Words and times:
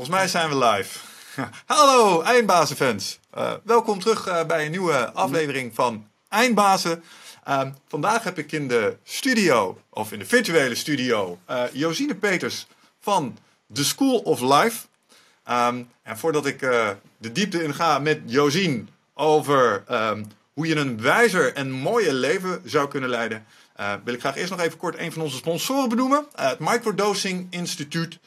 Volgens 0.00 0.18
mij 0.18 0.28
zijn 0.28 0.48
we 0.48 0.66
live. 0.66 0.98
Hallo 1.74 2.22
Eindbazenfans. 2.22 3.18
Uh, 3.38 3.52
welkom 3.64 4.00
terug 4.00 4.28
uh, 4.28 4.44
bij 4.44 4.64
een 4.64 4.70
nieuwe 4.70 5.12
aflevering 5.12 5.74
van 5.74 6.08
Eindbazen. 6.28 7.04
Uh, 7.48 7.62
vandaag 7.88 8.24
heb 8.24 8.38
ik 8.38 8.52
in 8.52 8.68
de 8.68 8.96
studio, 9.02 9.80
of 9.90 10.12
in 10.12 10.18
de 10.18 10.24
virtuele 10.24 10.74
studio, 10.74 11.38
uh, 11.50 11.62
Josine 11.72 12.14
Peters 12.14 12.66
van 13.00 13.38
The 13.72 13.84
School 13.84 14.18
of 14.18 14.40
Life. 14.40 14.86
Um, 15.50 15.90
en 16.02 16.18
voordat 16.18 16.46
ik 16.46 16.60
de 17.18 17.32
diepte 17.32 17.62
in 17.62 17.74
ga 17.74 17.98
met 17.98 18.20
Josine 18.26 18.84
over 19.14 19.84
um, 19.90 20.26
hoe 20.52 20.66
je 20.66 20.76
een 20.76 21.00
wijzer 21.00 21.54
en 21.54 21.70
mooier 21.70 22.12
leven 22.12 22.62
zou 22.64 22.88
kunnen 22.88 23.10
leiden, 23.10 23.46
wil 24.04 24.14
ik 24.14 24.20
graag 24.20 24.36
eerst 24.36 24.50
nog 24.50 24.60
even 24.60 24.78
kort 24.78 24.98
een 24.98 25.12
van 25.12 25.22
onze 25.22 25.36
sponsoren 25.36 25.88
benoemen. 25.88 26.26
Het 26.34 26.58
Microdosing 26.58 27.46
Instituut. 27.50 28.18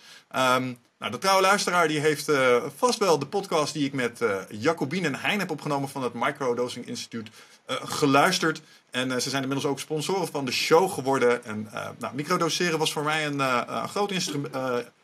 Nou, 1.03 1.15
de 1.15 1.21
trouwe 1.21 1.41
luisteraar 1.41 1.87
die 1.87 1.99
heeft 1.99 2.29
uh, 2.29 2.63
vast 2.75 2.99
wel 2.99 3.19
de 3.19 3.25
podcast 3.25 3.73
die 3.73 3.85
ik 3.85 3.93
met 3.93 4.23
Jacobine 4.49 5.07
en 5.07 5.15
Hein 5.15 5.39
heb 5.39 5.51
opgenomen 5.51 5.89
van 5.89 6.03
het 6.03 6.13
Microdosing 6.13 6.87
Instituut 6.87 7.29
geluisterd. 7.67 8.61
En 8.91 9.21
ze 9.21 9.29
zijn 9.29 9.41
inmiddels 9.41 9.71
ook 9.71 9.79
sponsoren 9.79 10.27
van 10.27 10.45
de 10.45 10.51
show 10.51 10.91
geworden. 10.91 11.45
En 11.45 11.69
nou, 11.99 12.15
microdoseren 12.15 12.79
was 12.79 12.93
voor 12.93 13.03
mij 13.03 13.25
een, 13.25 13.67
groot 13.87 14.13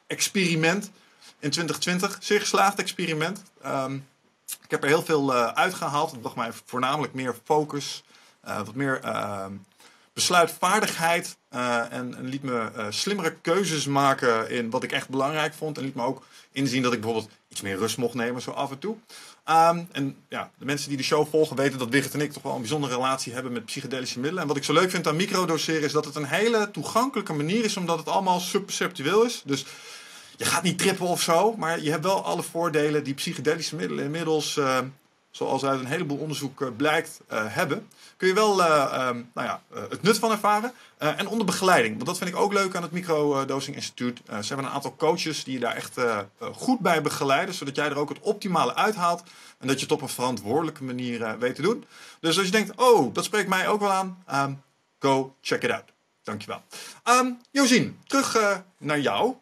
experiment 0.08 0.91
in 1.39 1.49
2020. 1.49 2.17
Zeer 2.20 2.39
geslaagd 2.39 2.80
experiment. 2.80 3.44
Um, 3.66 4.08
ik 4.63 4.72
heb 4.72 4.84
er 4.84 4.89
heel 4.89 5.03
veel 5.03 5.34
uitgehaald. 5.34 6.11
Het 6.11 6.22
bracht 6.22 6.36
mij 6.36 6.52
voornamelijk 6.66 7.13
meer 7.13 7.36
focus. 7.44 8.03
wat 8.41 8.75
meer 8.75 9.00
ehm, 9.02 9.53
besluitvaardigheid 10.20 11.38
uh, 11.55 11.94
en, 11.94 12.16
liet 12.22 12.44
me 12.44 12.70
uh, 12.78 12.86
slimmere 12.90 13.36
keuzes 13.41 13.86
maken 13.86 14.50
in 14.50 14.70
wat 14.70 14.84
ik 14.84 14.92
echt 14.92 15.09
belangrijk 15.09 15.54
vond. 15.54 15.78
En 15.78 15.84
liet 15.84 15.95
me 15.95 16.04
ook 16.04 16.26
inzien 16.52 16.82
dat 16.82 16.94
ik 16.94 17.02
bijvoorbeeld 17.02 17.32
iets 17.48 17.62
meer 17.62 17.78
rust 17.78 17.98
mocht 17.98 18.14
nemen, 18.14 18.42
zo 18.42 18.52
af 18.52 18.72
en 18.72 18.80
toe. 18.80 18.95
Um, 19.50 19.88
en 19.92 20.16
ja, 20.30 20.52
de 20.58 20.66
mensen 20.66 20.89
die 20.89 20.98
de 20.98 21.03
show 21.03 21.28
volgen 21.30 21.56
weten 21.56 21.80
dat 21.80 21.89
Wigert 21.89 22.14
en 22.14 22.22
ik 22.22 22.31
toch 22.31 22.44
wel 22.44 22.53
een 22.53 22.59
bijzondere 22.59 22.94
relatie 22.94 23.34
hebben 23.34 23.52
met 23.52 23.66
psychedelische 23.66 24.20
middelen. 24.20 24.42
En 24.42 24.48
wat 24.48 24.58
ik 24.58 24.64
zo 24.64 24.73
leuk 24.73 24.89
vind 24.89 25.08
aan 25.08 25.16
microdoseren 25.16 25.81
is 25.81 25.92
dat 25.92 26.06
het 26.06 26.16
een 26.16 26.26
hele 26.26 26.72
toegankelijke 26.72 27.33
manier 27.33 27.64
is, 27.64 27.78
omdat 27.78 27.98
het 27.98 28.08
allemaal 28.08 28.39
subperceptueel 28.39 29.26
is. 29.26 29.42
Dus 29.45 29.66
je 30.38 30.45
gaat 30.45 30.64
niet 30.64 30.78
trippen 30.78 31.08
of 31.08 31.22
zo, 31.22 31.56
maar 31.58 31.81
je 31.81 31.92
hebt 31.92 32.04
wel 32.04 32.23
alle 32.23 32.44
voordelen 32.44 33.04
die 33.04 33.14
psychedelische 33.14 33.76
middelen 33.76 34.06
inmiddels, 34.06 34.56
uh, 34.56 34.78
zoals 35.31 35.66
uit 35.66 35.80
een 35.80 35.85
heleboel 35.85 36.17
onderzoek 36.17 36.77
blijkt, 36.77 37.19
hebben 37.27 37.88
kun 38.19 38.27
je 38.27 38.33
wel 38.33 38.59
uh, 38.59 39.08
um, 39.08 39.31
nou 39.33 39.47
ja, 39.47 39.61
uh, 39.75 39.81
het 39.89 40.02
nut 40.02 40.19
van 40.19 40.31
ervaren. 40.31 40.73
En 40.97 41.27
onder 41.27 41.45
begeleiding. 41.45 41.94
Want 41.94 42.05
dat 42.05 42.17
vind 42.17 42.30
ik 42.30 42.36
ook 42.36 42.53
leuk 42.53 42.75
aan 42.75 42.81
het 42.81 42.91
Microdosing 42.91 43.75
Instituut. 43.75 44.21
ze 44.25 44.47
hebben 44.47 44.66
een 44.66 44.71
aantal 44.71 44.95
coaches 44.95 45.44
die 45.44 45.53
je 45.53 45.59
daar 45.59 45.75
echt 45.75 45.97
goed 46.53 46.80
bij 46.80 47.02
begeleiden. 47.02 47.55
Zodat 47.55 47.75
jij 47.75 47.89
er 47.89 47.97
ook 47.97 48.09
het 48.09 48.19
optimale 48.19 48.75
uithaalt. 48.75 49.23
En 49.58 49.67
dat 49.67 49.75
je 49.75 49.83
het 49.83 49.94
op 49.94 50.02
een 50.02 50.09
verantwoordelijke 50.09 50.83
manier 50.83 51.39
weet 51.39 51.55
te 51.55 51.61
doen. 51.61 51.86
Dus 52.19 52.38
als 52.38 52.45
je 52.45 52.52
denkt, 52.52 52.75
oh, 52.75 53.14
dat 53.14 53.23
spreekt 53.23 53.49
mij 53.49 53.67
ook 53.67 53.80
wel 53.80 53.91
aan. 53.91 54.23
Um, 54.33 54.61
go 54.99 55.36
check 55.41 55.64
it 55.64 55.71
out. 55.71 55.83
Dankjewel. 56.23 56.61
Um, 57.03 57.38
Josien, 57.52 57.99
terug 58.08 58.61
naar 58.77 58.99
jou. 58.99 59.36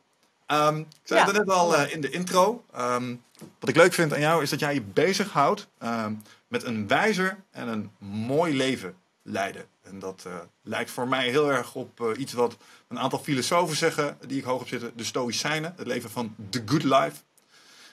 Um, 0.48 0.80
ik 0.80 0.86
zei 1.04 1.20
ja. 1.20 1.26
het 1.26 1.36
net 1.36 1.50
al 1.50 1.86
in 1.86 2.02
de 2.02 2.10
intro. 2.10 2.64
Um, 2.78 3.24
wat 3.60 3.70
ik 3.70 3.76
leuk 3.76 3.94
vind 3.94 4.14
aan 4.14 4.20
jou 4.20 4.44
is 4.44 4.50
dat 4.50 4.60
jij 4.60 4.74
je 4.74 4.82
bezighoudt 4.82 5.68
um, 5.84 6.22
met 6.48 6.64
een 6.64 6.88
wijzer 6.88 7.38
en 7.52 7.68
een 7.68 7.92
mooi 8.28 8.58
leven 8.58 8.96
leiden. 9.22 9.66
En 9.84 10.00
dat 10.00 10.24
uh, 10.28 10.34
lijkt 10.62 10.92
voor 10.92 11.08
mij 11.08 11.30
heel 11.30 11.52
erg 11.52 11.76
op 11.76 12.00
uh, 12.00 12.08
iets 12.18 12.34
wat 12.34 12.58
een 12.88 13.00
aantal 13.00 13.20
filosofen 13.20 13.76
zeggen, 13.76 14.18
die 14.28 14.38
ik 14.38 14.44
hoog 14.44 14.62
op 14.62 14.68
zitten, 14.68 14.92
de 14.96 15.04
Stoïcijnen, 15.04 15.74
het 15.78 15.88
leven 15.88 16.10
van 16.10 16.36
the 16.50 16.64
good 16.66 16.84
life. 16.84 17.16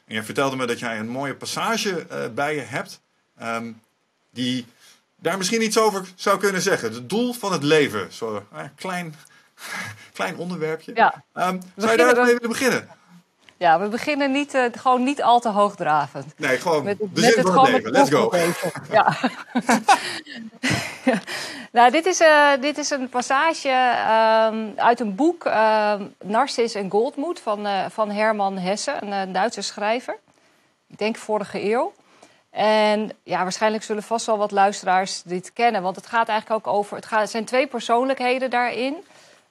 En 0.04 0.14
jij 0.14 0.22
vertelde 0.22 0.56
me 0.56 0.66
dat 0.66 0.78
jij 0.78 0.98
een 0.98 1.08
mooie 1.08 1.34
passage 1.34 2.06
uh, 2.10 2.18
bij 2.34 2.54
je 2.54 2.60
hebt, 2.60 3.00
um, 3.42 3.80
die 4.30 4.66
daar 5.16 5.36
misschien 5.36 5.62
iets 5.62 5.78
over 5.78 6.08
zou 6.14 6.38
kunnen 6.38 6.62
zeggen. 6.62 6.92
Het 6.92 7.08
doel 7.08 7.32
van 7.32 7.52
het 7.52 7.62
leven, 7.62 8.12
zo'n 8.12 8.40
klein, 8.76 9.14
klein 10.12 10.36
onderwerpje. 10.36 10.92
Ja. 10.94 11.24
Um, 11.34 11.60
zou 11.76 11.90
je 11.90 11.96
daar 11.96 12.14
mee 12.14 12.24
willen 12.24 12.48
beginnen? 12.48 12.88
Ja, 13.56 13.80
we 13.80 13.88
beginnen 13.88 14.30
niet, 14.32 14.54
uh, 14.54 14.64
gewoon 14.72 15.04
niet 15.04 15.22
al 15.22 15.40
te 15.40 15.48
hoogdravend. 15.48 16.34
Nee, 16.36 16.58
gewoon 16.58 16.84
met, 16.84 16.98
de 16.98 17.08
met 17.14 17.34
het, 17.34 17.50
gewoon. 17.50 17.80
Let's 17.82 18.10
go. 18.10 18.32
Ja. 18.90 19.16
nou, 21.72 21.90
dit 21.90 22.06
is, 22.06 22.20
uh, 22.20 22.50
dit 22.60 22.78
is 22.78 22.90
een 22.90 23.08
passage 23.08 23.68
uh, 23.68 24.84
uit 24.84 25.00
een 25.00 25.14
boek 25.14 25.44
Narcis 26.22 26.74
en 26.74 26.90
Goldmoed 26.90 27.40
van, 27.40 27.66
van 27.90 28.10
Herman 28.10 28.58
Hesse, 28.58 28.96
een 29.00 29.32
Duitse 29.32 29.62
schrijver. 29.62 30.18
Ik 30.88 30.98
denk 30.98 31.16
vorige 31.16 31.70
eeuw. 31.70 31.92
En 32.50 33.10
ja, 33.22 33.42
waarschijnlijk 33.42 33.84
zullen 33.84 34.02
vast 34.02 34.26
wel 34.26 34.38
wat 34.38 34.50
luisteraars 34.50 35.22
dit 35.22 35.52
kennen. 35.52 35.82
Want 35.82 35.96
het 35.96 36.06
gaat 36.06 36.28
eigenlijk 36.28 36.66
ook 36.66 36.74
over... 36.74 36.96
Het, 36.96 37.06
gaat, 37.06 37.20
het 37.20 37.30
zijn 37.30 37.44
twee 37.44 37.66
persoonlijkheden 37.66 38.50
daarin... 38.50 39.04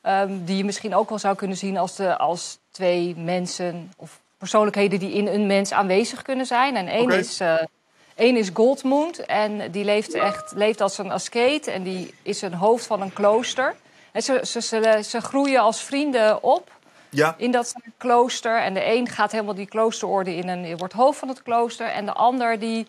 Um, 0.08 0.46
die 0.46 0.58
je 0.58 0.66
misschien 0.66 0.96
ook 0.96 1.09
wel 1.09 1.19
zou 1.19 1.36
kunnen 1.36 1.58
zien 1.58 1.78
als, 1.78 1.96
de, 1.96 2.18
als 2.18 2.59
twee 2.73 3.16
mensen 3.17 3.91
of 3.97 4.22
persoonlijkheden 4.38 5.00
die 5.00 5.13
in 5.13 5.28
een 5.28 5.47
mens 5.47 5.72
aanwezig 5.72 6.22
kunnen 6.22 6.45
zijn. 6.45 6.75
En 6.75 6.88
één 6.88 7.03
okay. 7.03 7.17
is, 7.17 7.41
uh, 7.41 8.38
is 8.38 8.50
Goldmund 8.53 9.25
en 9.25 9.72
die 9.72 9.85
leeft 9.85 10.13
echt 10.13 10.51
leeft 10.56 10.81
als 10.81 10.97
een 10.97 11.12
askeet 11.12 11.67
en 11.67 11.83
die 11.83 12.13
is 12.22 12.41
een 12.41 12.53
hoofd 12.53 12.85
van 12.85 13.01
een 13.01 13.13
klooster. 13.13 13.75
En 14.12 14.22
ze, 14.22 14.41
ze, 14.45 14.62
ze, 14.62 15.00
ze 15.03 15.22
groeien 15.22 15.62
als 15.62 15.83
vrienden 15.83 16.44
op 16.44 16.72
ja. 17.09 17.35
in 17.38 17.51
dat 17.51 17.73
klooster. 17.97 18.62
En 18.62 18.73
de 18.73 18.85
een 18.85 19.07
gaat 19.07 19.31
helemaal 19.31 19.56
die 19.56 19.67
kloosterorde 19.67 20.35
in 20.35 20.50
en 20.50 20.78
wordt 20.78 20.94
hoofd 20.94 21.19
van 21.19 21.28
het 21.28 21.44
klooster. 21.44 21.88
En 21.88 22.06
de 22.06 22.13
ander 22.13 22.59
die 22.59 22.88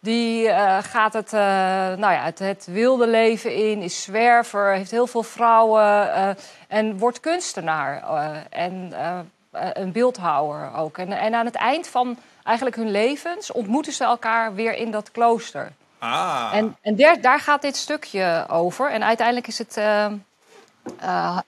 die 0.00 0.46
uh, 0.46 0.78
gaat 0.82 1.12
het, 1.12 1.32
uh, 1.32 1.40
nou 1.40 2.12
ja, 2.12 2.22
het, 2.24 2.38
het, 2.38 2.66
wilde 2.70 3.06
leven 3.06 3.54
in, 3.54 3.82
is 3.82 4.02
zwerver, 4.02 4.74
heeft 4.74 4.90
heel 4.90 5.06
veel 5.06 5.22
vrouwen 5.22 5.82
uh, 5.82 6.28
en 6.68 6.98
wordt 6.98 7.20
kunstenaar 7.20 8.02
en 8.50 8.92
een 9.50 9.92
beeldhouwer 9.92 10.74
ook. 10.74 10.98
En, 10.98 11.12
en, 11.12 11.34
aan 11.34 11.44
het 11.44 11.54
eind 11.54 11.88
van 11.88 12.18
eigenlijk 12.42 12.76
hun 12.76 12.90
levens 12.90 13.52
ontmoeten 13.52 13.92
ze 13.92 14.04
elkaar 14.04 14.54
weer 14.54 14.74
in 14.74 14.90
dat 14.90 15.10
klooster. 15.10 15.72
Ah. 15.98 16.50
En, 16.52 16.76
en 16.80 16.96
der, 16.96 17.20
daar 17.20 17.40
gaat 17.40 17.62
dit 17.62 17.76
stukje 17.76 18.46
over. 18.48 18.90
En 18.90 19.04
uiteindelijk 19.04 19.46
is 19.46 19.58
het, 19.58 19.74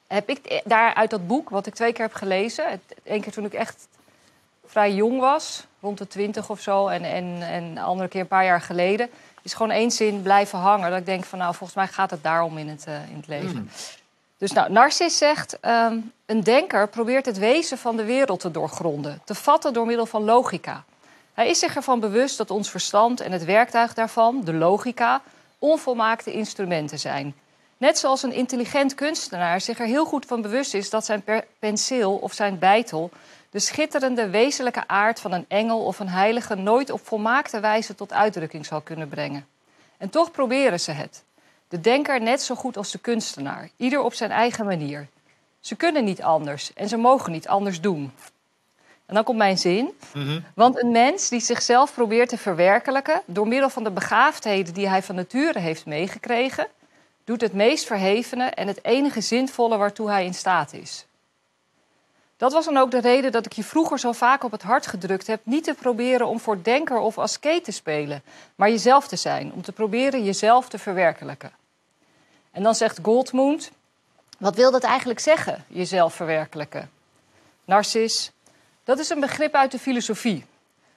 heb 0.07 0.29
ik 0.29 0.63
daar 0.65 0.95
uit 0.95 1.11
dat 1.11 1.27
boek, 1.27 1.51
wat 1.51 1.67
ik 1.67 1.75
twee 1.75 1.93
keer 1.93 2.05
heb 2.05 2.15
gelezen, 2.15 2.83
één 3.03 3.21
keer 3.21 3.33
toen 3.33 3.45
ik 3.45 3.55
echt 3.55 3.89
vrij 4.67 4.93
jong 4.93 5.21
was, 5.21 5.68
rond 5.81 5.99
de 5.99 6.07
twintig 6.07 6.51
of 6.51 6.61
zo, 6.61 6.87
en, 6.87 7.05
en, 7.05 7.43
en 7.43 7.75
de 7.75 7.81
andere 7.81 8.09
keer 8.09 8.21
een 8.21 8.27
paar 8.27 8.45
jaar 8.45 8.61
geleden, 8.61 9.11
is 9.43 9.55
gewoon 9.55 9.73
één 9.73 9.91
zin 9.91 10.23
blijven 10.23 10.59
hangen. 10.59 10.91
Dat 10.91 10.99
ik 10.99 11.07
denk 11.07 11.25
van 11.25 11.39
nou, 11.39 11.55
volgens 11.55 11.79
mij 11.79 11.89
gaat 11.89 12.11
het 12.11 12.23
daarom 12.23 12.59
in 12.59 12.69
het, 12.69 12.85
uh, 12.89 12.95
in 13.11 13.17
het 13.17 13.27
leven. 13.27 13.57
Mm. 13.57 13.69
Dus 14.39 14.53
nou, 14.53 14.73
Narcis 14.73 15.19
zegt, 15.19 15.59
um, 15.63 16.13
een 16.27 16.43
denker 16.43 16.89
probeert 16.89 17.27
het 17.27 17.39
wezen 17.39 17.79
van 17.79 17.97
de 17.97 18.05
wereld 18.05 18.41
te 18.41 18.51
doorgronden, 18.51 19.21
te 19.25 19.35
vatten 19.35 19.73
door 19.73 19.87
middel 19.87 20.07
van 20.07 20.25
logica. 20.25 20.85
Hij 21.35 21.49
is 21.49 21.59
zich 21.59 21.77
ervan 21.77 22.01
bewust 22.01 22.37
dat 22.37 22.51
ons 22.51 22.71
verstand 22.71 23.21
en 23.21 23.33
het 23.33 23.45
werktuig 23.45 23.95
daarvan, 23.95 24.41
de 24.45 24.53
logica, 24.53 25.23
onvolmaakte 25.59 26.33
instrumenten 26.33 26.99
zijn. 26.99 27.35
Net 27.77 27.99
zoals 27.99 28.23
een 28.23 28.33
intelligent 28.33 28.95
kunstenaar 28.95 29.61
zich 29.61 29.79
er 29.79 29.87
heel 29.87 30.05
goed 30.05 30.27
van 30.27 30.43
bewust 30.43 30.75
is 30.75 30.91
dat 30.91 31.05
zijn 31.05 31.25
penseel 31.59 32.15
of 32.15 32.33
zijn 32.33 32.59
bijtel 32.59 33.11
de 33.59 33.65
schitterende 33.65 34.29
wezenlijke 34.29 34.87
aard 34.87 35.21
van 35.21 35.33
een 35.33 35.45
engel 35.49 35.85
of 35.85 35.99
een 35.99 36.09
heilige 36.09 36.55
nooit 36.55 36.91
op 36.91 37.07
volmaakte 37.07 37.61
wijze 37.61 37.95
tot 37.95 38.13
uitdrukking 38.13 38.67
zal 38.67 38.81
kunnen 38.81 39.09
brengen. 39.09 39.47
En 39.97 40.11
toch 40.11 40.31
proberen 40.31 40.81
ze 40.81 40.91
het. 40.91 41.25
De 41.69 41.81
denker 41.81 42.21
net 42.21 42.43
zo 42.43 42.55
goed 42.55 42.77
als 42.77 42.91
de 42.91 42.99
kunstenaar, 42.99 43.71
ieder 43.77 44.03
op 44.03 44.15
zijn 44.15 44.31
eigen 44.31 44.65
manier. 44.65 45.09
Ze 45.61 45.77
kunnen 45.77 46.05
niet 46.05 46.23
anders 46.23 46.73
en 46.73 46.89
ze 46.89 46.97
mogen 46.97 47.33
niet 47.33 47.49
anders 47.49 47.81
doen. 47.81 48.13
En 49.07 49.15
dan 49.15 49.25
komt 49.25 49.39
mijn 49.39 49.59
zin. 49.59 49.91
Mm-hmm. 50.15 50.45
Want 50.55 50.83
een 50.83 50.91
mens 50.91 51.29
die 51.29 51.41
zichzelf 51.41 51.95
probeert 51.95 52.29
te 52.29 52.39
verwerkelijken 52.39 53.23
door 53.27 53.49
middel 53.49 53.71
van 53.71 53.85
de 53.85 53.91
begaafdheden 53.91 54.75
die 54.75 54.89
hij 54.89 55.03
van 55.03 55.15
nature 55.15 55.59
heeft 55.59 55.87
meegekregen, 55.87 56.67
doet 57.25 57.41
het 57.41 57.53
meest 57.53 57.87
verhevene 57.87 58.45
en 58.45 58.67
het 58.67 58.85
enige 58.85 59.21
zinvolle 59.21 59.77
waartoe 59.77 60.11
hij 60.11 60.25
in 60.25 60.35
staat 60.35 60.73
is. 60.73 61.08
Dat 62.39 62.53
was 62.53 62.65
dan 62.65 62.77
ook 62.77 62.91
de 62.91 63.01
reden 63.01 63.33
dat 63.33 63.47
ik 63.47 63.53
je 63.53 63.65
vroeger 63.65 63.99
zo 63.99 64.13
vaak 64.13 64.45
op 64.45 64.51
het 64.51 64.63
hart 64.63 64.87
gedrukt 64.87 65.27
heb 65.27 65.41
niet 65.43 65.65
te 65.65 65.75
proberen 65.75 66.27
om 66.27 66.41
voor 66.41 66.63
denker 66.63 66.99
of 66.99 67.19
asket 67.19 67.65
te 67.65 67.73
spelen, 67.73 68.23
maar 68.55 68.71
jezelf 68.71 69.09
te 69.09 69.17
zijn, 69.17 69.53
om 69.53 69.63
te 69.63 69.73
proberen 69.73 70.25
jezelf 70.25 70.69
te 70.69 70.79
verwerkelijken. 70.79 71.53
En 72.51 72.63
dan 72.63 72.75
zegt 72.75 72.99
Goldmund, 73.03 73.71
wat 74.39 74.55
wil 74.55 74.71
dat 74.71 74.83
eigenlijk 74.83 75.21
zeggen, 75.21 75.65
jezelf 75.69 76.15
verwerkelijken? 76.15 76.91
Narcis, 77.65 78.33
dat 78.85 78.99
is 78.99 79.09
een 79.09 79.21
begrip 79.21 79.55
uit 79.55 79.71
de 79.71 79.79
filosofie. 79.79 80.45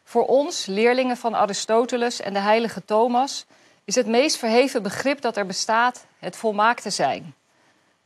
Voor 0.04 0.26
ons, 0.26 0.66
leerlingen 0.66 1.18
van 1.18 1.36
Aristoteles 1.36 2.22
en 2.22 2.34
de 2.34 2.40
heilige 2.40 2.86
Thomas, 2.86 3.46
is 3.84 3.96
het 3.96 4.08
meest 4.08 4.38
verheven 4.38 4.84
begrip 4.84 5.22
dat 5.22 5.38
er 5.38 5.46
bestaat 5.46 6.06
het 6.20 6.36
volmaakte 6.36 6.90
zijn. 6.90 7.36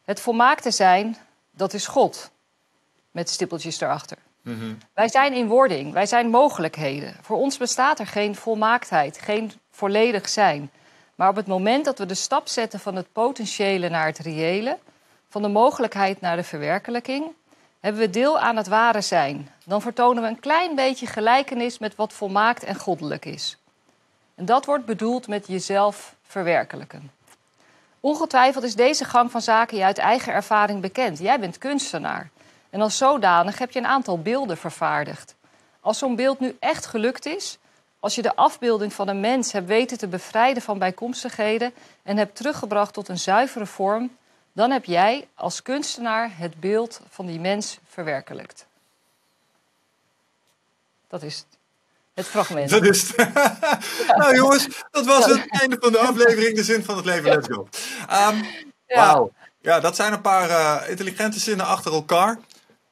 Het 0.06 0.20
volmaakte 0.20 0.72
zijn, 0.72 1.18
dat 1.52 1.74
is 1.74 1.88
God 1.88 2.34
met 3.16 3.30
stippeltjes 3.30 3.82
erachter. 3.82 4.18
Wij 4.94 5.08
zijn 5.08 5.34
in 5.34 5.48
wording, 5.48 5.94
wij 5.94 6.06
zijn 6.06 6.30
mogelijkheden. 6.30 7.16
Voor 7.22 7.38
ons 7.38 7.58
bestaat 7.58 8.00
er 8.00 8.08
geen 8.08 8.36
volmaaktheid, 8.36 9.20
geen 9.22 9.52
volledig 9.72 10.30
zijn. 10.30 10.72
Maar 11.16 11.30
op 11.30 11.36
het 11.36 11.48
moment 11.48 11.86
dat 11.86 12.00
we 12.00 12.06
de 12.06 12.14
stap 12.14 12.48
zetten 12.48 12.80
van 12.80 12.96
het 12.96 13.12
potentiële 13.12 13.90
naar 13.90 14.06
het 14.06 14.18
reële, 14.18 14.78
van 15.30 15.42
de 15.42 15.48
mogelijkheid 15.48 16.22
naar 16.22 16.36
de 16.36 16.44
verwerkelijking, 16.44 17.26
hebben 17.80 18.02
we 18.02 18.10
deel 18.10 18.40
aan 18.40 18.56
het 18.56 18.68
ware 18.68 19.02
zijn. 19.02 19.50
Dan 19.66 19.82
vertonen 19.82 20.24
we 20.24 20.30
een 20.30 20.40
klein 20.40 20.76
beetje 20.76 21.08
gelijkenis 21.08 21.80
met 21.80 21.96
wat 21.96 22.14
volmaakt 22.14 22.64
en 22.64 22.76
goddelijk 22.76 23.26
is. 23.26 23.58
En 24.36 24.46
dat 24.46 24.66
wordt 24.66 24.86
bedoeld 24.86 25.28
met 25.28 25.48
jezelf 25.48 26.16
verwerkelijken. 26.24 27.12
Ongetwijfeld 28.00 28.64
is 28.64 28.76
deze 28.76 29.06
gang 29.06 29.32
van 29.32 29.42
zaken 29.42 29.78
je 29.78 29.84
uit 29.84 29.98
eigen 29.98 30.34
ervaring 30.34 30.82
bekend. 30.82 31.20
Jij 31.20 31.40
bent 31.40 31.58
kunstenaar. 31.58 32.30
En 32.76 32.82
als 32.82 32.98
zodanig 32.98 33.58
heb 33.58 33.72
je 33.72 33.80
een 33.80 33.88
aantal 33.88 34.22
beelden 34.22 34.58
vervaardigd. 34.58 35.36
Als 35.80 35.98
zo'n 35.98 36.16
beeld 36.16 36.40
nu 36.40 36.56
echt 36.60 36.86
gelukt 36.86 37.26
is, 37.26 37.58
als 38.00 38.16
je 38.16 38.22
de 38.22 38.36
afbeelding 38.36 38.94
van 38.94 39.08
een 39.08 39.20
mens 39.20 39.52
hebt 39.52 39.68
weten 39.68 39.98
te 39.98 40.08
bevrijden 40.08 40.64
van 40.64 40.80
bijkomstigheden 40.80 41.74
en 42.04 42.18
hebt 42.18 42.36
teruggebracht 42.36 42.94
tot 42.94 43.08
een 43.08 43.18
zuivere 43.18 43.66
vorm, 43.66 44.18
dan 44.54 44.72
heb 44.72 44.86
jij 44.86 45.28
als 45.36 45.62
kunstenaar 45.62 46.32
het 46.38 46.60
beeld 46.60 47.02
van 47.10 47.26
die 47.26 47.40
mens 47.40 47.80
verwerkelijkt. 47.90 48.66
Dat 51.08 51.24
is 51.24 51.38
het. 51.38 51.58
Het 52.14 52.26
fragment. 52.26 52.70
Dat 52.70 52.86
is 52.86 53.14
het. 53.16 53.34
nou 54.20 54.36
jongens, 54.36 54.68
dat 54.92 55.06
was 55.06 55.26
het 55.26 55.46
einde 55.48 55.78
van 55.80 55.92
de 55.92 56.00
aflevering. 56.00 56.56
De 56.56 56.64
zin 56.64 56.84
van 56.84 56.96
het 56.96 57.06
leven. 57.06 57.30
Let's 57.30 57.48
go. 57.48 57.68
Um, 58.30 58.46
Ja. 58.88 58.96
Wauw. 58.96 59.32
Ja, 59.62 59.80
dat 59.80 59.96
zijn 59.96 60.14
een 60.14 60.22
paar 60.22 60.50
eh, 60.50 60.90
intelligente 60.90 61.40
zinnen 61.40 61.66
achter 61.66 61.94
elkaar. 61.94 62.38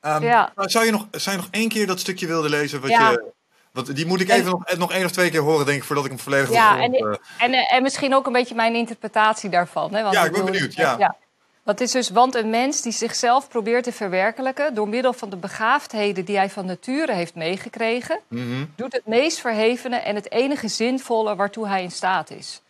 Um, 0.06 0.24
Ja. 0.24 0.52
nou, 0.56 0.70
zou, 0.70 0.86
je 0.86 0.92
nog, 0.92 1.08
zou 1.12 1.36
je 1.36 1.42
nog 1.42 1.52
één 1.52 1.70
keer 1.70 1.88
dat 1.88 2.00
stukje 2.00 2.28
willen 2.28 2.50
lezen? 2.50 2.82
Wat 2.82 2.90
Ja. 2.90 3.10
je, 3.10 3.32
want 3.72 3.96
die 3.96 4.06
moet 4.06 4.22
ik 4.22 4.30
En- 4.30 4.40
even 4.40 4.52
nog, 4.52 4.78
nog 4.78 4.92
één 4.92 5.06
of 5.06 5.12
twee 5.12 5.30
keer 5.30 5.42
horen, 5.42 5.66
denk 5.66 5.78
ik, 5.78 5.84
voordat 5.84 6.06
ik 6.06 6.12
hem 6.12 6.20
volledig 6.20 6.52
Ja, 6.52 6.82
en, 6.82 6.94
grond, 6.96 7.18
eh, 7.38 7.46
en, 7.46 7.54
en 7.54 7.82
misschien 7.84 8.16
ook 8.16 8.26
een 8.26 8.34
beetje 8.34 8.56
mijn 8.56 8.76
interpretatie 8.76 9.50
daarvan. 9.50 9.94
Hè? 9.94 10.02
Want 10.02 10.14
Ja, 10.14 10.24
ik 10.26 10.32
ben 10.32 10.46
benieuwd, 10.46 10.74
ja. 10.74 11.16
Het 11.64 11.82
is 11.82 11.92
dus, 11.92 12.10
want 12.10 12.36
een 12.36 12.50
mens 12.50 12.82
die 12.82 12.92
zichzelf 12.92 13.48
probeert 13.50 13.84
te 13.84 13.92
verwerkelijken 13.92 14.74
door 14.74 14.88
middel 14.88 15.14
van 15.14 15.30
de 15.30 15.36
begaafdheden 15.36 16.26
die 16.26 16.38
hij 16.38 16.50
van 16.50 16.66
nature 16.66 17.14
heeft 17.14 17.36
meegekregen, 17.36 18.20
mhm. 18.28 18.66
doet 18.76 18.94
het 18.94 19.06
meest 19.06 19.40
verhevene 19.40 19.96
en 19.96 20.16
het 20.16 20.32
enige 20.32 20.68
zinvolle 20.68 21.36
waartoe 21.36 21.68
hij 21.68 21.84
in 21.84 21.92
staat 21.92 22.32
is. 22.32 22.62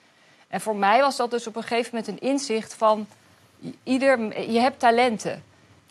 En 0.47 0.61
voor 0.61 0.75
mij 0.75 0.99
was 0.99 1.17
dat 1.17 1.31
dus 1.31 1.47
op 1.47 1.55
een 1.55 1.63
gegeven 1.63 1.89
moment 1.95 2.07
een 2.07 2.29
inzicht 2.29 2.73
van 2.73 3.07
ieder, 3.83 4.41
je 4.51 4.59
hebt 4.59 4.79
talenten. 4.79 5.43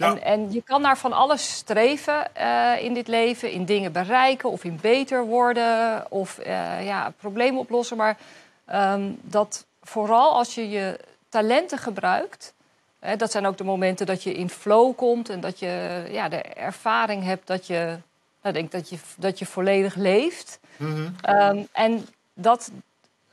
Ja. 0.02 0.08
En, 0.08 0.22
en 0.22 0.52
je 0.52 0.62
kan 0.62 0.80
naar 0.80 0.98
van 0.98 1.12
alles 1.12 1.54
streven 1.54 2.34
eh, 2.34 2.84
in 2.84 2.94
dit 2.94 3.08
leven, 3.08 3.50
in 3.50 3.64
dingen 3.64 3.92
bereiken 3.92 4.50
of 4.50 4.64
in 4.64 4.78
beter 4.80 5.24
worden 5.24 6.04
of 6.10 6.38
eh, 6.38 6.86
ja, 6.86 7.12
problemen 7.20 7.60
oplossen. 7.60 7.96
Maar 7.96 8.16
ehm, 8.64 9.10
dat 9.20 9.64
vooral 9.82 10.36
als 10.36 10.54
je 10.54 10.68
je 10.68 10.98
talenten 11.28 11.78
gebruikt, 11.78 12.52
hè, 12.98 13.16
dat 13.16 13.30
zijn 13.30 13.46
ook 13.46 13.56
de 13.56 13.64
momenten 13.64 14.06
dat 14.06 14.22
je 14.22 14.34
in 14.34 14.50
flow 14.50 14.96
komt 14.96 15.28
en 15.28 15.40
dat 15.40 15.58
je 15.58 16.04
ja, 16.10 16.28
de 16.28 16.42
ervaring 16.42 17.24
hebt 17.24 17.46
dat 17.46 17.66
je, 17.66 17.96
nou, 18.42 18.54
denk 18.54 18.70
dat 18.72 18.88
je, 18.88 18.96
dat 19.16 19.38
je 19.38 19.46
volledig 19.46 19.94
leeft. 19.94 20.60
Mhm. 20.76 21.08
Ehm, 21.20 21.62
en 21.72 22.06
dat, 22.34 22.70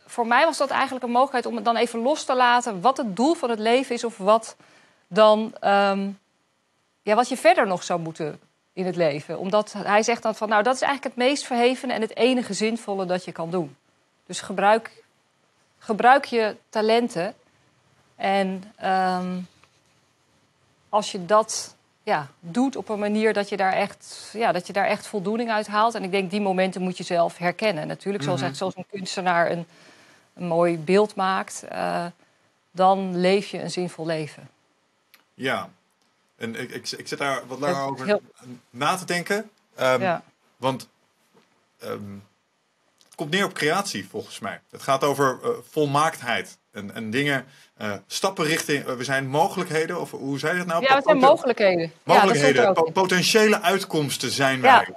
voor 0.06 0.27
mij 0.27 0.45
was 0.45 0.57
dat 0.57 0.69
eigenlijk 0.69 1.04
een 1.04 1.12
mogelijkheid 1.12 1.45
om 1.45 1.56
het 1.56 1.65
dan 1.65 1.75
even 1.75 2.00
los 2.00 2.24
te 2.24 2.36
laten 2.36 2.81
wat 2.81 2.98
het 2.98 3.15
doel 3.15 3.33
van 3.33 3.50
het 3.50 3.60
leven 3.60 3.95
is 3.95 4.04
of 4.04 4.18
wat 4.18 4.56
dan 5.07 5.54
ehm, 5.60 6.10
ja, 7.09 7.15
wat 7.15 7.29
je 7.29 7.38
verder 7.38 7.67
nog 7.67 7.83
zou 7.83 8.00
moeten 8.00 8.39
in 8.73 8.85
het 8.85 8.95
leven. 8.95 9.39
Omdat 9.39 9.73
hij 9.73 10.03
zegt 10.03 10.23
dan 10.23 10.35
van 10.35 10.50
nou 10.50 10.63
dat 10.63 10.75
is 10.75 10.81
eigenlijk 10.81 11.15
het 11.15 11.25
meest 11.25 11.45
verhevene 11.45 11.94
en 11.94 12.01
het 12.01 12.15
enige 12.15 12.53
zinvolle 12.53 13.06
dat 13.06 13.25
je 13.25 13.31
kan 13.31 13.50
doen. 13.50 13.75
Dus 14.25 14.41
gebruik, 14.41 15.03
gebruik 15.77 16.25
je 16.25 16.56
talenten 16.69 17.33
en 18.15 18.63
ehm, 18.75 19.38
als 20.89 21.11
je 21.11 21.25
dat 21.25 21.75
ja, 22.03 22.27
doet 22.39 22.75
op 22.75 22.89
een 22.89 23.00
manier 23.00 23.33
dat 23.33 23.50
je, 23.50 23.57
daar 23.57 23.73
echt, 23.73 24.29
ja, 24.33 24.51
dat 24.51 24.67
je 24.67 24.73
daar 24.73 24.85
echt 24.85 25.07
voldoening 25.07 25.51
uit 25.51 25.67
haalt. 25.67 25.95
En 25.95 26.03
ik 26.03 26.12
denk, 26.12 26.31
die 26.31 26.41
momenten 26.41 26.81
moet 26.81 26.97
je 26.97 27.03
zelf 27.03 27.38
herkennen. 27.38 27.88
Natuurlijk, 27.88 28.23
zoals, 28.23 28.41
Mhm. 28.41 28.53
zoals 28.53 28.75
een 28.75 28.85
kunstenaar 28.91 29.51
een, 29.51 29.65
een 30.33 30.47
mooi 30.47 30.77
beeld 30.77 31.15
maakt, 31.15 31.63
eh, 31.69 32.05
dan 32.71 33.19
leef 33.19 33.47
je 33.47 33.62
een 33.62 33.71
zinvol 33.71 34.05
leven. 34.05 34.50
Ja. 35.33 35.69
En 36.39 36.56
ik, 36.56 36.71
ik, 36.71 36.91
ik 36.91 37.07
zit 37.07 37.18
daar 37.19 37.41
wat 37.47 37.59
langer 37.59 37.81
over 37.81 38.06
heel- 38.06 38.21
na 38.69 38.95
te 38.95 39.06
denken. 39.06 39.50
Ehm, 39.75 40.01
ja. 40.01 40.24
Want 40.57 40.88
ehm, 41.80 42.13
het 43.06 43.15
komt 43.15 43.30
neer 43.31 43.45
op 43.45 43.53
creatie, 43.53 44.07
volgens 44.09 44.39
mij. 44.39 44.62
Het 44.71 44.81
gaat 44.81 45.03
over 45.03 45.39
eh, 45.44 45.50
volmaaktheid. 45.69 46.57
En, 46.71 46.94
en 46.95 47.09
dingen, 47.12 47.45
eh, 47.77 47.94
stappen 48.07 48.45
richting... 48.45 48.86
eh, 48.86 48.95
we 48.95 49.03
zijn 49.03 49.27
mogelijkheden, 49.27 50.00
of 50.01 50.12
hoe 50.12 50.39
zei 50.39 50.51
je 50.51 50.57
dat 50.57 50.68
nou? 50.68 50.83
ja, 50.83 50.95
het 50.95 51.03
zijn 51.03 51.18
mogelijkheden. 51.18 51.81
Ja, 51.81 51.91
Mogelijkheden, 52.03 52.74
po- 52.74 52.91
potentiële 52.91 53.62
uitkomsten 53.62 54.31
zijn 54.31 54.62
Ja. 54.62 54.62
wij. 54.77 54.94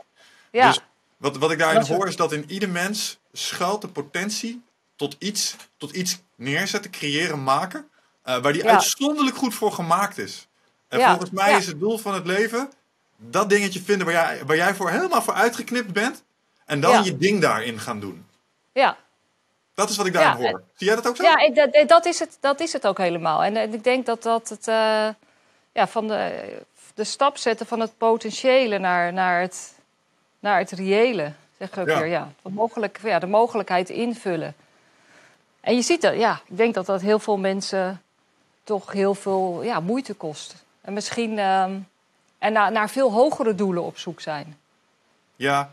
Ja, 0.50 0.66
Dus 0.68 0.80
wat, 1.16 1.36
wat 1.36 1.50
ik 1.50 1.58
daarin 1.58 1.82
hoor 1.86 2.08
is 2.08 2.16
dat 2.16 2.32
in 2.32 2.44
ieder 2.50 2.68
mens 2.68 3.18
schuilt 3.32 3.80
de 3.80 3.88
potentie 3.88 4.62
tot 4.96 5.16
iets, 5.18 5.56
tot 5.76 5.90
iets 5.92 6.20
neerzetten, 6.36 6.90
creëren, 6.90 7.42
maken. 7.42 7.90
waar 8.22 8.52
die 8.52 8.62
Ja. 8.64 8.70
uitzonderlijk 8.70 9.36
goed 9.36 9.54
voor 9.54 9.72
gemaakt 9.72 10.18
is. 10.18 10.46
En 10.92 10.98
Ja, 10.98 11.08
volgens 11.08 11.30
mij 11.30 11.50
ja. 11.50 11.56
is 11.56 11.66
het 11.66 11.80
doel 11.80 11.98
van 11.98 12.14
het 12.14 12.26
leven 12.26 12.70
dat 13.16 13.48
dingetje 13.48 13.82
vinden 13.82 14.06
waar 14.06 14.14
jij, 14.14 14.44
waar 14.46 14.56
jij 14.56 14.74
voor 14.74 14.90
helemaal 14.90 15.22
voor 15.22 15.34
uitgeknipt 15.34 15.92
bent. 15.92 16.22
En 16.64 16.80
dan 16.80 16.92
Ja. 16.92 17.00
je 17.04 17.16
ding 17.16 17.40
daarin 17.40 17.78
gaan 17.78 18.00
doen. 18.00 18.26
ja. 18.72 18.96
Dat 19.74 19.90
is 19.90 19.96
wat 19.96 20.06
ik 20.06 20.12
daarin 20.12 20.44
hoor. 20.46 20.62
Zie 20.74 20.86
jij 20.86 20.96
dat 20.96 21.06
ook 21.08 21.16
zo? 21.16 21.22
Ja, 21.22 21.50
dat, 21.54 21.88
dat, 21.88 22.04
is 22.06 22.18
het, 22.18 22.36
dat 22.40 22.60
is 22.60 22.72
het 22.72 22.86
ook 22.86 22.98
helemaal. 22.98 23.44
En, 23.44 23.56
eh, 23.56 23.72
ik 23.72 23.84
denk 23.84 24.06
dat 24.06 24.22
dat 24.22 24.48
het 24.48 24.68
eh, 24.68 25.08
ja, 25.72 25.86
van 25.88 26.08
de, 26.08 26.42
de 26.94 27.04
stap 27.04 27.36
zetten 27.36 27.66
van 27.66 27.80
het 27.80 27.96
potentiële 27.98 28.78
naar, 28.78 29.12
naar, 29.12 29.40
het, 29.40 29.72
naar 30.40 30.58
het 30.58 30.70
reële, 30.70 31.32
zeg 31.58 31.68
ik 31.76 31.88
Ja. 31.88 31.98
weer. 31.98 32.06
Ja, 32.06 32.32
de, 32.42 32.50
mogelijk, 32.50 32.98
ja, 33.02 33.18
de 33.18 33.26
mogelijkheid 33.26 33.90
invullen. 33.90 34.54
En 35.60 35.74
je 35.74 35.82
ziet 35.82 36.00
dat, 36.00 36.14
ja, 36.16 36.40
ik 36.46 36.56
denk 36.56 36.74
dat 36.74 36.86
dat 36.86 37.00
heel 37.00 37.18
veel 37.18 37.38
mensen 37.38 38.02
toch 38.64 38.92
heel 38.92 39.14
veel 39.14 39.62
ja, 39.62 39.80
moeite 39.80 40.14
kost. 40.14 40.54
En 40.82 40.92
misschien 40.92 41.38
ehm, 41.38 41.78
en 42.38 42.52
naar, 42.52 42.72
naar 42.72 42.90
veel 42.90 43.12
hogere 43.12 43.54
doelen 43.54 43.82
op 43.82 43.98
zoek 43.98 44.20
zijn. 44.20 44.56
Ja. 45.36 45.70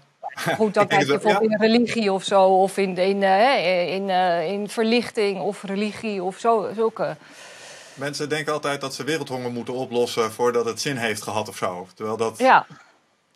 Goed, 0.56 0.74
dan 0.74 0.88
kijk 0.88 1.02
je 1.02 1.08
bijvoorbeeld 1.08 1.52
in 1.52 1.58
religie 1.58 2.12
of 2.12 2.24
zo, 2.24 2.44
of 2.44 2.78
in, 2.78 2.98
in, 2.98 3.24
eh, 3.24 3.94
in, 3.94 4.10
eh, 4.10 4.52
in 4.52 4.70
verlichting 4.70 5.40
of 5.40 5.64
religie 5.64 6.24
of 6.24 6.38
zo, 6.38 6.70
zulke. 6.76 7.16
Mensen 7.94 8.30
denken 8.30 8.54
altijd 8.54 8.82
dat 8.82 8.94
ze 8.94 9.04
wereldhonger 9.04 9.52
moeten 9.52 9.74
oplossen 9.74 10.32
voordat 10.32 10.66
het 10.66 10.82
zin 10.82 10.98
heeft 10.98 11.22
gehad 11.22 11.50
of 11.50 11.58
zo. 11.58 11.88
Terwijl 11.96 12.18
dat 12.18 12.38
Ja, 12.38 12.66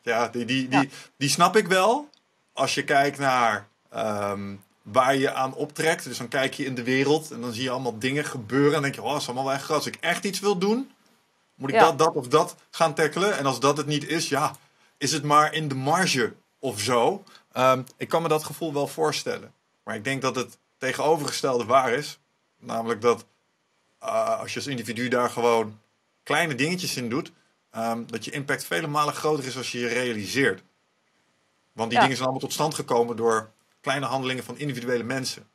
Ja, 0.01 0.27
die, 0.27 0.45
die, 0.45 0.67
Ja. 0.71 0.79
die, 0.79 0.89
die 1.17 1.29
snap 1.29 1.55
ik 1.55 1.67
wel. 1.67 2.07
Als 2.53 2.75
je 2.75 2.83
kijkt 2.83 3.17
naar 3.19 3.67
ehm, 3.89 4.55
waar 4.81 5.15
je 5.15 5.33
aan 5.33 5.53
optrekt. 5.55 6.03
Dus 6.03 6.17
dan 6.17 6.27
kijk 6.27 6.53
je 6.53 6.65
in 6.65 6.75
de 6.75 6.83
wereld 6.83 7.31
en 7.31 7.41
dan 7.41 7.53
zie 7.53 7.63
je 7.63 7.69
allemaal 7.69 7.99
dingen 7.99 8.25
gebeuren. 8.25 8.67
En 8.67 8.73
dan 8.73 8.81
denk 8.81 8.95
je, 8.95 9.01
oh, 9.03 9.11
dat 9.11 9.21
is 9.21 9.25
allemaal 9.25 9.45
wel 9.45 9.53
echt 9.53 9.63
groot. 9.63 9.77
Als 9.77 9.87
ik 9.87 9.97
echt 9.99 10.25
iets 10.25 10.39
wil 10.39 10.57
doen, 10.57 10.91
moet 11.63 11.71
ik 11.73 11.79
Ja. 11.79 11.85
dat, 11.85 11.97
dat 11.97 12.13
of 12.15 12.27
dat 12.27 12.55
gaan 12.71 12.93
tackelen. 12.93 13.37
En 13.37 13.45
als 13.45 13.59
dat 13.59 13.77
het 13.77 13.85
niet 13.85 14.07
is, 14.07 14.29
ja, 14.29 14.55
is 14.97 15.11
het 15.11 15.23
maar 15.23 15.53
in 15.53 15.67
de 15.67 15.75
marge 15.75 16.33
of 16.59 16.79
zo. 16.79 17.23
Ehm, 17.51 17.83
ik 17.97 18.09
kan 18.09 18.21
me 18.21 18.27
dat 18.27 18.43
gevoel 18.43 18.73
wel 18.73 18.87
voorstellen. 18.87 19.53
Maar 19.83 19.95
ik 19.95 20.03
denk 20.03 20.21
dat 20.21 20.35
het 20.35 20.57
tegenovergestelde 20.77 21.65
waar 21.65 21.91
is. 21.91 22.19
Namelijk 22.59 23.01
dat 23.01 23.25
eh, 23.99 24.39
als 24.39 24.53
je 24.53 24.59
als 24.59 24.67
individu 24.67 25.07
daar 25.07 25.29
gewoon 25.29 25.79
kleine 26.23 26.55
dingetjes 26.55 26.95
in 26.95 27.09
doet, 27.09 27.31
ehm, 27.71 28.05
dat 28.05 28.25
je 28.25 28.31
impact 28.31 28.65
vele 28.65 28.87
malen 28.87 29.13
groter 29.13 29.45
is 29.45 29.57
als 29.57 29.71
je 29.71 29.79
je 29.79 29.87
realiseert. 29.87 30.61
Want 31.71 31.89
die 31.89 31.97
Ja. 31.97 32.03
dingen 32.03 32.15
zijn 32.17 32.29
allemaal 32.29 32.47
tot 32.47 32.53
stand 32.53 32.73
gekomen 32.75 33.15
door 33.15 33.51
kleine 33.81 34.05
handelingen 34.05 34.43
van 34.43 34.57
individuele 34.57 35.03
mensen, 35.03 35.47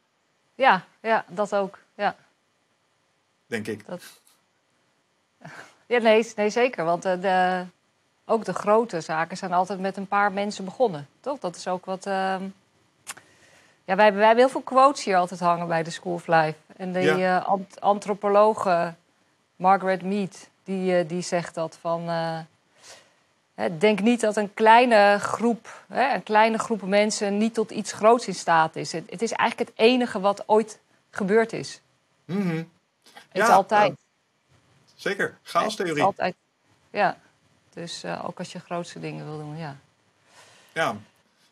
ja, 0.54 0.86
ja, 1.02 1.24
dat 1.28 1.54
ook. 1.54 1.78
Ja, 1.96 2.16
denk 3.46 3.66
ik. 3.66 3.84
Ja 5.88 5.98
nee, 5.98 6.32
nee, 6.36 6.50
zeker. 6.50 6.84
Want 6.84 7.04
eh, 7.04 7.20
de, 7.20 7.64
ook 8.24 8.44
de 8.44 8.52
grote 8.54 9.00
zaken 9.00 9.36
zijn 9.36 9.52
altijd 9.52 9.80
met 9.80 9.96
een 9.96 10.06
paar 10.06 10.32
mensen 10.32 10.64
begonnen. 10.64 11.08
Toch? 11.20 11.38
Dat 11.38 11.56
is 11.56 11.68
ook 11.68 11.84
wat. 11.84 12.06
ehm, 12.06 12.42
Ja, 13.84 13.94
wij, 13.96 14.04
hebben- 14.04 14.16
wij 14.22 14.26
hebben 14.26 14.44
heel 14.44 14.52
veel 14.62 14.76
quotes 14.78 15.04
hier 15.04 15.16
altijd 15.16 15.40
hangen 15.40 15.66
bij 15.68 15.82
de 15.82 15.90
School 15.90 16.12
of 16.14 16.26
Life. 16.26 16.54
En 16.76 16.92
die 16.92 17.02
Ja. 17.02 17.38
eh, 17.40 17.46
ant- 17.46 17.80
antropologe 17.80 18.94
Margaret 19.56 20.02
Mead, 20.02 20.48
die, 20.64 20.96
eh, 20.98 21.08
die 21.08 21.22
zegt 21.22 21.54
dat 21.54 21.78
van... 21.80 22.08
denk 23.78 24.00
niet 24.00 24.20
dat 24.20 24.36
een 24.36 24.54
kleine 24.54 25.16
groep, 25.20 25.82
een 25.88 26.22
kleine 26.22 26.58
groep 26.58 26.82
mensen 26.82 27.38
niet 27.38 27.54
tot 27.54 27.70
iets 27.70 27.92
groots 27.92 28.26
in 28.26 28.34
staat 28.34 28.76
is. 28.76 28.92
Het, 28.92 29.22
is 29.22 29.32
eigenlijk 29.32 29.70
het 29.70 29.78
enige 29.78 30.20
wat 30.20 30.42
ooit 30.46 30.78
gebeurd 31.10 31.52
is. 31.52 31.80
Mhm. 32.24 32.56
Het 32.56 32.66
Ja, 33.32 33.42
is 33.42 33.50
altijd. 33.50 33.96
Zeker, 34.98 35.38
chaostheorie. 35.42 36.02
altijd. 36.02 36.34
Ja. 36.90 37.18
Dus 37.74 38.02
eh, 38.02 38.24
ook 38.24 38.38
als 38.38 38.52
je 38.52 38.58
grootste 38.58 39.00
dingen 39.00 39.24
wil 39.24 39.38
doen, 39.38 39.56
ja. 39.56 39.76
Ja. 40.72 40.96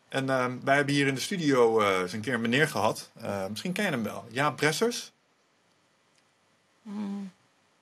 En 0.09 0.29
ehm, 0.29 0.57
wij 0.63 0.75
hebben 0.75 0.93
hier 0.93 1.07
in 1.07 1.15
de 1.15 1.21
studio 1.21 1.81
eh, 1.81 1.99
eens 1.99 2.13
een 2.13 2.21
keer 2.21 2.33
een 2.33 2.41
meneer 2.41 2.67
gehad. 2.67 3.09
Eh, 3.21 3.47
misschien 3.47 3.71
ken 3.71 3.85
je 3.85 3.91
hem 3.91 4.03
wel. 4.03 4.25
Jaap 4.29 4.55
Bressers. 4.55 5.11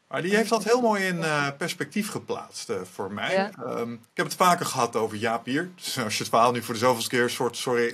Maar 0.08 0.22
die 0.22 0.36
heeft 0.36 0.50
dat 0.50 0.64
heel 0.64 0.82
mooi 0.82 1.04
in 1.04 1.24
perspectief 1.58 2.10
geplaatst 2.10 2.72
voor 2.94 3.12
mij. 3.12 3.34
Ja. 3.34 3.52
Ehm, 3.64 3.94
ik 3.94 4.00
heb 4.14 4.26
het 4.26 4.36
vaker 4.36 4.66
gehad 4.66 4.96
over 4.96 5.18
Jaap 5.18 5.46
hier. 5.46 5.70
Dus 5.76 6.00
als 6.00 6.14
je 6.14 6.20
het 6.20 6.30
verhaal 6.30 6.52
nu 6.52 6.64
voor 6.64 6.74
de 6.74 6.80
zoveelste 6.80 7.10
keer 7.10 7.30
soort, 7.30 7.58
sorry. 7.58 7.94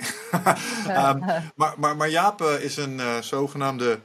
Ehm, 0.86 1.18
maar, 1.54 1.74
maar, 1.76 1.96
maar 1.96 2.08
Jaap 2.08 2.40
is 2.42 2.76
een 2.76 3.22
zogenaamde 3.22 4.00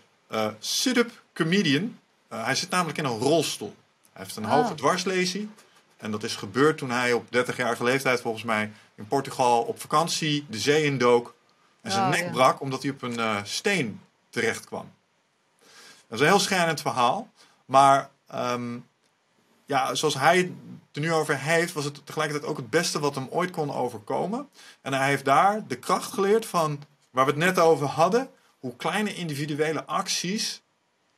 sit-up 0.60 1.12
comedian. 1.34 1.98
Eh, 2.28 2.44
hij 2.46 2.56
zit 2.56 2.70
namelijk 2.70 2.98
in 2.98 3.06
een 3.06 3.18
rolstoel. 3.20 3.76
Hij 4.14 4.24
heeft 4.24 4.36
een 4.36 4.46
Ah. 4.46 4.52
hoge 4.52 4.76
dwarslesie. 4.76 5.50
En 5.98 6.12
dat 6.12 6.24
is 6.24 6.36
gebeurd 6.36 6.78
toen 6.78 6.90
hij 6.92 7.14
op 7.14 7.32
30-jarige 7.32 7.84
leeftijd 7.84 8.22
volgens 8.22 8.44
mij 8.44 8.72
in 8.96 9.08
Portugal 9.08 9.62
op 9.64 9.82
vakantie 9.82 10.46
de 10.50 10.60
zee 10.60 10.84
indook. 10.84 11.36
En 11.82 11.92
zijn 11.92 12.04
Oh, 12.04 12.10
nek 12.10 12.24
ja. 12.24 12.30
brak 12.32 12.62
omdat 12.62 12.82
hij 12.82 12.92
op 12.92 13.02
een 13.02 13.20
eh, 13.20 13.38
steen 13.44 14.02
terecht 14.30 14.66
kwam. 14.66 14.92
Dat 16.08 16.20
is 16.20 16.20
een 16.20 16.32
heel 16.32 16.40
schrijnend 16.40 16.82
verhaal. 16.82 17.30
Maar 17.66 18.10
ehm, 18.28 18.78
ja, 19.66 19.96
zoals 19.96 20.14
hij 20.14 20.38
het 20.38 20.50
er 20.92 21.02
nu 21.02 21.14
over 21.14 21.40
heeft, 21.40 21.74
was 21.74 21.86
het 21.86 22.06
tegelijkertijd 22.06 22.50
ook 22.50 22.58
het 22.58 22.70
beste 22.70 23.00
wat 23.00 23.16
hem 23.16 23.28
ooit 23.30 23.52
kon 23.52 23.74
overkomen. 23.74 24.50
En 24.82 24.94
hij 24.94 25.08
heeft 25.08 25.26
daar 25.26 25.68
de 25.68 25.76
kracht 25.76 26.12
geleerd 26.14 26.46
van 26.46 26.84
waar 27.12 27.26
we 27.26 27.32
het 27.32 27.40
net 27.40 27.60
over 27.60 27.88
hadden. 27.88 28.30
Hoe 28.60 28.76
kleine 28.76 29.14
individuele 29.16 29.86
acties 29.86 30.62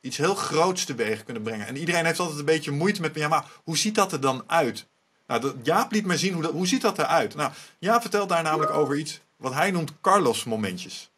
iets 0.00 0.16
heel 0.16 0.34
groots 0.34 0.84
teweeg 0.84 1.24
kunnen 1.24 1.42
brengen. 1.42 1.66
En 1.66 1.76
iedereen 1.76 2.04
heeft 2.04 2.18
altijd 2.18 2.38
een 2.38 2.44
beetje 2.44 2.70
moeite 2.70 3.00
met, 3.00 3.14
ja, 3.14 3.28
maar 3.28 3.44
hoe 3.64 3.78
ziet 3.78 3.94
dat 3.94 4.12
er 4.12 4.20
dan 4.20 4.44
uit? 4.46 4.86
Nou, 5.26 5.52
Jaap 5.62 5.92
liet 5.92 6.06
mij 6.06 6.16
zien 6.16 6.32
hoe, 6.32 6.42
dat, 6.42 6.52
hoe 6.52 6.66
ziet 6.66 6.82
dat 6.82 6.98
eruit. 6.98 7.34
Nou, 7.34 7.52
Jaap 7.78 8.00
vertelt 8.00 8.28
daar 8.28 8.42
namelijk 8.42 8.72
over 8.72 8.96
iets 8.96 9.20
wat 9.36 9.54
hij 9.54 9.70
noemt 9.70 9.92
Carlos-momentjes. 10.00 11.10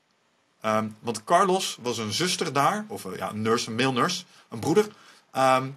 Ehm, 0.61 0.89
want 0.99 1.25
Carlos 1.25 1.79
was 1.81 1.99
een 1.99 2.13
zuster 2.13 2.53
daar, 2.53 2.85
of 2.89 3.05
eh, 3.05 3.17
ja, 3.17 3.31
een 3.31 3.43
nurse, 3.43 3.71
een 3.71 3.77
male 3.77 3.93
nurse, 3.93 4.25
een 4.49 4.59
broeder. 4.59 4.87
Ehm, 5.31 5.69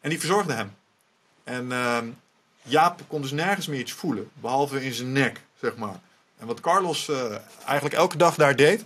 en 0.00 0.10
die 0.10 0.18
verzorgde 0.18 0.52
hem. 0.52 0.74
En 1.44 1.72
ehm, 1.72 2.08
Jaap 2.62 3.00
kon 3.06 3.22
dus 3.22 3.30
nergens 3.30 3.66
meer 3.66 3.80
iets 3.80 3.92
voelen, 3.92 4.30
behalve 4.40 4.84
in 4.84 4.94
zijn 4.94 5.12
nek, 5.12 5.44
zeg 5.60 5.76
maar. 5.76 6.00
En 6.38 6.46
wat 6.46 6.60
Carlos 6.60 7.08
eh, 7.08 7.36
eigenlijk 7.64 7.94
elke 7.94 8.16
dag 8.16 8.34
daar 8.34 8.56
deed, 8.56 8.84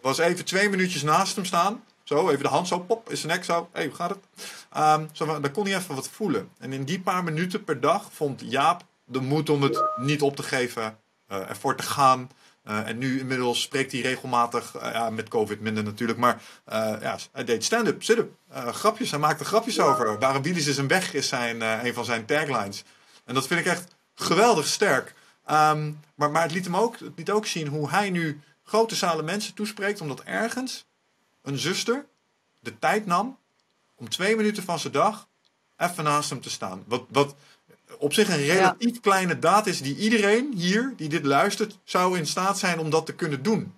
was 0.00 0.18
even 0.18 0.44
twee 0.44 0.68
minuutjes 0.68 1.02
naast 1.02 1.36
hem 1.36 1.44
staan. 1.44 1.84
Zo, 2.06 2.28
even 2.30 2.42
de 2.42 2.48
hand 2.48 2.68
zo, 2.68 2.78
pop, 2.78 3.10
in 3.10 3.16
zijn 3.16 3.32
nek 3.32 3.44
zo. 3.44 3.68
Hé, 3.72 3.78
hey, 3.78 3.86
hoe 3.86 3.94
gaat 3.94 4.10
het? 4.10 4.18
Ehm, 4.72 5.06
zo, 5.12 5.24
van, 5.24 5.42
dan 5.42 5.50
kon 5.50 5.66
hij 5.66 5.76
even 5.76 5.94
wat 5.94 6.08
voelen. 6.08 6.50
En 6.58 6.72
in 6.72 6.84
die 6.84 7.00
paar 7.00 7.24
minuten 7.24 7.64
per 7.64 7.80
dag 7.80 8.08
vond 8.12 8.42
Jaap 8.44 8.84
de 9.04 9.20
moed 9.20 9.50
om 9.50 9.62
het 9.62 9.84
niet 9.96 10.22
op 10.22 10.36
te 10.36 10.42
geven, 10.42 10.98
eh, 11.26 11.48
ervoor 11.48 11.76
te 11.76 11.82
gaan. 11.82 12.30
Eh, 12.62 12.88
en 12.88 12.98
nu 12.98 13.18
inmiddels 13.18 13.62
spreekt 13.62 13.92
hij 13.92 14.00
regelmatig, 14.00 14.74
eh, 14.74 14.92
ja, 14.92 15.10
met 15.10 15.28
COVID 15.28 15.60
minder 15.60 15.84
natuurlijk, 15.84 16.18
maar 16.18 16.42
ja, 17.00 17.18
hij 17.32 17.44
deed 17.44 17.64
stand-up, 17.64 18.02
sit-up, 18.02 18.32
grapjes. 18.50 19.10
Hij 19.10 19.20
maakte 19.20 19.44
grapjes 19.44 19.80
over. 19.80 20.18
Waar 20.18 20.34
een 20.34 20.42
Willis 20.42 20.66
is 20.66 20.76
een 20.76 20.88
weg 20.88 21.14
is 21.14 21.28
zijn, 21.28 21.60
een 21.60 21.94
van 21.94 22.04
zijn 22.04 22.24
taglines. 22.24 22.84
En 23.24 23.34
dat 23.34 23.46
vind 23.46 23.60
ik 23.60 23.66
echt 23.66 23.94
geweldig 24.14 24.66
sterk. 24.66 25.14
Ehm, 25.44 25.92
maar, 26.14 26.30
maar 26.30 26.42
het 26.42 26.52
liet 26.52 26.64
hem 26.64 26.76
ook, 26.76 26.98
het 26.98 27.12
liet 27.16 27.30
ook 27.30 27.46
zien 27.46 27.66
hoe 27.66 27.90
hij 27.90 28.10
nu 28.10 28.40
grote 28.64 28.94
zalen 28.94 29.24
mensen 29.24 29.54
toespreekt, 29.54 30.00
omdat 30.00 30.22
ergens 30.22 30.86
een 31.46 31.58
zuster 31.58 32.06
de 32.60 32.78
tijd 32.78 33.06
nam 33.06 33.38
om 33.94 34.08
twee 34.08 34.36
minuten 34.36 34.62
van 34.62 34.78
zijn 34.78 34.92
dag 34.92 35.28
even 35.76 36.04
naast 36.04 36.30
hem 36.30 36.40
te 36.40 36.50
staan. 36.50 36.84
Wat, 36.86 37.04
wat 37.08 37.34
op 37.98 38.12
zich 38.12 38.28
een 38.28 38.46
relatief 38.46 39.00
kleine 39.00 39.38
daad 39.38 39.66
is 39.66 39.82
die 39.82 39.96
iedereen 39.96 40.52
hier 40.56 40.92
die 40.96 41.08
dit 41.08 41.24
luistert 41.24 41.78
zou 41.84 42.18
in 42.18 42.26
staat 42.26 42.58
zijn 42.58 42.78
om 42.78 42.90
dat 42.90 43.06
te 43.06 43.14
kunnen 43.14 43.42
doen. 43.42 43.74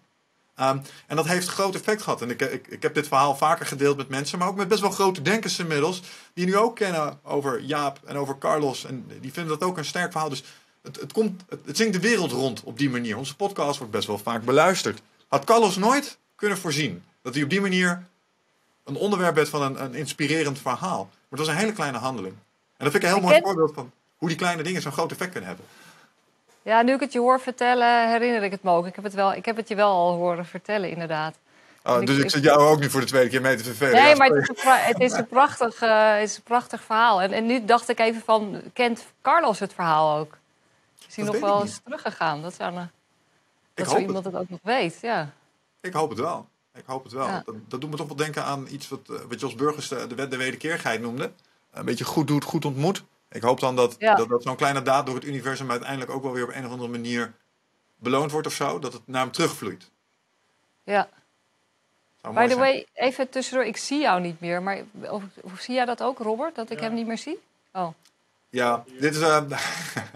Ehm, 0.55 0.79
en 1.07 1.17
dat 1.17 1.27
heeft 1.27 1.49
groot 1.49 1.75
effect 1.75 2.03
gehad. 2.03 2.23
En 2.23 2.31
ik, 2.31 2.41
ik, 2.41 2.67
ik 2.67 2.83
heb 2.83 2.95
dit 2.95 3.09
verhaal 3.09 3.37
vaker 3.37 3.67
gedeeld 3.67 3.97
met 3.97 4.09
mensen, 4.09 4.39
maar 4.39 4.49
ook 4.49 4.57
met 4.57 4.69
best 4.69 4.81
wel 4.81 4.91
grote 4.91 5.23
denkers 5.23 5.59
inmiddels, 5.59 6.03
die 6.35 6.47
nu 6.47 6.57
ook 6.57 6.77
kennen 6.77 7.21
over 7.23 7.61
Jaap 7.61 8.01
en 8.05 8.17
over 8.17 8.39
Carlos. 8.39 8.85
En 8.85 9.07
die 9.21 9.33
vinden 9.33 9.59
dat 9.59 9.69
ook 9.69 9.77
een 9.77 9.85
sterk 9.85 10.11
verhaal. 10.13 10.29
Dus 10.29 10.43
het, 10.83 11.01
het, 11.01 11.13
komt, 11.13 11.43
het, 11.49 11.61
het 11.65 11.77
zingt 11.77 11.93
de 11.93 12.01
wereld 12.01 12.33
rond 12.33 12.63
op 12.63 12.79
die 12.79 12.91
manier. 12.91 13.17
Onze 13.17 13.37
podcast 13.37 13.79
wordt 13.79 13.93
best 13.93 14.07
wel 14.07 14.19
vaak 14.19 14.45
beluisterd. 14.45 15.03
Had 15.29 15.45
Carlos 15.45 15.77
nooit 15.77 16.19
kunnen 16.35 16.59
voorzien 16.59 17.03
dat 17.29 17.37
hij 17.37 17.45
op 17.45 17.51
die 17.51 17.61
manier 17.61 18.07
een 18.85 18.97
onderwerp 18.97 19.35
werd 19.35 19.49
van 19.49 19.63
een, 19.63 19.83
een 19.83 19.95
inspirerend 19.95 20.59
verhaal. 20.59 21.05
Maar 21.05 21.29
het 21.29 21.39
was 21.39 21.49
een 21.49 21.57
hele 21.57 21.73
kleine 21.73 21.99
handeling. 21.99 22.35
En 22.77 22.85
dat 22.85 22.91
vind 22.93 23.03
ik 23.03 23.09
een 23.09 23.15
heel 23.15 23.25
mooi 23.25 23.35
ken- 23.35 23.45
voorbeeld 23.45 23.75
van 23.75 23.91
hoe 24.17 24.29
die 24.29 24.37
kleine 24.37 24.63
dingen 24.63 24.83
zo'n 24.83 24.93
groot 24.93 25.11
effect 25.11 25.31
kunnen 25.31 25.49
hebben. 25.49 25.67
Ja, 26.63 26.83
nu 26.83 26.93
ik 26.93 27.01
het 27.01 27.13
je 27.13 27.19
hoor 27.19 27.41
vertellen, 27.41 28.11
herinner 28.11 28.43
ik 28.43 28.51
het 28.51 28.63
me 28.63 28.71
ook. 28.71 28.87
Ik 28.87 28.95
heb 28.95 29.05
het, 29.05 29.15
wel, 29.15 29.35
ik 29.35 29.45
heb 29.45 29.57
het 29.57 29.69
je 29.69 29.75
wel 29.75 29.91
al 29.91 30.15
horen 30.15 30.47
vertellen, 30.47 30.91
inderdaad. 30.91 31.35
Oh, 31.85 32.01
dus 32.01 32.17
ik 32.17 32.25
ik- 32.25 32.31
zit 32.31 32.43
jou 32.43 32.61
ook 32.61 32.79
nu 32.81 32.91
voor 32.91 33.01
de 33.01 33.07
tweede 33.07 33.31
keer 33.31 33.41
mee 33.41 33.57
te 33.57 33.65
vervelen. 33.65 33.93
Nee, 33.95 34.09
Ja, 34.09 34.17
maar 34.17 34.29
het 34.29 34.49
is 34.59 34.65
het 34.87 35.01
is 35.01 35.13
een, 35.13 35.27
prachtig, 35.27 35.81
eh, 35.81 36.13
het 36.15 36.23
is 36.31 36.37
een 36.37 36.43
prachtig 36.43 36.83
verhaal. 36.83 37.23
En, 37.23 37.33
en 37.33 37.47
nu 37.47 37.65
dacht 37.65 37.89
ik 37.89 37.99
even 37.99 38.23
van, 38.25 38.61
kent 38.73 39.05
Carlos 39.23 39.59
het 39.59 39.73
verhaal 39.75 40.19
ook? 40.19 40.37
Is 41.09 41.17
hij 41.17 41.25
nog 41.25 41.39
wel 41.39 41.55
niet. 41.59 41.67
eens 41.67 41.81
teruggegaan? 41.85 42.43
Dat 42.43 42.55
zou, 42.55 42.75
een- 42.77 42.83
Ik 42.83 42.89
dat 43.75 43.87
hoop 43.87 43.95
zo 43.97 44.01
iemand 44.03 44.25
het. 44.25 44.35
ook 44.37 44.49
nog 44.49 44.61
weet, 44.63 44.99
ja. 45.03 45.31
Ik 45.81 45.93
hoop 45.93 46.11
het 46.11 46.19
wel. 46.19 46.49
Ik 46.79 46.85
hoop 46.87 47.03
het 47.05 47.13
wel. 47.13 47.27
Ja. 47.27 47.43
Dat, 47.47 47.55
dat 47.69 47.81
doet 47.81 47.91
me 47.91 47.97
toch 47.97 48.07
wel 48.07 48.17
denken 48.17 48.45
aan 48.45 48.67
iets 48.71 48.89
wat, 48.89 49.01
eh, 49.09 49.21
wat 49.29 49.41
Jos 49.41 49.55
Burgers 49.55 49.89
de, 49.89 50.07
de 50.07 50.15
wet 50.15 50.31
der 50.31 50.39
wederkeerigheid 50.39 51.01
noemde. 51.01 51.33
Een 51.71 51.85
beetje 51.85 52.05
goed 52.05 52.27
doet, 52.27 52.45
goed 52.45 52.65
ontmoet. 52.65 53.05
Ik 53.31 53.43
hoop 53.43 53.61
dan 53.61 53.77
dat, 53.77 53.97
Ja. 53.99 54.15
dat, 54.15 54.29
dat 54.29 54.43
zo'n 54.43 54.57
kleine 54.57 54.83
daad 54.83 55.07
door 55.07 55.15
het 55.15 55.25
universum 55.25 55.71
uiteindelijk 55.71 56.11
ook 56.11 56.23
wel 56.23 56.33
weer 56.33 56.45
op 56.45 56.55
een 56.55 56.65
of 56.67 56.71
andere 56.71 56.91
manier 56.91 57.33
beloond 57.97 58.31
wordt 58.31 58.47
of 58.47 58.53
zo. 58.53 58.79
Dat 58.79 58.93
het 58.93 59.03
naar 59.05 59.23
hem 59.23 59.33
terugvloeit. 59.33 59.91
ja. 60.85 61.09
By 62.35 62.47
the 62.49 62.57
way, 62.57 62.87
even 62.95 63.29
tussendoor, 63.29 63.67
ik 63.67 63.77
zie 63.77 64.01
jou 64.01 64.21
niet 64.21 64.41
meer. 64.41 64.63
Maar 64.63 64.79
of, 65.11 65.23
of 65.43 65.61
zie 65.61 65.75
jij 65.75 65.85
dat 65.85 66.03
ook, 66.03 66.19
Robert? 66.19 66.55
Dat 66.55 66.71
ik 66.71 66.81
hem 66.81 66.95
niet 66.95 67.07
meer 67.07 67.19
zie? 67.19 67.39
Oh, 67.73 67.89
Ja, 68.51 68.85
dit, 69.01 69.15
is, 69.15 69.21
eh, 69.21 69.43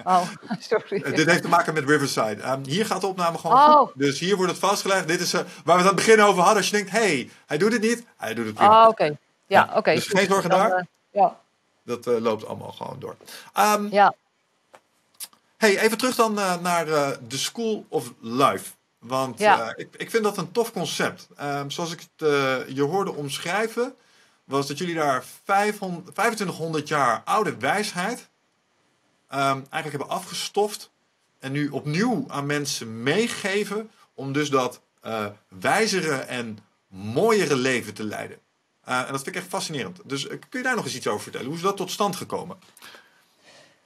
oh 0.05 0.29
sorry. 0.71 1.03
dit 1.15 1.27
heeft 1.31 1.43
te 1.43 1.49
maken 1.49 1.75
met 1.75 1.85
Riverside. 1.89 2.43
Ehm, 2.43 2.65
hier 2.65 2.87
gaat 2.87 3.01
de 3.01 3.07
opname 3.07 3.39
gewoon 3.39 3.57
Oh. 3.57 3.77
goed. 3.81 3.93
Dus 3.95 4.19
hier 4.19 4.37
wordt 4.37 4.51
het 4.51 4.61
vastgelegd. 4.61 5.09
Dit 5.09 5.21
is 5.21 5.33
eh, 5.33 5.41
waar 5.41 5.49
we 5.65 5.71
het 5.73 5.81
aan 5.81 5.87
het 5.87 5.95
begin 6.07 6.21
over 6.23 6.39
hadden. 6.43 6.57
Als 6.57 6.67
je 6.67 6.77
denkt, 6.77 6.91
hé, 6.91 6.99
hey, 6.99 7.31
hij 7.47 7.59
doet 7.59 7.73
het 7.73 7.81
niet. 7.83 8.05
Hij 8.17 8.35
doet 8.35 8.47
het 8.47 8.55
prima. 8.55 8.83
Oh, 8.83 8.89
oké. 8.89 9.05
Ja, 9.05 9.17
Ja, 9.47 9.71
oké. 9.77 9.95
dus 9.95 10.07
goed. 10.07 10.19
geen 10.19 10.29
zorgen 10.29 10.51
Dan, 10.51 10.59
daar. 10.59 10.71
eh, 10.79 10.85
ja, 11.11 11.37
Dat 11.85 12.07
eh, 12.07 12.19
loopt 12.21 12.47
allemaal 12.47 12.73
gewoon 12.73 12.97
door. 12.99 13.17
Ehm, 13.53 13.87
ja. 13.91 14.15
Hey, 15.57 15.79
even 15.79 15.99
terug 15.99 16.15
dan 16.15 16.35
naar 16.63 16.89
eh 16.89 17.09
The 17.29 17.39
School 17.39 17.85
of 17.89 18.13
Life. 18.21 18.71
Want 18.99 19.39
Ja. 19.39 19.73
ik, 19.77 19.89
ik 19.97 20.11
vind 20.11 20.25
dat 20.25 20.37
een 20.37 20.53
tof 20.53 20.73
concept. 20.73 21.29
Ehm, 21.37 21.71
zoals 21.71 21.93
ik 21.93 22.01
het 22.01 22.29
je 22.75 22.83
hoorde 22.83 23.13
omschrijven, 23.15 23.95
was 24.45 24.67
dat 24.67 24.79
jullie 24.79 24.95
daar 24.95 25.25
500, 25.45 26.05
2500 26.05 26.89
jaar 26.89 27.23
oude 27.25 27.57
wijsheid 27.57 28.29
ehm, 29.29 29.57
eigenlijk 29.57 29.91
hebben 29.91 30.09
afgestoft. 30.09 30.91
En 31.39 31.53
nu 31.53 31.69
opnieuw 31.69 32.25
aan 32.29 32.47
mensen 32.47 33.03
meegeven 33.03 33.91
om 34.15 34.33
dus 34.33 34.51
dat 34.51 34.81
eh, 35.01 35.27
wijzere 35.49 36.15
en 36.15 36.59
mooiere 36.89 37.57
leven 37.57 37.95
te 37.95 38.05
leiden. 38.05 38.39
Eh, 38.85 38.99
en 38.99 39.07
dat 39.07 39.23
vind 39.23 39.27
ik 39.27 39.35
echt 39.35 39.47
fascinerend. 39.47 39.99
Dus 40.05 40.29
eh, 40.29 40.39
kun 40.49 40.59
je 40.59 40.63
daar 40.63 40.77
nog 40.77 40.85
eens 40.85 40.95
iets 40.95 41.07
over 41.07 41.23
vertellen? 41.23 41.47
Hoe 41.47 41.57
is 41.57 41.63
dat 41.63 41.77
tot 41.77 41.91
stand 41.91 42.17
gekomen? 42.17 42.57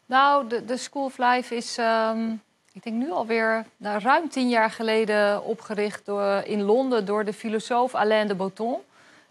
Nou, 0.07 0.49
de, 0.67 0.77
School 0.77 1.05
of 1.05 1.19
Life 1.19 1.55
is, 1.55 1.79
ehm, 1.79 2.33
ik 2.73 2.83
denk 2.83 2.97
nu 2.97 3.11
alweer 3.11 3.67
nou, 3.77 4.01
ruim 4.01 4.29
tien 4.29 4.49
jaar 4.49 4.71
geleden 4.71 5.45
opgericht 5.45 6.05
door, 6.05 6.43
in 6.45 6.63
Londen 6.63 7.05
door 7.05 7.25
de 7.25 7.33
filosoof 7.33 7.95
Alain 7.95 8.29
de 8.29 8.35
Botton. 8.35 8.79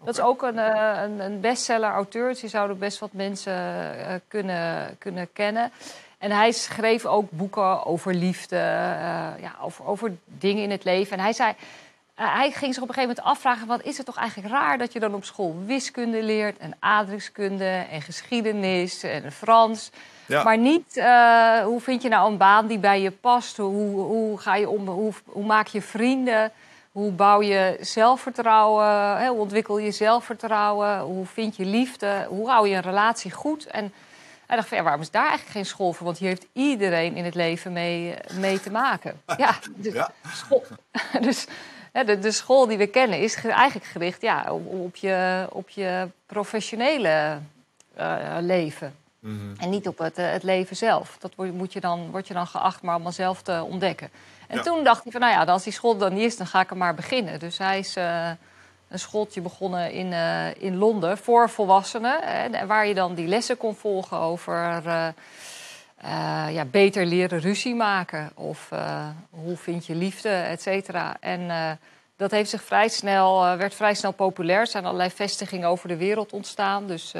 Dat 0.04 0.14
is 0.14 0.20
ook 0.20 0.42
een, 0.42 0.58
eh, 0.58 1.02
een, 1.02 1.20
een 1.20 1.40
bestseller-auteur, 1.40 2.28
dus 2.28 2.40
die 2.40 2.50
zouden 2.50 2.78
best 2.78 2.98
wat 2.98 3.12
mensen 3.12 3.52
eh, 3.52 4.14
kunnen, 4.28 4.96
kunnen 4.98 5.32
kennen. 5.32 5.72
En 6.18 6.30
hij 6.30 6.52
schreef 6.52 7.06
ook 7.06 7.30
boeken 7.30 7.84
over 7.84 8.14
liefde, 8.14 8.56
eh, 8.56 9.42
ja, 9.42 9.54
over, 9.60 9.86
over 9.86 10.16
dingen 10.24 10.62
in 10.62 10.70
het 10.70 10.84
leven. 10.84 11.16
En 11.16 11.22
hij 11.22 11.32
zei, 11.32 11.54
hij 12.14 12.50
ging 12.50 12.74
zich 12.74 12.82
op 12.82 12.88
een 12.88 12.94
gegeven 12.94 13.16
moment 13.16 13.36
afvragen: 13.36 13.66
wat 13.66 13.82
is 13.82 13.96
het 13.96 14.06
toch 14.06 14.16
eigenlijk 14.16 14.52
raar 14.52 14.78
dat 14.78 14.92
je 14.92 15.00
dan 15.00 15.14
op 15.14 15.24
school 15.24 15.56
wiskunde 15.66 16.22
leert 16.22 16.58
en 16.58 16.76
aardrijkskunde 16.78 17.86
en 17.90 18.02
geschiedenis 18.02 19.02
en 19.02 19.32
Frans. 19.32 19.90
Ja. 20.26 20.42
Maar 20.42 20.58
niet 20.58 21.02
hoe 21.64 21.80
vind 21.80 22.02
je 22.02 22.08
nou 22.08 22.30
een 22.30 22.36
baan 22.36 22.66
die 22.66 22.78
bij 22.78 23.00
je 23.00 23.10
past? 23.10 23.56
Hoe, 23.56 24.00
hoe, 24.00 24.38
ga 24.38 24.56
je 24.56 24.68
om, 24.68 24.88
hoe, 24.88 25.12
hoe 25.24 25.44
maak 25.44 25.66
je 25.66 25.82
vrienden? 25.82 26.52
Hoe 26.96 27.12
bouw 27.12 27.42
je 27.42 27.76
zelfvertrouwen? 27.80 29.16
Hè, 29.18 29.28
hoe 29.28 29.40
ontwikkel 29.40 29.78
je 29.78 29.90
zelfvertrouwen? 29.90 31.00
Hoe 31.00 31.26
vind 31.26 31.56
je 31.56 31.64
liefde? 31.64 32.26
Hoe 32.28 32.48
hou 32.50 32.68
je 32.68 32.74
een 32.74 32.82
relatie 32.82 33.30
goed? 33.30 33.66
En 33.66 33.92
hij 34.46 34.56
dacht 34.56 34.68
van, 34.68 34.76
ja, 34.76 34.82
waarom 34.82 35.00
is 35.02 35.10
daar 35.10 35.22
eigenlijk 35.28 35.50
geen 35.52 35.66
school 35.66 35.92
voor? 35.92 36.06
Want 36.06 36.18
hier 36.18 36.28
heeft 36.28 36.46
iedereen 36.52 37.16
in 37.16 37.24
het 37.24 37.34
leven 37.34 37.72
mee, 37.72 38.14
mee 38.32 38.60
te 38.60 38.70
maken. 38.70 39.20
Ja, 39.36 39.54
dus, 39.74 39.92
Ja. 39.92 40.10
School, 40.32 40.64
dus 41.20 41.46
hè, 41.92 42.04
de, 42.04 42.18
de 42.18 42.32
school 42.32 42.66
die 42.66 42.78
we 42.78 42.86
kennen 42.86 43.18
is 43.20 43.34
ge- 43.34 43.50
eigenlijk 43.50 43.90
gericht 43.90 44.20
ja, 44.22 44.52
op, 44.52 44.66
op, 44.66 44.96
je, 44.96 45.46
op 45.50 45.68
je 45.68 46.08
professionele 46.26 47.38
eh, 47.94 48.36
leven. 48.40 48.94
En 49.58 49.70
niet 49.70 49.88
op 49.88 49.98
het, 49.98 50.16
het 50.16 50.42
leven 50.42 50.76
zelf. 50.76 51.16
Dat 51.18 51.36
moet 51.36 51.72
je 51.72 51.80
dan, 51.80 52.10
word 52.10 52.26
je 52.28 52.34
dan 52.34 52.46
geacht 52.46 52.82
maar 52.82 52.94
allemaal 52.94 53.12
zelf 53.12 53.42
te 53.42 53.66
ontdekken. 53.70 54.10
En 54.46 54.62
toen 54.62 54.84
dacht 54.84 55.02
hij 55.02 55.12
van, 55.12 55.20
nou 55.20 55.32
ja, 55.32 55.52
als 55.52 55.64
die 55.64 55.72
school 55.72 55.96
dan 55.96 56.14
niet 56.14 56.24
is, 56.24 56.36
dan 56.36 56.46
ga 56.46 56.60
ik 56.60 56.70
er 56.70 56.76
maar 56.76 56.94
beginnen. 56.94 57.38
Dus 57.38 57.58
hij 57.58 57.78
is 57.78 57.96
een 58.88 58.98
schooltje 58.98 59.40
begonnen 59.40 59.92
in, 59.92 60.12
in 60.58 60.76
Londen 60.76 61.18
voor 61.18 61.50
volwassenen. 61.50 62.20
waar 62.66 62.86
je 62.86 62.94
dan 62.94 63.14
die 63.14 63.26
lessen 63.26 63.56
kon 63.56 63.74
volgen 63.74 64.18
over 64.18 64.82
uh, 66.04 66.54
ja, 66.54 66.64
beter 66.64 67.06
leren 67.06 67.40
ruzie 67.40 67.74
maken. 67.74 68.30
Of 68.34 68.70
hoe 69.30 69.56
vind 69.56 69.86
je 69.86 69.94
liefde, 69.94 70.28
et 70.28 70.62
cetera. 70.62 71.16
En 71.20 71.78
dat 72.16 72.30
heeft 72.30 72.50
zich 72.50 72.62
vrij 72.62 72.88
snel, 72.88 73.56
werd 73.56 73.74
vrij 73.74 73.94
snel 73.94 74.12
populair. 74.12 74.60
Er 74.60 74.66
zijn 74.66 74.84
allerlei 74.84 75.10
vestigingen 75.10 75.68
over 75.68 75.88
de 75.88 75.96
wereld 75.96 76.32
ontstaan. 76.32 76.86
Dus 76.86 77.12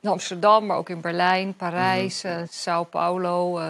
in 0.00 0.10
Amsterdam, 0.10 0.66
maar 0.66 0.76
ook 0.76 0.88
in 0.88 1.00
Berlijn, 1.00 1.54
Parijs, 1.54 2.22
mm 2.22 2.30
-hmm. 2.30 2.46
Sao 2.50 2.84
Paulo, 2.84 3.60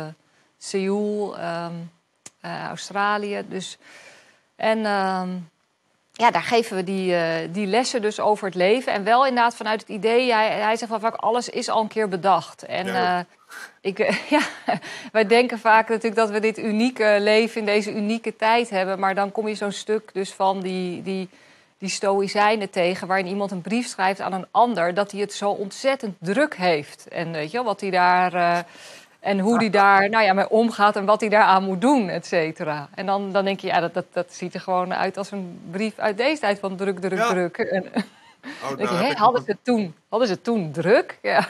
Seoul, 0.59 1.39
um, 1.39 1.91
Australië. 2.69 3.45
Dus, 3.49 3.79
en 4.57 4.87
um, 4.87 5.49
ja, 6.17 6.31
daar 6.31 6.43
geven 6.43 6.77
we 6.77 6.85
die, 6.85 7.13
uh, 7.13 7.35
die 7.51 7.67
lessen 7.67 8.03
dus 8.03 8.21
over 8.21 8.47
het 8.47 8.55
leven. 8.55 8.93
En 8.93 9.05
wel 9.05 9.27
inderdaad 9.27 9.57
vanuit 9.57 9.81
het 9.81 9.89
idee, 9.89 10.33
hij, 10.33 10.49
hij 10.49 10.77
zegt 10.77 10.91
van 10.91 11.01
vaak 11.01 11.15
alles 11.15 11.49
is 11.49 11.69
al 11.69 11.81
een 11.81 11.89
keer 11.89 12.09
bedacht. 12.09 12.63
En 12.63 12.87
ja. 12.87 13.19
uh, 13.19 13.25
ik, 13.81 13.99
ja, 14.37 14.41
wij 15.13 15.27
denken 15.27 15.59
vaak 15.59 15.89
natuurlijk 15.89 16.17
dat 16.17 16.31
we 16.31 16.41
dit 16.41 16.59
unieke 16.59 17.17
leven 17.21 17.61
in 17.61 17.67
deze 17.67 17.95
unieke 17.95 18.37
tijd 18.37 18.71
hebben. 18.71 18.99
Maar 18.99 19.15
dan 19.15 19.33
kom 19.33 19.49
je 19.49 19.55
zo'n 19.55 19.73
stuk 19.73 20.11
dus 20.13 20.33
van 20.33 20.61
die, 20.61 21.03
die, 21.03 21.29
die 21.79 21.89
stoïcijnen 21.89 22.71
tegen... 22.71 23.07
waarin 23.07 23.27
iemand 23.27 23.51
een 23.51 23.61
brief 23.61 23.87
schrijft 23.87 24.21
aan 24.21 24.33
een 24.33 24.47
ander... 24.51 24.95
dat 24.95 25.11
hij 25.11 25.21
het 25.21 25.33
zo 25.33 25.51
ontzettend 25.51 26.17
druk 26.21 26.57
heeft. 26.57 27.09
En 27.09 27.33
weet 27.33 27.51
je, 27.51 27.63
wat 27.63 27.81
hij 27.81 27.91
daar... 27.91 28.35
Uh, 28.35 28.59
en 29.27 29.41
hoe 29.41 29.59
die 29.59 29.71
daar 29.71 30.09
nou 30.09 30.25
ja, 30.25 30.33
mee 30.33 30.49
omgaat 30.49 30.97
en 30.97 31.05
wat 31.05 31.21
hij 31.21 31.29
daaraan 31.29 31.65
moet 31.65 31.81
doen, 31.81 32.09
et 32.09 32.27
cetera. 32.27 32.89
En 32.95 33.07
dan, 33.07 33.33
dan 33.33 33.45
denk 33.45 33.61
je, 33.61 33.67
ja, 33.67 33.81
dat, 33.81 33.95
dat, 33.95 34.05
dat 34.13 34.35
ziet 34.35 34.55
er 34.55 34.61
gewoon 34.61 34.95
uit 34.95 35.17
als 35.17 35.31
een 35.31 35.61
brief 35.71 35.99
uit 35.99 36.17
deze 36.17 36.41
tijd 36.41 36.59
van 36.59 36.77
druk, 36.77 36.99
druk, 36.99 37.19
ja. 37.19 37.29
druk. 37.29 37.59
En, 37.59 37.85
oh, 38.63 38.77
denk 38.77 38.89
je, 38.89 38.95
hé, 38.95 39.13
hadden, 39.13 39.43
ze 39.47 39.57
toen, 39.63 39.95
hadden 40.09 40.29
ze 40.29 40.41
toen 40.41 40.73
druk? 40.73 41.19
Ja, 41.23 41.49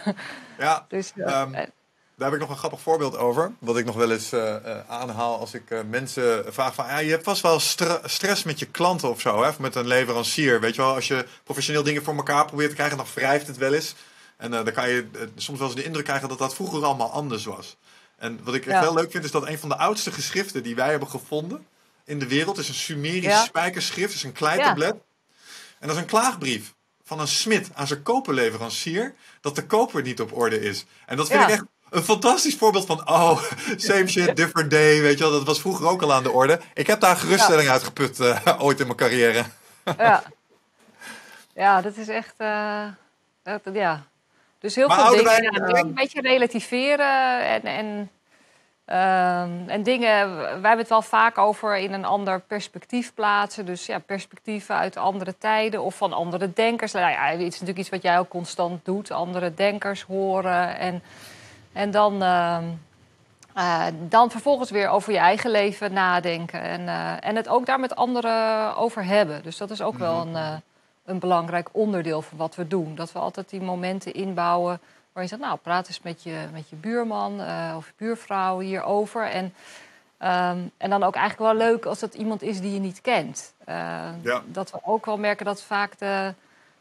ja 0.59 0.85
dus, 0.89 1.13
uh, 1.15 1.41
um, 1.41 1.53
daar 1.53 2.31
heb 2.31 2.33
ik 2.33 2.41
nog 2.41 2.51
een 2.51 2.57
grappig 2.57 2.81
voorbeeld 2.81 3.17
over. 3.17 3.53
Wat 3.59 3.77
ik 3.79 3.85
nog 3.85 3.97
wel 3.97 4.11
eens 4.11 4.33
uh, 4.33 4.41
uh, 4.41 4.79
aanhaal 4.89 5.39
als 5.39 5.55
ik 5.55 5.85
mensen 5.91 6.53
vraag 6.53 6.75
van... 6.75 6.87
Ja, 6.87 6.99
je 6.99 7.11
hebt 7.11 7.25
vast 7.25 7.43
wel 7.43 7.61
stre 7.61 8.01
stress 8.05 8.43
met 8.43 8.59
je 8.59 8.67
klanten 8.67 9.11
of 9.11 9.21
zo, 9.21 9.43
hè? 9.43 9.49
Of 9.49 9.59
met 9.59 9.75
een 9.75 9.87
leverancier. 9.87 10.61
Weet 10.61 10.75
je 10.75 10.83
wel, 10.83 10.95
als 10.95 11.09
je 11.09 11.27
professioneel 11.45 11.83
dingen 11.83 12.03
voor 12.03 12.17
elkaar 12.17 12.45
probeert 12.45 12.69
te 12.69 12.75
krijgen... 12.75 12.97
dan 12.97 13.07
wrijft 13.15 13.47
het 13.47 13.57
wel 13.57 13.75
eens. 13.75 13.95
En 14.37 14.51
dan 14.51 14.73
kan 14.73 14.89
je 14.89 15.29
soms 15.37 15.59
wel 15.59 15.69
eens 15.69 15.77
de 15.77 15.85
indruk 15.85 16.05
krijgen 16.05 16.29
dat 16.29 16.39
dat 16.39 16.55
vroeger 16.55 16.85
allemaal 16.85 17.11
anders 17.11 17.45
was. 17.45 17.77
En 18.17 18.41
wat 18.43 18.55
ik 18.55 18.65
ja. 18.65 18.81
heel 18.81 18.95
leuk 18.95 19.11
vind, 19.11 19.25
is 19.25 19.31
dat 19.31 19.47
een 19.47 19.59
van 19.59 19.69
de 19.69 19.77
oudste 19.77 20.13
geschriften 20.13 20.63
die 20.63 20.75
wij 20.75 20.91
hebben 20.91 21.09
gevonden 21.09 21.67
in 22.07 22.19
de 22.19 22.29
wereld 22.29 22.59
is 22.59 22.69
een 22.69 22.75
Sumerisch 22.75 23.25
ja. 23.25 23.45
spijkerschrift, 23.45 24.15
is 24.15 24.23
een 24.23 24.33
kleitablet. 24.33 24.95
Ja. 24.95 25.47
En 25.79 25.89
dat 25.89 25.97
is 25.97 26.03
een 26.03 26.09
klaagbrief 26.09 26.75
van 27.05 27.21
een 27.21 27.29
smid 27.29 27.71
aan 27.75 27.87
zijn 27.87 28.03
koperleverancier 28.03 29.15
dat 29.41 29.55
de 29.55 29.67
koper 29.67 30.03
niet 30.03 30.21
op 30.21 30.37
orde 30.37 30.61
is. 30.61 30.85
En 31.07 31.17
dat 31.17 31.29
vind 31.29 31.43
ik 31.43 31.49
echt 31.49 31.65
een 31.91 32.03
fantastisch 32.03 32.57
voorbeeld 32.57 32.87
van, 32.87 33.09
oh, 33.09 33.43
same 33.77 34.07
shit, 34.07 34.37
different 34.37 34.71
day, 34.71 35.01
weet 35.01 35.19
je 35.19 35.25
wel. 35.25 35.33
Dat 35.33 35.45
was 35.45 35.61
vroeger 35.61 35.87
ook 35.87 36.03
al 36.03 36.13
aan 36.13 36.23
de 36.23 36.31
orde. 36.31 36.61
Ik 36.75 36.87
heb 36.87 37.01
daar 37.01 37.17
geruststelling 37.17 37.69
uit 37.69 37.83
geput 37.83 38.21
uh, 38.21 38.57
ooit 38.59 38.81
in 38.81 38.87
mijn 38.87 38.99
carrière. 38.99 39.45
ja. 39.99 40.23
ja, 41.55 41.81
dat 41.81 41.97
is 41.97 42.09
echt, 42.09 42.35
uh, 42.39 42.87
dat, 43.43 43.61
ja, 43.73 44.07
dus 44.59 44.75
heel 44.75 44.89
maar 44.89 44.99
veel 44.99 45.25
dingen. 45.25 45.71
Uh, 45.71 45.81
een 45.81 45.95
beetje 45.95 46.21
relativeren 46.21 47.41
en, 47.47 47.63
en, 47.63 48.11
uh, 48.89 49.73
en 49.75 49.83
dingen. 49.83 50.37
Wij 50.37 50.51
hebben 50.51 50.79
het 50.79 50.89
wel 50.89 51.03
vaak 51.03 51.39
over 51.39 51.77
in 51.77 51.93
een 51.93 52.05
ander 52.05 52.41
perspectief 52.41 53.15
plaatsen. 53.15 53.67
Dus 53.67 53.87
ja, 53.87 53.99
perspectieven 53.99 54.75
uit 54.75 54.97
andere 54.97 55.39
tijden 55.39 55.83
of 55.83 55.95
van 55.95 56.13
andere 56.13 56.53
denkers. 56.53 56.93
Nou 56.93 57.11
ja, 57.11 57.25
het 57.27 57.41
is 57.41 57.51
natuurlijk 57.51 57.79
iets 57.79 57.89
wat 57.89 58.03
jij 58.03 58.19
ook 58.19 58.29
constant 58.29 58.85
doet: 58.85 59.11
andere 59.11 59.55
denkers 59.55 60.03
horen. 60.03 60.79
En, 60.79 61.03
en 61.73 61.91
dan. 61.91 62.23
Uh, 62.23 62.59
uh, 63.57 63.87
dan 64.09 64.31
vervolgens 64.31 64.71
weer 64.71 64.89
over 64.89 65.13
je 65.13 65.19
eigen 65.19 65.51
leven 65.51 65.93
nadenken. 65.93 66.61
En, 66.61 66.81
uh, 66.81 67.13
en 67.21 67.37
het 67.37 67.49
ook 67.49 67.67
daar 67.67 67.81
met 67.81 67.97
anderen 67.97 68.77
over 68.77 69.05
hebben. 69.05 69.43
Dus 69.43 69.57
dat 69.57 69.71
is 69.71 69.83
ook 69.83 69.99
wel 69.99 70.21
een, 70.21 70.33
uh, 70.33 70.53
een 71.07 71.19
belangrijk 71.19 71.69
onderdeel 71.73 72.23
van 72.23 72.39
wat 72.39 72.55
we 72.55 72.67
doen. 72.67 72.95
Dat 72.95 73.13
we 73.13 73.19
altijd 73.19 73.51
die 73.51 73.61
momenten 73.61 74.15
inbouwen 74.15 74.81
waar 75.13 75.23
je 75.23 75.29
zegt, 75.29 75.43
nou, 75.43 75.59
praat 75.63 75.89
eens 75.89 76.03
met 76.03 76.23
je, 76.23 76.47
met 76.53 76.69
je 76.69 76.77
buurman 76.77 77.41
uh, 77.41 77.75
of 77.77 77.87
je 77.87 77.93
buurvrouw 77.97 78.59
hierover. 78.59 79.27
En, 79.27 79.45
um, 79.45 80.71
en 80.77 80.91
dan 80.91 81.03
ook 81.03 81.15
eigenlijk 81.15 81.53
wel 81.53 81.69
leuk 81.69 81.85
als 81.85 82.01
het 82.01 82.15
iemand 82.15 82.43
is 82.43 82.61
die 82.61 82.73
je 82.73 82.81
niet 82.81 83.01
kent. 83.01 83.55
Uh, 83.69 83.75
ja. 84.23 84.43
Dat 84.47 84.71
we 84.71 84.79
ook 84.83 85.07
wel 85.07 85.17
merken 85.17 85.45
dat 85.45 85.63
vaak 85.63 85.99
de, 85.99 86.35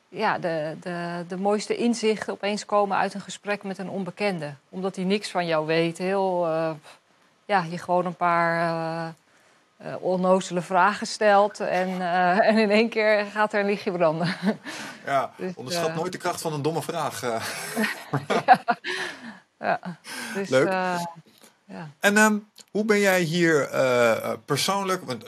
ja, 0.09 0.39
de, 0.39 0.75
de, 0.81 1.25
de 1.27 1.37
mooiste 1.37 1.75
inzichten 1.75 2.33
opeens 2.33 2.65
komen 2.65 2.97
uit 2.97 3.13
een 3.13 3.21
gesprek 3.21 3.63
met 3.63 3.77
een 3.77 3.89
onbekende. 3.89 4.53
Omdat 4.69 4.95
hij 4.95 5.05
niks 5.05 5.31
van 5.31 5.45
jou 5.45 5.65
weet. 5.65 5.97
Heel, 5.97 6.47
uh, 6.47 6.71
ja, 7.45 7.63
je 7.69 7.77
gewoon 7.77 8.05
een 8.05 8.15
paar 8.15 9.13
uh, 9.81 9.95
onnozele 9.99 10.61
vragen 10.61 11.07
stelt. 11.07 11.59
En, 11.59 11.89
uh, 11.89 12.47
en 12.47 12.57
in 12.57 12.71
één 12.71 12.89
keer 12.89 13.25
gaat 13.25 13.53
er 13.53 13.59
een 13.59 13.65
lichtje 13.65 13.91
branden. 13.91 14.35
Ja, 15.05 15.31
dus, 15.37 15.53
onderschat 15.55 15.89
uh, 15.89 15.95
nooit 15.95 16.11
de 16.11 16.17
kracht 16.17 16.41
van 16.41 16.53
een 16.53 16.61
domme 16.61 16.81
vraag. 16.81 17.21
ja. 17.21 17.39
ja. 19.59 19.79
Dus, 20.33 20.49
Leuk. 20.49 20.67
ja. 20.67 21.89
En 21.99 22.17
um, 22.17 22.49
hoe 22.71 22.85
ben 22.85 22.99
jij 22.99 23.21
hier 23.21 23.69
persoonlijk, 24.45 25.05
want 25.05 25.25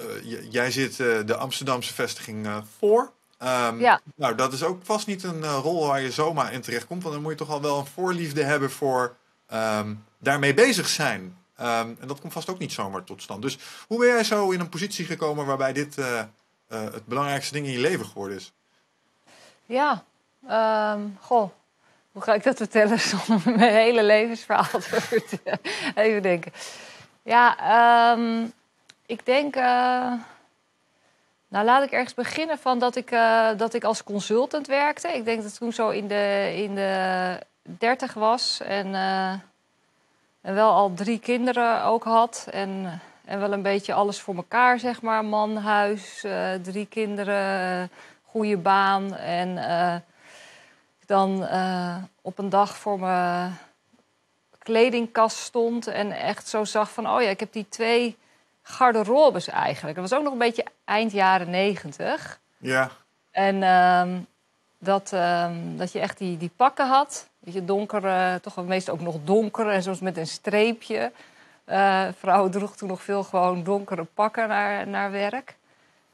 jij 0.49 0.71
zit 0.71 0.97
de 0.97 1.35
Amsterdamse 1.35 1.93
vestiging 1.93 2.47
voor. 2.77 3.11
Um, 3.43 3.79
ja. 3.79 4.01
Nou, 4.15 4.35
dat 4.35 4.53
is 4.53 4.63
ook 4.63 4.79
vast 4.83 5.07
niet 5.07 5.23
een 5.23 5.45
rol 5.45 5.87
waar 5.87 6.01
je 6.01 6.11
zomaar 6.11 6.53
in 6.53 6.61
terecht 6.61 6.87
komt. 6.87 7.01
Want 7.01 7.13
dan 7.13 7.23
moet 7.23 7.31
je 7.31 7.37
toch 7.37 7.49
al 7.49 7.61
wel 7.61 7.79
een 7.79 7.85
voorliefde 7.85 8.43
hebben 8.43 8.71
voor 8.71 9.15
um, 9.53 10.05
daarmee 10.19 10.53
bezig 10.53 10.87
zijn. 10.87 11.37
Um, 11.61 11.97
en 11.99 12.07
dat 12.07 12.21
komt 12.21 12.33
vast 12.33 12.49
ook 12.49 12.59
niet 12.59 12.71
zomaar 12.71 13.03
tot 13.03 13.21
stand. 13.21 13.41
Dus 13.41 13.57
hoe 13.87 13.99
ben 13.99 14.07
jij 14.07 14.23
zo 14.23 14.51
in 14.51 14.59
een 14.59 14.69
positie 14.69 15.05
gekomen 15.05 15.45
waarbij 15.45 15.73
dit 15.73 15.97
uh, 15.97 16.05
uh, 16.05 16.23
het 16.69 17.05
belangrijkste 17.05 17.53
ding 17.53 17.65
in 17.65 17.71
je 17.71 17.79
leven 17.79 18.05
geworden 18.05 18.37
is? 18.37 18.53
Ja, 19.65 20.03
um, 20.93 21.17
goh. 21.21 21.51
Hoe 22.11 22.21
ga 22.21 22.33
ik 22.33 22.43
dat 22.43 22.57
vertellen 22.57 22.99
zonder 23.25 23.41
mijn 23.45 23.73
hele 23.73 24.03
levensverhaal 24.03 24.79
te 24.79 25.01
vertellen? 25.01 25.59
Even 25.95 26.21
denken. 26.21 26.51
Ja, 27.23 28.11
um, 28.11 28.53
ik 29.05 29.25
denk. 29.25 29.55
Uh, 29.55 30.13
nou, 31.47 31.65
laat 31.65 31.83
ik 31.83 31.91
ergens 31.91 32.13
beginnen 32.13 32.57
van 32.59 32.79
dat 32.79 32.95
ik, 32.95 33.09
dat 33.57 33.73
ik 33.73 33.83
als 33.83 34.03
consultant 34.03 34.67
werkte. 34.67 35.07
Ik 35.07 35.25
denk 35.25 35.43
dat 35.43 35.57
toen 35.57 35.73
zo 35.73 35.89
in 35.89 36.07
de, 36.07 36.53
in 36.55 36.75
de 36.75 37.39
30 37.61 38.13
was. 38.13 38.61
En 38.61 38.95
en 40.41 40.53
wel 40.53 40.71
al 40.71 40.93
drie 40.93 41.19
kinderen 41.19 41.83
ook 41.83 42.03
had. 42.03 42.47
En, 42.51 43.01
en 43.25 43.39
wel 43.39 43.53
een 43.53 43.61
beetje 43.61 43.93
alles 43.93 44.21
voor 44.21 44.35
elkaar, 44.35 44.79
zeg 44.79 45.01
maar. 45.01 45.25
Man, 45.25 45.57
huis, 45.57 46.23
uh, 46.23 46.53
drie 46.53 46.85
kinderen, 46.85 47.89
goede 48.23 48.57
baan. 48.57 49.15
En 49.15 49.49
uh, 49.49 49.95
dan 51.05 51.43
uh, 51.43 51.95
op 52.21 52.37
een 52.37 52.49
dag 52.49 52.77
voor 52.77 52.99
mijn 52.99 53.57
kledingkast 54.57 55.37
stond 55.37 55.87
en 55.87 56.11
echt 56.11 56.47
zo 56.47 56.63
zag 56.63 56.91
van... 56.91 57.09
oh 57.09 57.21
ja, 57.21 57.29
ik 57.29 57.39
heb 57.39 57.53
die 57.53 57.69
twee 57.69 58.17
garderobes 58.61 59.47
eigenlijk. 59.47 59.97
Dat 59.97 60.09
was 60.09 60.19
ook 60.19 60.23
nog 60.23 60.33
een 60.33 60.39
beetje 60.39 60.65
eind 60.85 61.11
jaren 61.11 61.49
negentig. 61.49 62.39
Ja. 62.57 62.91
En 63.31 63.63
um, 63.63 64.27
dat, 64.79 65.11
um, 65.11 65.77
dat 65.77 65.91
je 65.91 65.99
echt 65.99 66.17
die, 66.17 66.37
die 66.37 66.51
pakken 66.55 66.87
had 66.87 67.27
beetje 67.47 67.65
donker, 67.65 68.03
uh, 68.03 68.35
toch 68.35 68.65
meestal 68.65 68.93
ook 68.93 69.01
nog 69.01 69.15
donker 69.23 69.69
en 69.69 69.83
soms 69.83 69.99
met 69.99 70.17
een 70.17 70.27
streepje. 70.27 71.11
Uh, 71.69 72.07
vrouwen 72.19 72.51
droeg 72.51 72.75
toen 72.75 72.87
nog 72.87 73.01
veel 73.01 73.23
gewoon 73.23 73.63
donkere 73.63 74.03
pakken 74.03 74.47
naar, 74.47 74.87
naar 74.87 75.11
werk. 75.11 75.55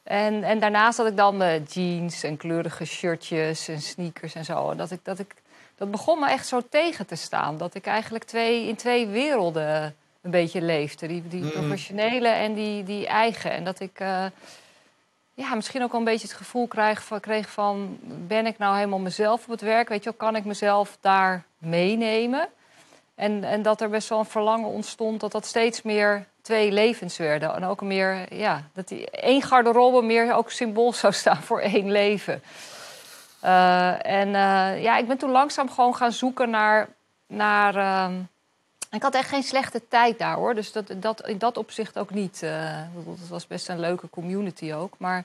En, 0.04 0.44
en 0.44 0.60
daarnaast 0.60 0.98
had 0.98 1.08
ik 1.08 1.18
dan 1.18 1.42
uh, 1.42 1.66
jeans 1.66 2.24
en 2.24 2.38
kleurige 2.38 2.86
shirtjes 2.86 3.68
en 3.68 3.82
sneakers 3.82 4.36
en 4.36 4.46
zo. 4.46 4.76
Dat, 4.76 4.92
ik, 4.92 5.00
dat, 5.04 5.20
ik, 5.20 5.34
dat 5.76 5.92
begon 5.92 6.20
me 6.20 6.30
echt 6.30 6.48
zo 6.48 6.62
tegen 6.70 7.06
te 7.06 7.16
staan. 7.16 7.58
Dat 7.58 7.76
ik 7.76 7.86
eigenlijk 7.86 8.24
twee, 8.24 8.68
in 8.68 8.76
twee 8.76 9.08
werelden 9.08 9.96
een 10.22 10.32
beetje 10.32 10.62
leefde. 10.62 11.08
Die, 11.08 11.28
die 11.28 11.50
professionele 11.50 12.28
en 12.28 12.54
die, 12.54 12.84
die 12.84 13.08
eigen. 13.08 13.52
En 13.52 13.64
dat 13.64 13.80
ik 13.80 14.00
ja, 15.34 15.56
misschien 15.56 15.84
ook 15.84 15.92
wel 15.92 16.00
een 16.00 16.06
beetje 16.06 16.28
het 16.28 16.38
gevoel 16.38 16.68
krijg 16.68 17.04
van, 17.04 17.20
kreeg 17.20 17.50
van... 17.50 17.98
ben 18.04 18.46
ik 18.46 18.58
nou 18.58 18.76
helemaal 18.76 19.00
mezelf 19.00 19.44
op 19.44 19.50
het 19.50 19.62
werk? 19.62 19.90
Weet 19.90 20.04
je 20.04 20.10
wel, 20.10 20.30
kan 20.30 20.36
ik 20.36 20.46
mezelf 20.46 20.98
daar 21.02 21.44
meenemen? 21.58 22.48
En, 23.16 23.44
en 23.44 23.62
dat 23.62 23.82
er 23.82 23.90
best 23.90 24.10
wel 24.10 24.20
een 24.20 24.26
verlangen 24.26 24.70
ontstond 24.70 25.20
dat 25.20 25.32
dat 25.32 25.46
steeds 25.46 25.82
meer 25.82 26.26
twee 26.42 26.72
levens 26.72 27.18
werden. 27.18 27.56
En 27.56 27.64
ook 27.64 27.82
meer, 27.82 28.36
ja, 28.36 28.64
dat 28.74 28.88
die 28.88 29.10
één 29.10 29.42
garderobe 29.42 30.02
meer 30.02 30.34
ook 30.34 30.52
symbool 30.52 30.94
zou 31.04 31.14
staan 31.14 31.42
voor 31.42 31.60
één 31.60 31.92
leven. 31.92 32.44
Uh, 33.44 34.06
en 34.06 34.28
uh, 34.28 34.84
ja, 34.84 34.98
ik 34.98 35.08
ben 35.08 35.18
toen 35.18 35.32
langzaam 35.32 35.70
gewoon 35.70 35.96
gaan 35.96 36.12
zoeken 36.12 36.50
naar 36.50 36.90
naar. 37.28 37.76
ehm, 37.76 38.14
ik 38.94 39.02
had 39.04 39.14
echt 39.16 39.30
geen 39.30 39.44
slechte 39.44 39.88
tijd 39.88 40.18
daar 40.20 40.36
hoor. 40.36 40.56
Dus 40.56 40.72
dat, 40.72 40.94
dat, 40.96 41.28
in 41.28 41.38
dat 41.38 41.58
opzicht 41.58 41.98
ook 42.00 42.10
niet. 42.10 42.44
eh, 42.44 42.80
ik 42.84 42.94
bedoel, 42.96 43.16
het 43.20 43.30
was 43.30 43.48
best 43.48 43.70
een 43.70 43.80
leuke 43.80 44.10
community 44.10 44.74
ook. 44.74 44.94
Maar 44.98 45.24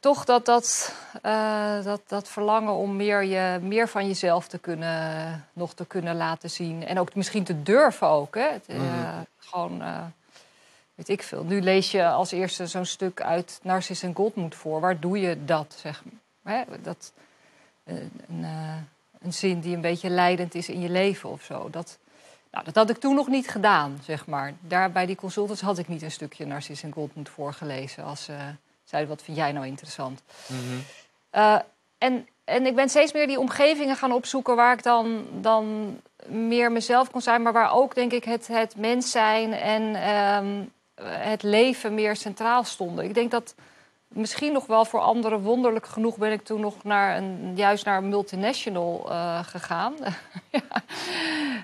toch 0.00 0.24
dat, 0.24 0.44
dat, 0.46 0.94
eh, 1.22 1.84
dat, 1.84 2.00
dat 2.06 2.28
verlangen 2.28 2.72
om 2.72 2.96
meer, 2.96 3.24
je, 3.24 3.58
meer 3.62 3.88
van 3.88 4.06
jezelf 4.06 4.48
te 4.48 4.58
kunnen, 4.58 5.44
nog 5.52 5.74
te 5.74 5.86
kunnen 5.86 6.16
laten 6.16 6.50
zien. 6.50 6.86
En 6.86 6.98
ook 6.98 7.14
misschien 7.14 7.44
te 7.44 7.62
durven 7.62 8.06
ook. 8.06 8.34
Hè? 8.34 8.48
Het, 8.52 8.66
eh, 8.66 8.76
Mhm. 8.76 9.22
Gewoon, 9.38 9.82
eh, 9.82 10.04
weet 10.94 11.08
ik 11.08 11.22
veel. 11.22 11.44
Nu 11.44 11.60
lees 11.60 11.90
je 11.90 12.06
als 12.08 12.30
eerste 12.32 12.66
zo'n 12.66 12.84
stuk 12.84 13.20
uit 13.22 13.60
Narcis 13.62 14.02
en 14.02 14.14
Goldmoed 14.14 14.54
voor. 14.54 14.80
Waar 14.80 15.00
doe 15.00 15.20
je 15.20 15.44
dat, 15.44 15.76
zeg 15.80 16.02
maar? 16.42 16.54
Hè? 16.56 16.64
Dat, 16.82 17.12
een, 17.84 18.12
een, 18.28 18.44
eh, 18.44 18.74
een 19.26 19.32
zin 19.32 19.60
die 19.60 19.74
een 19.74 19.80
beetje 19.80 20.10
leidend 20.10 20.54
is 20.54 20.68
in 20.68 20.80
je 20.80 20.90
leven 20.90 21.30
of 21.30 21.42
zo. 21.42 21.70
Dat, 21.70 21.98
nou, 22.50 22.64
dat 22.64 22.74
had 22.74 22.90
ik 22.90 22.98
toen 22.98 23.14
nog 23.14 23.28
niet 23.28 23.48
gedaan, 23.48 23.98
zeg 24.04 24.26
maar. 24.26 24.54
Daar 24.60 24.92
bij 24.92 25.06
die 25.06 25.16
consultants 25.16 25.60
had 25.60 25.78
ik 25.78 25.88
niet 25.88 26.02
een 26.02 26.10
stukje 26.10 26.46
Narcis 26.46 26.82
en 26.82 26.92
Goldmoed 26.92 27.28
voorgelezen. 27.28 28.04
Als 28.04 28.24
ze 28.24 28.36
zeiden, 28.84 29.10
wat 29.10 29.22
vind 29.22 29.36
jij 29.36 29.52
nou 29.52 29.66
interessant? 29.66 30.22
Mhm. 30.46 30.78
Eh, 31.30 31.58
en, 31.98 32.28
en 32.44 32.66
ik 32.66 32.74
ben 32.74 32.88
steeds 32.88 33.12
meer 33.12 33.26
die 33.26 33.40
omgevingen 33.40 33.96
gaan 33.96 34.12
opzoeken 34.12 34.56
waar 34.56 34.72
ik 34.72 34.82
dan, 34.82 35.26
dan 35.32 35.96
meer 36.26 36.72
mezelf 36.72 37.10
kon 37.10 37.20
zijn, 37.20 37.42
maar 37.42 37.52
waar 37.52 37.72
ook 37.72 37.94
denk 37.94 38.12
ik 38.12 38.24
het, 38.24 38.46
het 38.46 38.76
mens 38.76 39.10
zijn 39.10 39.52
en 39.52 39.94
ehm, 39.94 40.64
het 41.10 41.42
leven 41.42 41.94
meer 41.94 42.16
centraal 42.16 42.64
stonden. 42.64 43.04
Ik 43.04 43.14
denk 43.14 43.30
dat 43.30 43.54
misschien 44.08 44.52
nog 44.52 44.66
wel 44.66 44.84
voor 44.84 45.00
anderen 45.00 45.40
wonderlijk 45.40 45.86
genoeg 45.86 46.16
ben 46.16 46.32
ik 46.32 46.44
toen 46.44 46.60
nog 46.60 46.84
naar 46.84 47.16
een, 47.16 47.52
juist 47.54 47.84
naar 47.84 47.98
een 47.98 48.08
multinational 48.08 49.06
eh, 49.10 49.38
gegaan. 49.44 49.94
ja. 50.50 50.60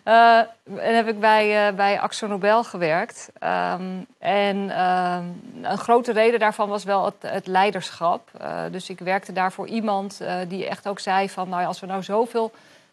Eh, 0.04 0.84
en 0.86 0.94
heb 0.96 1.08
ik 1.08 1.20
bij, 1.20 1.68
eh, 1.68 1.74
bij 1.74 2.00
Axo 2.00 2.26
Nobel 2.26 2.64
gewerkt. 2.64 3.30
Ehm, 3.38 3.82
en 4.18 4.70
ehm, 4.70 5.24
een 5.62 5.78
grote 5.78 6.12
reden 6.12 6.40
daarvan 6.40 6.68
was 6.68 6.84
wel 6.84 7.04
het, 7.04 7.14
het 7.20 7.46
leiderschap. 7.46 8.30
Dus 8.70 8.88
ik 8.88 8.98
werkte 8.98 9.32
daar 9.32 9.52
voor 9.52 9.66
iemand 9.66 10.20
die 10.48 10.66
echt 10.66 10.88
ook 10.88 10.98
zei 10.98 11.28
van... 11.28 11.48
nou 11.48 11.60
ja, 11.60 11.66
als 11.66 11.80
we 11.80 11.86
nou 11.86 12.02
zoveel 12.02 12.52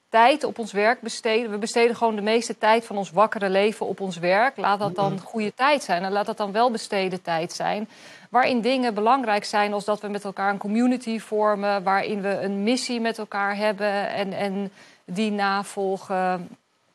tijd 0.09 0.43
op 0.43 0.59
ons 0.59 0.71
werk 0.71 1.01
besteden... 1.01 1.51
we 1.51 1.57
besteden 1.57 1.95
gewoon 1.95 2.15
de 2.15 2.21
meeste 2.21 2.57
tijd 2.57 2.85
van 2.85 2.97
ons 2.97 3.11
wakkere 3.11 3.49
leven 3.49 3.85
op 3.85 3.99
ons 3.99 4.17
werk... 4.17 4.57
laat 4.57 4.79
dat 4.79 4.95
dan 4.95 5.19
goede 5.19 5.53
tijd 5.53 5.83
zijn 5.83 6.03
en 6.03 6.11
laat 6.11 6.25
dat 6.25 6.37
dan 6.37 6.51
wel 6.51 6.71
besteden 6.71 7.21
tijd 7.21 7.53
zijn... 7.53 7.89
waarin 8.29 8.61
dingen 8.61 8.93
belangrijk 8.93 9.45
zijn 9.45 9.73
als 9.73 9.85
dat 9.85 10.01
we 10.01 10.07
met 10.07 10.23
elkaar 10.23 10.49
een 10.49 10.57
community 10.57 11.19
vormen... 11.19 11.83
waarin 11.83 12.21
we 12.21 12.41
een 12.41 12.63
missie 12.63 12.99
met 13.01 13.17
elkaar 13.17 13.55
hebben 13.55 14.09
en, 14.09 14.33
en 14.33 14.71
die 15.05 15.31
navolgen... 15.31 16.49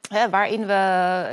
Hè, 0.08 0.30
waarin 0.30 0.60
we 0.60 0.74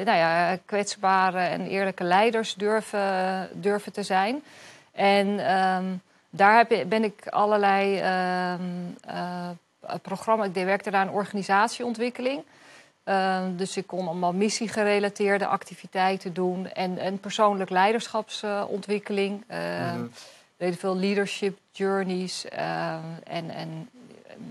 nou 0.06 0.18
ja, 0.18 0.58
kwetsbare 0.66 1.40
en 1.40 1.68
eerlijke 1.68 2.04
leiders 2.04 2.54
durven, 2.54 3.50
durven 3.54 3.92
te 3.92 4.04
zijn. 4.04 4.44
En 4.92 5.48
ehm, 5.48 5.86
daar 6.30 6.58
heb, 6.58 6.90
ben 6.90 7.04
ik 7.04 7.28
allerlei 7.28 7.98
ehm 7.98 8.62
eh, 9.82 9.96
programma's. 10.02 10.48
Ik 10.48 10.66
werkte 10.66 10.92
daar 10.92 11.02
aan 11.02 11.10
organisatieontwikkeling. 11.10 12.44
Ehm, 13.04 13.56
dus 13.56 13.78
ik 13.78 13.88
kon 13.88 14.08
allemaal 14.08 14.34
missiegerelateerde 14.34 15.48
activiteiten 15.48 16.34
doen 16.34 16.68
en, 16.68 16.98
en 16.98 17.20
persoonlijk 17.20 17.70
leiderschapsontwikkeling. 17.70 19.44
Mhm. 19.48 20.06
deden 20.58 20.80
veel 20.80 20.96
leadership 20.96 21.58
journeys 21.72 22.46
ehm, 22.46 23.04
en, 23.24 23.50
en 23.50 23.90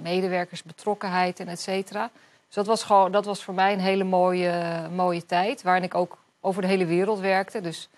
medewerkersbetrokkenheid 0.02 1.40
en 1.40 1.48
et 1.48 1.60
cetera. 1.60 2.10
Dus 2.46 2.54
dat 2.54 2.66
was, 2.66 2.82
gewoon, 2.82 3.12
dat 3.12 3.24
was 3.24 3.44
voor 3.44 3.54
mij 3.54 3.72
een 3.72 3.80
hele 3.80 4.04
mooie, 4.04 4.88
mooie 4.94 5.26
tijd. 5.26 5.62
Waarin 5.62 5.82
ik 5.82 5.94
ook 5.94 6.18
over 6.40 6.62
de 6.62 6.68
hele 6.68 6.86
wereld 6.86 7.18
werkte. 7.18 7.60
Dus 7.60 7.88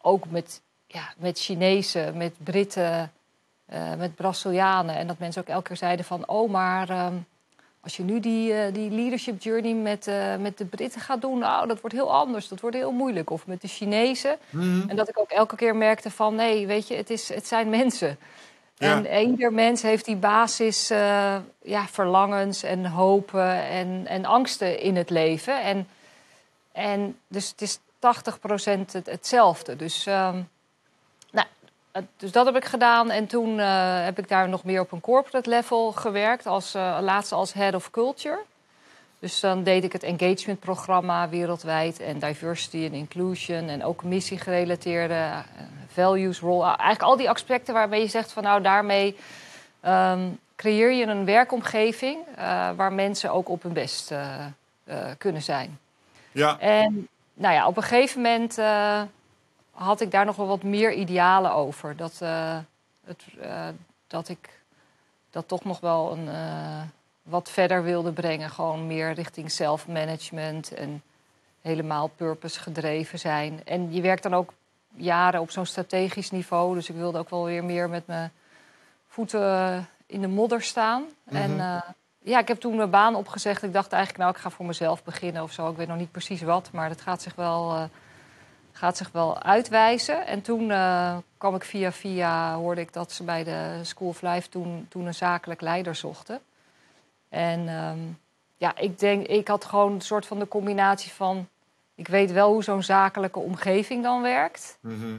ook 0.00 0.30
met, 0.30 0.60
ja, 0.86 1.12
met 1.16 1.38
Chinezen, 1.38 2.16
met 2.16 2.32
Britten, 2.38 3.12
eh, 3.66 3.94
met 3.94 4.14
Brazilianen. 4.14 4.94
En 4.94 5.06
dat 5.06 5.18
mensen 5.18 5.42
ook 5.42 5.48
elke 5.48 5.66
keer 5.68 5.76
zeiden 5.76 6.04
van... 6.04 6.28
oh, 6.28 6.50
maar 6.50 7.12
als 7.82 7.96
je 7.96 8.02
nu 8.02 8.20
die, 8.20 8.52
eh, 8.52 8.72
die 8.74 8.90
leadership 8.90 9.42
journey 9.42 9.74
met, 9.74 10.06
eh, 10.06 10.36
met 10.36 10.58
de 10.58 10.64
Britten 10.64 11.00
gaat 11.00 11.20
doen... 11.20 11.38
nou, 11.38 11.66
dat 11.66 11.80
wordt 11.80 11.96
heel 11.96 12.12
anders, 12.12 12.48
dat 12.48 12.60
wordt 12.60 12.76
heel 12.76 12.92
moeilijk. 12.92 13.30
Of 13.30 13.46
met 13.46 13.60
de 13.60 13.68
Chinezen. 13.68 14.36
Mhm. 14.50 14.88
En 14.88 14.96
dat 14.96 15.08
ik 15.08 15.18
ook 15.18 15.30
elke 15.30 15.56
keer 15.56 15.76
merkte 15.76 16.10
van... 16.10 16.34
nee, 16.34 16.66
weet 16.66 16.88
je, 16.88 16.94
het, 16.94 17.10
is, 17.10 17.28
het 17.28 17.46
zijn 17.46 17.68
mensen... 17.68 18.18
Ja. 18.74 19.04
En 19.04 19.30
ieder 19.30 19.52
mens 19.52 19.82
heeft 19.82 20.04
die 20.04 20.16
basis 20.16 20.90
eh, 20.90 21.36
ja, 21.62 21.86
verlangens 21.86 22.62
en 22.62 22.86
hopen 22.86 23.62
en, 23.68 24.06
en 24.06 24.24
angsten 24.24 24.80
in 24.80 24.96
het 24.96 25.10
leven. 25.10 25.62
En, 25.62 25.88
en 26.72 27.16
dus 27.28 27.50
het 27.50 27.62
is 27.62 27.78
80% 27.78 27.80
het, 28.92 29.06
hetzelfde. 29.06 29.76
Dus, 29.76 30.06
ehm, 30.06 30.42
dus 32.16 32.32
dat 32.32 32.46
heb 32.46 32.56
ik 32.56 32.64
gedaan. 32.64 33.10
En 33.10 33.26
toen 33.26 33.60
eh, 33.60 34.04
heb 34.04 34.18
ik 34.18 34.28
daar 34.28 34.48
nog 34.48 34.64
meer 34.64 34.80
op 34.80 34.92
een 34.92 35.00
corporate 35.00 35.50
level 35.50 35.92
gewerkt. 35.92 36.46
Als, 36.46 36.74
eh, 36.74 36.98
laatste 37.00 37.34
als 37.34 37.52
head 37.52 37.74
of 37.74 37.90
culture. 37.90 38.38
Dus 39.18 39.40
dan 39.40 39.62
deed 39.62 39.84
ik 39.84 39.92
het 39.92 40.02
engagement-programma 40.02 41.28
wereldwijd 41.28 42.00
en 42.00 42.18
diversity 42.18 42.84
en 42.84 42.92
inclusion 42.92 43.68
en 43.68 43.84
ook 43.84 44.04
missiegerelateerde 44.04 45.14
eh, 45.14 45.38
values 45.88 46.40
role. 46.40 46.64
Eigenlijk 46.64 47.02
al 47.02 47.16
die 47.16 47.30
aspecten 47.30 47.74
waarmee 47.74 48.00
je 48.00 48.08
zegt 48.08 48.32
van 48.32 48.42
nou 48.42 48.62
daarmee 48.62 49.16
ehm, 49.80 50.28
creëer 50.56 50.92
je 50.92 51.06
een 51.06 51.24
werkomgeving 51.24 52.18
eh, 52.36 52.70
waar 52.76 52.92
mensen 52.92 53.32
ook 53.32 53.48
op 53.48 53.62
hun 53.62 53.72
best 53.72 54.10
eh, 54.10 54.46
eh, 54.84 54.96
kunnen 55.18 55.42
zijn. 55.42 55.78
Ja. 56.32 56.58
En 56.58 57.08
nou 57.34 57.54
ja, 57.54 57.66
op 57.66 57.76
een 57.76 57.82
gegeven 57.82 58.20
moment 58.20 58.58
eh, 58.58 59.02
had 59.84 60.00
ik 60.00 60.10
daar 60.10 60.24
nog 60.24 60.36
wel 60.36 60.46
wat 60.46 60.62
meer 60.62 60.92
idealen 60.92 61.52
over. 61.54 61.96
Dat, 61.96 62.16
eh, 62.20 62.58
het, 63.04 63.24
eh, 63.40 63.68
dat 64.06 64.28
ik 64.28 64.60
dat 65.30 65.48
toch 65.48 65.64
nog 65.64 65.80
wel 65.80 66.12
een, 66.12 66.28
eh, 66.28 66.82
wat 67.22 67.50
verder 67.50 67.82
wilde 67.82 68.12
brengen. 68.12 68.50
Gewoon 68.50 68.86
meer 68.86 69.12
richting 69.12 69.50
self-management 69.50 70.74
en 70.74 71.02
helemaal 71.60 72.08
purpose 72.08 72.60
gedreven 72.60 73.18
zijn. 73.18 73.60
En 73.64 73.92
je 73.92 74.00
werkt 74.00 74.22
dan 74.22 74.34
ook 74.34 74.52
jaren 74.96 75.40
op 75.40 75.50
zo'n 75.50 75.66
strategisch 75.66 76.30
niveau. 76.30 76.74
Dus 76.74 76.88
ik 76.88 76.96
wilde 76.96 77.18
ook 77.18 77.30
wel 77.30 77.44
weer 77.44 77.64
meer 77.64 77.88
met 77.88 78.06
mijn 78.06 78.32
voeten 79.08 79.88
in 80.06 80.20
de 80.20 80.28
modder 80.28 80.62
staan. 80.62 81.04
En 81.24 81.50
Mhm. 81.54 81.60
eh, 81.60 81.82
ja, 82.18 82.38
ik 82.38 82.48
heb 82.48 82.60
toen 82.60 82.76
mijn 82.76 82.90
baan 82.90 83.14
opgezegd. 83.14 83.62
Ik 83.62 83.72
dacht 83.72 83.92
eigenlijk, 83.92 84.22
nou, 84.24 84.36
ik 84.36 84.42
ga 84.42 84.50
voor 84.50 84.66
mezelf 84.66 85.04
beginnen 85.04 85.42
of 85.42 85.52
zo. 85.52 85.70
Ik 85.70 85.76
weet 85.76 85.88
nog 85.88 85.96
niet 85.96 86.10
precies 86.10 86.42
wat, 86.42 86.68
maar 86.72 86.88
dat 86.88 87.00
gaat 87.00 87.22
zich 87.22 87.34
wel, 87.34 87.88
gaat 88.80 88.96
zich 88.96 89.10
wel 89.12 89.42
uitwijzen. 89.42 90.26
En 90.26 90.42
toen 90.42 90.70
eh, 90.70 91.16
kwam 91.38 91.54
ik 91.54 91.64
via 91.64 91.92
via, 91.92 92.54
hoorde 92.54 92.80
ik 92.80 92.92
dat 92.92 93.12
ze 93.12 93.22
bij 93.22 93.44
de 93.44 93.80
School 93.82 94.08
of 94.08 94.22
Life 94.22 94.48
toen, 94.48 94.86
toen 94.88 95.06
een 95.06 95.14
zakelijk 95.14 95.60
leider 95.60 95.94
zochten. 95.94 96.40
En 97.28 97.68
ehm, 97.68 97.98
ja, 98.56 98.76
ik 98.76 98.98
denk, 98.98 99.26
ik 99.26 99.48
had 99.48 99.64
gewoon 99.64 99.92
een 99.92 100.00
soort 100.00 100.26
van 100.26 100.38
de 100.38 100.48
combinatie 100.48 101.12
van... 101.12 101.48
ik 101.94 102.08
weet 102.08 102.32
wel 102.32 102.52
hoe 102.52 102.62
zo'n 102.62 102.82
zakelijke 102.82 103.38
omgeving 103.38 104.02
dan 104.02 104.22
werkt... 104.22 104.78
Mhm. 104.80 105.16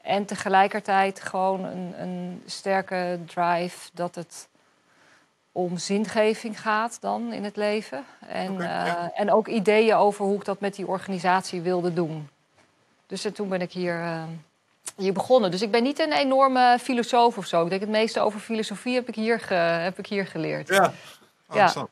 En 0.00 0.24
tegelijkertijd 0.24 1.20
gewoon 1.20 1.64
een, 1.64 1.94
een 2.02 2.42
sterke 2.46 3.18
drive 3.26 3.90
dat 3.92 4.14
het 4.14 4.48
om 5.52 5.76
zingeving 5.78 6.60
gaat 6.60 7.00
dan 7.00 7.32
in 7.32 7.44
het 7.44 7.56
leven. 7.56 8.04
En, 8.28 8.60
eh, 8.60 9.20
en 9.20 9.32
ook 9.32 9.48
ideeën 9.48 9.94
over 9.94 10.24
hoe 10.24 10.36
ik 10.36 10.44
dat 10.44 10.60
met 10.60 10.74
die 10.74 10.86
organisatie 10.86 11.60
wilde 11.60 11.92
doen. 11.92 12.28
Dus 13.14 13.24
eh, 13.24 13.32
toen 13.32 13.48
ben 13.48 13.60
ik 13.60 13.72
hier, 13.72 14.00
eh, 14.00 14.22
hier 14.96 15.12
begonnen. 15.12 15.50
Dus 15.50 15.62
ik 15.62 15.70
ben 15.70 15.82
niet 15.82 15.98
een 16.00 16.12
enorme 16.12 16.78
filosoof 16.80 17.36
of 17.38 17.46
zo. 17.46 17.62
Ik 17.64 17.68
denk 17.68 17.80
het 17.80 17.90
meeste 17.90 18.20
over 18.20 18.40
filosofie 18.40 18.94
heb 18.94 19.08
ik 19.08 19.14
hier, 19.14 19.40
ge- 19.40 19.54
heb 19.54 19.98
ik 19.98 20.06
hier 20.06 20.26
geleerd. 20.26 20.68
Ja. 20.68 20.92
Oh. 21.48 21.84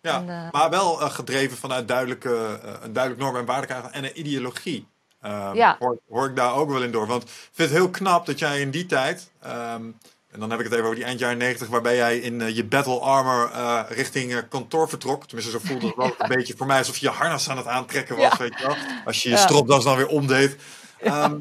Ja, 0.00 0.16
En, 0.16 0.28
eh, 0.28 0.50
maar 0.50 0.70
wel 0.70 0.94
gedreven 0.96 1.56
vanuit 1.56 1.88
duidelijke, 1.88 2.60
een 2.82 2.92
duidelijk 2.92 3.22
norm 3.22 3.36
en 3.36 3.44
waardekader 3.44 3.90
en 3.90 4.04
een 4.04 4.18
ideologie. 4.18 4.86
Ehm, 5.20 5.54
Ja. 5.54 5.76
hoor, 5.78 5.98
hoor 6.08 6.28
ik 6.28 6.36
daar 6.36 6.54
ook 6.54 6.70
wel 6.70 6.82
in 6.82 6.90
door. 6.92 7.06
Want 7.06 7.22
ik 7.22 7.28
vind 7.52 7.68
het 7.70 7.78
heel 7.78 7.90
knap 7.90 8.26
dat 8.26 8.38
jij 8.38 8.60
in 8.60 8.70
die 8.70 8.86
tijd, 8.86 9.30
ehm, 9.40 9.82
en 10.30 10.40
dan 10.40 10.50
heb 10.50 10.58
ik 10.58 10.64
het 10.64 10.74
even 10.74 10.84
over 10.84 10.96
die 10.98 11.04
eind 11.06 11.18
jaren 11.20 11.38
90, 11.38 11.68
waarbij 11.68 11.96
jij 11.96 12.18
in 12.18 12.40
eh, 12.40 12.56
je 12.56 12.64
battle 12.64 12.98
armor 12.98 13.50
eh, 13.52 13.80
richting 13.88 14.34
eh, 14.34 14.38
kantoor 14.48 14.88
vertrok. 14.88 15.26
Tenminste, 15.26 15.52
zo 15.52 15.58
voelde 15.64 15.86
het 15.86 15.96
wel 16.04 16.14
een 16.18 16.28
beetje 16.36 16.54
voor 16.56 16.66
mij 16.66 16.78
alsof 16.78 16.96
je 16.96 17.06
je 17.06 17.12
harnas 17.12 17.48
aan 17.50 17.56
het 17.56 17.66
aantrekken 17.66 18.16
was, 18.16 18.30
Ja. 18.32 18.36
weet 18.38 18.58
je 18.58 18.66
wel. 18.66 18.76
Als 19.04 19.22
je 19.22 19.28
je 19.28 19.34
Ja. 19.34 19.40
stropdas 19.42 19.84
dan 19.84 19.96
weer 19.96 20.08
omdeed. 20.08 20.56
Ehm, 21.00 21.34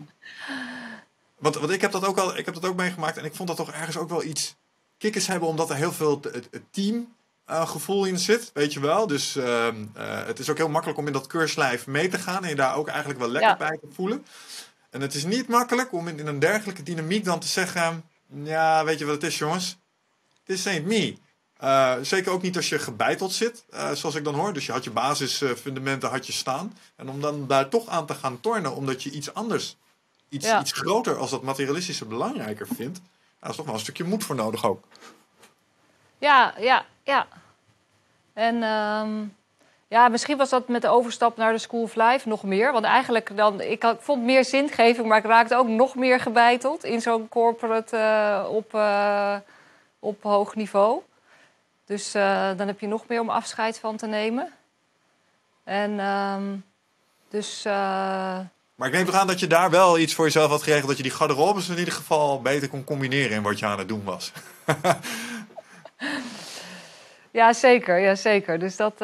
want, 1.37 1.55
want 1.55 1.71
ik 1.71 1.81
heb 1.81 1.91
dat 1.91 2.05
ook 2.05 2.17
al, 2.17 2.37
ik 2.37 2.45
heb 2.45 2.53
dat 2.53 2.65
ook 2.65 2.75
meegemaakt 2.75 3.17
en 3.17 3.25
ik 3.25 3.35
vond 3.35 3.47
dat 3.47 3.57
toch 3.57 3.71
ergens 3.71 3.97
ook 3.97 4.09
wel 4.09 4.23
iets 4.23 4.55
kikkers 4.97 5.27
hebben, 5.27 5.49
omdat 5.49 5.69
er 5.69 5.75
heel 5.75 5.91
veel 5.93 6.19
het, 6.21 6.47
het 6.51 6.63
team 6.71 7.15
gevoel 7.45 8.05
in 8.05 8.19
zit, 8.19 8.51
weet 8.53 8.73
je 8.73 8.79
wel. 8.79 9.07
Dus 9.07 9.35
ehm, 9.35 9.75
eh, 9.93 10.25
het 10.25 10.39
is 10.39 10.49
ook 10.49 10.57
heel 10.57 10.69
makkelijk 10.69 10.99
om 10.99 11.07
in 11.07 11.13
dat 11.13 11.27
keurslijf 11.27 11.87
mee 11.87 12.07
te 12.07 12.17
gaan 12.19 12.43
en 12.43 12.49
je 12.49 12.55
daar 12.55 12.75
ook 12.75 12.87
eigenlijk 12.87 13.19
wel 13.19 13.29
lekker 13.29 13.49
Ja. 13.51 13.57
bij 13.57 13.77
te 13.81 13.87
voelen. 13.93 14.25
En 14.89 15.01
het 15.01 15.13
is 15.13 15.23
niet 15.23 15.47
makkelijk 15.47 15.93
om 15.93 16.07
in, 16.07 16.19
in 16.19 16.27
een 16.27 16.39
dergelijke 16.39 16.83
dynamiek 16.83 17.25
dan 17.25 17.39
te 17.39 17.47
zeggen, 17.47 18.03
ja, 18.27 18.83
weet 18.83 18.99
je 18.99 19.05
wat 19.05 19.13
het 19.13 19.23
is 19.23 19.37
jongens? 19.37 19.77
This 20.43 20.67
ain't 20.67 20.85
me. 20.85 21.17
Uh, 21.63 21.95
zeker 22.01 22.31
ook 22.31 22.41
niet 22.41 22.55
als 22.55 22.69
je 22.69 22.79
gebeiteld 22.79 23.33
zit, 23.33 23.65
uh, 23.73 23.91
zoals 23.91 24.15
ik 24.15 24.23
dan 24.23 24.35
hoor. 24.35 24.53
Dus 24.53 24.65
je 24.65 24.71
had 24.71 24.83
je 24.83 24.91
basisfundamenten 24.91 26.09
had 26.09 26.25
je 26.25 26.33
staan. 26.33 26.77
En 26.95 27.09
om 27.09 27.21
dan 27.21 27.47
daar 27.47 27.69
toch 27.69 27.87
aan 27.87 28.05
te 28.05 28.13
gaan 28.13 28.39
tornen, 28.39 28.75
omdat 28.75 29.03
je 29.03 29.11
iets 29.11 29.33
anders, 29.33 29.77
iets, 30.29 30.45
ja. 30.45 30.59
iets 30.59 30.71
groter 30.71 31.17
als 31.17 31.29
dat 31.29 31.43
materialistische 31.43 32.05
belangrijker 32.05 32.67
vindt. 32.75 33.01
Daar 33.39 33.49
is 33.49 33.55
toch 33.55 33.65
wel 33.65 33.73
een 33.73 33.79
stukje 33.79 34.03
moed 34.03 34.23
voor 34.23 34.35
nodig 34.35 34.65
ook. 34.65 34.83
Ja, 36.17 36.53
ja, 36.59 36.85
ja. 37.03 37.27
En 38.33 38.63
um, 38.63 39.35
ja, 39.89 40.07
misschien 40.07 40.37
was 40.37 40.49
dat 40.49 40.67
met 40.67 40.81
de 40.81 40.87
overstap 40.87 41.37
naar 41.37 41.51
de 41.51 41.57
School 41.57 41.81
of 41.81 41.95
Life 41.95 42.27
nog 42.27 42.43
meer. 42.43 42.71
Want 42.71 42.85
eigenlijk 42.85 43.37
dan, 43.37 43.61
ik, 43.61 43.81
had, 43.81 43.95
ik 43.95 44.01
vond 44.01 44.23
meer 44.23 44.45
zingeving, 44.45 45.07
maar 45.07 45.17
ik 45.17 45.25
raakte 45.25 45.55
ook 45.55 45.67
nog 45.67 45.95
meer 45.95 46.19
gebeiteld 46.19 46.83
in 46.83 47.01
zo'n 47.01 47.29
corporate 47.29 47.97
uh, 47.97 48.45
op, 48.49 48.73
uh, 48.73 49.35
op 49.99 50.23
hoog 50.23 50.55
niveau. 50.55 51.01
Dus 51.85 52.15
uh, 52.15 52.49
dan 52.57 52.67
heb 52.67 52.79
je 52.79 52.87
nog 52.87 53.07
meer 53.07 53.19
om 53.19 53.29
afscheid 53.29 53.79
van 53.79 53.97
te 53.97 54.07
nemen. 54.07 54.53
En 55.63 55.99
um, 55.99 56.63
dus. 57.29 57.63
Maar 57.63 58.87
ik 58.87 58.93
neem 58.93 59.05
toch 59.05 59.15
aan 59.15 59.27
dat 59.27 59.39
je 59.39 59.47
daar 59.47 59.69
wel 59.69 59.99
iets 59.99 60.13
voor 60.13 60.25
jezelf 60.25 60.49
had 60.49 60.63
geregeld. 60.63 60.87
Dat 60.87 60.97
je 60.97 61.03
die 61.03 61.11
garderobes 61.11 61.69
in 61.69 61.77
ieder 61.77 61.93
geval 61.93 62.41
beter 62.41 62.69
kon 62.69 62.83
combineren 62.83 63.35
in 63.35 63.41
wat 63.41 63.59
je 63.59 63.65
aan 63.65 63.79
het 63.79 63.87
doen 63.87 64.03
was. 64.03 64.31
ja, 67.31 67.53
zeker. 67.53 67.99
Ja, 67.99 68.15
zeker. 68.15 68.59
Dus 68.59 68.75
dat. 68.75 69.01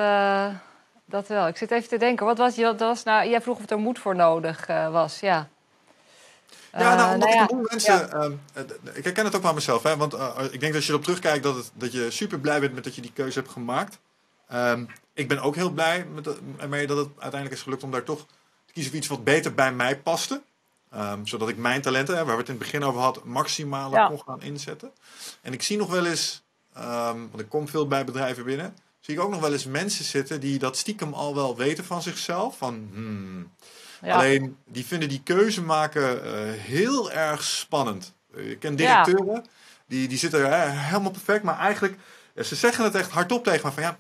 Dat 1.13 1.28
wel. 1.28 1.47
Ik 1.47 1.58
zit 1.58 1.71
even 1.71 1.89
te 1.89 1.97
denken. 1.97 2.26
Wat 2.26 2.38
was, 2.38 2.56
dat 2.56 2.80
was 2.80 3.04
nou, 3.04 3.30
jij 3.30 3.41
vroeg 3.41 3.58
of 3.58 3.69
er 3.69 3.78
moed 3.78 3.99
voor 3.99 4.15
nodig 4.15 4.69
uh, 4.69 4.91
was. 4.91 5.19
Ja. 5.19 5.49
Ja, 6.71 6.95
nou, 6.95 7.13
omdat 7.13 7.30
uh, 7.30 7.36
nou 7.36 7.58
ja. 7.58 7.67
mensen. 7.69 7.93
Ja. 7.93 8.30
Uh, 8.56 8.63
ik 8.93 9.04
herken 9.04 9.26
het 9.26 9.36
ook 9.36 9.41
bij 9.41 9.54
mezelf. 9.54 9.84
Hè, 9.84 9.97
want 9.97 10.13
uh, 10.13 10.38
ik 10.43 10.60
denk 10.60 10.62
dat 10.62 10.76
als 10.76 10.86
je 10.86 10.91
erop 10.91 11.04
terugkijkt 11.04 11.43
dat, 11.43 11.56
het, 11.56 11.71
dat 11.73 11.91
je 11.91 12.12
super 12.12 12.39
blij 12.39 12.60
bent 12.60 12.73
met 12.73 12.84
dat 12.84 12.95
je 12.95 13.02
die 13.02 13.13
keuze 13.13 13.39
hebt 13.39 13.52
gemaakt. 13.52 13.99
Um, 14.54 14.88
ik 15.13 15.28
ben 15.28 15.39
ook 15.39 15.56
heel 15.56 15.69
blij 15.69 16.06
met 16.06 16.28
ermee 16.58 16.88
dat 16.88 16.97
het 16.97 17.08
uiteindelijk 17.08 17.54
is 17.54 17.62
gelukt 17.62 17.84
om 17.84 17.91
daar 17.91 18.04
toch 18.04 18.26
te 18.65 18.73
kiezen 18.73 18.91
voor 18.91 18.99
iets 18.99 19.10
wat 19.10 19.23
beter 19.23 19.54
bij 19.54 19.73
mij 19.73 19.99
paste. 19.99 20.41
Um, 20.95 21.28
zodat 21.28 21.49
ik 21.49 21.58
mijn 21.58 21.82
talenten, 21.82 22.15
waar 22.15 22.26
we 22.26 22.32
het 22.32 22.49
in 22.49 22.56
het 22.56 22.63
begin 22.63 22.84
over 22.84 23.02
hadden, 23.02 23.23
maximaal 23.26 23.91
ja. 23.91 24.08
kon 24.08 24.21
gaan 24.26 24.41
inzetten. 24.41 24.91
En 25.41 25.54
ik 25.54 25.62
zie 25.62 25.78
nog 25.78 25.89
wel 25.89 26.06
eens, 26.06 26.43
um, 26.78 27.30
want 27.30 27.39
ik 27.39 27.49
kom 27.49 27.67
veel 27.67 27.88
bij 27.88 28.06
bedrijven 28.06 28.43
binnen 28.43 28.76
zie 29.06 29.13
ik 29.13 29.20
ook 29.20 29.30
nog 29.30 29.39
wel 29.39 29.52
eens 29.52 29.66
mensen 29.66 30.06
zitten 30.06 30.39
die 30.39 30.60
dat 30.60 30.78
stiekem 30.78 31.13
al 31.13 31.36
wel 31.36 31.56
weten 31.56 31.86
van 31.86 32.02
zichzelf. 32.02 32.58
Van, 32.58 32.89
hmm. 32.94 33.52
ja. 34.02 34.16
Alleen 34.16 34.58
die 34.66 34.86
vinden 34.86 35.10
die 35.10 35.22
keuze 35.24 35.62
maken 35.62 36.26
uh, 36.26 36.32
heel 36.54 37.12
erg 37.12 37.44
spannend. 37.44 38.13
Ik 38.34 38.60
ken 38.60 38.76
directeuren, 38.76 39.34
ja. 39.34 39.44
die, 39.88 40.08
die 40.08 40.18
zitten 40.18 40.39
uh, 40.39 40.86
helemaal 40.88 41.12
perfect, 41.12 41.44
maar 41.44 41.58
eigenlijk, 41.58 41.98
ja, 42.36 42.44
ze 42.44 42.56
zeggen 42.56 42.84
het 42.84 42.96
echt 42.96 43.12
hardop 43.12 43.44
tegen 43.44 43.66
me 43.66 43.72
van 43.72 43.84
ja. 43.84 43.98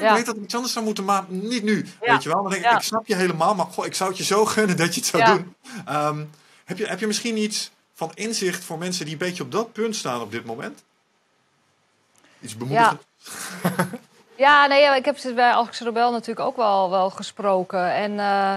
Ik 0.00 0.14
weet 0.14 0.26
dat 0.26 0.36
ik 0.36 0.42
iets 0.42 0.54
anders 0.54 0.72
zou 0.72 0.84
moeten, 0.84 1.04
maar 1.04 1.24
niet 1.28 1.62
nu. 1.62 1.86
Weet 2.00 2.22
je 2.22 2.28
wel? 2.28 2.42
Dan 2.42 2.52
denk 2.52 2.64
ik, 2.64 2.72
ik 2.72 2.80
snap 2.80 3.06
je 3.06 3.14
helemaal, 3.14 3.54
maar 3.54 3.66
goh, 3.66 3.86
ik 3.86 3.94
zou 3.94 4.08
het 4.08 4.18
je 4.18 4.24
zo 4.24 4.44
gunnen 4.44 4.76
dat 4.76 4.94
je 4.94 5.00
het 5.00 5.08
zou 5.08 5.24
doen. 5.24 5.54
Um, 5.88 6.30
heb, 6.64 6.78
je, 6.78 6.86
heb 6.86 7.00
je 7.00 7.06
misschien 7.06 7.36
iets 7.36 7.70
van 7.94 8.10
inzicht 8.14 8.64
voor 8.64 8.78
mensen 8.78 9.04
die 9.04 9.12
een 9.12 9.18
beetje 9.18 9.42
op 9.42 9.52
dat 9.52 9.72
punt 9.72 9.96
staan 9.96 10.20
op 10.20 10.30
dit 10.30 10.44
moment? 10.44 10.84
Iets 12.40 12.56
bemoedigend? 12.56 13.02
Ja, 14.36 14.66
nee, 14.66 14.96
ik 14.96 15.04
heb 15.04 15.18
ze 15.18 15.32
bij 15.32 15.50
Alex 15.50 15.80
Rebel 15.80 16.10
natuurlijk 16.12 16.46
ook 16.46 16.56
wel, 16.56 16.90
wel 16.90 17.10
gesproken. 17.10 17.92
En 17.92 18.12
uh, 18.12 18.54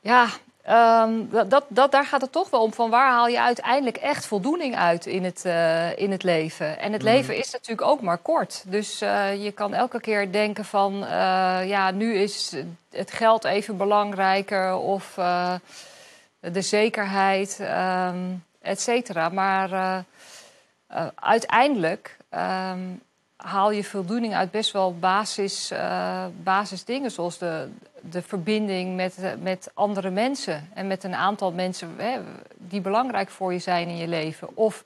ja, 0.00 0.26
um, 1.02 1.30
dat, 1.48 1.64
dat, 1.68 1.92
daar 1.92 2.06
gaat 2.06 2.20
het 2.20 2.32
toch 2.32 2.50
wel 2.50 2.62
om. 2.62 2.72
Van 2.72 2.90
waar 2.90 3.10
haal 3.10 3.28
je 3.28 3.40
uiteindelijk 3.40 3.96
echt 3.96 4.26
voldoening 4.26 4.76
uit 4.76 5.06
in 5.06 5.24
het, 5.24 5.42
uh, 5.46 5.98
in 5.98 6.10
het 6.10 6.22
leven? 6.22 6.78
En 6.78 6.92
het 6.92 7.02
mm. 7.02 7.08
leven 7.08 7.36
is 7.36 7.50
natuurlijk 7.50 7.88
ook 7.88 8.00
maar 8.00 8.18
kort. 8.18 8.62
Dus 8.66 9.02
uh, 9.02 9.44
je 9.44 9.52
kan 9.52 9.74
elke 9.74 10.00
keer 10.00 10.32
denken 10.32 10.64
van... 10.64 10.98
ja, 11.66 11.90
nu 11.90 12.14
is 12.14 12.52
het 12.90 13.10
geld 13.10 13.44
even 13.44 13.76
belangrijker 13.76 14.76
of 14.76 15.14
de 16.40 16.62
zekerheid, 16.62 17.58
um, 17.60 18.44
et 18.62 18.80
cetera. 18.80 19.28
Maar 19.28 20.04
uiteindelijk... 21.14 22.16
Um, 22.34 23.02
haal 23.42 23.70
je 23.70 23.84
voldoening 23.84 24.34
uit 24.34 24.50
best 24.50 24.72
wel 24.72 24.98
basis, 24.98 25.72
uh, 25.72 26.24
basisdingen. 26.42 27.10
Zoals 27.10 27.38
de, 27.38 27.68
de 28.00 28.22
verbinding 28.22 28.96
met, 28.96 29.36
met 29.40 29.70
andere 29.74 30.10
mensen. 30.10 30.68
En 30.74 30.86
met 30.86 31.04
een 31.04 31.14
aantal 31.14 31.52
mensen 31.52 31.94
hè, 31.96 32.20
die 32.56 32.80
belangrijk 32.80 33.28
voor 33.28 33.52
je 33.52 33.58
zijn 33.58 33.88
in 33.88 33.96
je 33.96 34.08
leven. 34.08 34.56
Of 34.56 34.84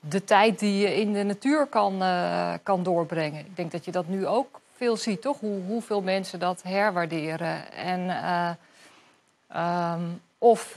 de 0.00 0.24
tijd 0.24 0.58
die 0.58 0.78
je 0.78 0.96
in 1.00 1.12
de 1.12 1.22
natuur 1.22 1.66
kan, 1.66 2.02
uh, 2.02 2.52
kan 2.62 2.82
doorbrengen. 2.82 3.40
Ik 3.40 3.56
denk 3.56 3.72
dat 3.72 3.84
je 3.84 3.90
dat 3.90 4.08
nu 4.08 4.26
ook 4.26 4.60
veel 4.76 4.96
ziet, 4.96 5.22
toch? 5.22 5.40
Hoe, 5.40 5.62
hoeveel 5.66 6.02
mensen 6.02 6.38
dat 6.38 6.62
herwaarderen. 6.62 7.72
En, 7.72 8.00
uh, 8.00 8.50
um, 9.94 10.20
of 10.38 10.76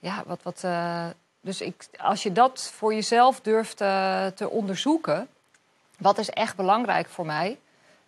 ja, 0.00 0.22
wat. 0.26 0.42
wat 0.42 0.64
dus 1.40 1.60
ik, 1.60 1.88
als 1.96 2.22
je 2.22 2.32
dat 2.32 2.70
voor 2.74 2.94
jezelf 2.94 3.40
durft 3.40 3.80
uh, 3.80 4.26
te 4.26 4.50
onderzoeken, 4.50 5.28
wat 5.98 6.18
is 6.18 6.30
echt 6.30 6.56
belangrijk 6.56 7.08
voor 7.08 7.26
mij, 7.26 7.58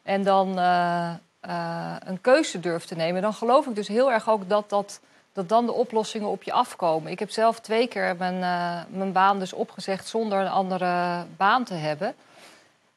en 0.03 0.23
dan 0.23 0.59
uh, 0.59 1.11
uh, 1.49 1.97
een 2.05 2.21
keuze 2.21 2.61
durft 2.61 2.88
te 2.88 2.95
nemen, 2.95 3.23
dan 3.23 3.35
geloof 3.35 3.66
ik 3.66 3.75
dus 3.75 3.88
heel 3.88 4.12
erg 4.12 4.29
ook 4.29 4.49
dat, 4.49 4.69
dat, 4.71 5.01
dat 5.33 5.49
dan 5.49 5.66
de 5.66 5.73
oplossingen 5.73 6.29
op 6.29 6.43
je 6.43 6.53
afkomen. 6.53 7.11
Ik 7.11 7.19
heb 7.19 7.31
zelf 7.31 7.61
twee 7.61 7.87
keer 7.87 8.16
mijn, 8.16 8.38
mijn 8.90 9.12
baan 9.12 9.38
dus 9.38 9.53
opgezegd 9.53 10.09
zonder 10.09 10.40
een 10.40 10.49
andere 10.49 11.25
baan 11.37 11.64
te 11.64 11.75
hebben. 11.75 12.14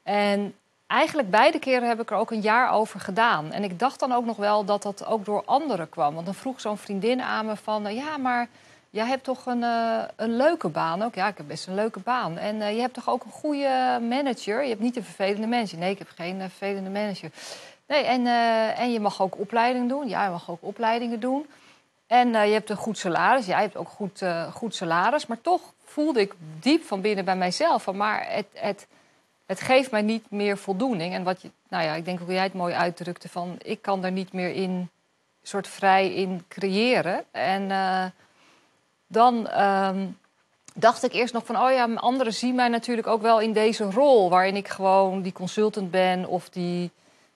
En 0.03 0.55
eigenlijk 0.87 1.29
beide 1.29 1.59
keren 1.59 1.87
heb 1.87 2.01
ik 2.01 2.11
er 2.11 2.17
ook 2.17 2.31
een 2.31 2.41
jaar 2.41 2.71
over 2.71 2.99
gedaan. 2.99 3.51
En 3.51 3.63
ik 3.63 3.79
dacht 3.79 3.99
dan 3.99 4.11
ook 4.11 4.25
nog 4.25 4.37
wel 4.37 4.65
dat 4.65 4.81
dat 4.81 5.05
ook 5.05 5.25
door 5.25 5.43
anderen 5.45 5.89
kwam. 5.89 6.13
Want 6.13 6.25
dan 6.25 6.35
vroeg 6.35 6.61
zo'n 6.61 6.77
vriendin 6.77 7.21
aan 7.21 7.45
me 7.45 7.55
van, 7.55 7.93
ja, 7.95 8.17
maar 8.17 8.47
Jij 8.93 9.07
hebt 9.07 9.23
toch 9.23 9.45
een, 9.45 9.61
uh, 9.61 10.03
een 10.15 10.35
leuke 10.35 10.69
baan 10.69 11.01
ook? 11.01 11.15
Ja, 11.15 11.27
ik 11.27 11.37
heb 11.37 11.47
best 11.47 11.67
een 11.67 11.75
leuke 11.75 11.99
baan. 11.99 12.37
En 12.37 12.55
uh, 12.55 12.75
je 12.75 12.79
hebt 12.79 12.93
toch 12.93 13.09
ook 13.09 13.23
een 13.23 13.31
goede 13.31 13.99
manager? 14.01 14.63
Je 14.63 14.69
hebt 14.69 14.81
niet 14.81 14.95
een 14.95 15.03
vervelende 15.03 15.47
manager. 15.47 15.77
Nee, 15.77 15.91
ik 15.91 15.97
heb 15.97 16.09
geen 16.15 16.35
uh, 16.35 16.41
vervelende 16.41 16.89
manager. 16.89 17.31
Nee, 17.87 18.03
en, 18.03 18.27
en 18.77 18.91
je 18.91 18.99
mag 18.99 19.21
ook 19.21 19.39
opleiding 19.39 19.89
doen. 19.89 20.07
Ja, 20.09 20.23
je 20.23 20.29
mag 20.29 20.49
ook 20.49 20.61
opleidingen 20.61 21.19
doen. 21.19 21.45
En 22.07 22.27
je 22.29 22.53
hebt 22.53 22.69
een 22.69 22.75
goed 22.75 22.97
salaris. 22.97 23.45
Jij 23.45 23.61
hebt 23.61 23.75
ook 23.75 23.89
goed, 23.89 24.23
goed 24.53 24.75
salaris. 24.75 25.25
Maar 25.25 25.41
toch 25.41 25.61
voelde 25.83 26.21
ik 26.21 26.33
diep 26.59 26.83
van 26.83 27.01
binnen 27.01 27.25
bij 27.25 27.35
mijzelf 27.35 27.83
van... 27.83 27.97
maar 27.97 28.25
het, 28.29 28.47
het, 28.53 28.87
het 29.45 29.61
geeft 29.61 29.91
mij 29.91 30.01
niet 30.01 30.31
meer 30.31 30.57
voldoening. 30.57 31.13
En 31.13 31.23
wat 31.23 31.41
je, 31.41 31.51
nou 31.69 31.83
ja, 31.83 31.93
ik 31.93 32.05
denk 32.05 32.21
ook 32.21 32.29
jij 32.29 32.43
het 32.43 32.53
mooi 32.53 32.73
uitdrukte 32.73 33.29
van... 33.29 33.55
ik 33.61 33.81
kan 33.81 34.03
er 34.05 34.11
niet 34.11 34.33
meer 34.33 34.49
in, 34.49 34.89
soort 35.43 35.67
vrij 35.67 36.13
in 36.13 36.45
creëren. 36.47 37.23
En 37.31 37.71
dan 39.13 39.61
um, 39.61 40.17
dacht 40.73 41.03
ik 41.03 41.13
eerst 41.13 41.33
nog 41.33 41.45
van, 41.45 41.57
oh 41.57 41.71
ja, 41.71 41.93
anderen 41.95 42.33
zien 42.33 42.55
mij 42.55 42.67
natuurlijk 42.67 43.07
ook 43.07 43.21
wel 43.21 43.39
in 43.39 43.53
deze 43.53 43.83
rol, 43.83 44.29
waarin 44.29 44.55
ik 44.55 44.67
gewoon 44.67 45.21
die 45.21 45.31
consultant 45.31 45.91
ben 45.91 46.25
of 46.25 46.49
die, 46.49 46.91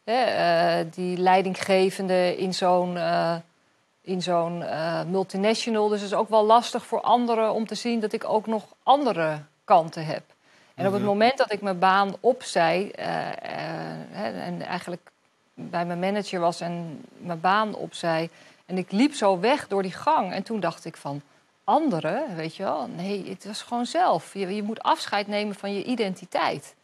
uh, 0.05 0.75
die 0.91 1.17
leidinggevende 1.17 2.37
in 2.37 2.53
zo'n 2.53 2.95
uh, 2.95 3.35
in 4.01 4.21
zo'n 4.21 4.61
uh, 4.61 5.03
multinational. 5.03 5.87
Dus 5.87 6.01
het 6.01 6.11
is 6.11 6.17
ook 6.17 6.29
wel 6.29 6.45
lastig 6.45 6.85
voor 6.85 7.01
anderen 7.01 7.53
om 7.53 7.67
te 7.67 7.75
zien 7.75 7.99
dat 7.99 8.13
ik 8.13 8.29
ook 8.29 8.47
nog 8.47 8.63
andere 8.83 9.39
kanten 9.63 10.05
heb. 10.05 10.23
En 10.75 10.85
op 10.85 10.91
het 10.91 11.01
mhm. 11.01 11.11
moment 11.11 11.37
dat 11.37 11.51
ik 11.51 11.61
mijn 11.61 11.79
baan 11.79 12.15
opzij 12.19 12.91
en 14.11 14.61
eigenlijk 14.61 15.11
bij 15.53 15.85
mijn 15.85 15.99
manager 15.99 16.39
was 16.39 16.61
en 16.61 17.03
mijn 17.17 17.39
baan 17.39 17.75
opzij 17.75 18.29
en 18.65 18.77
ik 18.77 18.91
liep 18.91 19.13
zo 19.13 19.39
weg 19.39 19.67
door 19.67 19.81
die 19.81 19.91
gang 19.91 20.31
en 20.31 20.43
toen 20.43 20.59
dacht 20.59 20.85
ik 20.85 20.97
van 20.97 21.21
anderen, 21.67 22.35
weet 22.35 22.55
je 22.55 22.63
wel. 22.63 22.87
Nee, 22.87 23.29
het 23.29 23.45
was 23.45 23.61
gewoon 23.61 23.85
zelf. 23.85 24.33
Je, 24.33 24.55
je, 24.55 24.63
moet 24.63 24.83
afscheid 24.83 25.27
nemen 25.27 25.55
van 25.55 25.73
je 25.73 25.83
identiteit. 25.83 26.75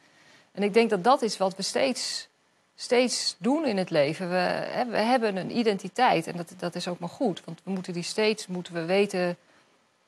En 0.51 0.63
ik 0.63 0.73
denk 0.73 0.89
dat 0.89 1.03
dat 1.03 1.21
is 1.21 1.37
wat 1.37 1.55
we 1.55 1.61
steeds, 1.61 2.27
steeds 2.75 3.35
doen 3.37 3.65
in 3.65 3.77
het 3.77 3.89
leven. 3.89 4.29
We, 4.29 4.65
we 4.89 4.97
hebben 4.97 5.35
een 5.35 5.57
identiteit 5.57 6.27
en 6.27 6.37
dat, 6.37 6.53
dat 6.57 6.75
is 6.75 6.87
ook 6.87 6.99
maar 6.99 7.09
goed. 7.09 7.41
Want 7.45 7.61
we 7.63 7.71
moeten 7.71 7.93
die 7.93 8.03
steeds, 8.03 8.47
moeten 8.47 8.73
we 8.73 8.85
weten, 8.85 9.37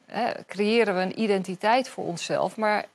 hè, 0.05 0.31
creëren 0.47 0.95
we 0.95 1.01
een 1.01 1.21
identiteit 1.21 1.89
voor 1.89 2.05
onszelf. 2.05 2.55
Maar 2.57 2.85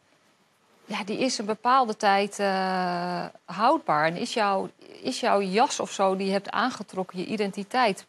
ja, 0.84 1.04
die 1.04 1.18
is 1.18 1.38
een 1.38 1.46
bepaalde 1.46 1.96
tijd 1.96 2.38
uh, 2.38 3.24
houdbaar. 3.44 4.06
En 4.06 4.16
is, 4.16 4.34
jouw 4.34 4.70
is 5.02 5.20
jouw 5.20 5.42
jas 5.42 5.80
of 5.80 5.92
zo 5.92 6.16
die 6.16 6.26
je 6.26 6.32
hebt 6.32 6.50
aangetrokken, 6.50 7.18
je 7.18 7.26
identiteit 7.26 8.06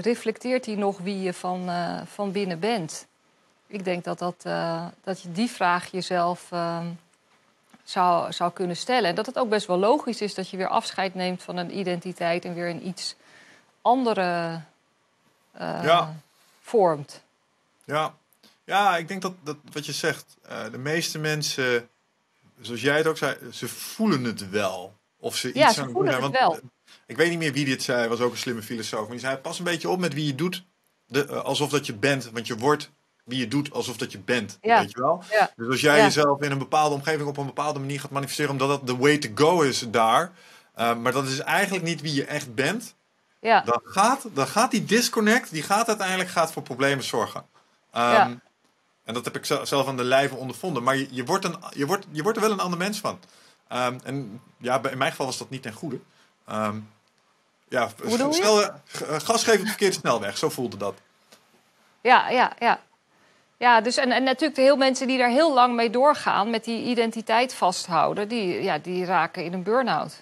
reflecteert 0.00 0.66
hij 0.66 0.74
nog 0.74 0.98
wie 0.98 1.20
je 1.20 1.32
van, 1.32 1.68
uh, 1.68 2.00
van 2.04 2.32
binnen 2.32 2.58
bent? 2.58 3.06
Ik 3.66 3.84
denk 3.84 4.04
dat, 4.04 4.18
dat, 4.18 4.44
uh, 4.46 4.86
dat 5.04 5.22
je 5.22 5.32
die 5.32 5.50
vraag 5.50 5.90
jezelf 5.90 6.50
uh, 6.52 6.86
zou, 7.84 8.32
zou 8.32 8.52
kunnen 8.52 8.76
stellen. 8.76 9.08
En 9.08 9.14
dat 9.14 9.26
het 9.26 9.38
ook 9.38 9.48
best 9.48 9.66
wel 9.66 9.78
logisch 9.78 10.20
is 10.20 10.34
dat 10.34 10.50
je 10.50 10.56
weer 10.56 10.68
afscheid 10.68 11.14
neemt 11.14 11.42
van 11.42 11.56
een 11.56 11.78
identiteit 11.78 12.44
en 12.44 12.54
weer 12.54 12.68
een 12.68 12.86
iets 12.86 13.16
andere 13.82 14.60
ja. 15.58 16.14
vormt. 16.60 17.22
Ja. 17.84 18.14
ja, 18.64 18.96
ik 18.96 19.08
denk 19.08 19.22
dat, 19.22 19.32
dat 19.42 19.56
wat 19.72 19.86
je 19.86 19.92
zegt, 19.92 20.36
de 20.70 20.78
meeste 20.78 21.18
mensen 21.18 21.88
zoals 22.60 22.80
jij 22.80 22.96
het 22.96 23.06
ook 23.06 23.16
zei, 23.16 23.36
ze 23.52 23.68
voelen 23.68 24.24
het 24.24 24.50
wel. 24.50 24.94
Of 25.18 25.36
ze 25.36 25.48
iets 25.48 25.58
Ja, 25.58 25.72
ze 25.72 25.82
aan 25.82 25.90
voelen 25.90 26.22
het 26.22 26.38
wel. 26.38 26.60
Ik 27.06 27.16
weet 27.16 27.30
niet 27.30 27.38
meer 27.38 27.52
wie 27.52 27.64
dit 27.64 27.82
zei, 27.82 28.08
was 28.08 28.20
ook 28.20 28.32
een 28.32 28.38
slimme 28.38 28.62
filosoof. 28.62 29.00
Maar 29.00 29.10
die 29.10 29.18
zei, 29.20 29.36
pas 29.36 29.58
een 29.58 29.64
beetje 29.64 29.88
op 29.88 29.98
met 29.98 30.14
wie 30.14 30.26
je 30.26 30.34
doet, 30.34 30.64
de, 31.06 31.26
eh, 31.26 31.42
alsof 31.42 31.70
dat 31.70 31.86
je 31.86 31.94
bent. 31.94 32.30
Want 32.30 32.46
je 32.46 32.56
wordt 32.56 32.90
wie 33.24 33.38
je 33.38 33.48
doet, 33.48 33.72
alsof 33.72 33.96
dat 33.96 34.12
je 34.12 34.18
bent. 34.18 34.58
Ja. 34.60 34.80
Weet 34.80 34.90
je 34.90 35.00
wel? 35.00 35.22
Ja. 35.30 35.50
Dus 35.56 35.68
als 35.68 35.80
jij 35.80 35.96
Ja. 35.96 36.04
jezelf 36.04 36.42
in 36.42 36.50
een 36.50 36.58
bepaalde 36.58 36.94
omgeving 36.94 37.28
op 37.28 37.36
een 37.36 37.46
bepaalde 37.46 37.78
manier 37.78 38.00
gaat 38.00 38.10
manifesteren, 38.10 38.50
omdat 38.50 38.68
dat 38.68 38.86
de 38.86 38.96
way 38.96 39.18
to 39.18 39.28
go 39.34 39.60
is 39.62 39.84
daar. 39.90 40.32
eh, 40.74 40.96
maar 40.96 41.12
dat 41.12 41.26
is 41.26 41.38
eigenlijk 41.38 41.84
niet 41.84 42.00
wie 42.00 42.14
je 42.14 42.24
echt 42.24 42.54
bent. 42.54 42.94
Ja, 43.40 43.60
Dan 43.60 43.80
gaat, 43.84 44.26
dan 44.32 44.46
gaat 44.46 44.70
die 44.70 44.84
disconnect, 44.84 45.50
die 45.50 45.62
gaat 45.62 45.88
uiteindelijk 45.88 46.28
gaat 46.28 46.52
voor 46.52 46.62
problemen 46.62 47.04
zorgen. 47.04 47.44
Ja. 47.92 48.40
En 49.04 49.14
dat 49.14 49.24
heb 49.24 49.36
ik 49.36 49.44
zelf 49.44 49.86
aan 49.86 49.96
de 49.96 50.04
lijve 50.04 50.34
ondervonden. 50.34 50.82
Maar 50.82 50.96
je, 50.96 51.08
je, 51.10 51.24
wordt 51.24 51.44
een, 51.44 51.56
je, 51.70 51.86
wordt, 51.86 52.06
je 52.10 52.22
wordt 52.22 52.38
er 52.38 52.44
wel 52.44 52.52
een 52.52 52.60
ander 52.60 52.78
mens 52.78 52.98
van. 53.00 53.18
Ehm, 53.68 53.98
en 54.04 54.40
ja, 54.58 54.82
in 54.90 54.98
mijn 54.98 55.10
geval 55.10 55.26
was 55.26 55.38
dat 55.38 55.50
niet 55.50 55.62
ten 55.62 55.72
goede. 55.72 56.00
Ehm, 56.46 56.76
ja, 57.68 57.88
snel, 58.30 58.62
eh, 58.62 58.68
gas 59.18 59.44
geven 59.44 59.58
op 59.58 59.64
de 59.64 59.68
verkeerde 59.68 59.94
snelweg, 59.96 60.38
zo 60.38 60.48
voelde 60.48 60.76
dat. 60.76 60.94
ja, 62.00 62.28
ja. 62.28 62.52
ja. 62.58 62.80
Ja, 63.58 63.80
dus 63.80 63.96
en, 63.96 64.10
en 64.12 64.22
natuurlijk 64.22 64.54
de 64.54 64.62
heel 64.62 64.76
mensen 64.76 65.06
die 65.06 65.18
daar 65.18 65.28
heel 65.28 65.54
lang 65.54 65.74
mee 65.74 65.90
doorgaan, 65.90 66.50
met 66.50 66.64
die 66.64 66.82
identiteit 66.84 67.54
vasthouden, 67.54 68.28
die, 68.28 68.62
ja, 68.62 68.78
die 68.78 69.04
raken 69.04 69.44
in 69.44 69.52
een 69.52 69.62
burn-out. 69.62 70.12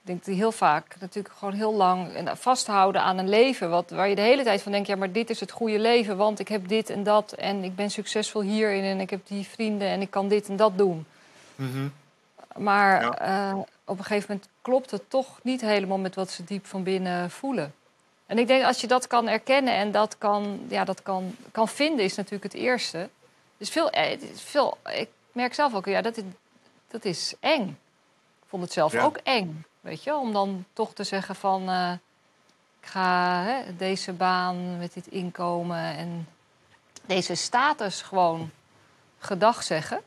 Ik 0.00 0.14
denk 0.14 0.24
die 0.24 0.34
heel 0.34 0.52
vaak 0.52 0.96
natuurlijk 1.00 1.34
gewoon 1.38 1.54
heel 1.54 1.74
lang 1.74 2.12
en 2.14 2.36
vasthouden 2.36 3.02
aan 3.02 3.18
een 3.18 3.28
leven 3.28 3.70
wat, 3.70 3.90
waar 3.90 4.08
je 4.08 4.14
de 4.14 4.20
hele 4.20 4.42
tijd 4.44 4.62
van 4.62 4.72
denkt, 4.72 4.88
ja, 4.88 4.96
maar 4.96 5.12
dit 5.12 5.30
is 5.30 5.40
het 5.40 5.50
goede 5.50 5.78
leven, 5.78 6.16
want 6.16 6.38
ik 6.38 6.48
heb 6.48 6.68
dit 6.68 6.90
en 6.90 7.02
dat 7.02 7.32
en 7.32 7.64
ik 7.64 7.74
ben 7.76 7.90
succesvol 7.90 8.40
hierin 8.42 8.82
en 8.84 9.00
ik 9.00 9.10
heb 9.10 9.20
die 9.26 9.46
vrienden 9.46 9.88
en 9.88 10.00
ik 10.00 10.10
kan 10.10 10.28
dit 10.28 10.48
en 10.48 10.56
dat 10.56 10.78
doen. 10.78 11.06
Mhm. 11.56 11.88
Maar 12.56 13.02
Ja. 13.02 13.18
eh, 13.18 13.56
op 13.84 13.98
een 13.98 14.04
gegeven 14.04 14.26
moment 14.28 14.48
klopt 14.68 14.90
het 14.90 15.10
toch 15.10 15.38
niet 15.42 15.60
helemaal 15.60 15.98
met 15.98 16.14
wat 16.14 16.30
ze 16.30 16.44
diep 16.44 16.66
van 16.66 16.82
binnen 16.82 17.30
voelen. 17.30 17.74
En 18.26 18.38
ik 18.38 18.46
denk 18.46 18.64
als 18.64 18.80
je 18.80 18.86
dat 18.86 19.06
kan 19.06 19.28
erkennen 19.28 19.74
en 19.74 19.92
dat 19.92 20.18
kan, 20.18 20.60
ja, 20.68 20.84
dat 20.84 21.02
kan, 21.02 21.36
kan 21.52 21.68
vinden, 21.68 22.04
is 22.04 22.14
natuurlijk 22.14 22.52
het 22.52 22.62
eerste. 22.62 23.08
Dus 23.56 23.70
veel, 23.70 23.90
eh, 23.90 24.18
veel, 24.34 24.78
ik 24.94 25.08
merk 25.32 25.54
zelf 25.54 25.74
ook, 25.74 25.86
ja, 25.86 26.02
dat 26.02 26.16
is, 26.16 26.22
dat 26.88 27.04
is 27.04 27.34
eng. 27.40 27.68
Ik 28.42 28.48
vond 28.48 28.62
het 28.62 28.72
zelf 28.72 28.92
Ja. 28.92 29.04
ook 29.04 29.16
eng, 29.16 29.64
weet 29.80 30.02
je, 30.02 30.16
om 30.16 30.32
dan 30.32 30.64
toch 30.72 30.94
te 30.94 31.04
zeggen 31.04 31.34
van, 31.34 31.68
eh, 31.68 31.92
ik 32.80 32.88
ga 32.88 33.42
hè, 33.42 33.76
deze 33.76 34.12
baan 34.12 34.78
met 34.78 34.94
dit 34.94 35.06
inkomen 35.06 35.96
en 35.96 36.28
deze 37.06 37.34
status 37.34 38.02
gewoon 38.02 38.50
gedag 39.18 39.62
zeggen. 39.62 40.00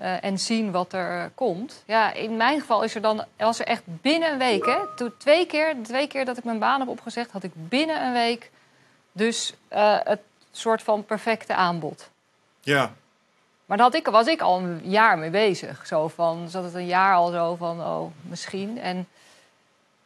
Eh, 0.00 0.24
en 0.24 0.38
zien 0.38 0.70
wat 0.70 0.92
er 0.92 1.30
komt. 1.34 1.82
Ja, 1.86 2.12
in 2.12 2.36
mijn 2.36 2.60
geval 2.60 2.82
is 2.82 2.94
er 2.94 3.00
dan, 3.00 3.24
was 3.36 3.58
er 3.58 3.66
echt 3.66 3.82
binnen 3.84 4.32
een 4.32 4.38
week, 4.38 4.66
hè, 4.66 4.78
toen 4.96 5.12
twee 5.18 5.46
keer, 5.46 5.76
twee 5.82 6.06
keer 6.06 6.24
dat 6.24 6.38
ik 6.38 6.44
mijn 6.44 6.58
baan 6.58 6.80
heb 6.80 6.88
opgezegd, 6.88 7.30
had 7.30 7.42
ik 7.42 7.50
binnen 7.54 8.06
een 8.06 8.12
week 8.12 8.50
dus 9.12 9.54
eh, 9.68 9.98
het 10.02 10.20
soort 10.50 10.82
van 10.82 11.04
perfecte 11.04 11.54
aanbod. 11.54 12.10
Ja, 12.60 12.92
Maar 13.66 13.76
daar 13.76 13.86
had 13.86 13.94
ik, 13.94 14.06
was 14.06 14.26
ik 14.26 14.40
al 14.40 14.58
een 14.58 14.80
jaar 14.84 15.18
mee 15.18 15.30
bezig. 15.30 15.86
Zo 15.86 16.08
van, 16.08 16.48
zat 16.48 16.64
het 16.64 16.74
een 16.74 16.86
jaar 16.86 17.14
al 17.14 17.30
zo 17.30 17.54
van, 17.54 17.80
oh, 17.80 18.10
misschien. 18.20 18.78
En 18.78 19.08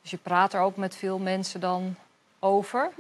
dus 0.03 0.11
je 0.11 0.17
praat 0.17 0.53
er 0.53 0.61
ook 0.61 0.77
met 0.77 0.97
veel 0.97 1.19
mensen 1.19 1.61
dan 1.61 1.97
over. 2.39 2.91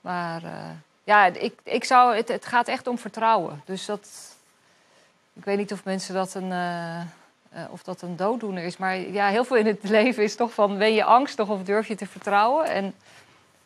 Maar 0.00 0.44
eh, 0.44 0.70
ja, 1.04 1.24
ik, 1.26 1.58
ik 1.62 1.84
zou, 1.84 2.16
het, 2.16 2.28
het 2.28 2.46
gaat 2.46 2.68
echt 2.68 2.86
om 2.86 2.98
vertrouwen. 2.98 3.62
Dus 3.64 3.86
dat, 3.86 4.35
ik 5.36 5.44
weet 5.44 5.58
niet 5.58 5.72
of 5.72 5.84
mensen 5.84 6.14
dat 6.14 6.34
een, 6.34 6.52
eh, 6.52 7.64
of 7.70 7.82
dat 7.82 8.02
een 8.02 8.16
dooddoener 8.16 8.64
is. 8.64 8.76
Maar 8.76 8.98
ja, 8.98 9.28
heel 9.28 9.44
veel 9.44 9.56
in 9.56 9.66
het 9.66 9.82
leven 9.98 10.22
is 10.22 10.36
toch 10.36 10.52
van, 10.52 10.78
ben 10.78 10.94
je 10.94 11.04
angstig 11.04 11.48
of 11.48 11.62
durf 11.62 11.88
je 11.88 11.94
te 11.94 12.06
vertrouwen? 12.06 12.66
En 12.66 12.94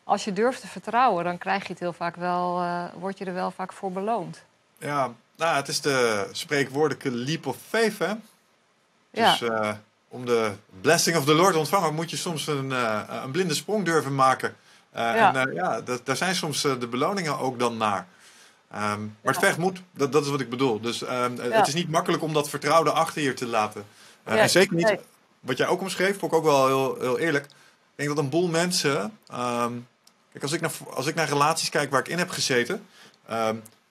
als 0.04 0.24
je 0.24 0.33
durft 0.33 0.61
te 0.61 0.66
vertrouwen, 0.66 1.24
dan 1.24 1.38
krijg 1.38 1.62
je 1.62 1.72
het 1.72 1.78
heel 1.78 1.92
vaak 1.92 2.16
wel, 2.16 2.61
eh, 2.61 2.85
word 2.94 3.18
je 3.18 3.24
er 3.24 3.35
wel 3.35 3.50
vaak 3.50 3.72
voor 3.72 3.92
beloond. 3.92 4.42
ja. 4.78 5.12
Nou, 5.37 5.56
het 5.56 5.68
is 5.68 5.80
de 5.80 6.28
spreekwoordelijke 6.33 7.11
leap 7.11 7.46
of 7.46 7.56
faith, 7.68 7.98
hè? 7.98 8.14
Dus 9.11 9.44
om 10.09 10.26
de 10.26 10.52
blessing 10.80 11.16
of 11.16 11.24
the 11.24 11.35
Lord 11.35 11.52
te 11.52 11.59
ontvangen, 11.59 11.94
moet 11.94 12.11
je 12.11 12.16
soms 12.16 12.46
een, 12.46 12.70
een 13.22 13.30
blinde 13.30 13.54
sprong 13.54 13.85
durven 13.85 14.14
maken. 14.14 14.56
Ja. 14.92 15.35
En 15.35 15.54
ja, 15.54 15.80
dat, 15.80 16.06
daar 16.06 16.16
zijn 16.16 16.35
soms 16.35 16.62
de 16.62 16.87
beloningen 16.90 17.38
ook 17.38 17.59
dan 17.59 17.76
naar. 17.76 18.06
Ehm, 18.70 19.00
maar 19.00 19.33
het 19.35 19.38
vergt 19.38 19.59
moed, 19.59 19.83
dat, 19.94 20.12
dat 20.12 20.24
is 20.24 20.30
wat 20.30 20.40
ik 20.40 20.50
bedoel. 20.50 20.80
Dus 20.80 21.02
ehm, 21.02 21.37
Ja. 21.37 21.42
het 21.59 21.66
is 21.68 21.74
niet 21.74 21.90
makkelijk 21.90 22.22
om 22.22 22.33
dat 22.33 22.48
vertrouwde 22.48 22.90
achter 22.90 23.22
je 23.22 23.35
te 23.35 23.46
laten. 23.46 23.85
Eh, 24.24 24.40
en 24.42 24.50
zeker 24.50 24.74
niet, 24.76 24.96
wat 25.40 25.56
jij 25.56 25.66
ook 25.66 25.80
omschreef, 25.80 26.18
vond 26.18 26.33
ik 26.33 26.38
ook 26.38 26.44
wel 26.44 26.66
heel, 26.66 26.96
heel 27.00 27.18
eerlijk. 27.18 27.44
Ik 27.44 28.06
denk 28.06 28.09
dat 28.09 28.18
een 28.18 28.30
boel 28.30 28.48
mensen. 28.48 29.18
ehm, 29.28 29.72
kijk, 30.33 30.42
als 30.42 30.52
ik, 30.52 30.61
naar, 30.61 30.70
als 30.94 31.06
ik 31.06 31.14
naar 31.14 31.28
relaties 31.28 31.68
kijk 31.70 31.90
waar 31.90 32.00
ik 32.00 32.09
in 32.09 32.18
heb 32.18 32.30
gezeten. 32.30 32.87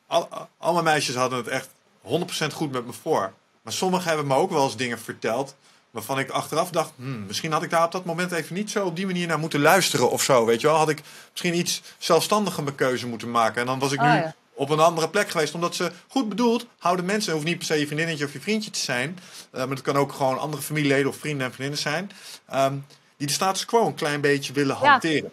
al, 0.08 0.30
al 0.58 0.74
mijn 0.74 0.86
meisjes 0.86 1.16
hadden 1.16 1.38
het 1.38 1.48
echt 1.48 1.70
100% 2.02 2.54
goed 2.54 2.72
met 2.72 2.86
me 2.86 2.94
voor. 3.02 3.34
Maar 3.62 3.74
sommigen 3.74 4.08
hebben 4.08 4.28
me 4.28 4.36
ook 4.36 4.50
wel 4.52 4.64
eens 4.64 4.76
dingen 4.78 5.00
verteld. 5.00 5.56
Waarvan 5.92 6.20
ik 6.20 6.30
achteraf 6.30 6.70
dacht, 6.70 6.92
hmm, 6.96 7.26
misschien 7.26 7.52
had 7.52 7.64
ik 7.64 7.70
daar 7.70 7.86
op 7.86 7.92
dat 7.92 8.06
moment 8.06 8.32
even 8.32 8.56
niet 8.56 8.72
zo 8.72 8.86
op 8.86 8.96
die 8.96 9.06
manier 9.06 9.28
naar 9.28 9.40
moeten 9.40 9.62
luisteren 9.62 10.10
of 10.12 10.24
zo. 10.24 10.46
Weet 10.46 10.62
je 10.62 10.68
wel, 10.68 10.76
had 10.76 10.90
ik 10.90 11.02
misschien 11.32 11.56
iets 11.58 11.82
zelfstandiger 11.98 12.64
mijn 12.64 12.76
keuze 12.76 13.08
moeten 13.08 13.32
maken. 13.32 13.62
En 13.62 13.68
dan 13.68 13.80
was 13.80 13.92
ik 13.92 14.02
nu 14.02 14.08
Ah, 14.08 14.14
ja. 14.16 14.36
Op 14.60 14.70
een 14.70 14.80
andere 14.80 15.10
plek 15.10 15.30
geweest. 15.30 15.54
Omdat 15.54 15.76
ze 15.76 15.92
goed 16.08 16.30
bedoeld 16.30 16.66
houden 16.80 17.06
mensen. 17.06 17.24
Het 17.26 17.34
hoeft 17.34 17.46
niet 17.46 17.58
per 17.58 17.66
se 17.66 17.80
je 17.80 17.86
vriendinnetje 17.86 18.26
of 18.26 18.34
je 18.34 18.40
vriendje 18.42 18.72
te 18.72 18.80
zijn. 18.80 19.20
eh, 19.52 19.60
maar 19.60 19.70
het 19.70 19.82
kan 19.82 19.96
ook 19.98 20.12
gewoon 20.14 20.40
andere 20.40 20.62
familieleden 20.64 21.08
of 21.08 21.16
vrienden 21.18 21.46
en 21.48 21.54
vriendinnen 21.54 21.82
zijn. 21.82 22.12
ehm, 22.50 22.76
die 23.18 23.28
de 23.28 23.34
status 23.34 23.66
quo 23.66 23.86
een 23.88 23.94
klein 23.96 24.22
beetje 24.22 24.54
willen 24.54 24.78
Ja. 24.82 24.90
hanteren. 24.90 25.32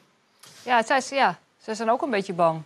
Ja, 0.62 0.82
zij, 0.84 1.02
ja, 1.10 1.38
zij 1.62 1.74
zijn 1.74 1.90
ook 1.90 2.02
een 2.02 2.10
beetje 2.10 2.32
bang. 2.32 2.62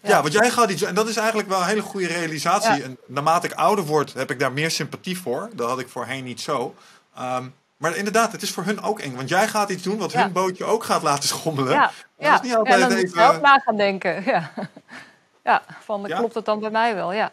Ja, 0.00 0.20
want 0.22 0.32
jij 0.32 0.50
gaat 0.50 0.70
iets. 0.70 0.82
En 0.82 0.94
dat 0.94 1.08
is 1.08 1.16
eigenlijk 1.16 1.48
wel 1.48 1.60
een 1.60 1.66
hele 1.66 1.80
goede 1.82 2.06
realisatie. 2.06 2.74
Ja. 2.74 2.82
En 2.84 2.96
naarmate 3.06 3.46
ik 3.46 3.52
ouder 3.52 3.84
word, 3.84 4.12
heb 4.12 4.30
ik 4.30 4.38
daar 4.38 4.52
meer 4.52 4.70
sympathie 4.70 5.18
voor. 5.18 5.50
Dat 5.52 5.68
had 5.68 5.78
ik 5.78 5.88
voorheen 5.88 6.24
niet 6.24 6.40
zo. 6.40 6.74
Ehm, 7.16 7.44
maar 7.76 7.96
inderdaad, 7.96 8.32
het 8.32 8.42
is 8.42 8.50
voor 8.50 8.64
hun 8.64 8.82
ook 8.82 9.00
eng. 9.00 9.14
Want 9.16 9.28
jij 9.28 9.48
gaat 9.48 9.70
iets 9.70 9.82
doen 9.82 9.98
wat 9.98 10.12
hun 10.12 10.32
bootje 10.32 10.64
ook 10.64 10.84
gaat 10.84 11.02
laten 11.02 11.28
schommelen. 11.28 11.72
Ja, 11.72 11.90
Dat 12.18 12.32
is 12.34 12.48
niet 12.48 12.56
altijd 12.56 12.78
ja 12.80 12.86
dan 12.88 12.96
moet 12.96 13.04
even- 13.04 13.18
je 13.18 13.24
zelf 13.24 13.40
na 13.40 13.58
gaan 13.58 13.76
denken. 13.76 14.24
Ja, 14.24 14.52
ja 15.44 15.62
van 15.80 16.04
Ja? 16.06 16.16
klopt 16.18 16.34
het 16.34 16.44
dan 16.44 16.60
bij 16.60 16.70
mij 16.70 16.94
wel, 16.94 17.12
ja. 17.12 17.32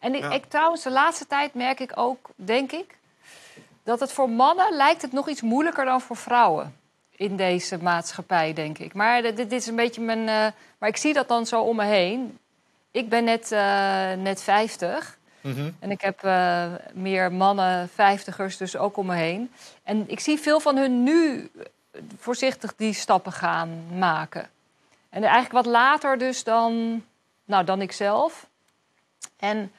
En 0.00 0.14
ik, 0.14 0.22
Ja. 0.22 0.30
ik 0.30 0.44
trouwens, 0.44 0.82
de 0.82 0.90
laatste 0.90 1.26
tijd 1.26 1.54
merk 1.54 1.80
ik 1.80 1.92
ook, 1.94 2.30
denk 2.34 2.72
ik... 2.72 2.98
dat 3.84 4.00
het 4.00 4.12
voor 4.12 4.30
mannen 4.30 4.72
lijkt 4.76 5.02
het 5.02 5.12
nog 5.12 5.28
iets 5.28 5.40
moeilijker 5.42 5.84
dan 5.84 6.00
voor 6.00 6.16
vrouwen. 6.16 6.76
In 7.16 7.36
deze 7.36 7.82
maatschappij, 7.82 8.52
denk 8.52 8.78
ik. 8.78 8.94
Maar 8.94 9.22
dit, 9.22 9.36
dit 9.36 9.52
is 9.52 9.66
een 9.66 9.76
beetje 9.76 10.00
mijn... 10.00 10.28
eh, 10.28 10.52
maar 10.78 10.88
ik 10.88 10.96
zie 10.96 11.12
dat 11.12 11.28
dan 11.28 11.46
zo 11.46 11.60
om 11.62 11.76
me 11.76 11.84
heen. 11.84 12.38
Ik 12.90 13.08
ben 13.08 13.24
net, 13.24 13.52
eh, 13.52 14.12
net 14.12 14.42
50... 14.42 15.20
Mhm. 15.40 15.70
En 15.78 15.90
ik 15.90 16.00
heb 16.00 16.24
eh, 16.24 16.64
meer 16.92 17.32
mannen, 17.32 17.88
vijftigers, 17.88 18.56
dus 18.56 18.76
ook 18.76 18.96
om 18.96 19.06
me 19.06 19.14
heen. 19.14 19.52
En 19.82 20.04
ik 20.06 20.20
zie 20.20 20.38
veel 20.38 20.60
van 20.60 20.76
hun 20.76 21.02
nu 21.02 21.50
voorzichtig 22.18 22.74
die 22.76 22.92
stappen 22.92 23.32
gaan 23.32 23.84
maken. 23.98 24.48
En 25.08 25.22
eigenlijk 25.22 25.52
wat 25.52 25.66
later 25.66 26.18
dus 26.18 26.44
dan, 26.44 27.04
nou, 27.44 27.64
dan 27.64 27.80
ik 27.80 27.92
zelf. 27.92 28.46
En 29.36 29.72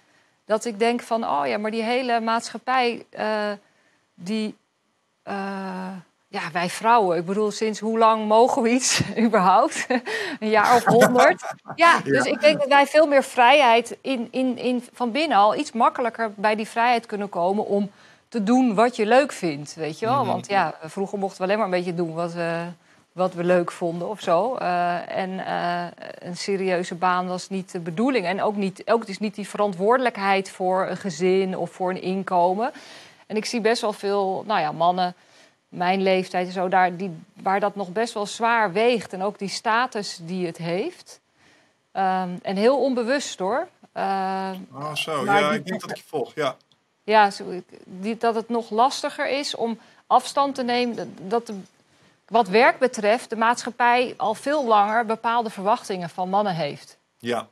dat 0.46 0.66
ik 0.66 0.80
denk 0.80 1.02
van, 1.02 1.24
oh 1.24 1.48
ja, 1.48 1.58
maar 1.58 1.72
die 1.72 1.84
hele 1.84 2.20
maatschappij, 2.20 3.06
eh, 3.10 3.52
die... 4.14 4.56
eh, 5.24 5.92
ja, 6.28 6.52
wij 6.52 6.70
vrouwen. 6.70 7.18
Ik 7.18 7.26
bedoel, 7.26 7.52
sinds 7.52 7.80
hoe 7.80 7.98
lang 7.98 8.28
mogen 8.28 8.62
we 8.62 8.70
iets 8.70 9.02
überhaupt? 9.26 9.88
Een 10.40 10.50
jaar 10.50 10.76
of 10.76 10.84
honderd. 10.86 11.44
Ja, 11.76 12.00
dus 12.00 12.26
ik 12.26 12.42
denk 12.42 12.60
dat 12.60 12.68
wij 12.68 12.88
veel 12.88 13.08
meer 13.08 13.24
vrijheid 13.24 13.98
in, 14.02 14.28
in, 14.32 14.58
in, 14.58 14.84
van 14.94 15.12
binnen 15.12 15.38
al 15.38 15.56
iets 15.56 15.72
makkelijker 15.72 16.32
bij 16.36 16.56
die 16.56 16.68
vrijheid 16.68 17.06
kunnen 17.06 17.30
komen 17.30 17.66
om 17.66 17.92
te 18.28 18.44
doen 18.44 18.76
wat 18.76 18.96
je 18.96 19.06
leuk 19.06 19.32
vindt, 19.32 19.74
weet 19.76 20.00
je 20.00 20.06
wel? 20.06 20.20
Mhm. 20.20 20.28
Want 20.28 20.48
ja, 20.48 20.74
vroeger 20.84 21.18
mochten 21.20 21.38
we 21.38 21.44
alleen 21.44 21.58
maar 21.58 21.66
een 21.66 21.72
beetje 21.72 21.96
doen 21.96 22.14
wat 22.14 22.34
we, 22.34 22.66
wat 23.14 23.34
we 23.34 23.44
leuk 23.44 23.72
vonden 23.72 24.10
of 24.10 24.20
zo. 24.22 24.56
Eh, 24.56 25.18
en 25.18 25.46
eh, 25.46 25.86
een 26.20 26.38
serieuze 26.38 26.96
baan 26.96 27.28
was 27.28 27.50
niet 27.50 27.72
de 27.72 27.80
bedoeling. 27.80 28.26
En 28.26 28.42
ook, 28.42 28.56
niet, 28.56 28.82
ook 28.86 29.06
dus 29.06 29.20
niet 29.20 29.36
die 29.36 29.48
verantwoordelijkheid 29.50 30.50
voor 30.52 30.88
een 30.88 30.98
gezin 30.98 31.58
of 31.58 31.72
voor 31.72 31.90
een 31.90 32.02
inkomen. 32.02 32.72
En 33.28 33.36
ik 33.36 33.46
zie 33.46 33.62
best 33.62 33.82
wel 33.82 33.94
veel, 33.94 34.44
nou 34.48 34.60
ja, 34.60 34.72
mannen 34.72 35.16
mijn 35.70 36.02
leeftijd 36.02 36.48
en 36.48 36.54
zo, 36.54 36.68
daar, 36.70 36.96
die, 36.96 37.16
waar 37.34 37.60
dat 37.60 37.76
nog 37.76 37.90
best 37.92 38.14
wel 38.14 38.26
zwaar 38.26 38.72
weegt. 38.74 39.14
En 39.14 39.22
ook 39.24 39.40
die 39.40 39.50
status 39.50 40.20
die 40.22 40.46
het 40.46 40.58
heeft. 40.58 41.20
Ehm, 41.92 42.30
en 42.42 42.56
heel 42.56 42.80
onbewust 42.84 43.40
hoor. 43.40 43.68
Ehm, 43.92 44.56
Oh, 44.74 44.96
zo. 44.96 45.26
Ja, 45.26 45.50
die- 45.50 45.60
ik 45.60 45.66
denk 45.66 45.82
dat 45.82 45.90
ik 45.90 45.98
je 45.98 46.04
volg. 46.08 46.32
Ja. 46.36 46.56
ja, 47.04 47.30
die, 47.86 48.18
dat 48.18 48.36
het 48.36 48.50
nog 48.50 48.70
lastiger 48.70 49.30
is 49.30 49.56
om 49.56 49.78
afstand 50.08 50.56
te 50.56 50.64
nemen. 50.64 51.16
Dat 51.28 51.48
de, 51.48 51.60
wat 52.34 52.48
werk 52.48 52.80
betreft 52.80 53.30
de 53.30 53.36
maatschappij 53.36 54.14
al 54.18 54.34
veel 54.36 54.68
langer 54.68 55.06
bepaalde 55.06 55.50
verwachtingen 55.50 56.10
van 56.10 56.30
mannen 56.30 56.56
heeft. 56.56 56.98
ja. 57.20 57.48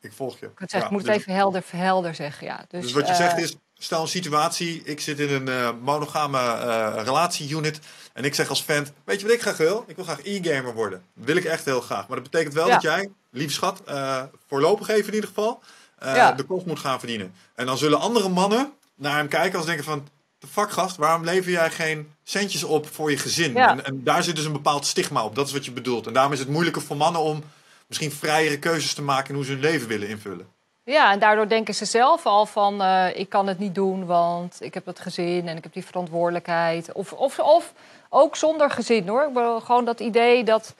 ik 0.00 0.12
volg 0.12 0.38
je. 0.40 0.46
Ik, 0.46 0.52
zeg, 0.70 0.80
Ja, 0.80 0.84
ik 0.86 0.90
moet 0.92 1.02
het 1.02 1.10
dus- 1.10 1.16
even 1.20 1.34
helder, 1.34 1.62
helder 1.70 2.14
zeggen, 2.14 2.46
ja. 2.46 2.64
Dus, 2.68 2.82
Dus 2.82 2.92
wat 2.92 3.06
je 3.06 3.12
eh, 3.12 3.18
zegt 3.18 3.38
is, 3.38 3.56
stel 3.74 4.00
een 4.02 4.08
situatie, 4.08 4.82
ik 4.84 5.00
zit 5.00 5.18
in 5.20 5.30
een 5.30 5.48
eh, 5.48 5.70
monogame 5.82 6.38
eh 6.38 7.02
relatie-unit 7.04 7.78
en 8.12 8.24
ik 8.24 8.34
zeg 8.34 8.48
als 8.48 8.62
fan, 8.62 8.86
weet 9.04 9.20
je 9.20 9.26
wat 9.26 9.34
ik 9.34 9.40
graag 9.40 9.56
wil? 9.56 9.84
Ik 9.86 9.96
wil 9.96 10.04
graag 10.04 10.24
e-gamer 10.24 10.74
worden. 10.74 11.02
Dat 11.14 11.24
wil 11.26 11.36
ik 11.36 11.44
echt 11.44 11.64
heel 11.64 11.80
graag. 11.80 12.08
Maar 12.08 12.20
dat 12.20 12.30
betekent 12.30 12.54
wel 12.54 12.66
Ja. 12.66 12.72
dat 12.72 12.82
jij, 12.82 13.10
lief 13.30 13.52
schat, 13.52 13.82
eh, 13.84 14.22
voorlopig 14.46 14.88
even 14.88 15.08
in 15.08 15.14
ieder 15.14 15.28
geval, 15.28 15.60
eh, 15.98 16.16
Ja. 16.16 16.32
de 16.32 16.42
kost 16.42 16.66
moet 16.66 16.78
gaan 16.78 16.98
verdienen. 16.98 17.34
En 17.54 17.66
dan 17.66 17.78
zullen 17.78 18.00
andere 18.00 18.28
mannen 18.28 18.72
naar 18.94 19.16
hem 19.16 19.28
kijken 19.28 19.56
als 19.58 19.66
denken 19.66 19.84
van, 19.84 20.08
de 20.38 20.46
fuck 20.46 20.70
gast, 20.70 20.96
waarom 20.96 21.24
lever 21.24 21.50
jij 21.50 21.70
geen 21.70 22.14
centjes 22.24 22.64
op 22.64 22.86
voor 22.86 23.10
je 23.10 23.18
gezin? 23.18 23.52
Ja. 23.52 23.70
En, 23.70 23.84
en 23.84 24.04
daar 24.04 24.22
zit 24.22 24.36
dus 24.36 24.44
een 24.44 24.52
bepaald 24.52 24.86
stigma 24.86 25.24
op, 25.24 25.34
dat 25.34 25.46
is 25.46 25.52
wat 25.52 25.64
je 25.64 25.70
bedoelt. 25.70 26.06
En 26.06 26.12
daarom 26.12 26.32
is 26.32 26.38
het 26.38 26.48
moeilijker 26.48 26.82
voor 26.82 26.96
mannen 26.96 27.20
om 27.20 27.42
misschien 27.86 28.12
vrijere 28.12 28.58
keuzes 28.58 28.94
te 28.94 29.02
maken 29.02 29.28
in 29.28 29.34
hoe 29.34 29.44
ze 29.44 29.52
hun 29.52 29.60
leven 29.60 29.88
willen 29.88 30.08
invullen. 30.08 30.54
Ja, 30.84 31.12
en 31.12 31.18
daardoor 31.18 31.48
denken 31.48 31.74
ze 31.74 31.84
zelf 31.84 32.26
al 32.26 32.46
van 32.46 32.82
eh, 32.82 33.18
ik 33.18 33.28
kan 33.28 33.46
het 33.46 33.58
niet 33.58 33.74
doen, 33.74 34.06
want 34.06 34.56
ik 34.60 34.74
heb 34.74 34.86
het 34.86 35.00
gezin 35.00 35.48
en 35.48 35.56
ik 35.56 35.62
heb 35.62 35.72
die 35.72 35.84
verantwoordelijkheid. 35.84 36.92
Of, 36.92 37.12
of, 37.12 37.38
of 37.38 37.72
ook 38.08 38.36
zonder 38.36 38.70
gezin 38.70 39.08
hoor. 39.08 39.26
Ik 39.26 39.32
bedoel, 39.32 39.60
gewoon 39.60 39.84
dat 39.84 40.00
idee 40.00 40.44
dat, 40.44 40.74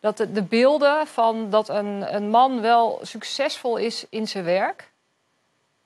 dat 0.00 0.16
de, 0.16 0.32
de 0.32 0.42
beelden 0.42 1.06
van 1.06 1.50
dat 1.50 1.68
een, 1.68 2.14
een 2.14 2.30
man 2.30 2.60
wel 2.60 3.00
succesvol 3.02 3.76
is 3.76 4.04
in 4.10 4.28
zijn 4.28 4.44
werk. 4.44 4.91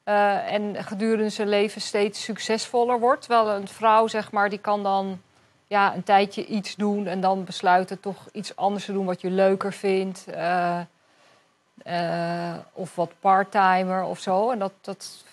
Eh, 0.07 0.53
en 0.53 0.85
gedurende 0.85 1.29
zijn 1.29 1.49
leven 1.49 1.81
steeds 1.81 2.23
succesvoller 2.23 3.01
wordt. 3.01 3.21
Terwijl 3.21 3.49
een 3.49 3.69
vrouw, 3.69 4.07
zeg 4.07 4.31
maar, 4.31 4.49
die 4.49 4.59
kan 4.59 4.83
dan 4.83 5.21
ja, 5.67 5.95
een 5.95 6.03
tijdje 6.03 6.47
iets 6.47 6.75
doen 6.75 7.07
en 7.07 7.21
dan 7.21 7.45
besluiten 7.45 8.01
toch 8.01 8.17
iets 8.33 8.57
anders 8.57 8.85
te 8.85 8.93
doen 8.93 9.05
wat 9.07 9.21
je 9.21 9.31
leuker 9.31 9.73
vindt. 9.73 10.27
eh, 10.27 10.81
eh, 11.85 12.57
of 12.73 12.95
wat 12.95 13.13
parttimer 13.21 14.05
of 14.05 14.19
zo. 14.19 14.51
En 14.51 14.59
dat, 14.59 14.73
dat, 14.81 15.25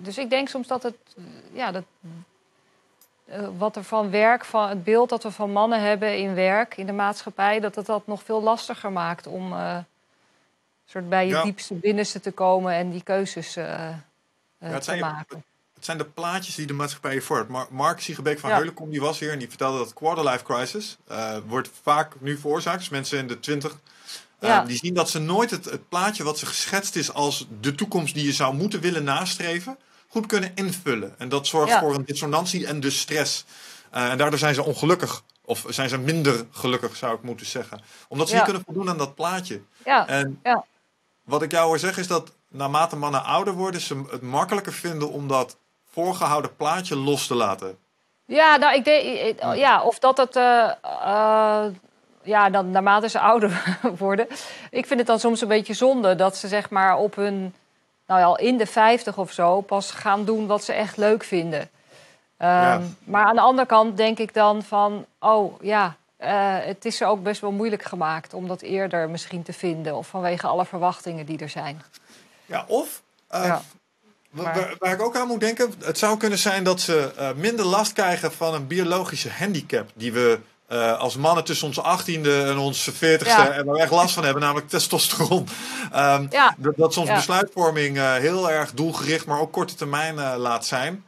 dus 0.00 0.18
ik 0.18 0.30
denk 0.30 0.48
soms 0.48 0.66
dat 0.66 0.82
het, 0.82 0.96
ja, 1.52 1.70
dat, 1.70 1.84
wat 3.58 3.76
er 3.76 3.84
van 3.84 4.10
werk, 4.10 4.44
van 4.44 4.68
het 4.68 4.84
beeld 4.84 5.08
dat 5.08 5.22
we 5.22 5.30
van 5.30 5.52
mannen 5.52 5.80
hebben 5.80 6.18
in 6.18 6.34
werk, 6.34 6.76
in 6.76 6.86
de 6.86 6.92
maatschappij, 6.92 7.60
dat 7.60 7.74
het 7.74 7.86
dat 7.86 8.06
nog 8.06 8.22
veel 8.22 8.42
lastiger 8.42 8.92
maakt 8.92 9.26
om 9.26 9.54
soort 10.86 11.08
bij 11.08 11.26
je 11.26 11.32
Ja. 11.32 11.42
diepste 11.42 11.74
binnenste 11.74 12.20
te 12.20 12.30
komen 12.30 12.72
en 12.74 12.90
die 12.90 13.02
keuzes 13.02 13.56
eh, 13.56 13.88
eh, 13.88 13.94
het 14.58 14.76
te 14.78 14.82
zijn 14.84 15.00
maken. 15.00 15.44
Het 15.74 15.84
zijn 15.84 15.98
de 15.98 16.04
plaatjes 16.04 16.54
die 16.54 16.66
de 16.66 16.72
maatschappij 16.72 17.14
je 17.14 17.22
vormt. 17.22 17.48
Mar 17.48 17.66
Mark 17.70 18.00
Siegebeek 18.00 18.38
van 18.38 18.50
Ja. 18.50 18.56
Heulenkom 18.56 18.90
die 18.90 19.00
was 19.00 19.18
hier 19.18 19.32
en 19.32 19.38
die 19.38 19.48
vertelde 19.48 19.78
dat 19.78 19.92
quarterlife 19.92 20.44
crisis 20.44 20.96
eh, 21.08 21.36
wordt 21.46 21.70
vaak 21.82 22.12
nu 22.20 22.38
veroorzaakt. 22.38 22.78
Dus 22.78 22.88
mensen 22.88 23.18
in 23.18 23.26
de 23.26 23.40
twintig 23.40 23.76
die 24.66 24.76
zien 24.76 24.94
dat 24.94 25.10
ze 25.10 25.18
nooit 25.18 25.50
het, 25.50 25.64
het 25.64 25.88
plaatje 25.88 26.24
wat 26.24 26.38
ze 26.38 26.46
geschetst 26.46 26.96
is 26.96 27.12
als 27.12 27.46
de 27.60 27.74
toekomst 27.74 28.14
die 28.14 28.24
je 28.24 28.32
zou 28.32 28.54
moeten 28.54 28.80
willen 28.80 29.04
nastreven, 29.04 29.78
goed 30.08 30.26
kunnen 30.26 30.52
invullen. 30.54 31.14
En 31.18 31.28
dat 31.28 31.46
zorgt 31.46 31.72
Ja. 31.72 31.80
voor 31.80 31.94
een 31.94 32.04
dissonantie 32.04 32.66
en 32.66 32.80
dus 32.80 32.98
stress. 33.00 33.44
En 33.90 34.18
daardoor 34.18 34.38
zijn 34.38 34.54
ze 34.54 34.62
ongelukkig. 34.64 35.22
Of 35.44 35.64
zijn 35.68 35.88
ze 35.88 35.98
minder 35.98 36.46
gelukkig, 36.50 36.96
zou 36.96 37.16
ik 37.16 37.22
moeten 37.22 37.46
zeggen. 37.46 37.80
Omdat 38.08 38.26
ze 38.28 38.32
Ja. 38.34 38.38
niet 38.40 38.48
kunnen 38.50 38.66
voldoen 38.66 38.88
aan 38.90 38.98
dat 38.98 39.14
plaatje. 39.14 39.60
Ja, 39.84 40.06
En 40.08 40.40
Ja. 40.42 40.64
Wat 41.26 41.42
ik 41.42 41.50
jou 41.50 41.66
hoor 41.66 41.78
zeggen 41.78 42.02
is 42.02 42.08
dat 42.08 42.32
naarmate 42.48 42.96
mannen 42.96 43.24
ouder 43.24 43.54
worden, 43.54 43.80
ze 43.80 44.02
het 44.10 44.22
makkelijker 44.22 44.72
vinden 44.72 45.10
om 45.10 45.28
dat 45.28 45.56
voorgehouden 45.92 46.56
plaatje 46.56 46.96
los 46.96 47.26
te 47.26 47.34
laten. 47.34 47.78
Ja, 48.24 48.56
nou, 48.56 48.74
ik 48.74 48.84
denk, 48.84 49.56
ja, 49.56 49.82
of 49.82 49.98
dat 49.98 50.16
het, 50.16 50.36
eh, 50.36 50.70
ja, 52.22 52.50
dan 52.50 52.70
naarmate 52.70 53.08
ze 53.08 53.20
ouder 53.20 53.78
worden. 53.98 54.26
Ik 54.70 54.86
vind 54.86 54.98
het 54.98 55.08
dan 55.08 55.20
soms 55.20 55.40
een 55.40 55.48
beetje 55.48 55.74
zonde 55.74 56.14
dat 56.14 56.36
ze 56.36 56.48
zeg 56.48 56.70
maar 56.70 56.96
op 56.96 57.14
hun, 57.14 57.54
nou 58.06 58.20
ja, 58.20 58.26
al 58.26 58.38
in 58.38 58.56
de 58.56 58.66
50 58.66 59.18
of 59.18 59.32
zo, 59.32 59.60
pas 59.60 59.90
gaan 59.90 60.24
doen 60.24 60.46
wat 60.46 60.64
ze 60.64 60.72
echt 60.72 60.96
leuk 60.96 61.24
vinden. 61.24 61.70
Ehm, 62.36 62.50
Ja. 62.52 62.80
Maar 63.04 63.24
aan 63.24 63.34
de 63.34 63.40
andere 63.40 63.66
kant 63.66 63.96
denk 63.96 64.18
ik 64.18 64.34
dan 64.34 64.62
van, 64.62 65.06
oh 65.20 65.62
ja, 65.62 65.96
eh, 66.16 66.56
het 66.60 66.84
is 66.84 67.00
er 67.00 67.06
ook 67.06 67.22
best 67.22 67.40
wel 67.40 67.52
moeilijk 67.52 67.82
gemaakt 67.82 68.34
om 68.34 68.48
dat 68.48 68.60
eerder 68.62 69.10
misschien 69.10 69.42
te 69.42 69.52
vinden. 69.52 69.96
Of 69.96 70.06
vanwege 70.08 70.46
alle 70.46 70.64
verwachtingen 70.66 71.26
die 71.26 71.38
er 71.38 71.48
zijn. 71.48 71.82
Ja, 72.46 72.64
of 72.68 73.02
eh, 73.28 73.44
Ja. 73.44 73.62
wa- 74.30 74.42
Maar- 74.42 74.54
waar, 74.54 74.74
waar 74.78 74.92
ik 74.92 75.02
ook 75.02 75.16
aan 75.16 75.26
moet 75.26 75.40
denken, 75.40 75.72
het 75.84 75.98
zou 75.98 76.16
kunnen 76.16 76.38
zijn 76.38 76.64
dat 76.64 76.80
ze 76.80 77.12
eh, 77.16 77.28
minder 77.36 77.64
last 77.64 77.92
krijgen 77.92 78.32
van 78.32 78.54
een 78.54 78.66
biologische 78.66 79.30
handicap 79.30 79.90
die 79.94 80.12
we 80.12 80.38
als 80.98 81.16
mannen 81.16 81.44
tussen 81.44 81.66
onze 81.66 81.82
18e 81.82 82.30
en 82.46 82.58
onze 82.58 82.92
40e 82.92 83.26
Ja. 83.28 83.50
en 83.50 83.64
waar 83.64 83.74
we 83.74 83.80
echt 83.80 83.90
last 83.90 84.14
van 84.14 84.24
hebben, 84.24 84.42
namelijk 84.42 84.68
testosteron. 84.68 85.48
Ehm, 85.92 86.26
Ja. 86.30 86.54
dat, 86.58 86.76
dat 86.76 86.92
soms 86.92 87.08
Ja. 87.08 87.14
besluitvorming 87.14 87.96
heel 87.98 88.50
erg 88.50 88.72
doelgericht, 88.72 89.26
maar 89.26 89.40
ook 89.40 89.52
korte 89.52 89.74
termijn 89.74 90.14
laat 90.36 90.66
zijn. 90.66 91.04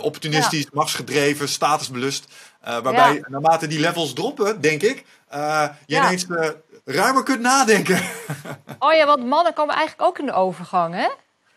Opportunistisch, 0.00 0.66
machtsgedreven, 0.72 1.48
statusbelust. 1.48 2.24
Eh, 2.60 2.78
waarbij 2.78 3.14
Ja. 3.14 3.20
naarmate 3.28 3.66
die 3.66 3.80
levels 3.80 4.12
droppen, 4.12 4.60
denk 4.60 4.82
ik, 4.82 5.04
eh, 5.28 5.68
je 5.86 5.94
Ja. 5.94 6.04
ineens 6.04 6.26
eh, 6.26 6.48
ruimer 6.84 7.22
kunt 7.22 7.40
nadenken. 7.40 8.00
Oh 8.78 8.92
ja, 8.92 9.06
want 9.06 9.26
mannen 9.26 9.52
komen 9.54 9.74
eigenlijk 9.74 10.08
ook 10.08 10.18
in 10.18 10.26
de 10.26 10.32
overgang, 10.32 10.94
hè? 10.94 11.08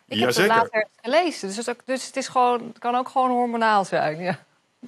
Ik 0.07 0.19
heb 0.19 0.27
het 0.35 0.47
later 0.47 0.87
gelezen. 1.01 1.47
Dus, 1.47 1.57
het, 1.57 1.69
ook- 1.69 1.85
dus 1.85 2.05
het, 2.05 2.15
is 2.15 2.27
gewoon, 2.27 2.59
het 2.67 2.79
kan 2.79 2.95
ook 2.95 3.09
gewoon 3.09 3.29
hormonaal 3.29 3.85
zijn. 3.85 4.19
Ja. 4.19 4.39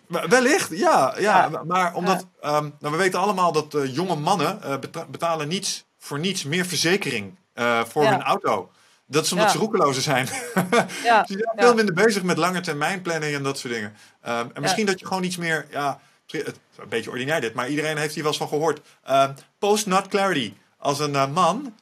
Wellicht, 0.07 0.69
ja. 0.77 1.13
ja, 1.17 1.47
Ja. 1.51 1.63
Maar 1.63 1.93
omdat, 1.93 2.25
ehm, 2.41 2.69
nou, 2.79 2.93
we 2.93 2.97
weten 2.97 3.19
allemaal 3.19 3.51
dat 3.51 3.75
jonge 3.83 4.15
mannen 4.15 4.59
beta- 4.79 5.05
betalen 5.05 5.47
niets 5.47 5.85
voor 5.99 6.19
niets 6.19 6.43
meer 6.43 6.65
verzekering 6.65 7.35
voor 7.87 8.03
Ja. 8.03 8.09
hun 8.11 8.23
auto. 8.23 8.71
Dat 9.07 9.25
is 9.25 9.31
omdat 9.31 9.47
Ja. 9.47 9.53
ze 9.53 9.57
roekelozen 9.59 10.01
zijn. 10.11 10.27
Ja. 11.03 11.25
Ze 11.25 11.33
zijn 11.33 11.51
veel 11.55 11.73
minder 11.73 11.93
bezig 11.95 12.23
met 12.23 12.37
lange 12.37 12.61
termijn 12.61 13.01
planning 13.01 13.35
en 13.35 13.43
dat 13.43 13.57
soort 13.59 13.73
dingen. 13.73 13.93
Ehm, 14.21 14.47
en 14.53 14.61
misschien 14.61 14.85
dat 14.85 14.99
je 14.99 15.05
gewoon 15.07 15.23
iets 15.23 15.37
meer, 15.37 15.65
ja, 15.71 15.99
het 16.27 16.59
een 16.77 16.89
beetje 16.89 17.09
ordinair 17.09 17.41
dit, 17.41 17.53
maar 17.53 17.69
iedereen 17.69 17.97
heeft 17.97 18.13
hier 18.13 18.23
wel 18.23 18.31
eens 18.31 18.41
van 18.41 18.49
gehoord. 18.49 18.79
Ehm, 19.03 19.31
Post-nut 19.59 20.07
clarity. 20.07 20.53
Als 20.77 20.99
een 20.99 21.15
eh, 21.15 21.27
man 21.31 21.75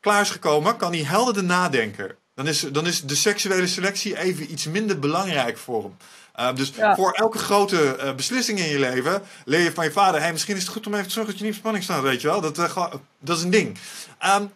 klaar 0.00 0.20
is 0.20 0.30
gekomen, 0.30 0.76
kan 0.76 0.92
hij 0.92 1.02
helderder 1.04 1.44
nadenken. 1.44 2.16
Dan 2.34 2.48
is, 2.48 2.60
dan 2.60 2.86
is 2.86 3.02
de 3.02 3.14
seksuele 3.14 3.66
selectie 3.66 4.18
even 4.18 4.52
iets 4.52 4.64
minder 4.66 4.98
belangrijk 4.98 5.58
voor 5.58 5.82
hem. 5.82 5.96
Uh, 6.40 6.54
dus 6.54 6.72
Ja. 6.76 6.94
voor 6.94 7.12
elke 7.12 7.38
grote 7.38 7.96
uh, 8.00 8.14
beslissing 8.14 8.58
in 8.58 8.68
je 8.68 8.78
leven 8.78 9.22
leer 9.44 9.60
je 9.60 9.72
van 9.72 9.84
je 9.84 9.92
vader: 9.92 10.20
hey, 10.20 10.32
misschien 10.32 10.56
is 10.56 10.62
het 10.62 10.72
goed 10.72 10.86
om 10.86 10.94
even 10.94 11.06
te 11.06 11.12
zorgen 11.12 11.30
dat 11.32 11.40
je 11.40 11.46
niet 11.46 11.54
op 11.54 11.60
spanning 11.60 11.84
staat, 11.84 12.02
weet 12.02 12.20
je 12.20 12.26
wel? 12.28 12.40
Dat, 12.40 12.58
uh, 12.58 12.92
dat 13.20 13.36
is 13.36 13.42
een 13.42 13.50
ding. 13.50 13.78
Um, 14.36 14.52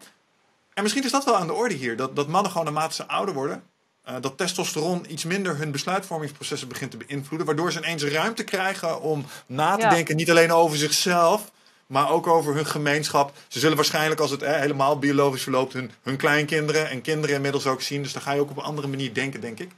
en 0.74 0.82
misschien 0.82 1.04
is 1.04 1.10
dat 1.10 1.24
wel 1.24 1.36
aan 1.36 1.46
de 1.46 1.52
orde 1.52 1.74
hier: 1.74 1.96
dat, 1.96 2.16
dat 2.16 2.28
mannen 2.28 2.50
gewoon 2.50 2.66
naarmate 2.66 2.94
ze 2.94 3.06
ouder 3.06 3.34
worden, 3.34 3.62
uh, 4.08 4.14
dat 4.20 4.36
testosteron 4.38 5.12
iets 5.12 5.24
minder 5.24 5.56
hun 5.56 5.70
besluitvormingsprocessen 5.70 6.68
begint 6.68 6.90
te 6.90 6.96
beïnvloeden, 6.96 7.46
waardoor 7.46 7.72
ze 7.72 7.78
ineens 7.78 8.04
ruimte 8.04 8.44
krijgen 8.44 9.00
om 9.00 9.24
na 9.46 9.74
te 9.76 9.82
Ja. 9.82 9.88
denken, 9.90 10.16
niet 10.16 10.30
alleen 10.30 10.52
over 10.52 10.76
zichzelf, 10.76 11.50
maar 11.86 12.10
ook 12.10 12.26
over 12.26 12.54
hun 12.54 12.66
gemeenschap. 12.66 13.32
Ze 13.48 13.58
zullen 13.58 13.76
waarschijnlijk, 13.76 14.20
als 14.20 14.30
het 14.30 14.42
eh, 14.42 14.58
helemaal 14.58 14.98
biologisch 14.98 15.42
verloopt, 15.42 15.72
hun, 15.72 15.90
hun 16.02 16.16
kleinkinderen 16.16 16.88
en 16.90 17.00
kinderen 17.02 17.36
inmiddels 17.36 17.66
ook 17.66 17.82
zien. 17.82 18.02
Dus 18.02 18.12
dan 18.12 18.22
ga 18.22 18.32
je 18.32 18.40
ook 18.40 18.50
op 18.50 18.56
een 18.56 18.62
andere 18.62 18.88
manier 18.88 19.14
denken, 19.14 19.40
denk 19.40 19.58
ik. 19.60 19.70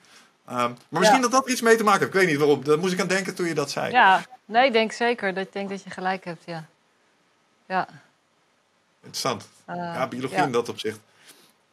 Um, 0.51 0.55
maar 0.55 0.77
misschien 0.89 1.17
Ja. 1.17 1.23
dat 1.23 1.31
dat 1.31 1.45
er 1.45 1.51
iets 1.51 1.61
mee 1.61 1.77
te 1.77 1.85
maken 1.85 2.01
heeft. 2.01 2.13
Ik 2.15 2.21
weet 2.21 2.29
niet 2.29 2.39
waarom. 2.39 2.65
Daar 2.65 2.79
moest 2.79 2.93
ik 2.93 3.01
aan 3.01 3.07
denken 3.07 3.35
toen 3.35 3.47
je 3.47 3.55
dat 3.55 3.71
zei. 3.71 3.91
ja, 3.93 4.25
nee, 4.45 4.67
ik 4.67 4.73
denk 4.73 4.93
zeker. 4.93 5.35
Dat, 5.35 5.47
ik 5.47 5.53
denk 5.53 5.69
dat 5.69 5.83
je 5.83 5.91
gelijk 5.91 6.25
hebt, 6.25 6.43
ja. 6.47 6.65
Ja. 7.69 7.89
Interessant. 9.03 9.49
Eh, 9.67 9.77
ja, 9.77 10.07
biologie 10.09 10.39
in 10.39 10.53
dat 10.53 10.69
opzicht. 10.69 11.01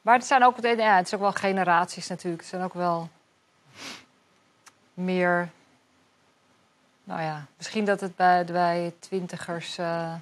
Maar 0.02 0.16
het 0.16 0.26
zijn 0.26 0.44
ook, 0.44 0.62
ja, 0.62 0.96
het 0.96 1.06
is 1.06 1.14
ook 1.14 1.20
wel 1.20 1.32
generaties 1.32 2.08
natuurlijk. 2.08 2.42
Het 2.42 2.52
zijn 2.52 2.64
ook 2.64 2.74
wel 2.74 3.10
meer... 4.94 5.50
Nou 7.04 7.22
ja, 7.22 7.46
misschien 7.58 7.86
dat 7.86 8.00
het 8.00 8.16
bij, 8.16 8.46
bij 8.46 8.94
twintigers, 9.00 9.78
eh 9.78 10.14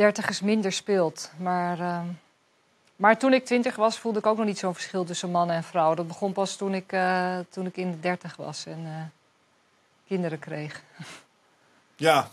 dertigers 0.00 0.40
minder 0.40 0.72
speelt. 0.72 1.30
Maar, 1.36 1.78
uh, 1.78 2.00
maar 2.96 3.18
toen 3.18 3.32
ik 3.32 3.44
twintig 3.44 3.76
was, 3.76 3.98
voelde 3.98 4.18
ik 4.18 4.26
ook 4.26 4.36
nog 4.36 4.46
niet 4.46 4.58
zo'n 4.58 4.74
verschil 4.74 5.04
tussen 5.04 5.30
mannen 5.30 5.56
en 5.56 5.64
vrouwen. 5.64 5.96
Dat 5.96 6.06
begon 6.06 6.32
pas 6.32 6.56
toen 6.56 6.74
ik, 6.74 6.92
uh, 6.92 7.38
toen 7.48 7.66
ik 7.66 7.76
in 7.76 7.90
de 7.90 8.00
dertig 8.00 8.36
was 8.36 8.66
en 8.66 9.12
kinderen 10.06 10.38
kreeg. 10.38 10.82
Ja, 12.00 12.30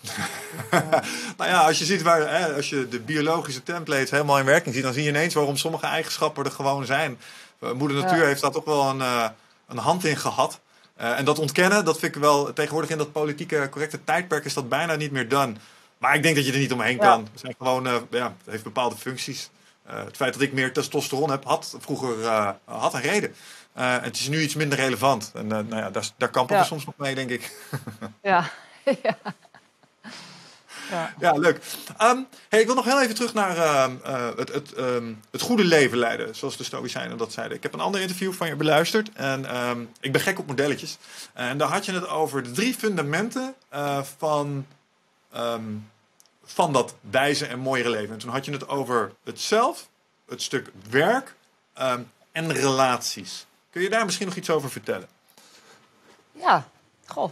nou 1.38 1.49
ja, 1.49 1.59
als 1.65 1.80
je 1.80 1.86
ziet 1.86 2.01
waar, 2.01 2.39
hè, 2.39 2.53
als 2.53 2.70
je 2.70 2.88
de 2.88 2.99
biologische 2.99 3.63
templates 3.63 4.11
helemaal 4.11 4.39
in 4.39 4.45
werking 4.45 4.76
ziet, 4.76 4.84
dan 4.84 4.93
zie 4.93 5.03
je 5.03 5.09
ineens 5.09 5.34
waarom 5.34 5.57
sommige 5.57 5.86
eigenschappen 5.86 6.45
er 6.45 6.51
gewoon 6.51 6.86
zijn. 6.86 7.20
Moeder 7.59 7.97
Natuur 7.97 8.20
ja. 8.20 8.26
heeft 8.26 8.41
daar 8.41 8.51
toch 8.51 8.65
wel 8.65 8.89
een, 8.89 8.99
uh, 8.99 9.28
een 9.68 9.78
hand 9.78 10.05
in 10.05 10.18
gehad. 10.18 10.59
Uh, 10.99 11.20
en 11.20 11.26
dat 11.26 11.39
ontkennen, 11.39 11.86
dat 11.86 11.99
vind 11.99 12.15
ik 12.15 12.22
wel 12.22 12.53
tegenwoordig 12.53 12.89
in 12.89 12.97
dat 12.97 13.11
politieke 13.11 13.68
correcte 13.72 14.03
tijdperk 14.03 14.45
is 14.45 14.53
dat 14.53 14.70
bijna 14.70 14.95
niet 14.95 15.11
meer 15.11 15.30
done. 15.30 15.53
Maar 15.97 16.15
ik 16.15 16.24
denk 16.24 16.36
dat 16.36 16.45
je 16.45 16.51
er 16.51 16.59
niet 16.59 16.74
omheen 16.74 16.97
kan. 16.97 17.28
Het 17.32 17.39
zijn 17.39 17.55
gewoon, 17.57 17.84
ja, 18.09 18.36
het 18.43 18.49
heeft 18.49 18.63
bepaalde 18.63 18.95
functies. 18.95 19.49
Het 19.84 20.15
feit 20.15 20.34
dat 20.34 20.41
ik 20.41 20.53
meer 20.53 20.74
testosteron 20.74 21.30
heb, 21.30 21.43
had 21.43 21.76
vroeger 21.80 22.26
had 22.65 22.93
een 22.93 23.01
reden. 23.01 23.36
Het 23.74 24.15
is 24.15 24.28
nu 24.28 24.41
iets 24.41 24.55
minder 24.55 24.78
relevant. 24.78 25.32
En 25.36 25.47
nou 25.47 25.76
ja, 25.76 25.89
daar, 25.89 26.09
daar 26.18 26.30
kampen 26.30 26.55
ja. 26.55 26.61
we 26.61 26.68
soms 26.68 26.86
nog 26.86 26.97
mee, 26.97 27.15
denk 27.15 27.30
ik. 27.30 27.57
ja. 28.22 28.49
ja. 29.03 29.18
Ja. 30.89 31.13
Ja, 31.19 31.31
leuk. 31.31 31.61
Ehm, 31.97 32.17
hey, 32.49 32.59
ik 32.59 32.65
wil 32.65 32.75
nog 32.75 32.85
heel 32.85 33.01
even 33.01 33.15
terug 33.15 33.33
naar 33.33 33.57
ehm, 33.57 33.95
eh, 34.03 34.29
het, 34.35 34.53
het, 34.53 34.73
ehm, 34.73 35.13
het 35.31 35.41
goede 35.41 35.63
leven 35.63 35.97
leiden, 35.97 36.35
zoals 36.35 36.57
de 36.57 36.63
Stoïcijnen 36.63 37.17
dat 37.17 37.33
zeiden. 37.33 37.57
Ik 37.57 37.63
heb 37.63 37.73
een 37.73 37.79
ander 37.79 38.01
interview 38.01 38.33
van 38.33 38.47
je 38.47 38.55
beluisterd 38.55 39.09
en 39.13 39.45
ehm, 39.45 39.81
ik 39.99 40.11
ben 40.11 40.21
gek 40.21 40.39
op 40.39 40.47
modelletjes. 40.47 40.97
En 41.33 41.57
daar 41.57 41.69
had 41.69 41.85
je 41.85 41.91
het 41.91 42.07
over 42.07 42.43
de 42.43 42.51
drie 42.51 42.73
fundamenten 42.73 43.55
eh, 43.69 44.01
van, 44.17 44.65
ehm, 45.31 45.63
van 46.43 46.73
dat 46.73 46.95
wijze 47.09 47.45
en 47.45 47.59
mooiere 47.59 47.89
leven. 47.89 48.13
En 48.13 48.19
toen 48.19 48.31
had 48.31 48.45
je 48.45 48.51
het 48.51 48.67
over 48.67 49.11
het 49.23 49.39
zelf, 49.39 49.88
het 50.27 50.41
stuk 50.41 50.71
werk 50.89 51.35
ehm, 51.73 52.01
en 52.31 52.53
relaties. 52.53 53.45
Kun 53.71 53.81
je 53.81 53.89
daar 53.89 54.05
misschien 54.05 54.27
nog 54.27 54.35
iets 54.35 54.49
over 54.49 54.69
vertellen? 54.69 55.07
Ja, 56.31 56.67
goh. 57.05 57.31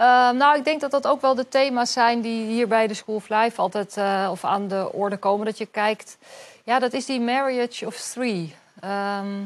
Eh, 0.00 0.30
nou, 0.30 0.56
ik 0.56 0.64
denk 0.64 0.80
dat 0.80 0.90
dat 0.90 1.06
ook 1.06 1.20
wel 1.20 1.34
de 1.34 1.48
thema's 1.48 1.92
zijn 1.92 2.20
die 2.20 2.46
hier 2.46 2.68
bij 2.68 2.86
de 2.86 2.94
School 2.94 3.14
of 3.14 3.28
Life 3.28 3.60
altijd 3.60 3.96
eh, 3.96 4.28
of 4.30 4.44
aan 4.44 4.68
de 4.68 4.92
orde 4.92 5.16
komen. 5.16 5.46
Dat 5.46 5.58
je 5.58 5.66
kijkt, 5.66 6.18
ja, 6.64 6.78
dat 6.78 6.92
is 6.92 7.06
die 7.06 7.20
Marriage 7.20 7.86
of 7.86 7.96
Three. 7.96 8.54
Ehm, 8.80 9.44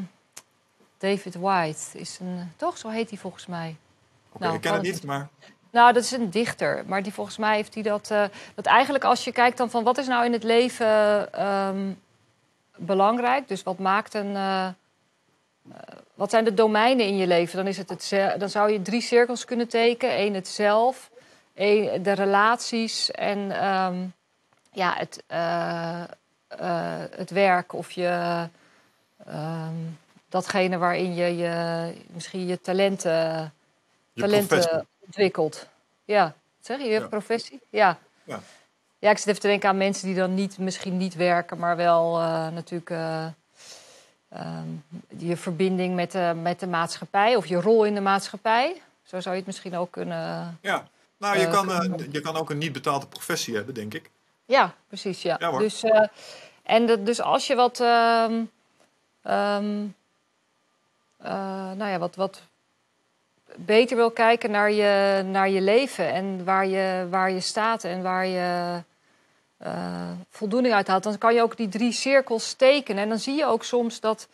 David 0.97 1.35
White 1.35 1.79
is 1.93 2.17
een, 2.21 2.51
toch? 2.55 2.77
Zo 2.77 2.89
heet 2.89 3.09
hij 3.09 3.19
volgens 3.19 3.45
mij. 3.45 3.75
Oké, 4.31 4.43
Nou, 4.43 4.55
ik 4.55 4.61
ken 4.61 4.73
het 4.73 4.81
niet, 4.81 5.03
maar 5.03 5.27
Nou, 5.71 5.93
dat 5.93 6.03
is 6.03 6.11
een 6.11 6.29
dichter. 6.29 6.83
Maar 6.87 7.03
die, 7.03 7.13
volgens 7.13 7.37
mij 7.37 7.55
heeft 7.55 7.73
hij 7.73 7.83
dat. 7.83 8.11
eh, 8.11 8.23
dat 8.55 8.65
eigenlijk 8.65 9.03
als 9.03 9.23
je 9.23 9.31
kijkt 9.31 9.57
dan 9.57 9.69
van 9.69 9.83
wat 9.83 9.97
is 9.97 10.07
nou 10.07 10.25
in 10.25 10.33
het 10.33 10.43
leven 10.43 11.33
ehm, 11.33 11.91
belangrijk. 12.75 13.47
Dus 13.47 13.63
wat 13.63 13.79
maakt 13.79 14.13
een. 14.13 14.35
Eh, 15.71 15.77
wat 16.13 16.29
zijn 16.29 16.43
de 16.43 16.53
domeinen 16.53 17.05
in 17.05 17.17
je 17.17 17.27
leven? 17.27 17.57
Dan, 17.57 17.67
is 17.67 17.77
het 17.77 17.89
het 17.89 18.39
dan 18.39 18.49
zou 18.49 18.71
je 18.71 18.81
drie 18.81 19.01
cirkels 19.01 19.45
kunnen 19.45 19.67
tekenen. 19.67 20.19
Eén 20.19 20.33
het 20.33 20.47
zelf, 20.47 21.09
één 21.53 22.03
de 22.03 22.11
relaties 22.11 23.11
en 23.11 23.51
ehm, 23.51 24.05
ja, 24.71 24.93
het, 24.97 25.23
eh, 25.27 26.01
eh, 26.47 27.03
het 27.11 27.29
werk 27.29 27.73
of 27.73 27.91
je. 27.91 28.47
ehm, 29.25 29.73
datgene 30.29 30.77
waarin 30.77 31.15
je, 31.15 31.37
je 31.37 31.93
misschien 32.07 32.45
je 32.47 32.61
talenten 32.61 33.53
je 34.13 34.21
talenten 34.21 34.47
professie. 34.59 34.87
ontwikkeld. 35.05 35.67
Ja, 36.05 36.33
zeg 36.59 36.77
je, 36.77 36.85
je 36.85 36.99
Ja. 36.99 37.07
professie? 37.07 37.61
Ja. 37.69 37.97
Ja. 38.23 38.39
ja. 38.99 39.09
ik 39.09 39.17
zit 39.17 39.27
even 39.27 39.41
te 39.41 39.47
denken 39.47 39.69
aan 39.69 39.77
mensen 39.77 40.07
die 40.07 40.15
dan 40.15 40.33
niet, 40.33 40.57
misschien 40.57 40.97
niet 40.97 41.15
werken, 41.15 41.57
maar 41.57 41.75
wel 41.75 42.17
natuurlijk 42.51 42.89
je 45.17 45.37
verbinding 45.37 45.95
met 45.95 46.11
de, 46.11 46.33
met 46.41 46.59
de 46.59 46.67
maatschappij 46.67 47.35
of 47.35 47.45
je 47.45 47.61
rol 47.61 47.83
in 47.85 47.93
de 47.93 48.01
maatschappij. 48.01 48.81
Zo 49.03 49.19
zou 49.19 49.29
je 49.29 49.37
het 49.39 49.45
misschien 49.45 49.75
ook 49.77 49.91
kunnen. 49.91 50.57
Ja, 50.61 50.87
nou, 51.17 51.37
je, 51.39 51.45
Eh, 51.45 51.51
kan, 51.51 51.67
kunnen- 51.67 51.99
eh, 51.99 52.11
je 52.11 52.21
kan 52.21 52.35
ook 52.35 52.49
een 52.49 52.57
niet 52.57 52.73
betaalde 52.73 53.07
professie 53.07 53.55
hebben, 53.55 53.73
denk 53.73 53.93
ik. 53.93 54.09
Ja, 54.45 54.73
precies. 54.87 55.21
Ja. 55.21 55.37
Dus, 55.57 55.83
eh, 55.83 56.01
en 56.63 56.85
dat- 56.85 57.05
dus 57.05 57.21
als 57.21 57.47
je 57.47 57.55
wat, 57.55 57.79
ehm, 57.79 58.43
ehm, 59.21 59.85
eh, 61.17 61.71
nou 61.71 61.89
ja, 61.91 61.97
wat, 61.97 62.15
wat 62.15 62.41
beter 63.55 63.97
wil 63.97 64.11
kijken 64.11 64.51
naar 64.51 64.71
je, 64.71 65.23
naar 65.23 65.49
je 65.49 65.61
leven 65.61 66.13
en 66.13 66.43
waar 66.43 66.65
je, 66.67 67.07
waar 67.09 67.31
je 67.31 67.39
staat 67.39 67.83
en 67.83 68.01
waar 68.01 68.25
je 68.25 68.81
eh, 69.57 70.11
voldoening 70.29 70.73
uit 70.73 70.87
haalt, 70.87 71.03
dan 71.03 71.17
kan 71.17 71.33
je 71.33 71.41
ook 71.41 71.57
die 71.57 71.69
drie 71.69 71.91
cirkels 71.91 72.53
tekenen. 72.53 73.03
En 73.03 73.09
dan 73.09 73.19
zie 73.19 73.35
je 73.35 73.45
ook 73.45 73.63
soms 73.63 73.99
dat 73.99 74.27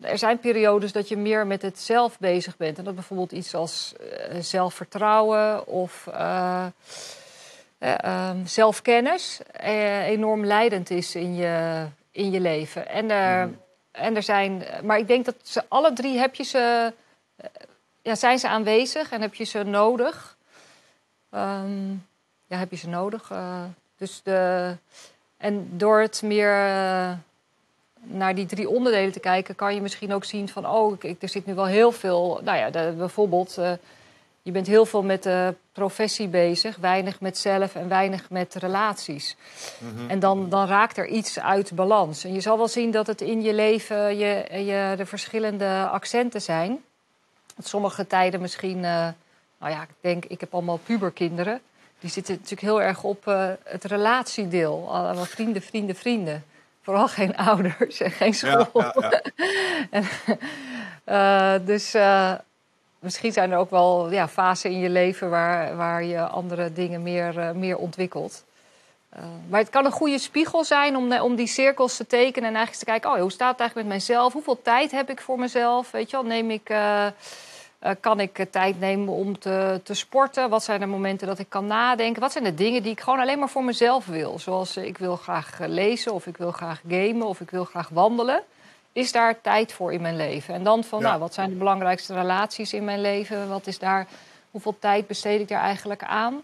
er 0.00 0.18
zijn 0.18 0.38
periodes 0.38 0.92
dat 0.92 1.08
je 1.08 1.16
meer 1.16 1.46
met 1.46 1.62
het 1.62 1.78
zelf 1.78 2.18
bezig 2.18 2.56
bent. 2.56 2.78
En 2.78 2.84
dat 2.84 2.94
bijvoorbeeld 2.94 3.32
iets 3.32 3.54
als 3.54 3.94
eh, 3.96 4.40
zelfvertrouwen 4.40 5.66
of 5.66 6.06
eh, 6.06 6.66
eh, 7.78 8.04
ehm, 8.04 8.46
zelfkennis 8.46 9.40
enorm 10.06 10.44
leidend 10.44 10.90
is 10.90 11.14
in 11.14 11.34
je, 11.34 11.86
in 12.10 12.30
je 12.30 12.40
leven. 12.40 12.88
En 12.88 13.10
er, 13.10 13.50
en 13.90 14.16
er 14.16 14.22
zijn, 14.22 14.64
maar 14.82 14.98
ik 14.98 15.08
denk 15.08 15.24
dat 15.24 15.36
ze 15.42 15.64
alle 15.68 15.92
drie 15.92 16.18
heb 16.18 16.34
je 16.34 16.44
ze, 16.44 16.92
ja, 18.02 18.14
zijn 18.14 18.38
ze 18.38 18.48
aanwezig 18.48 19.10
en 19.10 19.20
heb 19.20 19.34
je 19.34 19.44
ze 19.44 19.62
nodig. 19.62 20.36
Ehm, 21.30 21.90
ja, 22.46 22.56
heb 22.56 22.70
je 22.70 22.76
ze 22.76 22.88
nodig. 22.88 23.32
Dus 23.98 24.20
de, 24.22 24.76
en 25.36 25.68
door 25.70 26.00
het 26.00 26.22
meer 26.22 26.52
eh, 26.52 27.12
naar 28.02 28.34
die 28.34 28.46
drie 28.46 28.68
onderdelen 28.68 29.12
te 29.12 29.20
kijken, 29.20 29.54
kan 29.54 29.74
je 29.74 29.80
misschien 29.80 30.12
ook 30.12 30.24
zien 30.24 30.48
van, 30.48 30.66
oh, 30.68 30.96
ik, 31.00 31.22
er 31.22 31.28
zit 31.28 31.46
nu 31.46 31.54
wel 31.54 31.66
heel 31.66 31.92
veel, 31.92 32.40
nou 32.42 32.58
ja, 32.58 32.70
de- 32.70 32.94
bijvoorbeeld, 32.98 33.58
eh, 33.58 33.72
je 34.42 34.50
bent 34.50 34.66
heel 34.66 34.86
veel 34.86 35.02
met 35.02 35.22
de 35.22 35.54
professie 35.72 36.28
bezig, 36.28 36.76
weinig 36.76 37.20
met 37.20 37.38
zelf 37.38 37.74
en 37.74 37.88
weinig 37.88 38.30
met 38.30 38.54
relaties. 38.54 39.36
En 40.08 40.18
dan, 40.18 40.48
dan 40.48 40.66
raakt 40.66 40.96
er 40.96 41.06
iets 41.06 41.40
uit 41.40 41.72
balans. 41.74 42.24
En 42.24 42.32
je 42.32 42.40
zal 42.40 42.56
wel 42.56 42.68
zien 42.68 42.90
dat 42.90 43.06
het 43.06 43.20
in 43.20 43.42
je 43.42 43.54
leven 43.54 44.16
je, 44.16 44.64
je, 44.64 44.94
de 44.96 45.06
verschillende 45.06 45.88
accenten 45.90 46.42
zijn. 46.42 46.84
Dat 47.56 47.66
sommige 47.66 48.06
tijden 48.06 48.40
misschien, 48.40 48.76
eh, 48.76 49.08
nou 49.58 49.72
ja, 49.72 49.82
ik 49.82 49.88
denk, 50.00 50.24
ik 50.24 50.40
heb 50.40 50.54
allemaal 50.54 50.80
puberkinderen. 50.84 51.60
Die 52.04 52.12
zitten 52.12 52.34
natuurlijk 52.34 52.60
heel 52.60 52.82
erg 52.82 53.02
op 53.02 53.26
eh, 53.28 53.48
het 53.62 53.84
relatiedeel. 53.84 54.88
Allemaal 54.90 55.24
vrienden, 55.24 55.62
vrienden, 55.62 55.96
vrienden. 55.96 56.44
Vooral 56.82 57.08
geen 57.08 57.36
ouders 57.48 58.00
en 58.00 58.10
geen 58.10 58.34
school. 58.34 58.68
Ja, 58.72 58.92
ja, 59.90 60.02
ja. 60.26 60.36
Eh, 61.04 61.66
dus 61.66 61.94
eh, 61.94 62.32
misschien 62.98 63.32
zijn 63.32 63.50
er 63.50 63.58
ook 63.58 63.70
wel 63.70 64.10
ja, 64.10 64.28
fasen 64.28 64.70
in 64.70 64.78
je 64.78 64.88
leven 64.88 65.30
waar, 65.30 65.76
waar 65.76 66.04
je 66.04 66.20
andere 66.20 66.72
dingen 66.72 67.02
meer, 67.02 67.52
meer 67.56 67.76
ontwikkelt. 67.76 68.44
Maar 69.48 69.60
het 69.60 69.70
kan 69.70 69.84
een 69.84 69.90
goede 69.90 70.18
spiegel 70.18 70.64
zijn 70.64 70.96
om, 70.96 71.12
om 71.12 71.34
die 71.34 71.46
cirkels 71.46 71.96
te 71.96 72.06
tekenen 72.06 72.48
en 72.48 72.54
eigenlijk 72.54 72.84
te 72.84 72.90
kijken: 72.90 73.10
oh, 73.10 73.20
hoe 73.20 73.32
staat 73.32 73.50
het 73.50 73.60
eigenlijk 73.60 73.88
met 73.88 73.98
mijzelf? 73.98 74.32
Hoeveel 74.32 74.62
tijd 74.62 74.90
heb 74.90 75.10
ik 75.10 75.20
voor 75.20 75.38
mezelf? 75.38 75.90
Weet 75.90 76.10
je 76.10 76.16
wel, 76.16 76.26
neem 76.26 76.50
ik. 76.50 76.68
Eh, 77.84 77.92
kan 78.00 78.20
ik 78.20 78.38
eh, 78.38 78.46
tijd 78.50 78.80
nemen 78.80 79.14
om 79.14 79.38
te, 79.38 79.80
te 79.82 79.94
sporten? 79.94 80.48
Wat 80.48 80.64
zijn 80.64 80.80
de 80.80 80.86
momenten 80.86 81.26
dat 81.26 81.38
ik 81.38 81.48
kan 81.48 81.66
nadenken? 81.66 82.20
Wat 82.20 82.32
zijn 82.32 82.44
de 82.44 82.54
dingen 82.54 82.82
die 82.82 82.92
ik 82.92 83.00
gewoon 83.00 83.20
alleen 83.20 83.38
maar 83.38 83.48
voor 83.48 83.64
mezelf 83.64 84.06
wil? 84.06 84.38
Zoals 84.38 84.76
eh, 84.76 84.84
ik 84.84 84.98
wil 84.98 85.16
graag 85.16 85.58
lezen, 85.66 86.12
of 86.12 86.26
ik 86.26 86.36
wil 86.36 86.52
graag 86.52 86.80
gamen, 86.88 87.26
of 87.26 87.40
ik 87.40 87.50
wil 87.50 87.64
graag 87.64 87.88
wandelen. 87.88 88.42
Is 88.92 89.12
daar 89.12 89.40
tijd 89.40 89.72
voor 89.72 89.92
in 89.92 90.00
mijn 90.00 90.16
leven? 90.16 90.54
En 90.54 90.62
dan 90.62 90.84
van, 90.84 91.00
Ja. 91.00 91.06
nou, 91.06 91.18
wat 91.18 91.34
zijn 91.34 91.50
de 91.50 91.56
belangrijkste 91.56 92.14
relaties 92.14 92.72
in 92.72 92.84
mijn 92.84 93.00
leven? 93.00 93.48
Wat 93.48 93.66
is 93.66 93.78
daar, 93.78 94.06
hoeveel 94.50 94.76
tijd 94.78 95.06
besteed 95.06 95.40
ik 95.40 95.48
daar 95.48 95.62
eigenlijk 95.62 96.02
aan? 96.04 96.42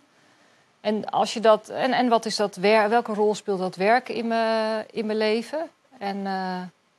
En, 0.81 1.11
als 1.11 1.35
je 1.35 1.41
dat, 1.41 1.69
en, 1.69 1.93
en 1.93 2.09
wat 2.09 2.25
is 2.25 2.37
dat 2.37 2.57
welke 2.57 3.15
rol 3.15 3.35
speelt 3.35 3.59
dat 3.59 3.77
werken 3.77 4.15
in 4.15 4.27
mijn, 4.27 4.85
in 4.91 5.07
mijn 5.07 5.19
leven? 5.19 5.69
En, 5.99 6.27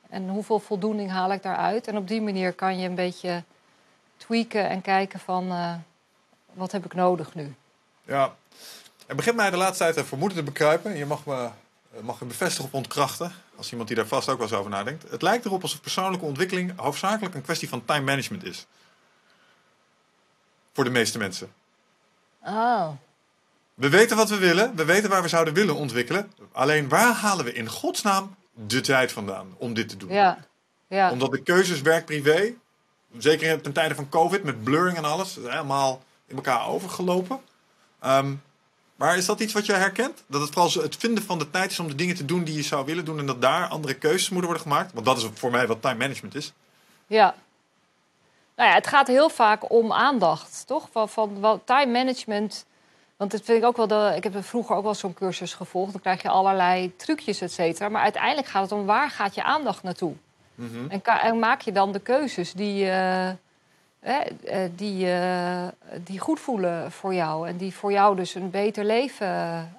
en 0.08 0.28
hoeveel 0.28 0.58
voldoening 0.58 1.10
haal 1.10 1.32
ik 1.32 1.42
daaruit? 1.42 1.86
En 1.86 1.96
op 1.96 2.08
die 2.08 2.22
manier 2.22 2.52
kan 2.52 2.78
je 2.78 2.88
een 2.88 2.94
beetje 2.94 3.42
tweaken 4.26 4.68
en 4.68 4.80
kijken 4.80 5.20
van 5.20 5.50
eh, 5.50 5.74
wat 6.52 6.72
heb 6.72 6.84
ik 6.84 6.94
nodig 6.94 7.34
nu? 7.34 7.54
Ja. 8.04 8.34
Er 9.06 9.16
begint 9.16 9.36
mij 9.36 9.50
de 9.50 9.56
laatste 9.56 9.84
tijd 9.84 9.96
een 9.96 10.04
vermoeden 10.04 10.38
te 10.38 10.44
bekruipen. 10.44 10.96
Je 10.96 11.06
mag 11.06 11.26
me, 11.26 11.48
eh, 11.92 12.00
mag 12.02 12.20
me 12.20 12.26
bevestigen 12.26 12.64
of 12.64 12.74
ontkrachten. 12.74 13.32
Als 13.56 13.70
iemand 13.70 13.88
die 13.88 13.96
daar 13.96 14.06
vast 14.06 14.28
ook 14.28 14.38
wel 14.38 14.46
eens 14.46 14.56
over 14.56 14.70
nadenkt. 14.70 15.10
Het 15.10 15.22
lijkt 15.22 15.44
erop 15.44 15.62
alsof 15.62 15.80
persoonlijke 15.80 16.26
ontwikkeling 16.26 16.72
hoofdzakelijk 16.76 17.34
een 17.34 17.42
kwestie 17.42 17.68
van 17.68 17.84
time 17.84 18.04
management 18.04 18.44
is. 18.44 18.66
Voor 20.72 20.84
de 20.84 20.90
meeste 20.90 21.18
mensen. 21.18 21.52
Oh. 22.44 22.88
We 23.74 23.88
weten 23.88 24.16
wat 24.16 24.28
we 24.28 24.38
willen. 24.38 24.76
We 24.76 24.84
weten 24.84 25.10
waar 25.10 25.22
we 25.22 25.28
zouden 25.28 25.54
willen 25.54 25.74
ontwikkelen. 25.74 26.32
Alleen 26.52 26.88
waar 26.88 27.14
halen 27.14 27.44
we 27.44 27.52
in 27.52 27.68
godsnaam 27.68 28.34
de 28.54 28.80
tijd 28.80 29.12
vandaan 29.12 29.54
om 29.56 29.74
dit 29.74 29.88
te 29.88 29.96
doen? 29.96 30.12
Ja. 30.12 30.38
ja. 30.88 31.10
Omdat 31.10 31.30
de 31.30 31.42
keuzes 31.42 31.80
werk-privé, 31.80 32.54
zeker 33.18 33.60
ten 33.60 33.72
tijde 33.72 33.94
van 33.94 34.08
COVID 34.08 34.42
met 34.42 34.64
blurring 34.64 34.96
en 34.96 35.04
alles, 35.04 35.36
is 35.38 35.48
helemaal 35.48 36.02
in 36.26 36.36
elkaar 36.36 36.66
overgelopen. 36.66 37.40
Ehm, 38.00 38.34
maar 38.96 39.16
is 39.16 39.26
dat 39.26 39.40
iets 39.40 39.52
wat 39.52 39.66
jij 39.66 39.78
herkent? 39.78 40.24
Dat 40.26 40.40
het 40.40 40.50
vooral 40.52 40.82
het 40.82 40.96
vinden 40.96 41.24
van 41.24 41.38
de 41.38 41.50
tijd 41.50 41.70
is 41.70 41.78
om 41.78 41.88
de 41.88 41.94
dingen 41.94 42.14
te 42.14 42.24
doen 42.24 42.44
die 42.44 42.54
je 42.54 42.62
zou 42.62 42.84
willen 42.84 43.04
doen 43.04 43.18
en 43.18 43.26
dat 43.26 43.42
daar 43.42 43.68
andere 43.68 43.94
keuzes 43.94 44.28
moeten 44.28 44.48
worden 44.48 44.68
gemaakt? 44.68 44.92
Want 44.92 45.06
dat 45.06 45.16
is 45.16 45.28
voor 45.34 45.50
mij 45.50 45.66
wat 45.66 45.82
time 45.82 45.98
management 45.98 46.34
is. 46.34 46.52
Ja. 47.06 47.34
Nou 48.56 48.68
ja, 48.68 48.74
het 48.74 48.86
gaat 48.86 49.06
heel 49.06 49.28
vaak 49.28 49.70
om 49.70 49.92
aandacht, 49.92 50.66
toch? 50.66 50.88
Van, 50.92 51.08
van 51.08 51.40
wat, 51.40 51.60
time 51.64 51.92
management. 51.92 52.64
Want 53.16 53.30
dat 53.30 53.42
vind 53.44 53.58
ik 53.58 53.64
ook 53.64 53.76
wel. 53.76 54.12
Ik 54.12 54.22
heb 54.22 54.34
er 54.34 54.42
vroeger 54.42 54.76
ook 54.76 54.84
wel 54.84 54.94
zo'n 54.94 55.14
cursus 55.14 55.54
gevolgd. 55.54 55.92
Dan 55.92 56.00
krijg 56.00 56.22
je 56.22 56.28
allerlei 56.28 56.96
trucjes, 56.96 57.40
et 57.40 57.52
cetera. 57.52 57.88
Maar 57.88 58.02
uiteindelijk 58.02 58.48
gaat 58.48 58.62
het 58.62 58.72
om 58.72 58.86
waar 58.86 59.10
gaat 59.10 59.34
je 59.34 59.42
aandacht 59.42 59.82
naartoe? 59.82 60.14
Mhm. 60.54 61.00
En, 61.04 61.38
maak 61.38 61.60
je 61.60 61.72
dan 61.72 61.92
de 61.92 62.00
keuzes 62.00 62.52
die, 62.52 62.90
eh, 62.90 63.30
hè, 64.00 64.18
eh, 64.18 64.70
die, 64.76 65.10
eh, 65.10 65.68
die 66.04 66.18
goed 66.18 66.40
voelen 66.40 66.92
voor 66.92 67.14
jou. 67.14 67.48
En 67.48 67.56
die 67.56 67.74
voor 67.74 67.92
jou 67.92 68.16
dus 68.16 68.34
een 68.34 68.50
beter 68.50 68.84
leven 68.84 69.74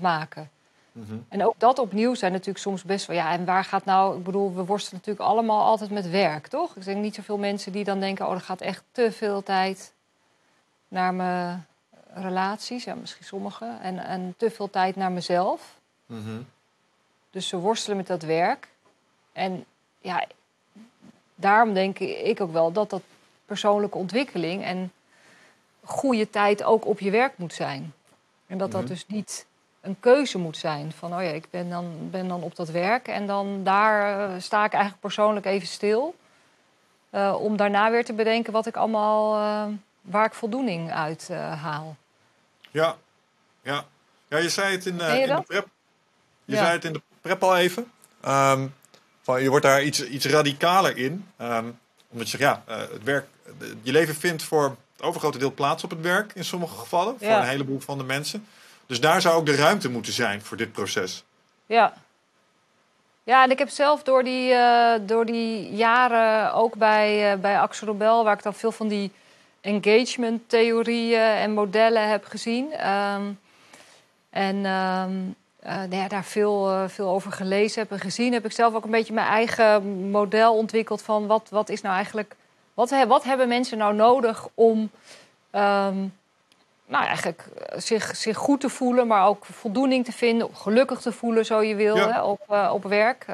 maken. 0.00 0.50
Mhm. 0.92 1.16
En 1.28 1.44
ook 1.46 1.54
dat 1.58 1.78
opnieuw 1.78 2.14
zijn 2.14 2.32
natuurlijk 2.32 2.58
soms 2.58 2.84
best 2.84 3.06
wel... 3.06 3.16
Ja, 3.16 3.32
en 3.32 3.44
waar 3.44 3.64
gaat 3.64 3.84
nou... 3.84 4.18
Ik 4.18 4.24
bedoel, 4.24 4.54
we 4.54 4.64
worstelen 4.64 5.00
natuurlijk 5.04 5.28
allemaal 5.28 5.64
altijd 5.64 5.90
met 5.90 6.10
werk, 6.10 6.46
toch? 6.46 6.76
Ik 6.76 6.84
denk 6.84 7.02
niet 7.02 7.14
zoveel 7.14 7.38
mensen 7.38 7.72
die 7.72 7.84
dan 7.84 8.00
denken... 8.00 8.26
oh, 8.26 8.32
er 8.32 8.40
gaat 8.40 8.60
echt 8.60 8.82
te 8.92 9.12
veel 9.12 9.42
tijd 9.42 9.92
naar 10.88 11.14
mijn 11.14 11.66
relaties, 12.14 12.84
ja, 12.84 12.94
misschien 12.94 13.24
sommige. 13.24 13.76
En, 13.82 13.98
en 13.98 14.34
te 14.36 14.50
veel 14.50 14.70
tijd 14.70 14.96
naar 14.96 15.12
mezelf. 15.12 15.78
Mhm. 16.06 16.40
Dus 17.30 17.48
ze 17.48 17.56
worstelen 17.56 17.96
met 17.96 18.06
dat 18.06 18.22
werk. 18.22 18.68
En 19.32 19.64
ja, 20.00 20.26
daarom 21.34 21.74
denk 21.74 21.98
ik 21.98 22.40
ook 22.40 22.52
wel 22.52 22.72
dat 22.72 22.90
dat 22.90 23.02
persoonlijke 23.46 23.98
ontwikkeling 23.98 24.64
en 24.64 24.92
goede 25.84 26.30
tijd 26.30 26.62
ook 26.62 26.86
op 26.86 27.00
je 27.00 27.10
werk 27.10 27.32
moet 27.38 27.54
zijn. 27.54 27.92
En 28.46 28.58
dat 28.58 28.72
dat 28.72 28.80
Mhm. 28.80 28.90
dus 28.90 29.06
niet 29.06 29.46
een 29.80 29.96
keuze 30.00 30.38
moet 30.38 30.56
zijn 30.56 30.92
van, 30.92 31.14
oh 31.14 31.22
ja, 31.22 31.28
ik 31.30 31.46
ben 31.50 31.70
dan, 31.70 32.10
ben 32.10 32.28
dan 32.28 32.42
op 32.42 32.56
dat 32.56 32.68
werk 32.68 33.08
en 33.08 33.26
dan 33.26 33.64
daar 33.64 34.28
eh, 34.30 34.40
sta 34.40 34.64
ik 34.64 34.72
eigenlijk 34.72 35.02
persoonlijk 35.02 35.46
even 35.46 35.68
stil. 35.68 36.14
eh, 37.10 37.36
om 37.40 37.56
daarna 37.56 37.90
weer 37.90 38.04
te 38.04 38.12
bedenken 38.12 38.52
wat 38.52 38.66
ik 38.66 38.76
allemaal, 38.76 39.34
eh, 39.36 39.72
waar 40.00 40.24
ik 40.24 40.34
voldoening 40.34 40.92
uit 40.92 41.28
haal. 41.62 41.96
Ja. 42.70 42.96
Ja. 43.62 43.84
ja, 44.28 44.38
je 44.38 44.48
zei 44.48 44.72
het 44.72 44.86
in, 44.86 44.96
Ken 44.96 45.14
je 45.18 45.26
in 45.26 45.36
de 45.36 45.42
prep. 45.42 45.66
Je 46.44 46.54
Ja. 46.54 46.58
zei 46.58 46.70
het 46.72 46.84
in 46.84 46.92
de 46.92 47.02
prep 47.20 47.42
al 47.42 47.56
even. 47.56 47.90
Ehm, 48.20 48.66
je 49.38 49.48
wordt 49.48 49.64
daar 49.64 49.82
iets, 49.82 50.04
iets 50.04 50.26
radicaler 50.26 50.96
in. 50.96 51.26
Ehm, 51.36 51.64
omdat 52.08 52.30
je 52.30 52.36
zegt, 52.38 52.42
ja, 52.42 52.62
eh, 52.66 52.78
het 52.78 53.04
werk, 53.04 53.26
je 53.82 53.92
leven 53.92 54.14
vindt 54.14 54.42
voor 54.42 54.76
het 54.96 55.02
overgrote 55.02 55.38
deel 55.38 55.54
plaats 55.54 55.84
op 55.84 55.90
het 55.90 56.00
werk 56.00 56.32
in 56.34 56.44
sommige 56.44 56.76
gevallen. 56.76 57.16
Voor 57.18 57.28
een 57.28 57.42
heleboel 57.42 57.80
van 57.80 57.98
de 57.98 58.04
mensen. 58.04 58.46
Dus 58.86 59.00
daar 59.00 59.20
zou 59.20 59.36
ook 59.36 59.46
de 59.46 59.54
ruimte 59.54 59.90
moeten 59.90 60.12
zijn 60.12 60.42
voor 60.42 60.56
dit 60.56 60.72
proces. 60.72 61.24
Ja. 61.66 61.94
Ja, 63.22 63.44
en 63.44 63.50
ik 63.50 63.58
heb 63.58 63.68
zelf 63.68 64.02
door 64.02 64.24
die, 64.24 64.52
eh, 64.52 65.00
door 65.00 65.26
die 65.26 65.74
jaren 65.74 66.52
ook 66.54 66.74
bij, 66.74 67.32
uh, 67.32 67.40
bij 67.40 67.60
Axel 67.60 67.86
Nobel, 67.86 68.24
waar 68.24 68.36
ik 68.36 68.42
dan 68.42 68.54
veel 68.54 68.72
van 68.72 68.88
die 68.88 69.12
engagement-theorieën 69.60 71.20
en 71.20 71.52
modellen 71.52 72.08
heb 72.08 72.24
gezien. 72.24 72.72
Ehm, 72.72 73.22
en 74.30 74.64
ehm, 74.64 75.12
eh, 75.62 75.74
nou 75.76 75.94
ja, 75.94 76.08
daar 76.08 76.24
veel, 76.24 76.70
eh, 76.70 76.82
veel 76.88 77.08
over 77.08 77.32
gelezen 77.32 77.82
heb 77.82 77.90
en 77.92 77.98
gezien, 77.98 78.32
heb 78.32 78.44
ik 78.44 78.52
zelf 78.52 78.74
ook 78.74 78.84
een 78.84 78.90
beetje 78.90 79.12
mijn 79.12 79.26
eigen 79.26 79.82
model 80.10 80.56
ontwikkeld 80.56 81.02
van 81.02 81.26
wat, 81.26 81.48
wat 81.50 81.68
is 81.68 81.80
nou 81.82 81.94
eigenlijk. 81.94 82.36
Wat, 82.74 82.90
he- 82.90 83.06
wat 83.06 83.24
hebben 83.24 83.48
mensen 83.48 83.78
nou 83.78 83.94
nodig 83.94 84.48
om 84.54 84.90
ehm, 85.50 85.96
nou, 86.86 87.04
eigenlijk 87.04 87.46
eh, 87.66 87.78
zich, 87.80 88.16
zich 88.16 88.36
goed 88.36 88.60
te 88.60 88.68
voelen, 88.68 89.06
maar 89.06 89.26
ook 89.26 89.44
voldoening 89.44 90.04
te 90.04 90.12
vinden, 90.12 90.48
gelukkig 90.54 91.00
te 91.00 91.12
voelen, 91.12 91.46
zo 91.46 91.62
je 91.62 91.74
wil, 91.74 91.96
Ja. 91.96 92.12
hè, 92.12 92.22
op, 92.22 92.40
op 92.72 92.82
werk. 92.84 93.26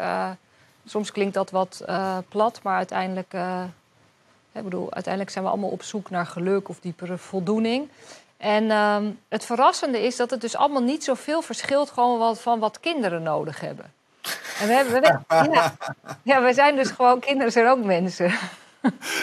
Soms 0.86 1.12
klinkt 1.12 1.34
dat 1.34 1.50
wat 1.50 1.84
plat, 2.28 2.60
maar 2.62 2.76
uiteindelijk, 2.76 3.32
ik 4.52 4.62
bedoel, 4.64 4.92
uiteindelijk 4.92 5.32
zijn 5.32 5.44
we 5.44 5.50
allemaal 5.50 5.70
op 5.70 5.82
zoek 5.82 6.10
naar 6.10 6.26
geluk 6.26 6.68
of 6.68 6.80
diepere 6.80 7.18
voldoening. 7.18 7.88
En 8.36 8.70
ehm, 8.70 9.10
het 9.28 9.44
verrassende 9.44 10.02
is 10.02 10.16
dat 10.16 10.30
het 10.30 10.40
dus 10.40 10.56
allemaal 10.56 10.82
niet 10.82 11.04
zoveel 11.04 11.42
verschilt 11.42 11.90
gewoon 11.90 12.18
wat, 12.18 12.40
van 12.40 12.58
wat 12.58 12.80
kinderen 12.80 13.22
nodig 13.22 13.60
hebben. 13.60 13.92
En 14.60 14.66
we, 14.66 14.72
hebben, 14.72 15.00
we, 15.00 15.18
ja, 15.52 15.76
ja, 16.22 16.42
we 16.42 16.52
zijn 16.54 16.76
dus 16.76 16.90
gewoon, 16.90 17.20
kinderen 17.20 17.52
zijn 17.52 17.68
ook 17.68 17.84
mensen. 17.84 18.32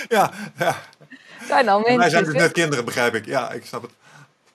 Ja, 0.10 0.32
ja. 0.58 0.76
zijn 1.48 1.70
al 1.70 1.80
mensen. 1.80 1.98
wij 1.98 2.10
zijn 2.10 2.24
dus 2.24 2.34
net 2.34 2.52
kinderen, 2.52 2.86
begrijp 2.86 3.14
ik. 3.14 3.26
Ja, 3.26 3.52
ik 3.52 3.66
snap 3.66 3.82
het. 3.82 3.92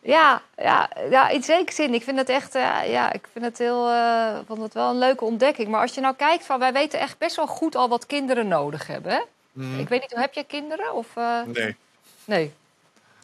Ja, 0.01 0.43
ja, 0.57 0.91
ja, 1.11 1.29
in 1.29 1.43
zekere 1.43 1.73
zin. 1.73 1.95
Ik 1.95 2.03
vind 2.03 2.19
het 2.19 2.29
echt, 2.29 2.55
eh, 2.55 2.91
ja, 2.91 3.13
ik 3.13 3.29
vind 3.33 3.45
het 3.45 3.59
heel, 3.59 3.89
eh, 3.89 4.39
vond 4.47 4.63
het 4.63 4.75
wel 4.75 4.91
een 4.91 4.99
leuke 4.99 5.25
ontdekking. 5.25 5.69
Maar 5.69 5.81
als 5.81 5.95
je 5.95 6.01
nou 6.01 6.15
kijkt 6.15 6.45
van, 6.45 6.59
wij 6.59 6.73
weten 6.73 7.01
echt 7.01 7.19
best 7.19 7.37
wel 7.37 7.47
goed 7.47 7.77
al 7.77 7.89
wat 7.89 8.07
kinderen 8.07 8.49
nodig 8.49 8.87
hebben. 8.87 9.13
Hè? 9.13 9.21
Mhm. 9.53 9.79
Ik 9.79 9.89
weet 9.89 10.01
niet, 10.01 10.15
heb 10.15 10.35
jij 10.35 10.45
kinderen? 10.45 10.95
Of, 10.95 11.07
eh, 11.15 11.41
Nee. 11.47 11.77
Nee. 12.25 12.55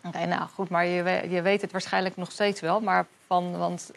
Oké, 0.07 0.27
nou 0.27 0.49
goed, 0.55 0.69
maar 0.69 0.87
je, 0.87 1.27
je 1.29 1.43
weet 1.43 1.61
het 1.61 1.73
waarschijnlijk 1.73 2.17
nog 2.17 2.33
steeds 2.33 2.61
wel. 2.61 2.81
Maar 2.81 3.07
van, 3.27 3.59
want 3.59 3.91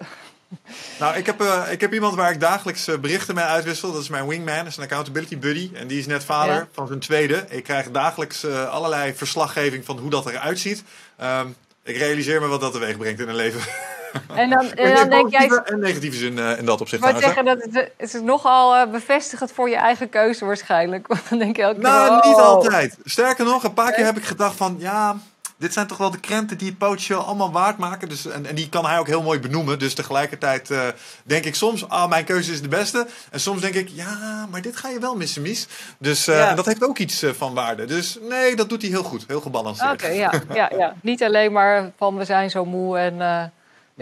Nou, 1.00 1.16
ik 1.18 1.26
heb, 1.26 1.42
eh, 1.42 1.72
ik 1.72 1.82
heb 1.82 1.94
iemand 1.94 2.16
waar 2.16 2.32
ik 2.32 2.40
dagelijks 2.40 2.88
eh, 2.88 2.98
berichten 2.98 3.36
mee 3.36 3.44
uitwissel. 3.44 3.92
Dat 3.92 4.02
is 4.02 4.10
mijn 4.10 4.28
wingman, 4.28 4.58
dat 4.58 4.68
is 4.68 4.78
een 4.78 4.84
accountability 4.84 5.38
buddy. 5.38 5.72
En 5.74 5.88
die 5.88 6.00
is 6.00 6.06
net 6.06 6.24
vader 6.24 6.54
Ja. 6.54 6.68
van 6.72 6.88
zijn 6.88 7.00
tweede. 7.00 7.46
Ik 7.50 7.64
krijg 7.64 7.92
dagelijks 7.92 8.44
eh, 8.44 8.70
allerlei 8.70 9.14
verslaggeving 9.14 9.86
van 9.86 9.98
hoe 9.98 10.10
dat 10.10 10.26
eruit 10.26 10.60
ziet. 10.60 10.84
Ehm, 11.18 11.48
ik 11.84 11.98
realiseer 11.98 12.42
me 12.42 12.48
wat 12.48 12.62
dat 12.62 12.74
teweeg 12.74 12.98
brengt 12.98 13.20
in 13.20 13.30
een 13.30 13.36
leven. 13.36 13.62
En 14.36 14.50
dan, 14.50 14.72
en 14.72 14.96
dan 14.96 15.10
denk 15.10 15.32
jij, 15.32 15.48
en 15.48 15.80
negatieve 15.80 16.18
zin 16.18 16.38
in 16.38 16.66
dat 16.66 16.82
opzicht. 16.82 17.06
ik 17.06 17.18
zeggen, 17.18 17.46
dat 17.46 17.62
het, 17.62 17.74
het 17.98 18.14
is 18.14 18.22
nogal 18.22 18.90
bevestigend 18.90 19.52
voor 19.52 19.70
je 19.70 19.76
eigen 19.76 20.10
keuze 20.10 20.46
waarschijnlijk. 20.46 21.08
Want 21.12 21.30
dan 21.30 21.40
denk 21.40 21.56
je 21.56 21.62
elke 21.62 21.80
keer, 21.80 21.84
Nou, 21.84 22.10
oh. 22.10 22.26
niet 22.26 22.36
altijd. 22.38 22.98
Sterker 23.04 23.46
nog, 23.46 23.64
een 23.64 23.74
paar 23.74 23.92
keer 23.92 24.06
heb 24.06 24.18
ik 24.18 24.24
gedacht 24.24 24.56
van... 24.56 24.76
Ja, 24.80 25.18
dit 25.58 25.74
zijn 25.74 25.88
toch 25.88 25.98
wel 25.98 26.12
de 26.12 26.20
krenten 26.20 26.58
die 26.58 26.68
het 26.68 26.78
potentieel 26.78 27.24
allemaal 27.26 27.52
waard 27.52 27.78
maken. 27.78 28.10
Dus, 28.10 28.26
en, 28.28 28.46
en 28.46 28.56
die 28.56 28.70
kan 28.70 28.86
hij 28.86 29.00
ook 29.00 29.08
heel 29.08 29.22
mooi 29.24 29.40
benoemen. 29.40 29.80
Dus 29.80 29.94
tegelijkertijd 29.94 30.72
eh, 30.72 30.88
denk 31.24 31.46
ik 31.46 31.56
soms... 31.56 31.90
Ah, 31.90 32.10
mijn 32.10 32.26
keuze 32.26 32.52
is 32.52 32.62
de 32.62 32.68
beste. 32.68 33.08
En 33.32 33.40
soms 33.40 33.62
denk 33.62 33.74
ik... 33.74 33.90
Ja, 33.90 34.48
maar 34.52 34.62
dit 34.62 34.78
ga 34.78 34.90
je 34.90 35.00
wel 35.00 35.16
missen, 35.16 35.42
Mies. 35.42 35.68
Dus 36.00 36.28
eh, 36.28 36.38
Ja. 36.38 36.50
en 36.50 36.56
dat 36.56 36.66
heeft 36.66 36.84
ook 36.84 36.98
iets 36.98 37.22
eh, 37.24 37.32
van 37.32 37.54
waarde. 37.54 37.86
Dus 37.86 38.18
nee, 38.30 38.56
dat 38.56 38.70
doet 38.70 38.82
hij 38.82 38.92
heel 38.92 39.04
goed. 39.04 39.24
Heel 39.28 39.42
gebalanceerd. 39.42 39.92
Oké, 39.94 40.08
ja, 40.08 40.34
ja, 40.54 40.72
ja. 40.78 40.94
Niet 41.02 41.24
alleen 41.24 41.52
maar 41.52 41.92
van 41.98 42.18
we 42.18 42.26
zijn 42.26 42.50
zo 42.50 42.66
moe 42.66 42.98
en... 42.98 43.14
eh, 43.14 43.18
ja, 43.20 43.52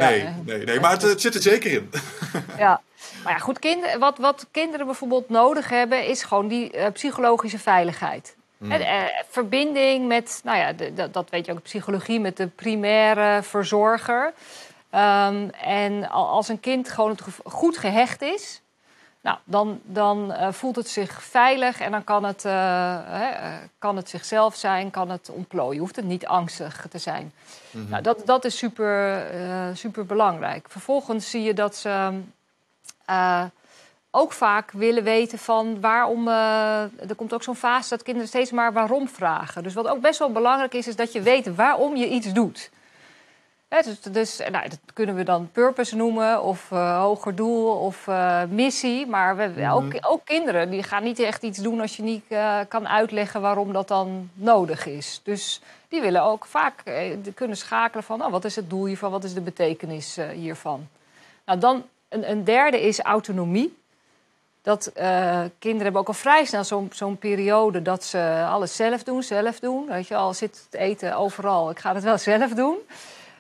Nee, 0.10 0.28
nee, 0.46 0.64
nee, 0.66 0.80
maar 0.80 0.92
het, 0.92 1.02
het 1.02 1.22
zit 1.22 1.36
er 1.36 1.42
zeker 1.42 1.72
in. 1.72 1.90
Ja, 2.58 2.82
maar 3.24 3.34
ja, 3.34 3.40
goed, 3.40 3.60
kind, 3.60 3.96
wat, 4.00 4.18
wat 4.18 4.46
kinderen 4.52 4.86
bijvoorbeeld 4.86 5.30
nodig 5.30 5.70
hebben, 5.70 6.06
is 6.08 6.24
gewoon 6.24 6.48
die 6.48 6.92
psychologische 6.92 7.60
veiligheid. 7.60 8.36
Hmm. 8.58 8.72
En, 8.72 8.82
eh, 8.82 9.04
verbinding 9.30 10.08
met, 10.08 10.42
nou 10.44 10.58
ja, 10.58 10.74
de, 10.74 10.94
de- 10.94 11.12
dat 11.12 11.30
weet 11.30 11.46
je 11.46 11.52
ook, 11.52 11.62
psychologie, 11.62 12.20
met 12.20 12.38
de 12.38 12.48
primaire 12.48 13.44
verzorger. 13.44 14.34
Ehm, 14.90 15.48
en 15.62 16.10
al- 16.10 16.28
als 16.28 16.48
een 16.48 16.60
kind 16.60 16.90
gewoon 16.90 17.18
goed 17.44 17.78
gehecht 17.78 18.22
is, 18.22 18.62
nou, 19.22 19.38
dan, 19.44 19.80
dan 19.84 20.32
eh, 20.34 20.52
voelt 20.52 20.76
het 20.76 20.90
zich 20.90 21.24
veilig 21.24 21.80
en 21.80 21.92
dan 21.92 22.04
kan 22.04 22.24
het, 22.24 22.46
eh, 22.46 22.98
hè, 23.04 23.30
kan 23.80 23.96
het 23.96 24.10
zichzelf 24.10 24.56
zijn, 24.56 24.92
kan 24.92 25.10
het 25.10 25.30
ontplooien. 25.30 25.80
Hoeft 25.80 25.96
het 25.96 26.06
niet 26.06 26.26
angstig 26.26 26.86
te 26.90 26.98
zijn. 26.98 27.34
Mhm. 27.72 27.90
Nou, 27.90 28.02
dat, 28.04 28.22
dat 28.26 28.46
is 28.46 28.58
super, 28.58 29.26
super 29.74 30.06
belangrijk. 30.06 30.66
Vervolgens 30.70 31.30
zie 31.30 31.44
je 31.44 31.54
dat 31.54 31.76
ze 31.76 32.20
ook 34.16 34.32
vaak 34.32 34.72
willen 34.72 35.04
weten 35.04 35.38
van 35.38 35.82
waarom. 35.82 36.28
eh, 36.28 36.82
er 36.82 37.16
komt 37.16 37.34
ook 37.34 37.44
zo'n 37.44 37.56
fase 37.56 37.90
dat 37.90 38.04
kinderen 38.04 38.28
steeds 38.28 38.52
maar 38.52 38.74
waarom 38.74 39.08
vragen. 39.10 39.64
Dus 39.64 39.74
wat 39.74 39.88
ook 39.88 40.02
best 40.02 40.20
wel 40.20 40.32
belangrijk 40.32 40.74
is, 40.74 40.88
is 40.88 40.96
dat 40.96 41.12
je 41.14 41.22
weet 41.22 41.56
waarom 41.56 41.96
je 41.96 42.10
iets 42.10 42.34
doet. 42.34 42.70
Dus 43.68 44.02
dus 44.02 44.38
nou, 44.52 44.70
dat 44.70 44.80
kunnen 44.94 45.16
we 45.16 45.24
dan 45.24 45.50
purpose 45.52 45.96
noemen, 45.96 46.44
of 46.44 46.72
eh, 46.72 47.00
hoger 47.02 47.36
doel, 47.36 47.68
of 47.72 48.08
eh, 48.08 48.42
missie. 48.50 49.06
Maar 49.08 49.36
we, 49.38 49.48
Mhm. 49.56 49.72
ook, 49.72 49.94
ook 50.02 50.26
kinderen 50.26 50.70
die 50.70 50.84
gaan 50.84 51.04
niet 51.04 51.20
echt 51.20 51.44
iets 51.44 51.60
doen 51.60 51.82
als 51.82 51.96
je 51.98 52.04
niet 52.04 52.24
kan 52.68 52.88
uitleggen 52.88 53.42
waarom 53.42 53.74
dat 53.74 53.88
dan 53.88 54.30
nodig 54.34 54.86
is. 54.86 55.22
Dus 55.24 55.62
die 55.90 56.02
willen 56.02 56.24
ook 56.24 56.46
vaak 56.46 56.84
kunnen 57.36 57.58
schakelen 57.58 58.04
van 58.04 58.24
oh, 58.26 58.32
wat 58.32 58.46
is 58.46 58.56
het 58.56 58.70
doel 58.70 58.86
hiervan, 58.86 59.12
wat 59.12 59.24
is 59.24 59.34
de 59.34 59.42
betekenis 59.42 60.18
hiervan. 60.34 60.88
Nou, 61.46 61.60
dan 61.60 61.84
een, 62.10 62.30
een 62.32 62.44
derde 62.44 62.82
is 62.82 63.00
autonomie. 63.00 63.78
Dat 64.66 64.86
eh, 64.88 65.42
kinderen 65.60 65.84
hebben 65.84 66.02
ook 66.02 66.08
al 66.08 66.14
vrij 66.14 66.46
snel 66.46 66.64
zo'n 66.64 66.90
zo'n 66.94 67.18
periode 67.18 67.82
dat 67.82 68.04
ze 68.04 68.46
alles 68.50 68.76
zelf 68.76 69.04
doen, 69.04 69.24
zelf 69.24 69.60
doen. 69.60 69.86
Weet 69.88 70.08
je, 70.08 70.16
al 70.16 70.34
zit 70.34 70.68
het 70.70 70.82
eten 70.82 71.16
overal, 71.16 71.70
ik 71.70 71.80
ga 71.80 71.94
het 71.94 72.04
wel 72.04 72.18
zelf 72.32 72.52
doen. 72.54 72.78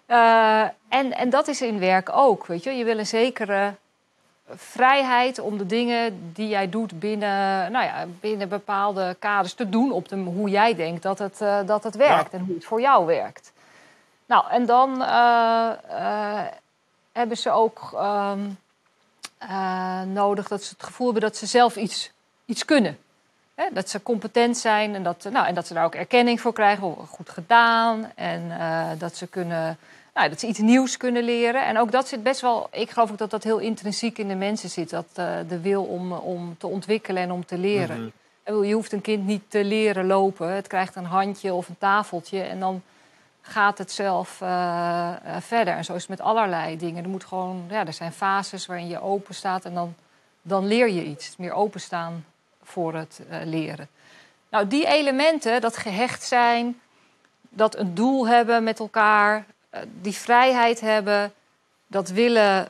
Eh, 0.05 0.61
en, 0.89 1.13
en 1.17 1.29
dat 1.29 1.47
is 1.47 1.61
in 1.61 1.79
werk 1.79 2.09
ook. 2.15 2.45
Weet 2.45 2.63
je, 2.63 2.71
je 2.71 2.83
wil 2.83 2.97
een 2.97 3.05
zekere 3.05 3.73
vrijheid 4.49 5.39
om 5.39 5.57
de 5.57 5.65
dingen 5.65 6.31
die 6.33 6.47
jij 6.47 6.69
doet 6.69 6.99
binnen, 6.99 7.71
nou 7.71 7.85
ja, 7.85 8.05
binnen 8.19 8.49
bepaalde 8.49 9.15
kaders 9.19 9.53
te 9.53 9.69
doen 9.69 9.91
op 9.91 10.09
de, 10.09 10.15
hoe 10.15 10.49
jij 10.49 10.75
denkt 10.75 11.03
dat 11.03 11.19
het, 11.19 11.41
eh, 11.41 11.59
dat 11.65 11.83
het 11.83 11.95
werkt 11.95 12.33
en 12.33 12.39
hoe 12.45 12.55
het 12.55 12.65
voor 12.65 12.81
jou 12.81 13.05
werkt. 13.05 13.51
Nou, 14.25 14.49
en 14.49 14.65
dan 14.65 15.01
hebben 17.11 17.37
ze 17.37 17.51
ook 17.51 17.89
ehm, 17.93 18.39
eh, 19.49 20.01
nodig 20.01 20.47
dat 20.47 20.63
ze 20.63 20.73
het 20.77 20.83
gevoel 20.83 21.11
hebben 21.11 21.29
dat 21.29 21.37
ze 21.37 21.45
zelf 21.45 21.75
iets, 21.75 22.11
iets 22.45 22.65
kunnen. 22.65 22.97
Hè, 23.55 23.65
dat 23.73 23.89
ze 23.89 24.03
competent 24.03 24.57
zijn 24.57 24.95
en 24.95 25.03
dat, 25.03 25.27
nou, 25.31 25.47
en 25.47 25.55
dat 25.55 25.67
ze 25.67 25.73
daar 25.73 25.85
ook 25.85 25.95
erkenning 25.95 26.41
voor 26.41 26.53
krijgen. 26.53 26.95
Goed 27.07 27.29
gedaan. 27.29 28.11
En 28.15 28.59
eh, 28.59 28.87
dat 28.97 29.15
ze 29.15 29.27
kunnen. 29.27 29.77
Nou, 30.13 30.29
dat 30.29 30.39
ze 30.39 30.47
iets 30.47 30.59
nieuws 30.59 30.97
kunnen 30.97 31.23
leren. 31.23 31.65
En 31.65 31.77
ook 31.77 31.91
dat 31.91 32.07
zit 32.07 32.23
best 32.23 32.41
wel. 32.41 32.67
Ik 32.71 32.89
geloof 32.89 33.11
ook 33.11 33.17
dat 33.17 33.29
dat 33.29 33.43
heel 33.43 33.57
intrinsiek 33.57 34.17
in 34.17 34.27
de 34.27 34.35
mensen 34.35 34.69
zit. 34.69 34.89
Dat 34.89 35.07
eh, 35.13 35.35
de 35.47 35.59
wil 35.59 35.83
om, 35.83 36.11
om 36.11 36.55
te 36.57 36.67
ontwikkelen 36.67 37.23
en 37.23 37.31
om 37.31 37.45
te 37.45 37.57
leren. 37.57 38.13
Mhm. 38.45 38.63
Je 38.63 38.73
hoeft 38.73 38.91
een 38.91 39.01
kind 39.01 39.25
niet 39.25 39.43
te 39.47 39.63
leren 39.63 40.05
lopen. 40.05 40.55
Het 40.55 40.67
krijgt 40.67 40.95
een 40.95 41.05
handje 41.05 41.53
of 41.53 41.67
een 41.69 41.77
tafeltje. 41.77 42.41
En 42.41 42.59
dan 42.59 42.81
gaat 43.47 43.77
het 43.77 43.91
zelf 43.91 44.41
eh, 44.41 45.11
eh, 45.23 45.41
verder. 45.41 45.73
En 45.73 45.85
zo 45.85 45.93
is 45.93 46.01
het 46.01 46.09
met 46.09 46.21
allerlei 46.21 46.77
dingen. 46.77 47.03
Er, 47.03 47.09
moet 47.09 47.25
gewoon, 47.25 47.65
ja, 47.69 47.85
er 47.85 47.93
zijn 47.93 48.13
fases 48.13 48.65
waarin 48.65 48.87
je 48.87 49.01
open 49.01 49.35
staat. 49.35 49.65
En 49.65 49.73
dan, 49.73 49.95
dan 50.41 50.67
leer 50.67 50.89
je 50.89 51.03
iets. 51.03 51.37
Meer 51.37 51.53
openstaan 51.53 52.25
voor 52.63 52.93
het 52.93 53.21
eh, 53.29 53.39
leren. 53.43 53.87
Nou, 54.49 54.67
die 54.67 54.87
elementen, 54.87 55.61
dat 55.61 55.77
gehecht 55.77 56.23
zijn, 56.23 56.79
dat 57.49 57.77
een 57.77 57.95
doel 57.95 58.27
hebben 58.27 58.63
met 58.63 58.79
elkaar, 58.79 59.45
die 60.01 60.13
vrijheid 60.13 60.79
hebben, 60.79 61.33
dat 61.87 62.09
willen 62.09 62.69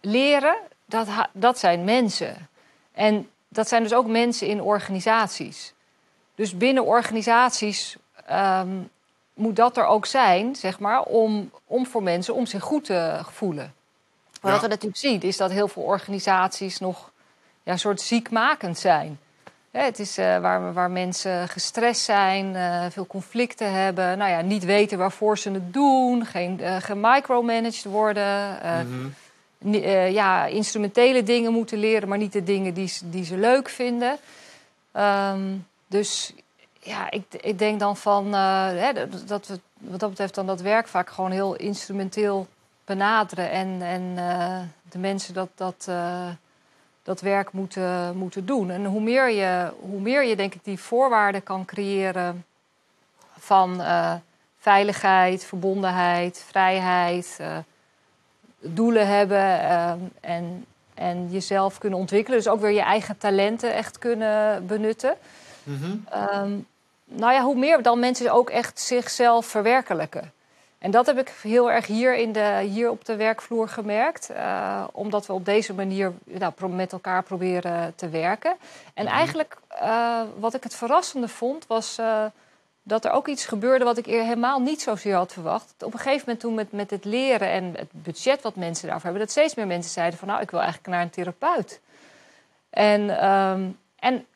leren, 0.00 0.56
dat, 0.84 1.08
dat 1.32 1.58
zijn 1.58 1.84
mensen. 1.84 2.48
En 2.92 3.30
dat 3.48 3.68
zijn 3.68 3.82
dus 3.82 3.94
ook 3.94 4.06
mensen 4.06 4.46
in 4.46 4.62
organisaties. 4.62 5.74
Dus 6.34 6.56
binnen 6.56 6.84
organisaties 6.84 7.96
ehm, 8.26 8.76
moet 9.34 9.56
dat 9.56 9.76
er 9.76 9.86
ook 9.86 10.06
zijn, 10.06 10.56
zeg 10.56 10.78
maar, 10.78 11.02
om, 11.02 11.50
om 11.66 11.86
voor 11.86 12.02
mensen 12.02 12.34
om 12.34 12.46
zich 12.46 12.62
goed 12.62 12.84
te 12.84 13.20
voelen. 13.22 13.74
Maar 14.40 14.52
wat 14.52 14.60
we 14.60 14.68
natuurlijk 14.68 14.96
zien, 14.96 15.20
is 15.20 15.36
dat 15.36 15.50
heel 15.50 15.68
veel 15.68 15.82
organisaties 15.82 16.78
nog 16.78 17.10
ja, 17.62 17.72
een 17.72 17.78
soort 17.78 18.00
ziekmakend 18.00 18.78
zijn. 18.78 19.18
het 19.70 19.98
is 19.98 20.18
uh, 20.18 20.38
waar, 20.38 20.72
waar 20.72 20.90
mensen 20.90 21.48
gestrest 21.48 22.00
zijn, 22.00 22.54
uh, 22.54 22.84
veel 22.90 23.06
conflicten 23.06 23.72
hebben, 23.72 24.18
nou 24.18 24.30
ja, 24.30 24.40
niet 24.40 24.64
weten 24.64 24.98
waarvoor 24.98 25.38
ze 25.38 25.50
het 25.50 25.72
doen, 25.72 26.26
geen 26.26 26.60
uh, 26.60 26.76
gemicromanaged 26.76 27.84
worden. 27.84 28.58
Mm 28.86 29.14
ja, 30.10 30.46
instrumentele 30.46 31.22
dingen 31.22 31.52
moeten 31.52 31.78
leren, 31.78 32.08
maar 32.08 32.18
niet 32.18 32.32
de 32.32 32.42
dingen 32.42 32.74
die, 32.74 32.92
die 33.04 33.24
ze 33.24 33.36
leuk 33.36 33.68
vinden. 33.68 34.18
Um, 34.92 35.66
dus 35.86 36.34
ja, 36.84 37.10
ik, 37.10 37.24
ik 37.40 37.58
denk 37.58 37.80
dan 37.80 37.96
van 37.96 38.32
hè, 38.32 38.92
dat 39.26 39.46
we 39.46 39.60
wat 39.78 40.00
dat 40.00 40.10
betreft 40.10 40.34
dan 40.34 40.46
dat 40.46 40.60
werk 40.60 40.88
vaak 40.88 41.10
gewoon 41.10 41.30
heel 41.30 41.54
instrumenteel 41.54 42.46
benaderen. 42.84 43.50
En, 43.50 43.82
en 43.82 44.02
uh, 44.16 44.60
de 44.90 44.98
mensen 44.98 45.34
dat, 45.34 45.48
dat, 45.54 45.86
uh, 45.88 46.28
dat 47.02 47.20
werk 47.20 47.52
moeten, 47.52 48.16
moeten 48.16 48.46
doen. 48.46 48.70
En 48.70 48.84
hoe 48.84 49.00
meer, 49.00 49.30
je, 49.30 49.72
hoe 49.80 50.00
meer 50.00 50.24
je, 50.24 50.36
denk 50.36 50.54
ik, 50.54 50.64
die 50.64 50.80
voorwaarden 50.80 51.42
kan 51.42 51.64
creëren 51.64 52.44
van 53.38 53.82
veiligheid, 54.58 55.44
verbondenheid, 55.44 56.44
vrijheid, 56.48 57.40
doelen 58.60 59.06
hebben 59.06 59.60
en, 60.20 60.64
en 60.94 61.30
jezelf 61.30 61.78
kunnen 61.78 61.98
ontwikkelen. 61.98 62.38
Dus 62.38 62.48
ook 62.48 62.60
weer 62.60 62.70
je 62.70 62.80
eigen 62.80 63.18
talenten 63.18 63.74
echt 63.74 63.98
kunnen 63.98 64.66
benutten. 64.66 65.16
Mm 65.62 65.76
-hmm. 65.76 66.04
um, 66.42 66.66
nou 67.04 67.32
ja, 67.32 67.42
hoe 67.42 67.56
meer 67.56 67.82
dan 67.82 67.98
mensen 67.98 68.32
ook 68.32 68.50
echt 68.50 68.80
zichzelf 68.80 69.46
verwerkelijken. 69.46 70.32
En 70.84 70.90
dat 70.90 71.06
heb 71.06 71.18
ik 71.18 71.32
heel 71.42 71.70
erg 71.70 71.86
hier, 71.86 72.16
in 72.16 72.32
de, 72.32 72.66
hier 72.70 72.90
op 72.90 73.04
de 73.04 73.16
werkvloer 73.16 73.68
gemerkt. 73.68 74.30
Uh, 74.30 74.84
omdat 74.92 75.26
we 75.26 75.32
op 75.32 75.44
deze 75.44 75.74
manier 75.74 76.12
nou, 76.24 76.68
met 76.68 76.92
elkaar 76.92 77.22
proberen 77.22 77.94
te 77.94 78.08
werken. 78.08 78.56
En 78.94 79.04
mhm. 79.04 79.14
eigenlijk 79.14 79.56
uh, 79.82 80.20
wat 80.38 80.54
ik 80.54 80.62
het 80.62 80.74
verrassende 80.74 81.28
vond, 81.28 81.66
was 81.66 81.98
uh, 81.98 82.24
dat 82.82 83.04
er 83.04 83.10
ook 83.10 83.28
iets 83.28 83.46
gebeurde 83.46 83.84
wat 83.84 83.98
ik 83.98 84.06
helemaal 84.06 84.60
niet 84.60 84.82
zozeer 84.82 85.14
had 85.14 85.32
verwacht. 85.32 85.74
Op 85.78 85.92
een 85.92 85.98
gegeven 85.98 86.22
moment 86.26 86.40
toen 86.40 86.54
met, 86.54 86.72
met 86.72 86.90
het 86.90 87.04
leren 87.04 87.48
en 87.48 87.74
het 87.76 87.90
budget 87.90 88.42
wat 88.42 88.56
mensen 88.56 88.88
daarvoor 88.88 89.04
hebben... 89.04 89.22
dat 89.22 89.30
steeds 89.30 89.54
meer 89.54 89.66
mensen 89.66 89.92
zeiden 89.92 90.18
van 90.18 90.28
nou, 90.28 90.40
ik 90.40 90.50
wil 90.50 90.60
eigenlijk 90.60 90.90
naar 90.90 91.02
een 91.02 91.10
therapeut. 91.10 91.80
En, 92.70 93.28
um, 93.30 93.78
en 93.98 94.26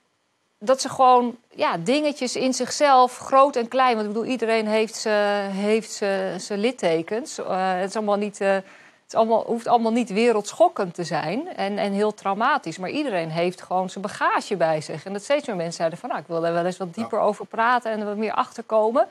dat 0.59 0.81
ze 0.81 0.89
gewoon 0.89 1.37
ja, 1.55 1.77
dingetjes 1.77 2.37
in 2.37 2.55
zichzelf, 2.55 3.19
groot 3.19 3.57
en 3.57 3.69
klein. 3.69 3.95
Want 3.95 4.07
ik 4.07 4.13
bedoel, 4.13 4.31
iedereen 4.31 4.67
heeft 4.67 4.95
zijn 4.95 5.51
heeft 5.51 6.01
littekens. 6.49 7.39
Uh, 7.39 7.47
het, 7.81 7.89
is 7.89 7.97
allemaal 7.97 8.17
niet, 8.17 8.41
uh, 8.41 8.49
het 8.49 8.65
is 9.09 9.15
allemaal, 9.15 9.45
hoeft 9.45 9.67
allemaal 9.67 9.93
niet 9.93 10.13
wereldschokkend 10.13 10.95
te 10.95 11.05
zijn 11.05 11.57
en, 11.57 11.79
en 11.79 11.93
heel 11.93 12.15
traumatisch. 12.15 12.79
Maar 12.79 12.91
iedereen 12.91 13.31
heeft 13.31 13.63
gewoon 13.63 13.91
zijn 13.91 14.05
bagage 14.05 14.57
bij 14.57 14.81
zich. 14.81 15.05
En 15.05 15.13
dat 15.13 15.23
steeds 15.23 15.47
meer 15.47 15.57
mensen 15.57 15.75
zeiden 15.75 15.99
van... 15.99 16.09
Nou, 16.09 16.21
ik 16.21 16.29
wil 16.29 16.41
daar 16.41 16.53
wel 16.53 16.67
eens 16.67 16.77
wat 16.77 16.95
dieper 16.95 17.19
over 17.19 17.47
praten 17.47 17.93
en 17.93 18.01
er 18.01 18.07
wat 18.07 18.17
meer 18.17 18.35
achter 18.35 18.63
komen. 18.63 19.07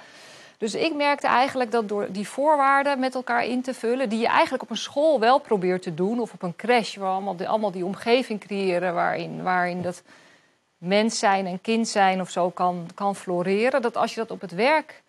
Dus 0.58 0.76
ik 0.76 0.95
merkte 0.95 1.28
eigenlijk 1.28 1.72
dat 1.72 1.89
door 1.89 2.08
die 2.12 2.28
voorwaarden 2.28 3.00
met 3.00 3.16
elkaar 3.16 3.45
in 3.45 3.62
te 3.62 3.74
vullen... 3.74 4.10
die 4.10 4.20
je 4.20 4.28
eigenlijk 4.28 4.64
op 4.64 4.70
een 4.70 4.78
school 4.78 5.20
wel 5.20 5.39
probeert 5.39 5.82
te 5.82 5.93
doen... 5.93 6.20
of 6.20 6.34
op 6.34 6.41
een 6.41 6.56
crash, 6.56 6.95
waar 6.95 7.12
allemaal 7.12 7.36
die, 7.36 7.50
allemaal 7.50 7.72
die 7.72 7.86
omgeving 7.86 8.39
creëren... 8.39 8.93
waarin, 8.93 9.43
waarin 9.43 9.82
dat 9.82 10.04
mens 10.78 11.19
zijn 11.19 11.45
en 11.45 11.61
kind 11.61 11.88
zijn 11.88 12.21
of 12.21 12.30
zo 12.30 12.49
kan, 12.49 12.89
kan 12.95 13.15
floreren. 13.15 13.82
Dat 13.82 13.97
als 13.97 14.13
je 14.13 14.19
dat 14.19 14.32
op 14.32 14.41
het 14.41 14.51
werk 14.51 15.03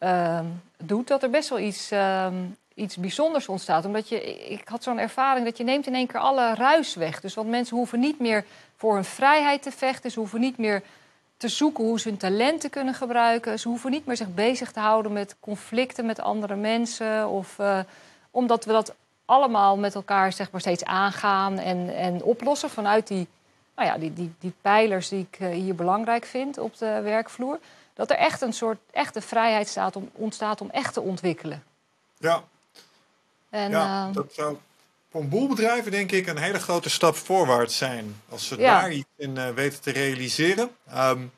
uh, 0.00 0.40
doet, 0.76 1.08
dat 1.08 1.22
er 1.22 1.30
best 1.30 1.48
wel 1.48 1.58
iets, 1.58 1.92
uh, 1.92 2.26
iets 2.74 2.96
bijzonders 2.96 3.48
ontstaat. 3.48 3.84
Omdat 3.84 4.08
je, 4.08 4.34
ik 4.34 4.68
had 4.68 4.82
zo'n 4.82 4.98
ervaring 4.98 5.44
dat 5.44 5.56
je 5.56 5.64
neemt 5.64 5.86
in 5.86 5.94
één 5.94 6.06
keer 6.06 6.20
alle 6.20 6.54
ruis 6.54 6.94
weg. 6.94 7.20
Dus 7.20 7.34
want 7.34 7.48
mensen 7.48 7.76
hoeven 7.76 8.00
niet 8.00 8.18
meer 8.18 8.44
voor 8.76 8.94
hun 8.94 9.04
vrijheid 9.04 9.62
te 9.62 9.70
vechten. 9.70 10.10
Ze 10.10 10.18
hoeven 10.18 10.40
niet 10.40 10.58
meer 10.58 10.82
te 11.36 11.48
zoeken 11.48 11.84
hoe 11.84 12.00
ze 12.00 12.08
hun 12.08 12.18
talenten 12.18 12.70
kunnen 12.70 12.94
gebruiken. 12.94 13.58
Ze 13.58 13.68
hoeven 13.68 13.90
niet 13.90 14.06
meer 14.06 14.16
zich 14.16 14.34
bezig 14.34 14.72
te 14.72 14.80
houden 14.80 15.12
met 15.12 15.36
conflicten 15.40 16.06
met 16.06 16.20
andere 16.20 16.56
mensen. 16.56 17.28
Of, 17.28 17.58
uh, 17.58 17.78
omdat 18.30 18.64
we 18.64 18.72
dat 18.72 18.94
allemaal 19.24 19.76
met 19.76 19.94
elkaar 19.94 20.32
zeg 20.32 20.50
maar, 20.50 20.60
steeds 20.60 20.84
aangaan 20.84 21.58
en, 21.58 21.96
en 21.96 22.22
oplossen 22.22 22.70
vanuit 22.70 23.06
die 23.06 23.26
nou 23.76 23.88
ja, 23.88 23.98
die, 23.98 24.12
die, 24.12 24.32
die 24.38 24.52
pijlers 24.60 25.08
die 25.08 25.26
ik 25.30 25.40
eh, 25.40 25.48
hier 25.48 25.74
belangrijk 25.74 26.24
vind 26.24 26.58
op 26.58 26.78
de 26.78 27.00
werkvloer. 27.02 27.58
Dat 27.94 28.10
er 28.10 28.16
echt 28.16 28.40
een 28.40 28.52
soort 28.52 28.78
echte 28.90 29.20
vrijheid 29.20 29.68
staat 29.68 29.96
om, 29.96 30.10
ontstaat 30.12 30.60
om 30.60 30.70
echt 30.70 30.92
te 30.92 31.00
ontwikkelen. 31.00 31.62
Ja, 32.18 32.42
en, 33.50 33.70
ja 33.70 34.06
uh, 34.08 34.14
dat 34.14 34.32
zou 34.32 34.56
voor 35.10 35.20
een 35.20 35.28
boel 35.28 35.48
bedrijven 35.48 35.90
denk 35.90 36.12
ik 36.12 36.26
een 36.26 36.38
hele 36.38 36.58
grote 36.58 36.90
stap 36.90 37.16
voorwaarts 37.16 37.76
zijn. 37.76 38.16
Als 38.28 38.46
ze 38.46 38.56
daar 38.56 38.92
iets 38.92 39.08
in 39.16 39.36
uh, 39.36 39.48
weten 39.48 39.80
te 39.80 39.90
realiseren. 39.90 40.70
Um, 40.88 41.32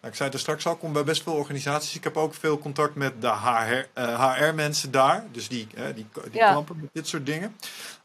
nou, 0.00 0.12
ik 0.12 0.14
zei 0.14 0.24
het 0.24 0.34
er 0.34 0.38
straks 0.38 0.66
al, 0.66 0.72
ik 0.72 0.78
kom 0.78 0.92
bij 0.92 1.04
best 1.04 1.22
veel 1.22 1.32
organisaties. 1.32 1.96
Ik 1.96 2.04
heb 2.04 2.16
ook 2.16 2.34
veel 2.34 2.58
contact 2.58 2.94
met 2.94 3.22
de 3.22 3.28
HR, 3.28 4.00
HR-mensen 4.00 4.90
daar. 4.90 5.24
Dus 5.32 5.48
die, 5.48 5.66
die, 5.94 5.94
die 5.94 6.06
ja. 6.32 6.52
kampen 6.52 6.76
met 6.80 6.90
dit 6.92 7.08
soort 7.08 7.26
dingen. 7.26 7.56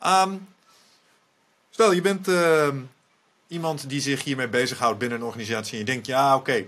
Um, 0.06 0.48
stel, 1.70 1.92
je 1.92 2.02
bent 2.02 2.28
ehm, 2.28 2.78
iemand 3.48 3.90
die 3.90 4.02
zich 4.02 4.24
hiermee 4.24 4.48
bezighoudt 4.48 5.00
binnen 5.00 5.20
een 5.20 5.26
organisatie 5.26 5.74
en 5.74 5.80
je 5.80 5.86
denkt, 5.86 6.08
ja, 6.08 6.36
oké, 6.36 6.54
je, 6.54 6.68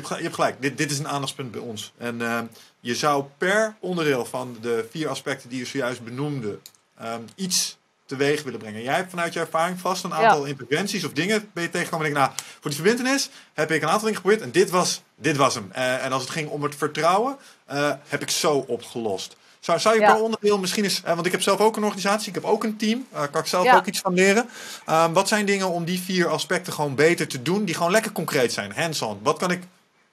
hebt, 0.00 0.08
je 0.08 0.22
hebt 0.22 0.34
gelijk, 0.34 0.62
dit, 0.62 0.78
dit 0.78 0.90
is 0.90 0.98
een 0.98 1.08
aandachtspunt 1.08 1.50
bij 1.50 1.60
ons. 1.60 1.92
En 1.98 2.20
uh, 2.20 2.40
je 2.80 2.94
zou 2.94 3.24
per 3.38 3.76
onderdeel 3.80 4.24
van 4.24 4.56
de 4.60 4.86
vier 4.90 5.08
aspecten 5.08 5.48
die 5.48 5.58
je 5.58 5.64
zojuist 5.64 6.04
benoemde, 6.04 6.58
um, 7.02 7.24
iets 7.34 7.78
teweeg 8.06 8.42
willen 8.42 8.58
brengen. 8.58 8.82
Jij 8.82 8.94
hebt 8.94 9.10
vanuit 9.10 9.32
je 9.32 9.40
ervaring 9.40 9.80
vast 9.80 10.04
een 10.04 10.14
aantal 10.14 10.44
interventies 10.44 11.04
of 11.04 11.12
dingen 11.12 11.50
ben 11.52 11.62
je 11.62 11.70
tegengekomen 11.70 12.06
en 12.06 12.12
denk, 12.12 12.26
nou, 12.26 12.38
voor 12.60 12.70
die 12.70 12.80
verbindenis 12.80 13.30
heb 13.52 13.70
ik 13.70 13.82
een 13.82 13.88
aantal 13.88 14.00
dingen 14.00 14.16
geprobeerd 14.16 14.42
en 14.42 14.50
dit 14.50 14.70
was, 14.70 15.02
dit 15.16 15.36
was 15.36 15.54
hem. 15.54 15.70
Uh, 15.76 16.04
en 16.04 16.12
als 16.12 16.22
het 16.22 16.30
ging 16.30 16.48
om 16.48 16.62
het 16.62 16.74
vertrouwen, 16.74 17.36
uh, 17.72 17.92
heb 18.08 18.22
ik 18.22 18.30
zo 18.30 18.52
opgelost. 18.52 19.36
Zou, 19.62 19.78
zou 19.78 19.94
je 19.94 20.00
ja. 20.00 20.12
per 20.12 20.22
onderdeel 20.22 20.58
misschien 20.58 20.84
eens, 20.84 21.00
uh, 21.00 21.14
want 21.14 21.26
ik 21.26 21.32
heb 21.32 21.42
zelf 21.42 21.60
ook 21.60 21.76
een 21.76 21.84
organisatie, 21.84 22.28
ik 22.28 22.34
heb 22.34 22.44
ook 22.44 22.64
een 22.64 22.76
team, 22.76 23.06
daar 23.12 23.24
uh, 23.24 23.30
kan 23.30 23.40
ik 23.40 23.46
zelf 23.46 23.64
ja. 23.64 23.76
ook 23.76 23.86
iets 23.86 24.00
van 24.00 24.14
leren. 24.14 24.48
Uh, 24.88 25.12
wat 25.12 25.28
zijn 25.28 25.46
dingen 25.46 25.68
om 25.68 25.84
die 25.84 26.00
vier 26.00 26.28
aspecten 26.28 26.72
gewoon 26.72 26.94
beter 26.94 27.28
te 27.28 27.42
doen, 27.42 27.64
die 27.64 27.74
gewoon 27.74 27.90
lekker 27.90 28.12
concreet 28.12 28.52
zijn, 28.52 28.72
hands-on? 28.72 29.18
Wat 29.22 29.38
kan 29.38 29.50
ik, 29.50 29.62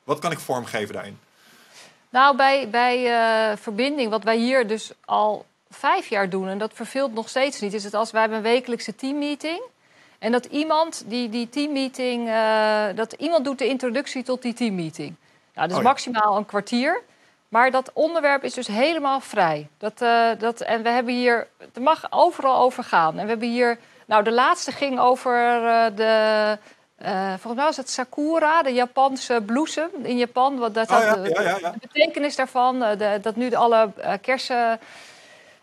wat 0.03 0.19
kan 0.19 0.31
ik 0.31 0.39
vormgeven 0.39 0.93
daarin? 0.93 1.19
Nou, 2.09 2.35
bij, 2.35 2.69
bij 2.69 3.05
uh, 3.51 3.57
verbinding, 3.57 4.09
wat 4.09 4.23
wij 4.23 4.37
hier 4.37 4.67
dus 4.67 4.91
al 5.05 5.45
vijf 5.69 6.07
jaar 6.07 6.29
doen, 6.29 6.47
en 6.47 6.57
dat 6.57 6.71
verveelt 6.73 7.13
nog 7.13 7.29
steeds 7.29 7.59
niet, 7.59 7.73
is 7.73 7.83
het 7.83 7.93
als 7.93 8.11
wij 8.11 8.21
hebben 8.21 8.37
een 8.37 8.43
wekelijkse 8.43 8.95
teammeeting. 8.95 9.61
En 10.19 10.31
dat 10.31 10.45
iemand 10.45 11.03
die, 11.05 11.29
die 11.29 11.49
teammeeting, 11.49 12.27
uh, 12.27 12.83
dat 12.95 13.13
iemand 13.13 13.45
doet 13.45 13.57
de 13.57 13.67
introductie 13.67 14.23
tot 14.23 14.41
die 14.41 14.53
teammeeting. 14.53 15.15
Nou, 15.53 15.67
dat 15.67 15.69
is 15.69 15.75
oh, 15.75 15.81
ja. 15.81 15.89
maximaal 15.89 16.37
een 16.37 16.45
kwartier. 16.45 17.01
Maar 17.49 17.71
dat 17.71 17.91
onderwerp 17.93 18.43
is 18.43 18.53
dus 18.53 18.67
helemaal 18.67 19.19
vrij. 19.19 19.67
Dat, 19.77 20.01
uh, 20.01 20.29
dat, 20.37 20.61
en 20.61 20.83
we 20.83 20.89
hebben 20.89 21.13
hier, 21.13 21.47
het 21.57 21.79
mag 21.79 22.11
overal 22.11 22.61
over 22.61 22.83
gaan. 22.83 23.17
En 23.17 23.23
we 23.23 23.29
hebben 23.29 23.49
hier, 23.49 23.79
nou 24.05 24.23
de 24.23 24.31
laatste 24.31 24.71
ging 24.71 24.99
over 24.99 25.61
uh, 25.63 25.85
de, 25.95 26.57
uh, 27.01 27.27
volgens 27.27 27.55
mij 27.55 27.65
was 27.65 27.77
het 27.77 27.89
sakura, 27.89 28.63
de 28.63 28.73
Japanse 28.73 29.41
bloesem 29.45 29.89
in 30.01 30.17
Japan. 30.17 30.57
Wat 30.57 30.73
dat, 30.73 30.91
oh, 30.91 30.99
ja, 30.99 31.15
de, 31.15 31.29
ja, 31.29 31.41
ja, 31.41 31.71
de, 31.71 31.77
betekenis 31.81 32.35
daarvan, 32.35 32.79
de, 32.79 33.19
dat 33.21 33.35
nu 33.35 33.53
alle 33.53 33.91
kersen, 34.21 34.79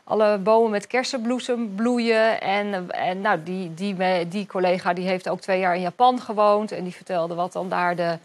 alle 0.04 0.38
bomen 0.38 0.70
met 0.70 0.86
kersenbloesem 0.86 1.74
bloeien. 1.74 2.40
En, 2.40 2.90
en 2.90 3.20
nou, 3.20 3.42
die, 3.42 3.74
die, 3.74 4.28
die 4.28 4.46
collega 4.46 4.92
die 4.92 5.06
heeft 5.06 5.28
ook 5.28 5.40
twee 5.40 5.58
jaar 5.60 5.74
in 5.74 5.80
Japan 5.80 6.20
gewoond. 6.20 6.72
En 6.72 6.84
die 6.84 6.94
vertelde 6.94 7.34
wat 7.34 7.52
dan 7.52 7.68
daar 7.68 7.96
de 7.96 8.18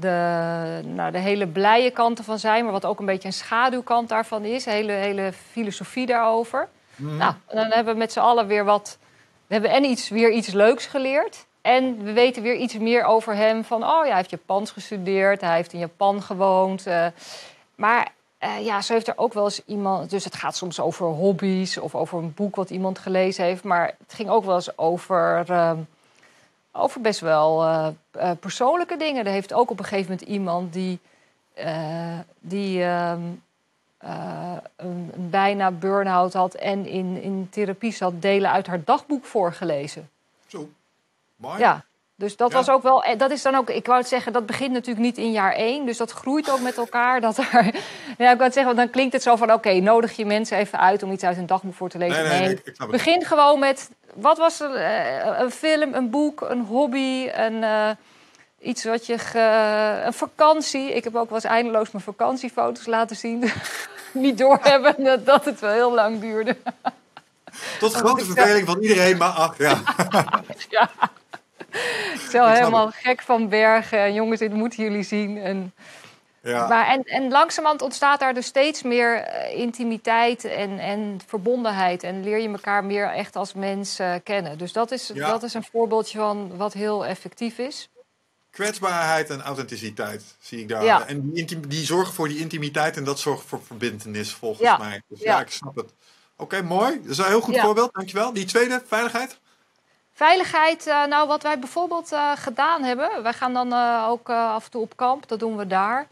de, 0.00 0.80
nou, 0.84 1.12
de 1.12 1.18
hele 1.18 1.46
blije 1.46 1.90
kanten 1.90 2.24
van 2.24 2.38
zijn, 2.38 2.64
maar 2.64 2.72
wat 2.72 2.84
ook 2.84 2.98
een 2.98 3.06
beetje 3.06 3.28
een 3.28 3.34
schaduwkant 3.34 4.08
daarvan 4.08 4.44
is. 4.44 4.64
Hele, 4.64 4.92
hele 4.92 5.32
filosofie 5.50 6.06
daarover. 6.06 6.68
Mm. 6.96 7.16
Nou, 7.16 7.32
dan 7.46 7.70
hebben 7.70 7.92
we 7.92 7.98
met 7.98 8.12
z'n 8.12 8.18
allen 8.18 8.46
weer 8.46 8.64
wat. 8.64 8.98
We 9.46 9.54
hebben 9.54 9.70
en 9.70 9.84
iets, 9.84 10.08
weer 10.08 10.30
iets 10.30 10.52
leuks 10.52 10.86
geleerd. 10.86 11.46
En 11.62 12.04
we 12.04 12.12
weten 12.12 12.42
weer 12.42 12.54
iets 12.54 12.78
meer 12.78 13.04
over 13.04 13.34
hem. 13.34 13.64
Van, 13.64 13.82
oh 13.82 14.00
ja, 14.02 14.06
hij 14.06 14.16
heeft 14.16 14.30
Japans 14.30 14.70
gestudeerd, 14.70 15.40
hij 15.40 15.56
heeft 15.56 15.72
in 15.72 15.78
Japan 15.78 16.22
gewoond. 16.22 16.86
Uh, 16.86 17.06
maar 17.74 18.08
uh, 18.44 18.64
ja, 18.64 18.82
zo 18.82 18.92
heeft 18.92 19.08
er 19.08 19.18
ook 19.18 19.32
wel 19.32 19.44
eens 19.44 19.64
iemand. 19.64 20.10
Dus 20.10 20.24
het 20.24 20.34
gaat 20.34 20.56
soms 20.56 20.80
over 20.80 21.06
hobby's 21.06 21.76
of 21.76 21.94
over 21.94 22.18
een 22.18 22.34
boek 22.34 22.56
wat 22.56 22.70
iemand 22.70 22.98
gelezen 22.98 23.44
heeft. 23.44 23.64
Maar 23.64 23.86
het 23.86 24.14
ging 24.14 24.28
ook 24.28 24.44
wel 24.44 24.54
eens 24.54 24.78
over. 24.78 25.44
Uh, 25.50 25.72
over 26.78 27.00
best 27.00 27.20
wel 27.20 27.64
uh, 27.64 27.88
uh, 28.16 28.30
persoonlijke 28.40 28.96
dingen. 28.96 29.26
Er 29.26 29.32
heeft 29.32 29.52
ook 29.52 29.70
op 29.70 29.78
een 29.78 29.84
gegeven 29.84 30.10
moment 30.10 30.28
iemand 30.28 30.72
die, 30.72 30.98
uh, 31.58 32.18
die 32.40 32.84
um, 32.84 33.42
eh, 33.98 34.56
een, 34.76 35.10
een 35.14 35.30
bijna 35.30 35.70
burn-out 35.70 36.32
had 36.32 36.54
en 36.54 36.86
in, 36.86 37.22
in 37.22 37.48
therapie 37.50 37.92
zat, 37.92 38.22
delen 38.22 38.50
uit 38.50 38.66
haar 38.66 38.84
dagboek 38.84 39.24
voorgelezen. 39.24 40.10
Zo, 40.46 40.70
mooi. 41.36 41.58
Ja, 41.58 41.84
dus 42.18 42.36
dat 42.36 42.50
Ja. 42.50 42.56
was 42.56 42.68
ook 42.68 42.82
wel. 42.82 43.02
eh, 43.04 43.18
Dat 43.18 43.30
is 43.30 43.42
dan 43.42 43.54
ook. 43.54 43.70
Ik 43.70 43.86
wou 43.86 43.98
het 43.98 44.08
zeggen, 44.08 44.32
dat 44.32 44.46
begint 44.46 44.72
natuurlijk 44.72 45.04
niet 45.06 45.18
in 45.18 45.30
jaar 45.32 45.52
één. 45.52 45.86
Dus 45.86 45.96
dat 45.96 46.10
groeit 46.10 46.50
ook 46.50 46.60
met 46.60 46.76
elkaar. 46.76 47.20
Dat 47.20 47.38
er, 47.38 47.46
ja, 48.18 48.30
ik 48.30 48.36
wou 48.36 48.42
het 48.42 48.52
zeggen, 48.52 48.64
want 48.64 48.76
dan 48.76 48.90
klinkt 48.90 49.12
het 49.12 49.22
zo 49.22 49.36
van: 49.36 49.52
oké, 49.52 49.72
nodig 49.72 50.16
je 50.16 50.26
mensen 50.26 50.56
even 50.58 50.78
uit 50.80 51.02
om 51.02 51.12
iets 51.12 51.24
uit 51.24 51.36
een 51.36 51.46
dagboek 51.46 51.74
voor 51.74 51.88
te 51.88 51.98
lezen. 51.98 52.22
Nee, 52.22 52.28
nee, 52.30 52.40
nee, 52.40 52.50
ik, 52.50 52.66
ik 52.66 52.74
snap 52.74 52.90
het. 52.90 52.96
Begin 53.04 53.24
gewoon 53.24 53.58
met. 53.58 53.90
Wat 54.14 54.38
was 54.38 54.60
er? 54.60 54.74
eh, 54.74 55.38
een 55.40 55.50
film, 55.50 55.94
een 55.94 56.10
boek, 56.10 56.40
een 56.40 56.64
hobby, 56.64 57.28
een, 57.32 57.62
eh, 57.62 57.90
iets 58.60 58.84
wat 58.84 59.06
je. 59.06 59.18
Ge, 59.18 60.02
een 60.04 60.12
vakantie. 60.12 60.94
Ik 60.94 61.04
heb 61.04 61.16
ook 61.16 61.28
wel 61.28 61.34
eens 61.38 61.44
eindeloos 61.44 61.90
mijn 61.90 62.04
vakantiefoto's 62.04 62.86
laten 62.86 63.16
zien. 63.16 63.50
niet 64.12 64.38
doorhebben 64.38 64.94
dat, 65.04 65.26
dat 65.26 65.44
het 65.44 65.60
wel 65.60 65.70
heel 65.72 65.94
lang 65.94 66.20
duurde. 66.20 66.56
Tot 67.78 67.92
grote 67.94 68.24
verveling 68.24 68.66
van 68.66 68.80
iedereen, 68.82 69.16
maar 69.16 69.28
ach 69.30 69.58
ja. 69.58 69.78
ja. 70.68 70.90
Zo 72.30 72.44
het. 72.44 72.58
helemaal 72.58 72.90
gek 72.90 73.22
van 73.22 73.48
bergen. 73.48 73.98
En 73.98 74.14
jongens, 74.14 74.40
dit 74.40 74.52
moeten 74.52 74.82
jullie 74.82 75.02
zien. 75.02 75.38
En, 75.38 75.74
ja. 76.42 76.68
maar, 76.68 76.86
en, 76.86 77.02
en 77.02 77.30
langzamerhand 77.30 77.82
ontstaat 77.82 78.20
daar 78.20 78.34
dus 78.34 78.46
steeds 78.46 78.82
meer 78.82 79.16
eh, 79.16 79.58
intimiteit 79.58 80.44
en, 80.44 80.78
en 80.78 81.20
verbondenheid. 81.26 82.02
En 82.02 82.24
leer 82.24 82.38
je 82.38 82.48
elkaar 82.48 82.84
meer 82.84 83.12
echt 83.12 83.36
als 83.36 83.54
mens 83.54 83.98
eh, 83.98 84.14
kennen. 84.22 84.58
Dus 84.58 84.72
dat 84.72 84.90
is, 84.90 85.10
Ja. 85.14 85.28
dat 85.28 85.42
is 85.42 85.54
een 85.54 85.64
voorbeeldje 85.72 86.18
van 86.18 86.56
wat 86.56 86.72
heel 86.72 87.06
effectief 87.06 87.58
is. 87.58 87.88
Kwetsbaarheid 88.50 89.30
en 89.30 89.42
authenticiteit 89.42 90.22
zie 90.40 90.60
ik 90.60 90.68
daar. 90.68 90.84
Ja. 90.84 91.06
En 91.06 91.30
die, 91.32 91.60
die 91.68 91.84
zorgen 91.84 92.14
voor 92.14 92.28
die 92.28 92.38
intimiteit 92.38 92.96
en 92.96 93.04
dat 93.04 93.18
zorgt 93.18 93.46
voor 93.46 93.60
verbindenis 93.62 94.32
volgens 94.32 94.78
mij. 94.78 95.02
Dus 95.08 95.20
ja, 95.20 95.40
ik 95.40 95.50
snap 95.50 95.76
het. 95.76 95.92
Oké, 96.36 96.62
mooi. 96.62 97.00
Dat 97.02 97.10
is 97.10 97.18
een 97.18 97.24
heel 97.24 97.40
goed 97.40 97.54
Ja. 97.54 97.62
voorbeeld. 97.62 97.92
Dankjewel. 97.92 98.32
Die 98.32 98.44
tweede, 98.44 98.82
veiligheid. 98.86 99.38
Veiligheid, 100.18 100.86
eh, 100.86 101.04
nou 101.04 101.28
wat 101.28 101.42
wij 101.42 101.58
bijvoorbeeld 101.58 102.12
eh, 102.12 102.32
gedaan 102.36 102.82
hebben. 102.82 103.22
Wij 103.22 103.32
gaan 103.32 103.52
dan 103.52 103.72
eh, 103.72 104.06
ook 104.08 104.30
af 104.30 104.64
en 104.64 104.70
toe 104.70 104.82
op 104.82 104.96
kamp, 104.96 105.28
dat 105.28 105.38
doen 105.38 105.56
we 105.56 105.66
daar. 105.66 106.06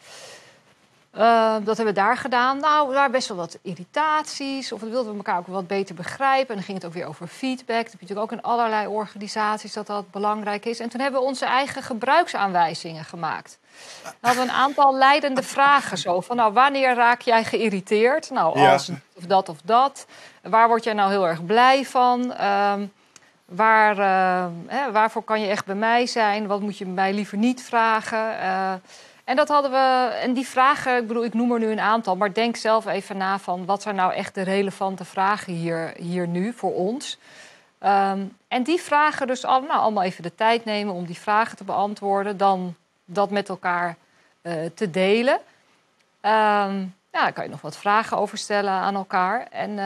Dat 1.65 1.77
hebben 1.77 1.87
we 1.87 1.93
daar 1.93 2.17
gedaan. 2.17 2.59
Nou, 2.61 2.93
waren 2.93 3.11
best 3.11 3.29
wel 3.29 3.37
wat 3.37 3.59
irritaties. 3.63 4.73
Of 4.73 4.81
we 4.81 4.89
wilden 4.89 5.11
we 5.11 5.17
elkaar 5.17 5.39
ook 5.39 5.47
wat 5.47 5.67
beter 5.67 5.95
begrijpen. 5.95 6.49
En 6.49 6.55
dan 6.55 6.65
ging 6.65 6.77
het 6.77 6.87
ook 6.87 6.93
weer 6.93 7.07
over 7.07 7.27
feedback. 7.27 7.83
Dat 7.83 7.91
heb 7.93 8.01
je 8.01 8.07
natuurlijk 8.07 8.33
ook 8.33 8.39
in 8.39 8.43
allerlei 8.45 8.87
organisaties 8.87 9.73
dat 9.73 9.87
dat 9.87 10.11
belangrijk 10.11 10.65
is. 10.65 10.81
En 10.81 10.89
toen 10.89 11.01
hebben 11.01 11.21
we 11.21 11.27
onze 11.27 11.45
eigen 11.45 11.83
gebruiksaanwijzingen 11.83 13.05
gemaakt. 13.05 13.59
We 14.03 14.27
hadden 14.27 14.43
een 14.45 14.51
aantal 14.51 14.95
leidende 14.97 15.43
vragen. 15.43 15.99
Zo 15.99 16.21
van, 16.21 16.37
nou, 16.37 16.53
wanneer 16.53 16.95
raak 16.95 17.21
jij 17.21 17.45
geïrriteerd? 17.45 18.31
Nou, 18.31 18.59
Ja. 18.59 18.73
als 18.73 18.91
of 19.15 19.25
dat 19.25 19.49
of 19.49 19.59
dat. 19.65 20.07
Waar 20.43 20.69
word 20.69 20.85
jij 20.85 20.93
nou 20.95 21.11
heel 21.11 21.27
erg 21.29 21.47
blij 21.47 21.85
van? 21.85 22.33
Ehm, 22.35 22.87
Waar, 23.47 23.99
eh, 23.99 24.53
hè, 24.67 24.93
waarvoor 24.93 25.23
kan 25.23 25.41
je 25.41 25.47
echt 25.47 25.65
bij 25.65 25.75
mij 25.75 26.07
zijn? 26.07 26.47
Wat 26.47 26.61
moet 26.61 26.79
je 26.79 26.87
mij 26.87 27.13
liever 27.13 27.39
niet 27.39 27.63
vragen? 27.63 28.39
Eh, 28.39 28.73
en 29.25 29.37
dat 29.37 29.49
hadden 29.49 29.71
we. 29.71 30.17
En 30.23 30.33
die 30.33 30.47
vragen, 30.47 30.97
ik 30.97 31.07
bedoel, 31.07 31.25
ik 31.25 31.35
noem 31.35 31.53
er 31.53 31.59
nu 31.59 31.67
een 31.67 31.81
aantal, 31.81 32.17
maar 32.17 32.33
denk 32.33 32.57
zelf 32.57 32.87
even 32.87 33.17
na 33.17 33.39
van 33.39 33.65
wat 33.65 33.83
zijn 33.83 33.95
nou 33.95 34.13
echt 34.13 34.35
de 34.35 34.43
relevante 34.43 35.05
vragen 35.05 35.53
hier, 35.53 35.93
hier 35.97 36.29
nu 36.29 36.53
voor 36.53 36.75
ons. 36.75 37.19
Ehm, 37.79 38.25
en 38.49 38.63
die 38.63 38.81
vragen 38.81 39.27
dus 39.27 39.43
nou, 39.43 39.69
allemaal 39.69 40.03
even 40.03 40.23
de 40.23 40.35
tijd 40.35 40.65
nemen 40.65 40.95
om 40.95 41.07
die 41.07 41.19
vragen 41.19 41.57
te 41.57 41.65
beantwoorden, 41.65 42.37
dan 42.37 42.75
dat 43.05 43.31
met 43.31 43.49
elkaar 43.49 43.97
eh, 44.43 44.53
te 44.75 44.91
delen. 44.91 45.39
Ehm, 46.21 46.79
ja, 47.13 47.23
daar 47.23 47.33
kan 47.33 47.45
je 47.45 47.51
nog 47.51 47.61
wat 47.61 47.77
vragen 47.77 48.17
over 48.17 48.39
stellen 48.39 48.73
aan 48.73 48.95
elkaar. 48.95 49.47
En 49.51 49.79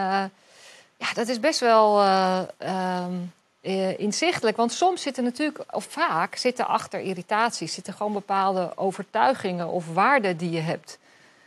ja, 1.00 1.12
dat 1.14 1.28
is 1.28 1.40
best 1.40 1.61
wel 1.61 2.00
eh, 2.00 2.40
ehm, 2.58 3.12
eh, 3.61 3.98
inzichtelijk. 3.98 4.56
Want 4.56 4.72
soms 4.72 5.02
zitten 5.02 5.24
natuurlijk, 5.24 5.64
of 5.70 5.84
vaak 5.84 6.36
zitten 6.36 6.66
achter 6.66 7.00
irritaties, 7.00 7.74
zitten 7.74 7.92
gewoon 7.92 8.12
bepaalde 8.12 8.72
overtuigingen 8.74 9.68
of 9.68 9.92
waarden 9.92 10.36
die 10.36 10.50
je 10.50 10.61
hebt. 10.61 10.98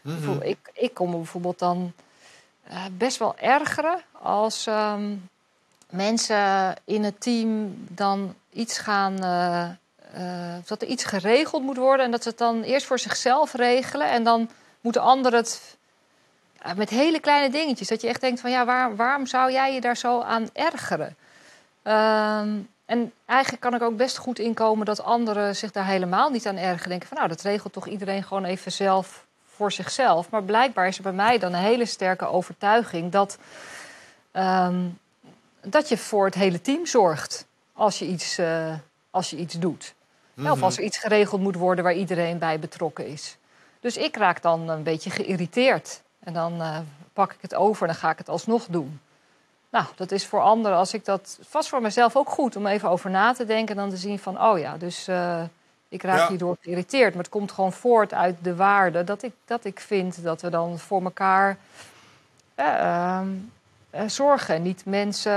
Mhm. 0.01 0.41
Ik, 0.41 0.57
ik 0.73 0.93
kom 0.93 1.11
bijvoorbeeld 1.11 1.59
dan 1.59 1.93
eh, 2.63 2.85
best 2.91 3.17
wel 3.17 3.37
ergeren 3.37 4.01
als 4.11 4.67
ehm, 4.67 5.15
mensen 5.89 6.75
in 6.85 7.03
het 7.03 7.21
team 7.21 7.75
dan 7.87 8.35
iets 8.49 8.77
gaan. 8.77 9.23
eh, 9.23 9.69
dat 10.65 10.81
er 10.81 10.87
iets 10.87 11.03
geregeld 11.03 11.63
moet 11.63 11.77
worden 11.77 12.05
en 12.05 12.11
dat 12.11 12.23
ze 12.23 12.29
het 12.29 12.37
dan 12.37 12.61
eerst 12.61 12.85
voor 12.85 12.99
zichzelf 12.99 13.53
regelen 13.53 14.09
en 14.09 14.23
dan 14.23 14.49
moeten 14.81 15.01
anderen 15.01 15.39
het 15.39 15.77
met 16.75 16.89
hele 16.89 17.19
kleine 17.19 17.49
dingetjes. 17.49 17.87
Dat 17.87 18.01
je 18.01 18.07
echt 18.07 18.21
denkt 18.21 18.39
van 18.39 18.51
ja, 18.51 18.65
waar, 18.65 18.95
waarom 18.95 19.25
zou 19.25 19.51
jij 19.51 19.73
je 19.73 19.81
daar 19.81 19.97
zo 19.97 20.21
aan 20.21 20.49
ergeren? 20.53 21.15
Ehm, 21.83 22.49
en 22.85 23.11
eigenlijk 23.25 23.61
kan 23.61 23.75
ik 23.75 23.81
ook 23.81 23.97
best 23.97 24.17
goed 24.17 24.39
inkomen 24.39 24.85
dat 24.85 25.03
anderen 25.03 25.55
zich 25.55 25.71
daar 25.71 25.85
helemaal 25.85 26.29
niet 26.29 26.47
aan 26.47 26.57
ergeren. 26.57 26.89
Denken 26.89 27.07
van 27.07 27.17
nou, 27.17 27.29
dat 27.29 27.41
regelt 27.41 27.73
toch 27.73 27.87
iedereen 27.87 28.23
gewoon 28.23 28.45
even 28.45 28.71
zelf 28.71 29.25
voor 29.45 29.71
zichzelf. 29.71 30.29
Maar 30.29 30.43
blijkbaar 30.43 30.87
is 30.87 30.97
er 30.97 31.03
bij 31.03 31.11
mij 31.11 31.37
dan 31.37 31.53
een 31.53 31.59
hele 31.59 31.85
sterke 31.85 32.25
overtuiging 32.25 33.11
dat, 33.11 33.37
ehm, 34.31 34.87
dat 35.61 35.89
je 35.89 35.97
voor 35.97 36.25
het 36.25 36.35
hele 36.35 36.61
team 36.61 36.85
zorgt 36.85 37.45
als 37.73 37.99
je 37.99 38.05
iets, 38.05 38.37
eh, 38.37 38.73
als 39.09 39.29
je 39.29 39.37
iets 39.37 39.53
doet. 39.53 39.93
Mhm. 40.33 40.51
Of 40.51 40.61
als 40.63 40.77
er 40.77 40.83
iets 40.83 40.97
geregeld 40.97 41.41
moet 41.41 41.55
worden 41.55 41.83
waar 41.83 41.93
iedereen 41.93 42.37
bij 42.37 42.59
betrokken 42.59 43.07
is. 43.07 43.37
Dus 43.79 43.97
ik 43.97 44.17
raak 44.17 44.41
dan 44.41 44.69
een 44.69 44.83
beetje 44.83 45.09
geïrriteerd. 45.09 46.01
En 46.19 46.33
dan 46.33 46.61
eh, 46.61 46.77
pak 47.13 47.31
ik 47.33 47.41
het 47.41 47.55
over 47.55 47.81
en 47.81 47.87
dan 47.87 48.01
ga 48.01 48.11
ik 48.11 48.17
het 48.17 48.29
alsnog 48.29 48.65
doen. 48.69 48.99
Nou, 49.73 49.85
dat 49.95 50.11
is 50.11 50.25
voor 50.25 50.41
anderen, 50.41 50.77
als 50.77 50.93
ik 50.93 51.05
dat 51.05 51.37
vast 51.41 51.69
voor 51.69 51.81
mezelf 51.81 52.15
ook 52.15 52.29
goed 52.29 52.55
om 52.55 52.67
even 52.67 52.89
over 52.89 53.09
na 53.09 53.33
te 53.33 53.45
denken. 53.45 53.75
En 53.75 53.81
dan 53.81 53.89
te 53.89 53.97
zien 53.97 54.19
van, 54.19 54.41
oh 54.41 54.59
ja, 54.59 54.77
dus 54.77 55.07
eh, 55.07 55.43
ik 55.89 56.03
raak 56.03 56.17
Ja. 56.19 56.27
hierdoor 56.27 56.57
geïrriteerd. 56.61 57.13
Maar 57.13 57.23
het 57.23 57.31
komt 57.31 57.51
gewoon 57.51 57.73
voort 57.73 58.13
uit 58.13 58.35
de 58.41 58.55
waarde 58.55 59.03
dat 59.03 59.23
ik, 59.23 59.33
dat 59.45 59.65
ik 59.65 59.79
vind 59.79 60.23
dat 60.23 60.41
we 60.41 60.49
dan 60.49 60.79
voor 60.79 61.03
elkaar 61.03 61.57
eh, 62.55 62.79
ehm, 62.79 63.27
eh, 63.89 64.07
zorgen. 64.07 64.55
En 64.55 64.61
niet 64.61 64.85
mensen, 64.85 65.31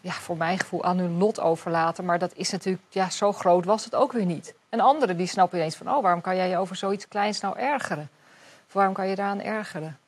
ja, 0.00 0.12
voor 0.12 0.36
mijn 0.36 0.58
gevoel, 0.58 0.84
aan 0.84 0.98
hun 0.98 1.18
lot 1.18 1.40
overlaten. 1.40 2.04
Maar 2.04 2.18
dat 2.18 2.32
is 2.34 2.50
natuurlijk, 2.50 2.84
ja, 2.88 3.10
zo 3.10 3.32
groot 3.32 3.64
was 3.64 3.84
het 3.84 3.94
ook 3.94 4.12
weer 4.12 4.24
niet. 4.24 4.54
En 4.68 4.80
anderen 4.80 5.16
die 5.16 5.26
snappen 5.26 5.58
ineens 5.58 5.76
van, 5.76 5.94
oh, 5.94 6.02
waarom 6.02 6.20
kan 6.20 6.36
jij 6.36 6.48
je 6.48 6.58
over 6.58 6.76
zoiets 6.76 7.08
kleins 7.08 7.40
nou 7.40 7.58
ergeren? 7.58 8.10
Of 8.66 8.72
waarom 8.72 8.94
kan 8.94 9.08
je 9.08 9.14
daaraan 9.16 9.40
ergeren? 9.40 9.98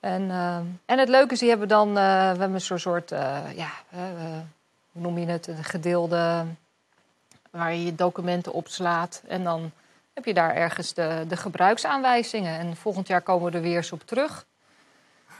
En, 0.00 0.30
ehm, 0.30 0.64
en 0.86 0.98
het 0.98 1.08
leuke 1.08 1.32
is, 1.32 1.38
die 1.38 1.48
hebben 1.48 1.68
dan, 1.68 1.88
eh, 1.88 2.32
we 2.32 2.38
hebben 2.40 2.60
zo'n 2.60 2.78
soort, 2.78 3.12
eh, 3.12 3.38
ja, 3.56 3.70
eh, 3.90 4.10
eh, 4.10 4.40
hoe 4.92 5.02
noem 5.02 5.18
je 5.18 5.26
het, 5.26 5.46
een 5.46 5.64
gedeelde, 5.64 6.44
waar 7.50 7.72
je 7.74 7.84
je 7.84 7.94
documenten 7.94 8.52
opslaat. 8.52 9.22
En 9.28 9.44
dan 9.44 9.70
heb 10.14 10.24
je 10.24 10.34
daar 10.34 10.54
ergens 10.54 10.94
de, 10.94 11.24
de 11.28 11.36
gebruiksaanwijzingen. 11.36 12.58
En 12.58 12.76
volgend 12.76 13.06
jaar 13.06 13.20
komen 13.22 13.50
we 13.50 13.56
er 13.56 13.62
weer 13.62 13.76
eens 13.76 13.92
op 13.92 14.02
terug. 14.02 14.46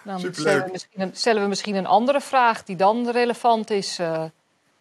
Dan 0.03 0.19
stellen 0.33 0.65
we, 0.65 0.71
misschien 0.73 1.01
een, 1.01 1.17
stellen 1.17 1.43
we 1.43 1.49
misschien 1.49 1.75
een 1.75 1.87
andere 1.87 2.21
vraag 2.21 2.65
die 2.65 2.77
dan 2.77 3.11
relevant 3.11 3.71
is. 3.71 3.99
eh, 3.99 4.25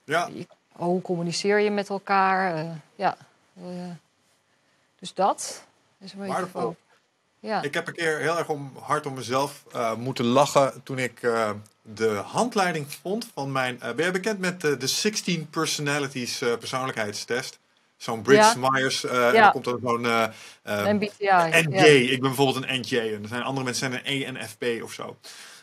Ja, 0.04 0.30
hoe 0.72 1.02
communiceer 1.02 1.60
je 1.60 1.72
met 1.72 1.90
elkaar? 1.90 2.56
Eh, 2.56 2.70
ja. 2.96 3.18
Eh, 3.58 3.64
dus 5.00 5.14
dat 5.14 5.66
is 6.00 6.12
een 6.14 6.18
beetje 6.20 6.34
Waardevol. 6.34 6.76
Ja. 7.42 7.62
ik 7.62 7.74
heb 7.74 7.88
een 7.88 7.94
keer 7.94 8.18
heel 8.20 8.38
erg 8.38 8.50
om, 8.50 8.72
hard 8.82 9.06
om 9.06 9.14
mezelf 9.14 9.64
eh, 9.74 9.96
moeten 9.96 10.26
lachen 10.26 10.82
toen 10.84 11.00
ik 11.00 11.22
eh, 11.24 11.52
de 11.82 12.08
handleiding 12.26 12.86
vond 13.02 13.28
van 13.34 13.52
mijn... 13.52 13.82
eh, 13.82 13.88
ben 13.94 14.04
jij 14.04 14.12
bekend 14.12 14.40
met 14.40 14.62
de 14.62 14.88
16 14.88 15.50
Personalities 15.50 16.38
persoonlijkheidstest? 16.60 17.60
Zo'n 17.98 18.22
Briggs 18.22 18.56
Myers. 18.56 19.04
eh, 19.06 19.28
En 19.28 19.34
Ja. 19.34 19.42
dan 19.42 19.52
komt 19.52 19.68
er 19.68 19.78
zo'n 19.84 20.06
eh, 20.06 20.24
eh, 20.64 20.94
MBTI. 20.94 21.10
NJ. 21.20 21.78
ja. 21.78 21.86
Ik 21.86 22.10
ben 22.10 22.20
bijvoorbeeld 22.30 22.66
een 22.66 22.80
NJ. 22.80 22.98
En 22.98 23.22
er 23.22 23.28
zijn 23.28 23.42
andere 23.44 23.66
mensen 23.66 23.92
zijn 23.92 24.02
een 24.06 24.36
ENFP 24.36 24.84
of 24.84 24.94
zo. 24.94 25.18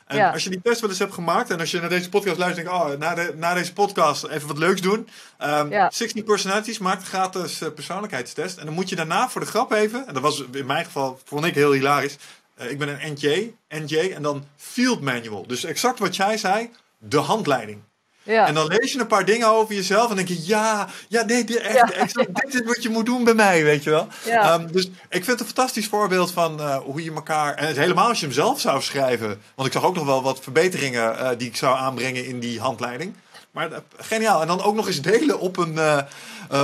En 0.07 0.17
Ja. 0.17 0.31
als 0.31 0.45
je 0.45 0.51
die 0.51 0.61
test 0.63 0.81
wel 0.81 0.91
eens 0.91 0.99
hebt 0.99 1.15
gemaakt 1.15 1.51
en 1.51 1.61
als 1.61 1.71
je 1.71 1.81
naar 1.81 1.89
deze 1.89 2.09
podcast 2.09 2.39
luistert, 2.39 2.67
denk 2.67 2.79
ik, 2.79 2.83
oh, 2.85 2.99
na, 2.99 3.15
de, 3.15 3.33
na 3.37 3.55
deze 3.55 3.73
podcast 3.73 4.25
even 4.25 4.49
wat 4.49 4.59
leuks 4.59 4.81
doen. 4.81 5.09
Ehm 5.39 5.71
Ja. 5.71 5.91
16 5.91 6.25
Personalities 6.25 6.79
maakt 6.79 7.01
een 7.01 7.07
gratis 7.07 7.61
eh, 7.61 7.69
persoonlijkheidstest. 7.75 8.59
En 8.59 8.65
dan 8.65 8.75
moet 8.75 8.89
je 8.89 8.97
daarna 8.97 9.29
voor 9.29 9.41
de 9.41 9.47
grap 9.47 9.73
even, 9.73 10.07
en 10.07 10.15
dat 10.15 10.23
was 10.23 10.45
in 10.53 10.67
mijn 10.67 10.85
geval, 10.85 11.21
vond 11.25 11.45
ik 11.45 11.55
heel 11.55 11.73
hilarisch. 11.73 12.17
eh, 12.57 12.71
ik 12.71 12.79
ben 12.79 12.89
een 12.89 13.13
NJ, 13.13 13.55
NJ 13.69 14.13
en 14.15 14.23
dan 14.23 14.45
Field 14.57 15.01
Manual. 15.01 15.47
Dus 15.47 15.65
exact 15.65 15.99
wat 15.99 16.17
jij 16.17 16.37
zei, 16.37 16.71
de 16.99 17.19
handleiding. 17.19 17.83
Ja. 18.27 18.47
En 18.47 18.55
dan 18.55 18.67
lees 18.67 18.93
je 18.93 19.01
een 19.01 19.07
paar 19.07 19.25
dingen 19.25 19.49
over 19.49 19.75
jezelf 19.75 20.11
en 20.11 20.17
denk 20.17 20.29
je, 20.29 20.47
ja, 20.47 20.89
ja 21.09 21.25
nee, 21.25 21.45
dit, 21.45 21.57
echt, 21.57 21.75
Ja. 21.75 21.93
exact, 21.93 22.35
dit 22.35 22.55
is 22.55 22.63
wat 22.65 22.83
je 22.83 22.89
moet 22.89 23.07
doen 23.07 23.25
bij 23.25 23.35
mij, 23.35 23.65
weet 23.65 23.85
je 23.85 23.91
wel. 23.91 24.09
Ja. 24.25 24.43
Ehm, 24.43 24.67
dus 24.73 24.85
ik 24.87 25.25
vind 25.25 25.27
het 25.27 25.41
een 25.41 25.47
fantastisch 25.47 25.87
voorbeeld 25.87 26.33
van 26.33 26.61
eh, 26.61 26.77
hoe 26.77 27.05
je 27.05 27.13
elkaar, 27.13 27.55
en 27.55 27.67
het 27.67 27.77
helemaal 27.77 28.09
als 28.09 28.21
je 28.21 28.27
hem 28.27 28.35
zelf 28.35 28.61
zou 28.61 28.83
schrijven, 28.83 29.41
want 29.55 29.69
ik 29.69 29.75
zag 29.75 29.85
ook 29.85 29.95
nog 29.95 30.05
wel 30.05 30.23
wat 30.23 30.41
verbeteringen 30.41 31.19
eh, 31.19 31.29
die 31.39 31.49
ik 31.49 31.57
zou 31.57 31.77
aanbrengen 31.77 32.27
in 32.27 32.41
die 32.41 32.61
handleiding. 32.61 33.15
Maar 33.51 33.71
uh, 33.71 33.77
geniaal. 33.97 34.41
En 34.41 34.47
dan 34.47 34.63
ook 34.63 34.75
nog 34.75 34.87
eens 34.87 35.03
delen 35.03 35.41
op 35.41 35.57
een, 35.57 35.79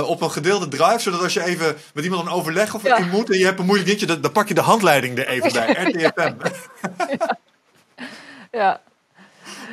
op 0.05 0.21
een 0.21 0.31
gedeelde 0.31 0.67
drive. 0.67 0.99
Zodat 0.99 1.21
als 1.21 1.33
je 1.33 1.43
even 1.43 1.77
met 1.93 2.03
iemand 2.03 2.25
een 2.25 2.31
overleg 2.31 2.73
of 2.73 2.83
in 2.83 3.09
moet 3.09 3.29
en 3.31 3.37
je 3.37 3.45
hebt 3.45 3.59
een 3.59 3.65
moeilijk 3.65 3.87
dingetje, 3.87 4.07
dan, 4.07 4.21
dan, 4.21 4.31
pak 4.31 4.47
je 4.47 4.53
de 4.53 4.61
handleiding 4.61 5.17
er 5.17 5.27
even 5.27 5.51
bij. 5.53 5.73
RTFM. 5.87 6.33
ja. 8.51 8.81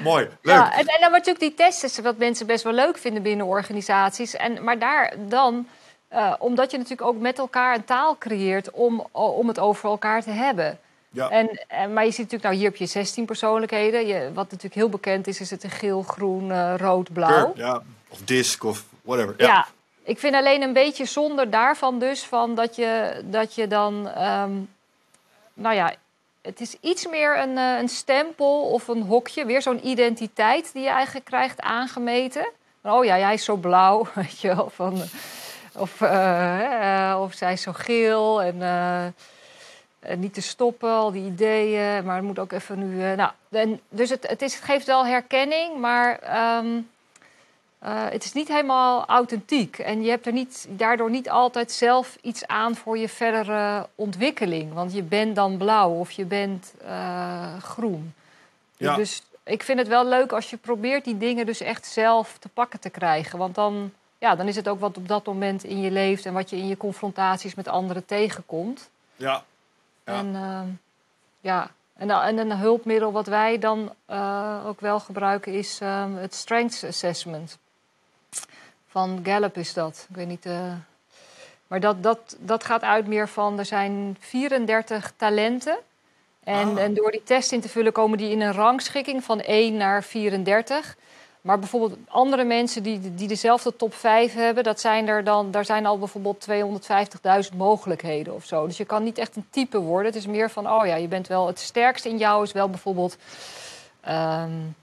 Mooi, 0.03 0.29
leuk. 0.43 0.55
Ja, 0.55 0.73
en, 0.73 0.87
en 0.87 1.01
dan 1.01 1.11
natuurlijk 1.11 1.41
die 1.41 1.55
testen, 1.55 2.03
wat 2.03 2.17
mensen 2.17 2.47
best 2.47 2.65
wel 2.65 2.73
leuk 2.73 2.99
vinden 2.99 3.23
binnen 3.23 3.47
organisaties. 3.47 4.37
En, 4.37 4.65
maar 4.65 4.79
daar 4.79 5.15
dan, 5.19 5.67
uh, 6.13 6.35
omdat 6.39 6.71
je 6.71 6.77
natuurlijk 6.77 7.09
ook 7.09 7.19
met 7.19 7.39
elkaar 7.39 7.75
een 7.75 7.85
taal 7.85 8.19
creëert 8.19 8.71
om, 8.71 9.07
om 9.13 9.49
het 9.49 9.59
over 9.59 9.91
elkaar 9.91 10.23
te 10.23 10.31
hebben. 10.31 10.79
Ja. 11.11 11.29
En, 11.31 11.65
en, 11.69 11.93
maar 11.93 12.05
je 12.05 12.11
ziet 12.11 12.19
natuurlijk, 12.19 12.43
nou 12.43 12.55
hier 12.55 12.65
heb 12.65 12.77
je 12.77 12.87
16 12.87 13.25
persoonlijkheden. 13.25 14.07
Je, 14.07 14.31
wat 14.35 14.45
natuurlijk 14.45 14.75
heel 14.75 14.89
bekend 14.89 15.27
is, 15.27 15.41
is 15.41 15.51
het 15.51 15.65
een 15.65 15.71
geel, 15.71 16.03
groen, 16.03 16.49
uh, 16.49 16.75
rood, 16.77 17.13
blauw. 17.13 17.53
Ja, 17.55 17.83
of 18.09 18.19
disc 18.25 18.65
of 18.65 18.85
whatever. 19.03 19.35
Ja. 19.37 19.47
ja. 19.47 19.67
ik 20.03 20.19
vind 20.19 20.35
alleen 20.35 20.63
een 20.63 20.73
beetje 20.73 21.05
zonder 21.05 21.51
daarvan 21.51 21.99
dus 21.99 22.25
van 22.25 22.55
dat 22.55 22.77
je, 22.77 23.21
dat 23.25 23.55
je 23.55 23.67
dan, 23.67 23.95
um, 24.07 24.69
nou 25.55 25.75
ja, 25.75 25.95
het 26.43 26.61
is 26.61 26.77
iets 26.81 27.09
meer 27.09 27.39
een, 27.39 27.57
uh, 27.57 27.79
een 27.79 27.89
stempel 27.89 28.63
of 28.63 28.89
een 28.89 29.03
hokje, 29.03 29.45
weer 29.45 29.63
zo'n 29.63 29.87
identiteit 29.87 30.73
die 30.73 30.83
je 30.83 30.89
eigenlijk 30.89 31.25
krijgt 31.25 31.61
aangemeten. 31.61 32.49
Oh 32.83 33.05
ja, 33.05 33.19
jij 33.19 33.35
is 33.35 33.45
zo 33.45 33.57
blauw, 33.57 34.07
weet 34.15 34.41
je 34.41 34.55
wel, 34.55 34.71
van, 34.75 35.03
of, 35.77 36.01
uh, 36.01 37.19
of 37.21 37.35
zij 37.35 37.53
is 37.53 37.63
zo 37.63 37.73
geel 37.73 38.43
en 38.43 38.59
niet 40.17 40.35
te 40.35 40.43
stoppen, 40.43 40.91
al 40.91 41.11
die 41.11 41.27
ideeën. 41.27 42.05
Maar 42.05 42.17
het 42.17 42.25
moet 42.25 42.39
ook 42.39 42.53
even 42.53 42.79
nu. 42.79 43.15
Nou, 43.15 43.31
dus 43.89 44.11
het, 44.11 44.27
het, 44.27 44.61
geeft 44.63 44.87
wel 44.87 45.07
herkenning, 45.07 45.77
maar 45.79 46.19
um, 46.59 46.91
uh, 47.85 48.09
het 48.09 48.25
is 48.25 48.33
niet 48.33 48.49
helemaal 48.49 49.07
authentiek. 49.07 49.79
En 49.79 50.03
je 50.03 50.11
hebt 50.11 50.27
er 50.27 50.33
niet, 50.33 50.67
daardoor 50.69 51.11
niet 51.11 51.31
altijd 51.31 51.73
zelf 51.73 52.17
iets 52.21 52.47
aan 52.47 52.75
voor 52.75 52.99
je 52.99 53.09
verdere 53.09 53.89
ontwikkeling. 53.95 54.73
Want 54.73 54.93
je 54.93 55.03
bent 55.03 55.37
dan 55.37 55.57
blauw 55.57 55.91
of 55.91 56.11
je 56.11 56.25
bent 56.25 56.75
groen. 57.61 58.15
Ja. 58.77 58.97
Dus 58.97 59.23
ik 59.45 59.63
vind 59.63 59.79
het 59.79 59.89
wel 59.89 60.07
leuk 60.07 60.33
als 60.33 60.51
je 60.51 60.57
probeert 60.57 61.05
die 61.05 61.19
dingen 61.19 61.47
dus 61.47 61.61
echt 61.61 61.87
zelf 61.87 62.37
te 62.39 62.49
pakken 62.49 62.81
te 62.81 62.91
krijgen. 62.91 63.39
Want 63.39 63.55
dan, 63.55 63.93
ja, 64.19 64.35
dan 64.35 64.49
is 64.49 64.57
het 64.57 64.69
ook 64.69 64.81
wat 64.81 64.97
op 64.97 65.09
dat 65.09 65.27
moment 65.27 65.65
in 65.65 65.81
je 65.81 65.91
leeft 65.91 66.27
en 66.27 66.33
wat 66.33 66.51
je 66.51 66.57
in 66.57 66.69
je 66.69 66.77
confrontaties 66.77 67.55
met 67.55 67.69
anderen 67.69 68.07
tegenkomt. 68.07 68.91
Ja. 69.17 69.45
Ja. 70.05 70.19
En, 70.19 70.27
uh, 70.27 70.61
ja. 71.41 71.71
En, 71.95 72.11
en, 72.11 72.39
een 72.39 72.57
hulpmiddel 72.57 73.13
wat 73.13 73.27
wij 73.27 73.59
dan 73.59 73.93
ook 74.67 74.81
wel 74.81 75.01
gebruiken 75.01 75.53
is 75.53 75.81
het 76.15 76.35
Strengths 76.35 76.85
Assessment. 76.85 77.59
Van 78.91 79.21
Gallup 79.23 79.57
is 79.57 79.73
dat. 79.73 80.07
Ik 80.09 80.17
weet 80.17 80.27
niet. 80.27 80.47
Uh, 80.47 80.73
maar 81.67 81.81
dat, 81.81 82.03
dat, 82.03 82.37
dat 82.39 82.65
gaat 82.65 82.83
uit 82.83 83.07
meer 83.07 83.29
van 83.29 83.59
er 83.59 83.65
zijn 83.65 84.17
34 84.21 85.13
talenten. 85.17 85.79
En, 86.45 86.69
Ah. 86.69 86.83
en 86.83 86.95
door 86.95 87.11
die 87.11 87.23
test 87.23 87.53
in 87.53 87.61
te 87.61 87.69
vullen 87.69 87.93
komen 87.93 88.19
die 88.19 88.31
in 88.31 88.41
een 88.41 88.53
rangschikking 88.53 89.25
van 89.25 89.41
1 89.41 89.77
naar 89.77 90.05
34. 90.05 90.97
Maar 91.41 91.59
bijvoorbeeld 91.59 91.99
andere 92.09 92.45
mensen 92.45 92.83
die, 92.83 93.15
die 93.15 93.29
dezelfde 93.29 93.77
top 93.77 93.95
5 93.95 94.35
hebben, 94.35 94.65
dat 94.65 94.81
zijn 94.81 95.09
er 95.09 95.25
dan, 95.25 95.51
daar 95.51 95.65
zijn 95.65 95.87
al 95.87 95.99
bijvoorbeeld 95.99 96.47
250.000 97.51 97.57
mogelijkheden 97.57 98.35
of 98.35 98.45
zo. 98.45 98.67
Dus 98.67 98.77
je 98.77 98.85
kan 98.85 99.03
niet 99.03 99.19
echt 99.19 99.37
een 99.37 99.47
type 99.51 99.79
worden. 99.79 100.07
Het 100.07 100.21
is 100.21 100.27
meer 100.27 100.51
van, 100.51 100.71
oh 100.71 100.87
ja, 100.87 100.95
je 100.95 101.09
bent 101.09 101.27
wel 101.27 101.47
het 101.47 101.59
sterkste 101.59 102.09
in 102.09 102.19
jou 102.19 102.43
is 102.43 102.53
wel 102.53 102.69
bijvoorbeeld 102.69 103.17
um, 104.09 104.75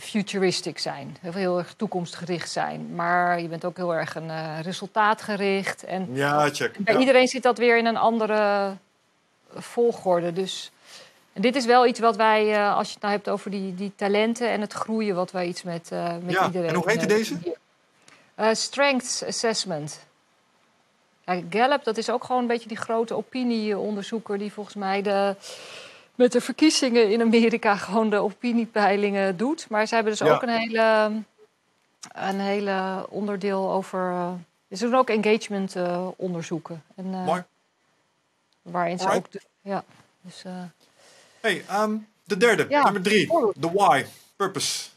futuristic 0.00 0.78
zijn. 0.78 1.16
Heel, 1.20 1.32
heel 1.32 1.58
erg 1.58 1.74
toekomstgericht 1.76 2.50
zijn. 2.50 2.94
Maar 2.94 3.40
je 3.40 3.48
bent 3.48 3.64
ook 3.64 3.76
heel 3.76 3.94
erg 3.94 4.14
een 4.14 4.28
uh, 4.28 4.60
resultaatgericht. 4.62 5.84
En 5.84 6.08
ja, 6.12 6.50
check. 6.50 6.78
bij 6.78 6.94
ja. 6.94 7.00
iedereen 7.00 7.28
zit 7.28 7.42
dat 7.42 7.58
weer 7.58 7.78
in 7.78 7.86
een 7.86 7.96
andere 7.96 8.72
volgorde. 9.54 10.32
Dus 10.32 10.70
en 11.32 11.42
dit 11.42 11.56
is 11.56 11.64
wel 11.64 11.86
iets 11.86 12.00
wat 12.00 12.16
wij, 12.16 12.50
uh, 12.50 12.76
als 12.76 12.86
je 12.86 12.92
het 12.92 13.02
nou 13.02 13.14
hebt 13.14 13.28
over 13.28 13.50
die, 13.50 13.74
die 13.74 13.92
talenten 13.96 14.50
en 14.50 14.60
het 14.60 14.72
groeien, 14.72 15.14
wat 15.14 15.30
wij 15.30 15.46
iets 15.46 15.62
met, 15.62 15.90
uh, 15.92 16.16
met 16.22 16.34
ja. 16.34 16.46
iedereen. 16.46 16.68
En 16.68 16.74
hoe 16.74 16.90
heette 16.90 17.06
deze? 17.06 17.38
Strengths 18.52 19.24
Assessment. 19.24 20.06
Ja, 21.24 21.40
Gallup, 21.50 21.84
dat 21.84 21.96
is 21.96 22.10
ook 22.10 22.24
gewoon 22.24 22.42
een 22.42 22.48
beetje 22.48 22.68
die 22.68 22.76
grote 22.76 23.14
opinieonderzoeker 23.14 24.38
die 24.38 24.52
volgens 24.52 24.76
mij 24.76 25.02
de, 25.02 25.36
met 26.16 26.32
de 26.32 26.40
verkiezingen 26.40 27.10
in 27.10 27.20
Amerika 27.20 27.76
gewoon 27.76 28.10
de 28.10 28.16
opiniepeilingen 28.16 29.36
doet. 29.36 29.68
Maar 29.68 29.86
ze 29.86 29.94
hebben 29.94 30.12
dus 30.12 30.26
Ja. 30.28 30.34
ook 30.34 30.42
een 30.42 30.48
hele, 30.48 31.12
een 32.12 32.40
hele 32.40 33.06
onderdeel 33.08 33.70
over. 33.72 34.10
uh, 34.10 34.32
ze 34.70 34.84
doen 34.84 34.94
ook 34.94 35.10
engagement 35.10 35.76
uh, 35.76 36.08
onderzoeken. 36.16 36.82
En, 36.94 37.06
uh, 37.06 37.24
Mooi. 37.24 37.44
Waarin 38.62 38.98
ze 38.98 39.04
Alright. 39.06 39.26
ook. 39.26 39.32
De, 39.32 39.40
ja, 39.60 39.84
dus, 40.20 40.42
uh, 40.46 40.52
Hey, 41.40 41.64
um, 41.72 42.06
de 42.24 42.36
derde, 42.36 42.66
Ja, 42.68 42.82
nummer 42.82 43.02
drie. 43.02 43.26
cool. 43.26 43.52
The 43.60 43.72
why, 43.72 44.04
purpose. 44.36 44.88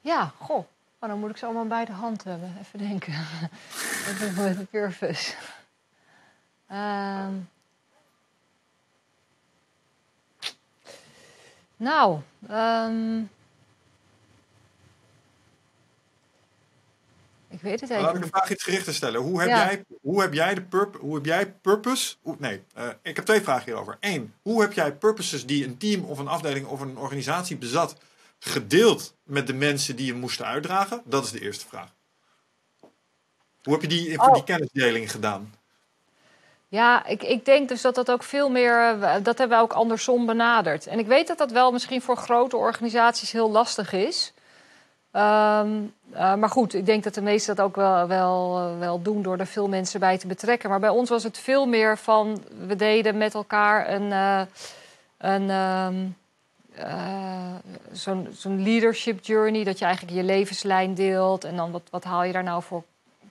ja, 0.00 0.32
goh. 0.38 0.64
Oh, 0.98 1.08
dan 1.08 1.18
moet 1.18 1.30
ik 1.30 1.36
ze 1.36 1.44
allemaal 1.44 1.66
bij 1.66 1.84
de 1.84 1.92
hand 1.92 2.24
hebben. 2.24 2.56
Even 2.60 2.78
denken. 2.78 3.12
Even 4.08 4.34
met 4.44 4.56
de 4.58 4.64
purpose. 4.64 5.32
Ehm. 6.68 7.32
Nou, 11.82 12.20
ehm. 12.48 13.18
ik 17.48 17.60
weet 17.60 17.80
het 17.80 17.90
Laat 17.90 18.00
even 18.00 18.14
ik 18.16 18.22
de 18.22 18.28
vraag 18.28 18.50
iets 18.50 18.62
gerichter 18.64 18.94
stellen. 18.94 19.20
Hoe 19.20 19.40
heb, 19.40 19.48
Ja. 19.48 19.64
jij, 19.64 19.84
hoe 20.00 20.20
heb 20.20 20.32
jij 20.32 20.54
de 20.54 20.62
purp, 20.62 20.96
hoe 21.00 21.14
heb 21.14 21.24
jij 21.24 21.52
purpose? 21.52 22.16
Hoe, 22.22 22.36
nee, 22.38 22.62
eh, 22.74 22.88
ik 23.02 23.16
heb 23.16 23.24
twee 23.24 23.40
vragen 23.40 23.64
hierover. 23.64 23.96
Eén, 24.00 24.34
hoe 24.42 24.60
heb 24.60 24.72
jij 24.72 24.96
purposes 24.96 25.46
die 25.46 25.64
een 25.64 25.76
team 25.78 26.04
of 26.04 26.18
een 26.18 26.28
afdeling 26.28 26.66
of 26.66 26.80
een 26.80 26.96
organisatie 26.96 27.56
bezat, 27.56 27.96
gedeeld 28.38 29.16
met 29.22 29.46
de 29.46 29.54
mensen 29.54 29.96
die 29.96 30.06
je 30.06 30.14
moesten 30.14 30.46
uitdragen? 30.46 31.02
Dat 31.04 31.24
is 31.24 31.30
de 31.30 31.40
eerste 31.40 31.66
vraag. 31.66 31.94
Hoe 33.62 33.72
heb 33.72 33.82
je 33.82 33.88
die, 33.88 34.14
voor 34.16 34.28
Oh. 34.28 34.34
die 34.34 34.44
kennisdeling 34.44 35.10
gedaan? 35.10 35.54
Ja, 36.72 37.06
ik, 37.06 37.22
ik 37.22 37.44
denk 37.44 37.68
dus 37.68 37.82
dat 37.82 37.94
dat 37.94 38.10
ook 38.10 38.22
veel 38.22 38.48
meer. 38.50 38.98
eh, 39.02 39.14
Dat 39.22 39.38
hebben 39.38 39.56
we 39.56 39.62
ook 39.62 39.72
andersom 39.72 40.26
benaderd. 40.26 40.86
En 40.86 40.98
ik 40.98 41.06
weet 41.06 41.26
dat 41.26 41.38
dat 41.38 41.50
wel 41.50 41.72
misschien 41.72 42.02
voor 42.02 42.16
grote 42.16 42.56
organisaties 42.56 43.32
heel 43.32 43.50
lastig 43.50 43.92
is. 43.92 44.32
Ehm, 45.10 45.68
eh, 46.12 46.34
maar 46.34 46.48
goed, 46.48 46.74
ik 46.74 46.86
denk 46.86 47.04
dat 47.04 47.14
de 47.14 47.22
meesten 47.22 47.56
dat 47.56 47.64
ook 47.64 47.76
wel, 47.76 48.06
wel, 48.06 48.58
eh, 48.58 48.78
wel 48.78 49.02
doen 49.02 49.22
door 49.22 49.38
er 49.38 49.46
veel 49.46 49.68
mensen 49.68 50.00
bij 50.00 50.18
te 50.18 50.26
betrekken. 50.26 50.70
Maar 50.70 50.80
bij 50.80 50.88
ons 50.88 51.08
was 51.08 51.22
het 51.22 51.38
veel 51.38 51.66
meer 51.66 51.98
van. 51.98 52.42
We 52.66 52.76
deden 52.76 53.16
met 53.16 53.34
elkaar 53.34 53.90
een. 53.90 54.10
een 55.18 55.50
ehm, 55.50 55.94
eh, 56.74 57.54
zo'n 57.92 58.28
zo'n 58.32 58.62
leadership 58.62 59.24
journey. 59.24 59.64
Dat 59.64 59.78
je 59.78 59.84
eigenlijk 59.84 60.16
je 60.16 60.22
levenslijn 60.22 60.94
deelt. 60.94 61.44
En 61.44 61.56
dan 61.56 61.70
wat, 61.70 61.82
wat 61.90 62.04
haal 62.04 62.24
je 62.24 62.32
daar 62.32 62.42
nou 62.42 62.62
voor 62.62 62.82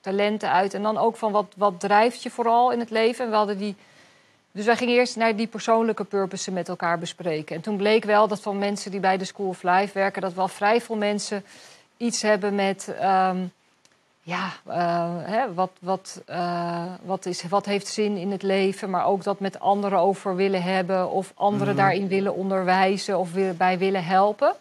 talenten 0.02 0.52
uit. 0.52 0.74
En 0.74 0.82
dan 0.84 0.98
ook 0.98 1.16
van 1.18 1.32
wat, 1.32 1.46
wat 1.58 1.80
drijft 1.80 2.24
je 2.24 2.30
vooral 2.30 2.72
in 2.72 2.80
het 2.80 2.90
leven. 2.90 3.26
En 3.26 3.32
we 3.32 3.38
hadden 3.38 3.58
die. 3.58 3.76
Dus 4.52 4.66
wij 4.66 4.76
gingen 4.76 4.96
eerst 4.96 5.16
naar 5.16 5.36
die 5.36 5.48
persoonlijke 5.48 6.04
purposes 6.04 6.54
met 6.54 6.70
elkaar 6.70 7.00
bespreken. 7.00 7.56
En 7.56 7.62
toen 7.62 7.78
bleek 7.78 8.04
wel 8.04 8.28
dat 8.28 8.42
van 8.42 8.58
mensen 8.60 8.92
die 8.92 9.00
bij 9.00 9.18
de 9.18 9.26
School 9.26 9.48
of 9.48 9.64
Life 9.64 9.94
werken, 9.94 10.22
dat 10.22 10.34
wel 10.34 10.48
vrij 10.48 10.82
veel 10.82 10.96
mensen 10.96 11.44
iets 11.98 12.22
hebben 12.22 12.56
met. 12.56 12.94
ehm, 13.00 13.38
ja, 14.24 14.50
eh, 14.66 15.10
hè, 15.20 15.54
wat, 15.54 15.72
wat, 15.80 16.22
eh, 16.26 16.84
wat, 17.04 17.26
is, 17.26 17.44
wat 17.50 17.66
heeft 17.66 17.88
zin 17.88 18.18
in 18.18 18.32
het 18.32 18.44
leven, 18.44 18.90
maar 18.90 19.06
ook 19.06 19.24
dat 19.24 19.40
met 19.40 19.60
anderen 19.60 20.00
over 20.00 20.36
willen 20.36 20.64
hebben 20.64 21.10
of 21.10 21.32
anderen 21.36 21.74
Mhm. 21.74 21.84
daarin 21.84 22.08
willen 22.08 22.34
onderwijzen 22.36 23.20
of 23.20 23.30
bij 23.58 23.78
willen 23.78 24.04
helpen. 24.06 24.54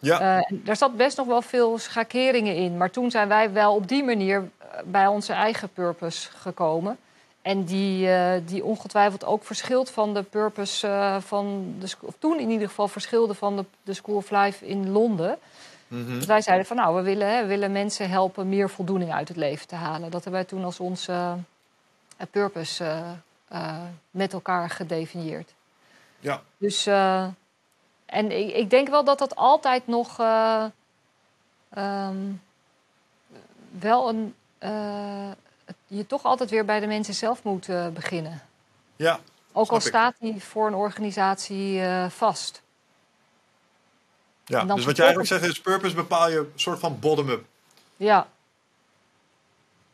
Ja, 0.00 0.20
Eh, 0.38 0.44
daar 0.50 0.76
zat 0.76 0.96
best 0.96 1.16
nog 1.16 1.26
wel 1.26 1.42
veel 1.42 1.78
schakeringen 1.78 2.54
in. 2.54 2.76
Maar 2.76 2.90
toen 2.90 3.10
zijn 3.10 3.28
wij 3.28 3.52
wel 3.52 3.74
op 3.74 3.88
die 3.88 4.04
manier 4.04 4.48
bij 4.84 5.06
onze 5.06 5.32
eigen 5.32 5.68
purpose 5.68 6.28
gekomen. 6.30 6.98
En 7.42 7.64
die, 7.64 8.10
eh, 8.10 8.40
die 8.44 8.64
ongetwijfeld 8.64 9.24
ook 9.24 9.44
verschilt 9.44 9.90
van 9.90 10.14
de 10.14 10.22
purpose 10.22 10.86
eh, 10.86 11.20
van 11.20 11.74
de 11.78 11.92
of 12.00 12.14
toen 12.18 12.38
in 12.38 12.50
ieder 12.50 12.68
geval 12.68 12.88
verschilde 12.88 13.34
van 13.34 13.56
de, 13.56 13.64
de 13.82 13.94
School 13.94 14.16
of 14.16 14.30
Life 14.30 14.66
in 14.66 14.90
Londen. 14.90 15.38
Dus 15.88 16.26
wij 16.26 16.40
zeiden 16.40 16.66
van 16.66 16.76
nou, 16.76 16.96
we 16.96 17.02
willen, 17.02 17.28
hè, 17.28 17.40
we 17.42 17.46
willen 17.46 17.72
mensen 17.72 18.10
helpen 18.10 18.48
meer 18.48 18.70
voldoening 18.70 19.12
uit 19.12 19.28
het 19.28 19.36
leven 19.36 19.66
te 19.66 19.74
halen. 19.74 20.10
Dat 20.10 20.24
hebben 20.24 20.32
wij 20.32 20.44
toen 20.44 20.64
als 20.64 20.80
onze 20.80 21.36
eh, 22.16 22.26
purpose 22.30 23.00
met 24.10 24.32
elkaar 24.32 24.70
gedefinieerd. 24.70 25.54
ja. 26.20 26.42
Dus, 26.58 26.86
en 28.08 28.30
ik, 28.30 28.54
ik 28.54 28.70
denk 28.70 28.88
wel 28.88 29.04
dat 29.04 29.18
dat 29.18 29.36
altijd 29.36 29.86
nog 29.86 30.20
eh, 30.20 30.64
ehm, 31.68 32.16
wel 33.70 34.08
een. 34.08 34.34
Eh, 34.58 35.30
je 35.86 36.06
toch 36.06 36.24
altijd 36.24 36.50
weer 36.50 36.64
bij 36.64 36.80
de 36.80 36.86
mensen 36.86 37.14
zelf 37.14 37.42
moet 37.42 37.68
eh, 37.68 37.88
beginnen. 37.88 38.42
ja. 38.96 39.20
Ook 39.52 39.70
al 39.70 39.76
ik. 39.76 39.82
staat 39.82 40.14
die 40.18 40.42
voor 40.42 40.66
een 40.66 40.74
organisatie 40.74 41.80
eh, 41.80 42.08
vast. 42.08 42.62
Ja, 44.44 44.64
dus 44.64 44.84
wat 44.84 44.96
je 44.96 45.02
eigenlijk 45.02 45.30
zegt 45.30 45.44
is 45.44 45.60
purpose 45.60 45.94
bepaal 45.94 46.30
je 46.30 46.38
een 46.38 46.52
soort 46.54 46.78
van 46.78 46.98
bottom-up. 46.98 47.44
Ja, 47.96 48.26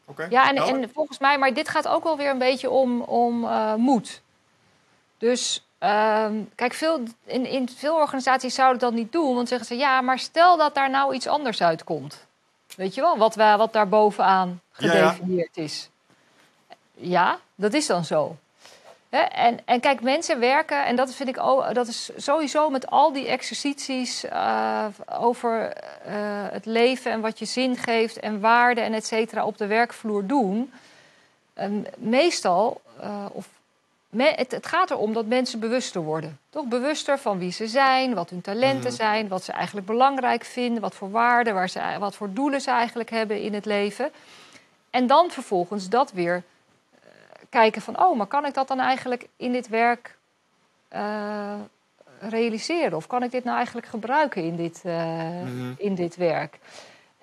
Oké. 0.04 0.26
Ja, 0.30 0.48
en, 0.48 0.56
en 0.56 0.90
volgens 0.92 1.18
mij, 1.18 1.38
maar 1.38 1.54
dit 1.54 1.68
gaat 1.68 1.88
ook 1.88 2.04
wel 2.04 2.16
weer 2.16 2.30
een 2.30 2.38
beetje 2.38 2.70
om, 2.70 3.00
om 3.00 3.44
eh, 3.44 3.74
moed. 3.74 4.22
Dus 5.18 5.66
ehm, 5.78 6.34
kijk, 6.54 6.72
veel, 6.72 7.02
in, 7.24 7.46
in 7.46 7.68
veel 7.68 7.94
organisaties 7.94 8.54
zouden 8.54 8.80
dat 8.80 8.92
niet 8.92 9.12
doen. 9.12 9.34
Want 9.34 9.48
zeggen 9.48 9.66
ze, 9.66 9.76
ja, 9.76 10.00
maar 10.00 10.18
stel 10.18 10.56
dat 10.56 10.74
daar 10.74 10.90
nou 10.90 11.14
iets 11.14 11.26
anders 11.26 11.62
uitkomt. 11.62 12.26
Weet 12.76 12.94
je 12.94 13.00
wel, 13.00 13.18
wat, 13.18 13.34
wat 13.34 13.72
daar 13.72 13.88
bovenaan 13.88 14.60
Ja, 14.76 14.94
ja. 14.94 15.08
gedefinieerd 15.08 15.56
is. 15.56 15.88
Ja, 16.94 17.38
dat 17.54 17.74
is 17.74 17.86
dan 17.86 18.04
zo. 18.04 18.36
En, 19.30 19.60
en 19.64 19.80
kijk, 19.80 20.00
mensen 20.00 20.40
werken, 20.40 20.84
en 20.86 20.96
dat 20.96 21.14
vind 21.14 21.28
ik 21.28 21.40
ook, 21.40 21.74
dat 21.74 21.86
is 21.86 22.10
sowieso 22.16 22.70
met 22.70 22.90
al 22.90 23.12
die 23.12 23.28
exercities 23.28 24.24
eh, 24.24 24.84
over 25.18 25.72
eh, 25.72 26.14
het 26.50 26.66
leven 26.66 27.10
en 27.10 27.20
wat 27.20 27.38
je 27.38 27.44
zin 27.44 27.76
geeft 27.76 28.20
en 28.20 28.40
waarde 28.40 28.80
en 28.80 28.94
et 28.94 29.06
cetera 29.06 29.44
op 29.44 29.58
de 29.58 29.66
werkvloer 29.66 30.26
doen. 30.26 30.72
Ehm, 31.54 31.82
meestal, 31.96 32.80
eh, 33.00 33.26
of 33.32 33.46
me- 34.14 34.32
het, 34.36 34.50
het 34.50 34.66
gaat 34.66 34.90
erom 34.90 35.12
dat 35.12 35.26
mensen 35.26 35.60
bewuster 35.60 36.00
worden. 36.00 36.38
Toch 36.50 36.66
bewuster 36.66 37.18
van 37.18 37.38
wie 37.38 37.52
ze 37.52 37.66
zijn, 37.66 38.14
wat 38.14 38.30
hun 38.30 38.40
talenten 38.40 38.90
Mhm. 38.90 38.96
zijn, 39.00 39.28
wat 39.28 39.44
ze 39.44 39.52
eigenlijk 39.52 39.86
belangrijk 39.86 40.44
vinden, 40.44 40.82
wat 40.82 40.94
voor 40.94 41.10
waarden, 41.10 41.54
waar 41.54 41.68
ze, 41.68 41.80
wat 41.98 42.16
voor 42.16 42.32
doelen 42.32 42.60
ze 42.60 42.70
eigenlijk 42.70 43.10
hebben 43.10 43.40
in 43.40 43.54
het 43.54 43.64
leven. 43.64 44.10
En 44.90 45.06
dan 45.06 45.30
vervolgens 45.30 45.88
dat 45.88 46.12
weer 46.12 46.42
eh, 46.92 46.98
kijken 47.48 47.82
van, 47.82 48.00
oh, 48.04 48.16
maar 48.16 48.26
kan 48.26 48.46
ik 48.46 48.54
dat 48.54 48.68
dan 48.68 48.80
eigenlijk 48.80 49.26
in 49.36 49.52
dit 49.52 49.68
werk 49.68 50.16
eh, 50.88 51.54
realiseren? 52.20 52.96
Of 52.96 53.06
kan 53.06 53.22
ik 53.22 53.30
dit 53.30 53.44
nou 53.44 53.56
eigenlijk 53.56 53.86
gebruiken 53.86 54.42
in 54.42 54.56
dit, 54.56 54.80
eh, 54.84 55.04
Mhm. 55.42 55.72
in 55.76 55.94
dit 55.94 56.16
werk? 56.16 56.58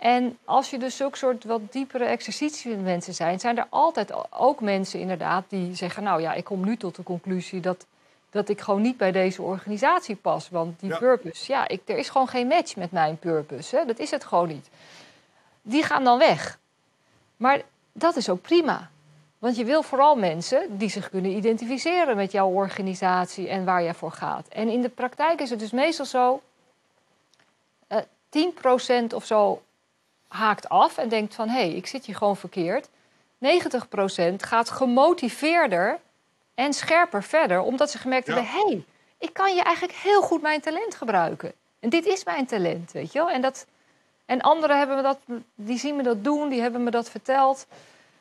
En 0.01 0.37
als 0.45 0.69
je 0.69 0.77
dus 0.79 0.95
zulke 0.95 1.17
soort 1.17 1.43
wat 1.43 1.61
diepere 1.71 2.03
exercities 2.05 2.75
mensen 2.83 3.13
zijn, 3.13 3.39
zijn 3.39 3.57
er 3.57 3.67
altijd 3.69 4.13
ook 4.31 4.61
mensen 4.61 4.99
inderdaad 4.99 5.43
die 5.47 5.75
zeggen, 5.75 6.03
nou 6.03 6.21
ja, 6.21 6.33
ik 6.33 6.43
kom 6.43 6.65
nu 6.65 6.77
tot 6.77 6.95
de 6.95 7.03
conclusie 7.03 7.59
dat, 7.59 7.85
dat 8.29 8.49
ik 8.49 8.61
gewoon 8.61 8.81
niet 8.81 8.97
bij 8.97 9.11
deze 9.11 9.41
organisatie 9.41 10.15
pas. 10.15 10.49
Want 10.49 10.79
die 10.79 10.89
Ja. 10.89 10.97
purpose, 10.97 11.51
ja, 11.51 11.67
ik, 11.67 11.81
er 11.85 11.97
is 11.97 12.09
gewoon 12.09 12.27
geen 12.27 12.47
match 12.47 12.75
met 12.75 12.91
mijn 12.91 13.17
purpose. 13.17 13.75
Hè? 13.75 13.85
Dat 13.85 13.99
is 13.99 14.11
het 14.11 14.23
gewoon 14.23 14.47
niet. 14.47 14.69
Die 15.61 15.83
gaan 15.83 16.03
dan 16.03 16.17
weg. 16.17 16.59
Maar 17.37 17.61
dat 17.91 18.15
is 18.15 18.29
ook 18.29 18.41
prima. 18.41 18.89
Want 19.39 19.55
je 19.55 19.65
wil 19.65 19.83
vooral 19.83 20.15
mensen 20.15 20.77
die 20.77 20.89
zich 20.89 21.09
kunnen 21.09 21.31
identificeren 21.31 22.15
met 22.15 22.31
jouw 22.31 22.49
organisatie 22.49 23.49
en 23.49 23.65
waar 23.65 23.83
jij 23.83 23.93
voor 23.93 24.11
gaat. 24.11 24.47
En 24.47 24.69
in 24.69 24.81
de 24.81 24.89
praktijk 24.89 25.41
is 25.41 25.49
het 25.49 25.59
dus 25.59 25.71
meestal 25.71 26.05
zo: 26.05 26.41
eh 27.87 27.97
10% 28.29 29.13
of 29.13 29.25
zo 29.25 29.61
haakt 30.31 30.69
af 30.69 30.97
en 30.97 31.09
denkt 31.09 31.35
van 31.35 31.49
hé, 31.49 31.59
hey, 31.59 31.71
ik 31.71 31.87
zit 31.87 32.05
hier 32.05 32.15
gewoon 32.15 32.37
verkeerd. 32.37 32.87
90% 32.87 32.89
gaat 34.37 34.69
gemotiveerder 34.69 35.99
en 36.55 36.73
scherper 36.73 37.23
verder, 37.23 37.61
omdat 37.61 37.91
ze 37.91 37.97
gemerkt 37.97 38.27
Ja. 38.27 38.33
hebben: 38.33 38.51
hé, 38.51 38.65
hey, 38.67 38.83
ik 39.17 39.33
kan 39.33 39.55
je 39.55 39.61
eigenlijk 39.61 39.97
heel 39.97 40.21
goed 40.21 40.41
mijn 40.41 40.61
talent 40.61 40.95
gebruiken. 40.95 41.53
En 41.79 41.89
dit 41.89 42.05
is 42.05 42.23
mijn 42.23 42.45
talent, 42.45 42.91
weet 42.91 43.11
je 43.11 43.19
wel. 43.19 43.29
En, 43.29 43.41
dat, 43.41 43.65
en 44.25 44.41
anderen 44.41 44.77
hebben 44.77 44.95
me 44.95 45.01
dat, 45.01 45.17
die 45.55 45.77
zien 45.77 45.95
me 45.95 46.03
dat 46.03 46.23
doen, 46.23 46.49
die 46.49 46.61
hebben 46.61 46.83
me 46.83 46.91
dat 46.91 47.09
verteld. 47.09 47.65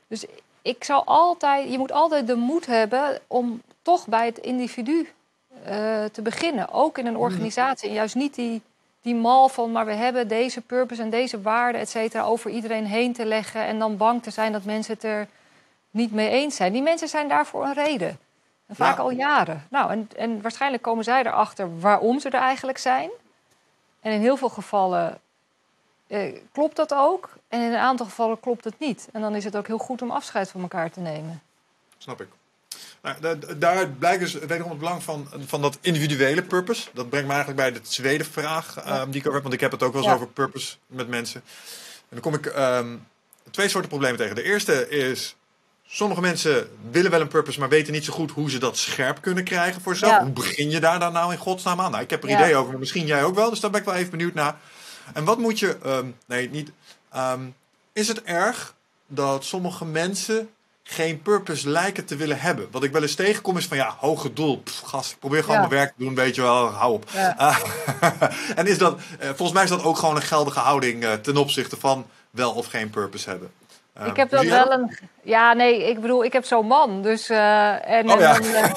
Dus 0.09 0.25
ik 0.63 0.85
zou 0.85 1.03
altijd, 1.05 1.71
je 1.71 1.79
moet 1.79 1.93
altijd 1.93 2.27
de 2.27 2.35
moed 2.35 2.67
hebben 2.67 3.21
om 3.27 3.63
toch 3.83 4.07
bij 4.07 4.27
het 4.27 4.39
individu 4.39 5.09
eh, 5.65 6.05
te 6.05 6.23
beginnen. 6.23 6.69
Ook 6.73 6.99
in 6.99 7.07
een 7.07 7.17
organisatie. 7.17 7.89
En 7.89 7.95
juist 7.95 8.15
niet 8.15 8.35
die, 8.35 8.63
die 9.03 9.15
mal 9.15 9.49
van, 9.49 9.73
maar 9.73 9.87
we 9.87 9.93
hebben 9.93 10.29
deze 10.29 10.61
purpose 10.61 11.03
en 11.03 11.11
deze 11.11 11.41
waarden, 11.41 11.81
et 11.81 11.89
cetera, 11.91 12.23
over 12.23 12.51
iedereen 12.51 12.87
heen 12.87 13.13
te 13.13 13.25
leggen. 13.25 13.63
En 13.65 13.79
dan 13.79 13.97
bang 13.97 14.23
te 14.23 14.31
zijn 14.31 14.53
dat 14.53 14.65
mensen 14.65 14.95
het 14.95 15.05
er 15.05 15.29
niet 15.91 16.13
mee 16.13 16.29
eens 16.29 16.57
zijn. 16.57 16.73
Die 16.73 16.83
mensen 16.83 17.09
zijn 17.09 17.29
daar 17.29 17.47
voor 17.47 17.65
een 17.65 17.75
reden. 17.75 18.19
En 18.67 18.77
vaak 18.77 18.97
Ja. 18.97 19.03
al 19.03 19.11
jaren. 19.11 19.67
Nou, 19.71 19.91
en, 19.91 20.09
en 20.17 20.43
waarschijnlijk 20.43 20.83
komen 20.83 21.05
zij 21.05 21.21
erachter 21.25 21.81
waarom 21.81 22.21
ze 22.21 22.29
er 22.31 22.41
eigenlijk 22.41 22.79
zijn. 22.79 23.11
En 24.01 24.13
in 24.13 24.21
heel 24.21 24.37
veel 24.37 24.49
gevallen 24.49 25.21
eh, 26.07 26.35
klopt 26.53 26.77
dat 26.77 26.95
ook. 26.95 27.31
En 27.49 27.61
in 27.61 27.73
een 27.73 27.79
aantal 27.79 28.07
gevallen 28.07 28.41
klopt 28.41 28.65
het 28.65 28.79
niet. 28.79 29.09
En 29.13 29.21
dan 29.21 29.35
is 29.35 29.45
het 29.45 29.57
ook 29.57 29.67
heel 29.67 29.79
goed 29.79 30.03
om 30.03 30.11
afscheid 30.11 30.51
van 30.51 30.61
elkaar 30.61 30.91
te 30.91 31.01
nemen. 31.01 31.43
Snap 31.99 32.21
ik. 32.21 32.29
Nou, 33.03 33.17
da- 33.21 33.35
da- 33.35 33.55
daaruit 33.55 33.99
blijkt 33.99 34.21
dus 34.21 34.33
wederom 34.33 34.71
het 34.71 34.79
belang 34.79 35.03
van, 35.03 35.29
van 35.47 35.63
dat 35.63 35.79
individuele 35.81 36.43
purpose. 36.43 36.89
Dat 36.93 37.09
brengt 37.09 37.27
me 37.29 37.33
eigenlijk 37.35 37.63
bij 37.63 37.73
de 37.73 37.89
tweede 37.89 38.25
vraag 38.25 38.77
ehm, 38.77 39.11
die 39.11 39.23
ik 39.25 39.33
heb. 39.33 39.43
Want 39.43 39.55
ik 39.55 39.61
heb 39.61 39.71
het 39.71 39.83
ook 39.83 39.93
wel 39.93 40.01
eens 40.03 40.11
Ja. 40.11 40.17
over 40.17 40.27
purpose 40.29 40.77
met 40.87 41.09
mensen. 41.09 41.43
En 41.99 42.07
dan 42.09 42.21
kom 42.21 42.35
ik 42.35 42.47
ehm, 42.47 42.97
twee 43.51 43.69
soorten 43.69 43.89
problemen 43.91 44.17
tegen. 44.19 44.35
De 44.35 44.43
eerste 44.43 44.89
is... 44.89 45.35
Sommige 45.93 46.21
mensen 46.21 46.71
willen 46.91 47.11
wel 47.11 47.21
een 47.21 47.29
purpose, 47.29 47.59
maar 47.59 47.69
weten 47.69 47.93
niet 47.93 48.05
zo 48.05 48.13
goed 48.13 48.31
hoe 48.31 48.51
ze 48.51 48.59
dat 48.59 48.77
scherp 48.79 49.21
kunnen 49.23 49.45
krijgen 49.45 49.83
voor 49.83 49.97
zichzelf. 49.97 50.19
Ja. 50.19 50.25
Hoe 50.25 50.33
begin 50.33 50.71
je 50.71 50.81
daar 50.81 50.99
dan 51.01 51.13
nou 51.13 51.33
in 51.33 51.39
godsnaam 51.39 51.81
aan? 51.81 51.91
Nou, 51.91 52.03
ik 52.03 52.11
heb 52.11 52.23
er 52.23 52.29
Ja. 52.29 52.39
ideeën 52.39 52.57
over, 52.57 52.71
maar 52.71 52.79
misschien 52.81 53.07
jij 53.07 53.25
ook 53.25 53.35
wel. 53.35 53.51
Dus 53.51 53.61
daar 53.61 53.71
ben 53.71 53.81
ik 53.81 53.87
wel 53.87 53.95
even 53.95 54.11
benieuwd 54.11 54.35
naar. 54.35 54.57
En 55.15 55.25
wat 55.25 55.39
moet 55.39 55.59
je... 55.59 55.77
ehm, 55.83 56.07
nee, 56.27 56.51
niet... 56.51 56.71
is 57.93 58.09
het 58.09 58.23
erg 58.23 58.75
dat 59.07 59.45
sommige 59.45 59.85
mensen 59.85 60.49
geen 60.91 61.23
purpose 61.23 61.69
lijken 61.69 62.05
te 62.05 62.17
willen 62.17 62.41
hebben? 62.41 62.69
Wat 62.71 62.85
ik 62.85 62.93
wel 62.93 63.03
eens 63.03 63.15
tegenkom 63.15 63.57
is 63.57 63.67
van 63.67 63.77
ja, 63.77 63.95
hoge 63.99 64.33
doel. 64.33 64.61
Pff, 64.63 64.81
gast, 64.81 65.13
ik 65.13 65.19
probeer 65.19 65.41
gewoon 65.41 65.55
Ja. 65.61 65.67
mijn 65.69 65.81
werk 65.81 65.89
te 65.97 66.05
doen, 66.05 66.15
weet 66.15 66.35
je 66.35 66.43
wel, 66.43 66.67
hou 66.69 66.93
op. 66.93 67.05
Ja. 67.13 67.57
En 68.57 68.67
is 68.67 68.79
dat, 68.79 68.99
eh, 69.19 69.27
volgens 69.29 69.53
mij 69.53 69.63
is 69.65 69.71
dat 69.71 69.85
ook 69.85 69.97
gewoon 69.99 70.17
een 70.17 70.23
geldige 70.23 70.59
houding 70.61 71.05
eh, 71.05 71.13
ten 71.13 71.37
opzichte 71.37 71.77
van 71.77 72.07
wel 72.31 72.53
of 72.53 72.67
geen 72.67 72.91
purpose 72.91 73.31
hebben. 73.31 73.51
Ehm, 73.95 74.09
ik 74.09 74.17
heb 74.17 74.31
hoe 74.31 74.39
dat 74.39 74.49
wel 74.49 74.73
een. 74.73 74.99
Ja, 75.23 75.53
nee, 75.53 75.89
ik 75.89 76.01
bedoel, 76.01 76.25
ik 76.25 76.33
heb 76.33 76.45
zo'n 76.45 76.67
man. 76.67 77.03
Dus. 77.03 77.29
eh, 77.29 77.91
en, 77.91 78.11
Oh, 78.11 78.21
ja. 78.21 78.35
en 78.35 78.43
dan, 78.43 78.53
eh, 78.55 78.71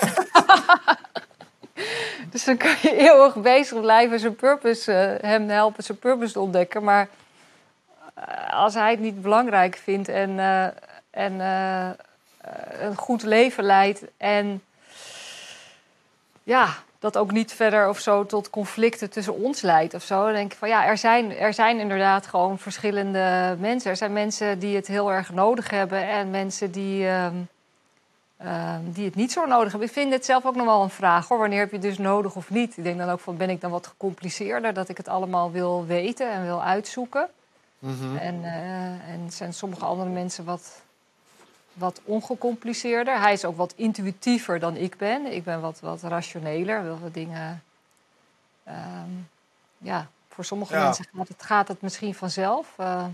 dus 2.32 2.44
dan 2.44 2.58
kan 2.58 2.76
je 2.82 2.96
eeuwig 2.98 3.36
bezig 3.36 3.82
blijven 3.82 4.20
zijn 4.20 4.36
purpose, 4.36 4.94
eh, 4.94 5.30
hem 5.30 5.50
helpen 5.50 5.84
zijn 5.84 6.00
purpose 6.00 6.34
te 6.34 6.40
ontdekken. 6.40 6.84
Maar 6.84 7.08
eh, 8.14 8.54
als 8.54 8.74
hij 8.74 8.92
het 8.92 9.00
niet 9.00 9.22
belangrijk 9.22 9.80
vindt 9.84 10.10
en, 10.10 10.40
eh, 10.40 10.68
en 11.14 11.42
eh, 11.42 11.90
eh, 11.90 11.96
een 12.80 12.96
goed 12.96 13.24
leven 13.24 13.64
leidt 13.64 14.04
en 14.18 14.62
ja, 16.44 16.76
dat 17.00 17.18
ook 17.18 17.32
niet 17.32 17.54
verder 17.54 17.90
of 17.90 18.00
zo 18.00 18.26
tot 18.26 18.50
conflicten 18.50 19.10
tussen 19.10 19.36
ons 19.36 19.62
leidt 19.62 19.94
of 19.94 20.04
zo. 20.04 20.24
Dan 20.24 20.34
denk 20.34 20.52
ik 20.52 20.58
van 20.58 20.70
ja, 20.70 20.86
er 20.86 20.98
zijn, 20.98 21.38
er 21.38 21.54
zijn 21.54 21.80
inderdaad 21.80 22.28
gewoon 22.28 22.60
verschillende 22.60 23.56
mensen. 23.60 23.90
Er 23.90 23.98
zijn 23.98 24.14
mensen 24.14 24.60
die 24.60 24.76
het 24.76 24.88
heel 24.88 25.12
erg 25.12 25.32
nodig 25.32 25.70
hebben 25.70 26.08
en 26.08 26.30
mensen 26.30 26.72
die, 26.72 27.08
ehm, 27.08 27.36
ehm, 28.38 28.82
die 28.84 29.06
het 29.06 29.16
niet 29.16 29.32
zo 29.32 29.46
nodig 29.46 29.70
hebben. 29.72 29.88
Ik 29.88 29.94
vind 29.94 30.14
het 30.14 30.26
zelf 30.26 30.46
ook 30.46 30.56
nog 30.56 30.66
wel 30.66 30.82
een 30.82 30.90
vraag 30.90 31.28
hoor. 31.28 31.38
Wanneer 31.38 31.60
heb 31.60 31.70
je 31.70 31.76
het 31.76 31.86
dus 31.86 31.98
nodig 31.98 32.36
of 32.36 32.50
niet? 32.50 32.78
Ik 32.78 32.84
denk 32.84 32.98
dan 32.98 33.10
ook 33.10 33.20
van 33.20 33.38
ben 33.38 33.50
ik 33.50 33.62
dan 33.62 33.72
wat 33.72 33.88
gecompliceerder 33.88 34.74
dat 34.74 34.90
ik 34.90 34.98
het 34.98 35.08
allemaal 35.08 35.52
wil 35.52 35.86
weten 35.86 36.32
en 36.32 36.44
wil 36.44 36.64
uitzoeken. 36.64 37.28
Mhm. 37.80 38.18
En, 38.18 38.44
eh, 38.44 39.14
en 39.14 39.32
zijn 39.32 39.54
sommige 39.54 39.86
andere 39.86 40.10
mensen 40.10 40.46
wat, 40.46 40.82
wat 41.74 42.02
ongecompliceerder. 42.04 43.20
Hij 43.22 43.34
is 43.34 43.46
ook 43.46 43.58
wat 43.58 43.74
intuïtiever 43.76 44.60
dan 44.60 44.76
ik 44.76 44.98
ben. 44.98 45.26
Ik 45.34 45.44
ben 45.44 45.62
wat, 45.62 45.80
wat 45.80 46.02
rationeler, 46.02 46.84
wil 46.84 47.00
wat 47.00 47.14
dingen. 47.14 47.64
ehm, 48.64 49.10
ja, 49.78 50.08
voor 50.30 50.46
sommige 50.46 50.74
Ja. 50.74 50.84
mensen 50.84 51.06
gaat 51.16 51.28
het, 51.28 51.44
gaat 51.44 51.68
het 51.68 51.82
misschien 51.82 52.16
vanzelf. 52.16 52.68
Eh, 52.78 53.06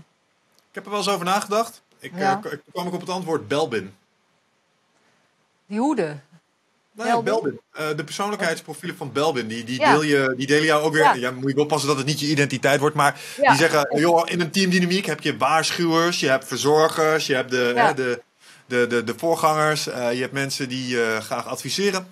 Ik 0.68 0.74
heb 0.76 0.84
er 0.84 0.90
wel 0.90 0.98
eens 0.98 1.08
over 1.08 1.24
nagedacht. 1.24 1.82
Ik, 1.98 2.12
Ja. 2.16 2.40
eh, 2.44 2.52
kwam 2.72 2.86
ik 2.86 2.92
op 2.92 3.00
het 3.00 3.10
antwoord 3.10 3.48
Belbin. 3.48 3.94
die 5.66 5.78
hoede. 5.78 6.16
Nou 6.92 7.08
ja, 7.08 7.22
Belbin? 7.22 7.60
Eh, 7.72 7.88
de 7.96 8.04
persoonlijkheidsprofielen 8.04 8.96
van 8.96 9.12
Belbin, 9.12 9.46
die, 9.48 9.64
die, 9.64 9.80
Ja. 9.80 9.90
deel 9.92 10.02
je, 10.02 10.34
die 10.36 10.46
delen 10.46 10.64
jou 10.64 10.82
ook 10.82 10.92
weer. 10.92 11.02
Ja. 11.02 11.12
Ja. 11.14 11.30
moet 11.30 11.52
je 11.54 11.60
oppassen 11.60 11.88
dat 11.88 11.96
het 11.98 12.06
niet 12.06 12.20
je 12.20 12.26
identiteit 12.26 12.80
wordt, 12.80 12.96
maar 12.96 13.20
Ja. 13.36 13.48
die 13.48 13.58
zeggen, 13.58 13.98
joh, 14.00 14.22
in 14.30 14.40
een 14.40 14.50
teamdynamiek 14.50 15.06
heb 15.06 15.20
je 15.20 15.36
waarschuwers, 15.36 16.20
je 16.20 16.28
hebt 16.28 16.46
verzorgers, 16.46 17.26
je 17.26 17.34
hebt 17.34 17.50
de, 17.50 17.72
hè, 17.76 17.94
de, 17.94 18.22
de, 18.70 18.86
de, 18.88 19.04
de 19.04 19.14
voorgangers, 19.16 19.86
eh, 19.86 20.12
je 20.12 20.20
hebt 20.20 20.32
mensen 20.32 20.68
die 20.68 21.02
eh, 21.04 21.20
graag 21.20 21.46
adviseren. 21.46 22.06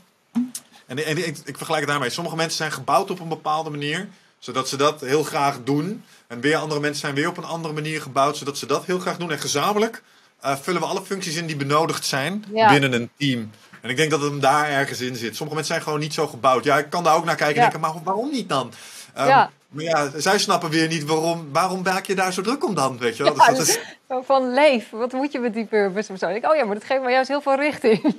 En, 0.87 1.05
en 1.05 1.19
ik, 1.19 1.37
ik 1.45 1.57
vergelijk 1.57 1.81
het 1.81 1.91
daarmee. 1.91 2.11
Sommige 2.11 2.37
mensen 2.37 2.57
zijn 2.57 2.73
gebouwd 2.73 3.11
op 3.11 3.21
een 3.21 3.29
bepaalde 3.29 3.71
manier, 3.71 4.09
zodat 4.39 4.69
ze 4.69 4.77
dat 4.77 5.01
heel 5.01 5.23
graag 5.23 5.59
doen. 5.65 6.05
En 6.27 6.41
weer 6.41 6.57
andere 6.57 6.81
mensen 6.81 7.01
zijn 7.01 7.15
weer 7.15 7.29
op 7.29 7.37
een 7.37 7.45
andere 7.45 7.75
manier 7.75 8.03
gebouwd, 8.03 8.37
zodat 8.37 8.59
ze 8.59 8.67
dat 8.67 8.85
heel 8.85 8.99
graag 8.99 9.17
doen. 9.17 9.31
En 9.33 9.39
gezamenlijk 9.39 10.03
eh, 10.41 10.57
vullen 10.57 10.81
we 10.81 10.87
alle 10.87 11.03
functies 11.05 11.37
in 11.37 11.47
die 11.47 11.57
benodigd 11.57 12.05
zijn 12.05 12.45
Ja. 12.55 12.69
binnen 12.71 12.93
een 12.93 13.11
team. 13.17 13.51
En 13.83 13.91
ik 13.91 13.97
denk 13.97 14.11
dat 14.11 14.21
het 14.21 14.31
hem 14.31 14.41
daar 14.41 14.69
ergens 14.69 15.01
in 15.01 15.17
zit. 15.17 15.37
Sommige 15.37 15.55
mensen 15.55 15.75
zijn 15.75 15.83
gewoon 15.83 16.01
niet 16.01 16.15
zo 16.15 16.27
gebouwd. 16.27 16.65
Ja, 16.65 16.79
ik 16.79 16.91
kan 16.91 17.05
daar 17.05 17.17
ook 17.17 17.25
naar 17.25 17.37
kijken 17.37 17.57
en 17.57 17.71
denken, 17.71 17.81
maar 17.81 18.03
waarom 18.05 18.31
niet 18.31 18.49
dan? 18.49 18.73
Ehm, 19.19 19.29
Ja. 19.29 19.51
Maar 19.69 19.85
ja, 19.85 20.11
zij 20.17 20.39
snappen 20.39 20.71
weer 20.71 20.89
niet 20.89 21.05
waarom, 21.05 21.49
waarom 21.53 21.83
maak 21.83 22.07
je 22.07 22.15
daar 22.15 22.33
zo 22.33 22.43
druk 22.43 22.65
om 22.65 22.75
dan, 22.75 22.99
weet 22.99 23.17
je 23.17 23.23
wel? 23.23 23.37
Ja, 23.37 23.49
Dus 23.49 23.59
dat 23.59 23.67
is, 23.67 23.79
Zo 24.09 24.23
Van 24.23 24.53
leef, 24.55 24.91
wat 24.91 25.13
moet 25.13 25.33
je 25.33 25.39
met 25.39 25.55
die 25.55 25.65
purpose 25.65 26.13
of 26.13 26.19
zo? 26.19 26.29
Ik 26.29 26.51
oh 26.51 26.57
ja, 26.57 26.65
maar 26.65 26.75
dat 26.75 26.85
geeft 26.85 27.03
me 27.03 27.11
juist 27.11 27.29
heel 27.29 27.41
veel 27.41 27.55
richting. 27.55 28.15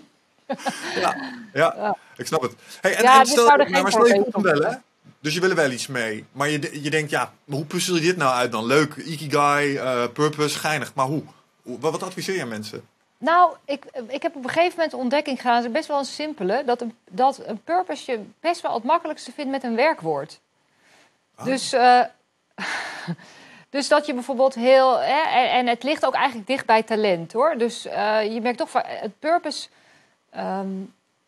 ja, 0.96 1.16
ja, 1.54 1.96
ik 2.18 2.28
snap 2.28 2.42
het. 2.42 2.54
Hey, 2.82 2.96
en, 2.96 3.04
Ja, 3.04 3.14
en 3.14 3.20
dit 3.20 3.28
stel, 3.28 3.50
er 3.50 3.70
maar, 3.70 3.92
stel 3.92 4.06
je 4.06 4.26
komt 4.32 4.44
bellen, 4.44 4.70
hè? 4.70 4.76
Dus 5.22 5.34
je 5.34 5.40
wil 5.40 5.50
er 5.50 5.56
wel 5.56 5.72
iets 5.72 5.88
mee. 5.88 6.26
Maar 6.32 6.50
je, 6.50 6.82
je 6.84 6.90
denkt, 6.90 7.10
ja, 7.10 7.34
hoe 7.46 7.66
puzzel 7.66 7.96
je 7.96 8.02
dit 8.02 8.18
nou 8.18 8.34
uit 8.34 8.52
dan? 8.52 8.66
Leuk, 8.66 8.96
ikigai, 8.96 9.78
eh, 9.78 10.04
purpose, 10.14 10.60
geinig. 10.60 10.94
Maar 10.94 11.06
hoe? 11.06 11.24
Wat, 11.62 11.92
wat 11.92 12.04
adviseer 12.04 12.36
je 12.36 12.46
mensen? 12.46 12.88
Nou, 13.18 13.54
ik, 13.66 13.84
ik 14.08 14.22
heb 14.22 14.36
op 14.36 14.44
een 14.44 14.50
gegeven 14.50 14.74
moment 14.76 14.94
ontdekking 14.94 15.38
gedaan. 15.38 15.72
Best 15.72 15.88
wel 15.88 16.00
een 16.00 16.06
simpele. 16.06 16.64
Dat 16.66 16.82
een, 16.82 16.96
dat 17.10 17.42
een 17.46 17.62
purpose 17.64 18.12
je 18.12 18.20
best 18.40 18.62
wel 18.62 18.74
het 18.74 18.84
makkelijkste 18.84 19.32
vindt 19.32 19.52
met 19.52 19.64
een 19.64 19.76
werkwoord. 19.76 20.40
Ah. 21.40 21.46
Dus, 21.46 21.74
eh, 21.74 22.02
dus 23.76 23.88
dat 23.88 24.06
je 24.06 24.14
bijvoorbeeld 24.14 24.56
heel... 24.56 25.00
Hè, 25.00 25.22
en, 25.22 25.52
en 25.52 25.68
het 25.68 25.84
ligt 25.84 26.06
ook 26.06 26.14
eigenlijk 26.14 26.48
dicht 26.48 26.66
bij 26.66 26.84
talent, 26.84 27.34
hoor. 27.34 27.58
Dus 27.58 27.86
eh, 27.86 28.34
je 28.34 28.42
merkt 28.42 28.58
toch 28.58 28.70
van... 28.70 28.82
Het 28.86 29.20
purpose... 29.20 29.68
ehm, 30.30 30.82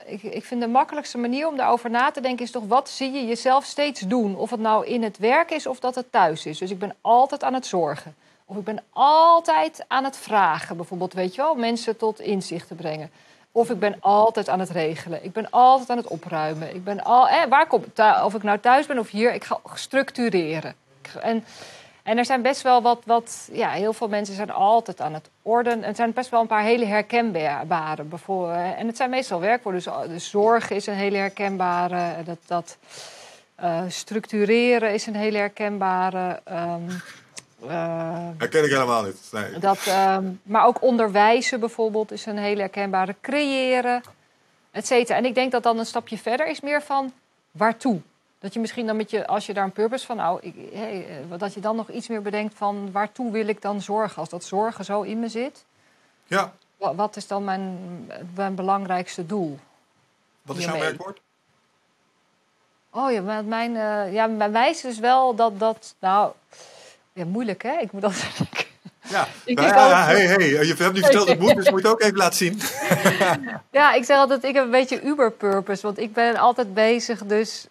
ik, 0.06 0.24
ik 0.24 0.46
vind 0.46 0.62
de 0.62 0.68
makkelijkste 0.68 1.18
manier 1.18 1.48
om 1.48 1.58
daarover 1.58 1.90
na 1.90 2.12
te 2.12 2.22
denken... 2.22 2.46
is 2.46 2.52
toch 2.52 2.68
wat 2.68 2.90
zie 2.90 3.12
je 3.12 3.26
jezelf 3.26 3.66
steeds 3.66 4.00
doen? 4.00 4.36
Of 4.36 4.50
het 4.50 4.60
nou 4.60 4.86
in 4.86 5.04
het 5.04 5.18
werk 5.18 5.52
is 5.52 5.68
of 5.68 5.80
dat 5.80 5.96
het 5.96 6.12
thuis 6.12 6.46
is. 6.46 6.58
Dus 6.58 6.72
ik 6.72 6.80
ben 6.80 6.96
altijd 7.02 7.44
aan 7.44 7.54
het 7.54 7.66
zorgen. 7.66 8.16
Of 8.46 8.58
ik 8.58 8.64
ben 8.64 8.84
altijd 8.94 9.86
aan 9.88 10.04
het 10.04 10.18
vragen, 10.18 10.76
bijvoorbeeld, 10.76 11.14
weet 11.14 11.36
je 11.36 11.42
wel, 11.42 11.56
mensen 11.56 11.98
tot 11.98 12.20
inzicht 12.20 12.68
te 12.68 12.76
brengen. 12.76 13.12
Of 13.52 13.70
ik 13.70 13.80
ben 13.80 13.96
altijd 14.00 14.50
aan 14.50 14.60
het 14.60 14.70
regelen. 14.70 15.24
Ik 15.24 15.32
ben 15.32 15.50
altijd 15.50 15.90
aan 15.90 15.98
het 15.98 16.08
opruimen. 16.08 16.76
Ik 16.76 16.84
ben 16.84 17.04
al, 17.04 17.28
eh, 17.28 17.46
waar 17.50 17.68
kom, 17.68 17.84
of 18.24 18.34
ik 18.34 18.44
nou 18.44 18.60
thuis 18.60 18.86
ben 18.86 19.00
of 19.00 19.10
hier, 19.10 19.34
ik 19.34 19.44
ga 19.44 19.60
structureren. 19.74 20.76
En, 21.22 21.46
en 22.04 22.18
er 22.18 22.26
zijn 22.26 22.42
best 22.42 22.62
wel 22.62 22.82
wat, 22.82 23.02
wat, 23.06 23.50
ja, 23.52 23.70
heel 23.70 23.94
veel 23.94 24.08
mensen 24.08 24.36
zijn 24.36 24.52
altijd 24.52 25.02
aan 25.02 25.14
het 25.14 25.30
orden. 25.42 25.84
Er 25.84 25.96
zijn 25.96 26.14
best 26.14 26.30
wel 26.30 26.42
een 26.42 26.48
paar 26.48 26.64
hele 26.64 26.86
herkenbare. 26.86 28.04
Bijvoorbeeld, 28.04 28.76
en 28.76 28.88
het 28.88 28.98
zijn 28.98 29.10
meestal 29.10 29.40
werkwoorden. 29.40 29.82
Dus, 29.84 30.08
dus 30.08 30.30
zorg 30.30 30.70
is 30.70 30.88
een 30.88 30.94
hele 30.94 31.18
herkenbare. 31.18 32.24
Dat, 32.24 32.40
dat 32.46 32.78
eh, 33.56 33.82
structureren 33.88 34.94
is 34.94 35.06
een 35.06 35.16
hele 35.16 35.38
herkenbare. 35.38 36.40
ehm, 36.44 36.90
eh, 37.68 38.28
Dat 38.38 38.50
ken 38.50 38.64
ik 38.64 38.70
helemaal 38.72 39.04
niet. 39.04 39.30
Nee. 39.32 39.60
dat, 39.60 39.86
ehm, 39.88 40.26
maar 40.44 40.66
ook 40.66 40.82
onderwijzen 40.82 41.60
bijvoorbeeld 41.60 42.12
is 42.12 42.26
een 42.26 42.38
hele 42.38 42.60
herkenbare. 42.60 43.16
Creëren, 43.22 44.02
et 44.72 44.88
cetera. 44.88 45.18
En 45.18 45.26
ik 45.26 45.36
denk 45.36 45.52
dat 45.52 45.64
dan 45.64 45.80
een 45.80 45.86
stapje 45.86 46.18
verder 46.18 46.48
is 46.48 46.62
meer 46.62 46.82
van 46.82 47.14
waartoe. 47.52 48.00
Dat 48.40 48.54
je 48.54 48.60
misschien 48.60 48.86
dan 48.86 48.96
met 48.96 49.10
je, 49.10 49.28
als 49.28 49.46
je 49.46 49.54
daar 49.54 49.64
een 49.64 49.72
purpose 49.72 50.06
van, 50.06 50.16
nou, 50.18 50.40
ik, 50.42 50.56
hey, 50.74 51.08
eh, 51.32 51.40
dat 51.40 51.54
je 51.54 51.60
dan 51.60 51.76
nog 51.76 51.90
iets 51.90 52.08
meer 52.08 52.22
bedenkt 52.22 52.54
van 52.56 52.92
waartoe 52.92 53.32
wil 53.32 53.48
ik 53.48 53.62
dan 53.62 53.82
zorgen? 53.82 54.18
Als 54.18 54.30
dat 54.30 54.44
zorgen 54.44 54.86
zo 54.86 55.02
in 55.02 55.20
me 55.20 55.28
zit, 55.30 55.66
Ja, 56.28 56.54
wa- 56.78 56.96
wat 56.96 57.16
is 57.16 57.28
dan 57.28 57.44
mijn, 57.44 57.78
mijn 58.36 58.56
belangrijkste 58.56 59.26
doel? 59.26 59.60
wat 60.42 60.58
is 60.58 60.64
jouw 60.66 60.78
werkwoord? 60.80 61.20
Oh 62.90 63.12
ja, 63.12 63.42
mijn, 63.42 63.76
eh, 63.76 64.14
ja, 64.14 64.28
mijn 64.28 64.52
wijs 64.52 64.86
is 64.86 65.00
wel 65.00 65.36
dat, 65.36 65.60
dat, 65.60 65.96
nou, 66.00 66.32
ja, 67.14 67.26
moeilijk 67.26 67.64
hè? 67.64 67.78
Ik 67.80 67.92
moet 67.92 68.02
dat 68.02 68.14
Ja, 69.10 69.28
Ik 69.44 69.56
denk 69.58 69.70
ja, 69.70 69.88
ja, 69.90 70.06
hey, 70.06 70.26
hey, 70.26 70.48
je 70.50 70.74
hebt 70.78 70.94
nu 70.94 71.02
verteld 71.02 71.28
dat 71.28 71.28
het 71.28 71.40
moet, 71.40 71.56
dus 71.56 71.70
moet 71.70 71.82
je 71.82 71.88
het 71.88 71.96
ook 71.96 72.02
even 72.02 72.18
laten 72.18 72.38
zien. 72.38 72.62
Ja, 73.72 73.94
ik 73.94 74.04
zeg 74.04 74.18
altijd, 74.18 74.44
ik 74.44 74.54
heb 74.54 74.64
een 74.64 74.72
beetje 74.72 75.02
uber-purpose. 75.04 75.82
Want 75.82 76.00
ik 76.00 76.14
ben 76.14 76.36
altijd 76.36 76.74
bezig 76.74 77.26
dus 77.26 77.68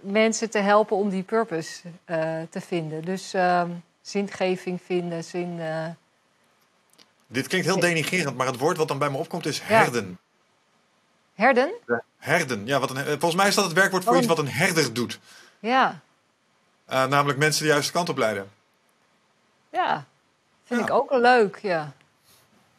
mensen 0.00 0.50
te 0.50 0.58
helpen 0.58 0.96
om 0.96 1.08
die 1.10 1.22
purpose 1.22 1.80
eh, 2.04 2.40
te 2.50 2.60
vinden. 2.60 3.04
Dus 3.04 3.34
ehm, 3.34 3.70
zingeving 4.00 4.80
vinden, 4.84 5.24
zin... 5.24 5.56
eh, 5.60 5.86
Dit 7.26 7.46
klinkt 7.46 7.66
heel 7.66 7.80
denigrerend, 7.80 8.36
maar 8.36 8.46
het 8.46 8.58
woord 8.58 8.76
wat 8.76 8.88
dan 8.88 8.98
bij 8.98 9.10
me 9.10 9.16
opkomt 9.16 9.46
is 9.46 9.58
Ja. 9.58 9.64
herden. 9.64 10.18
herden? 11.34 11.72
Herden, 12.18 12.66
ja, 12.66 12.78
wat 12.80 12.90
een, 12.90 12.96
eh, 12.96 13.04
volgens 13.06 13.34
mij 13.34 13.48
is 13.48 13.54
dat 13.54 13.64
het 13.64 13.72
werkwoord 13.72 14.02
voor 14.04 14.12
Wat 14.12 14.22
iets 14.22 14.30
wat 14.30 14.38
een 14.38 14.48
herder 14.52 14.92
doet. 14.92 15.18
Ja, 15.60 16.00
namelijk 16.86 17.38
mensen 17.38 17.62
de 17.62 17.68
juiste 17.68 17.92
kant 17.92 18.08
op 18.08 18.16
leiden. 18.18 18.50
Ja. 19.72 20.04
Vind 20.64 20.80
Ja. 20.80 20.86
ik 20.86 20.92
ook 20.92 21.10
leuk, 21.10 21.58
ja. 21.62 21.92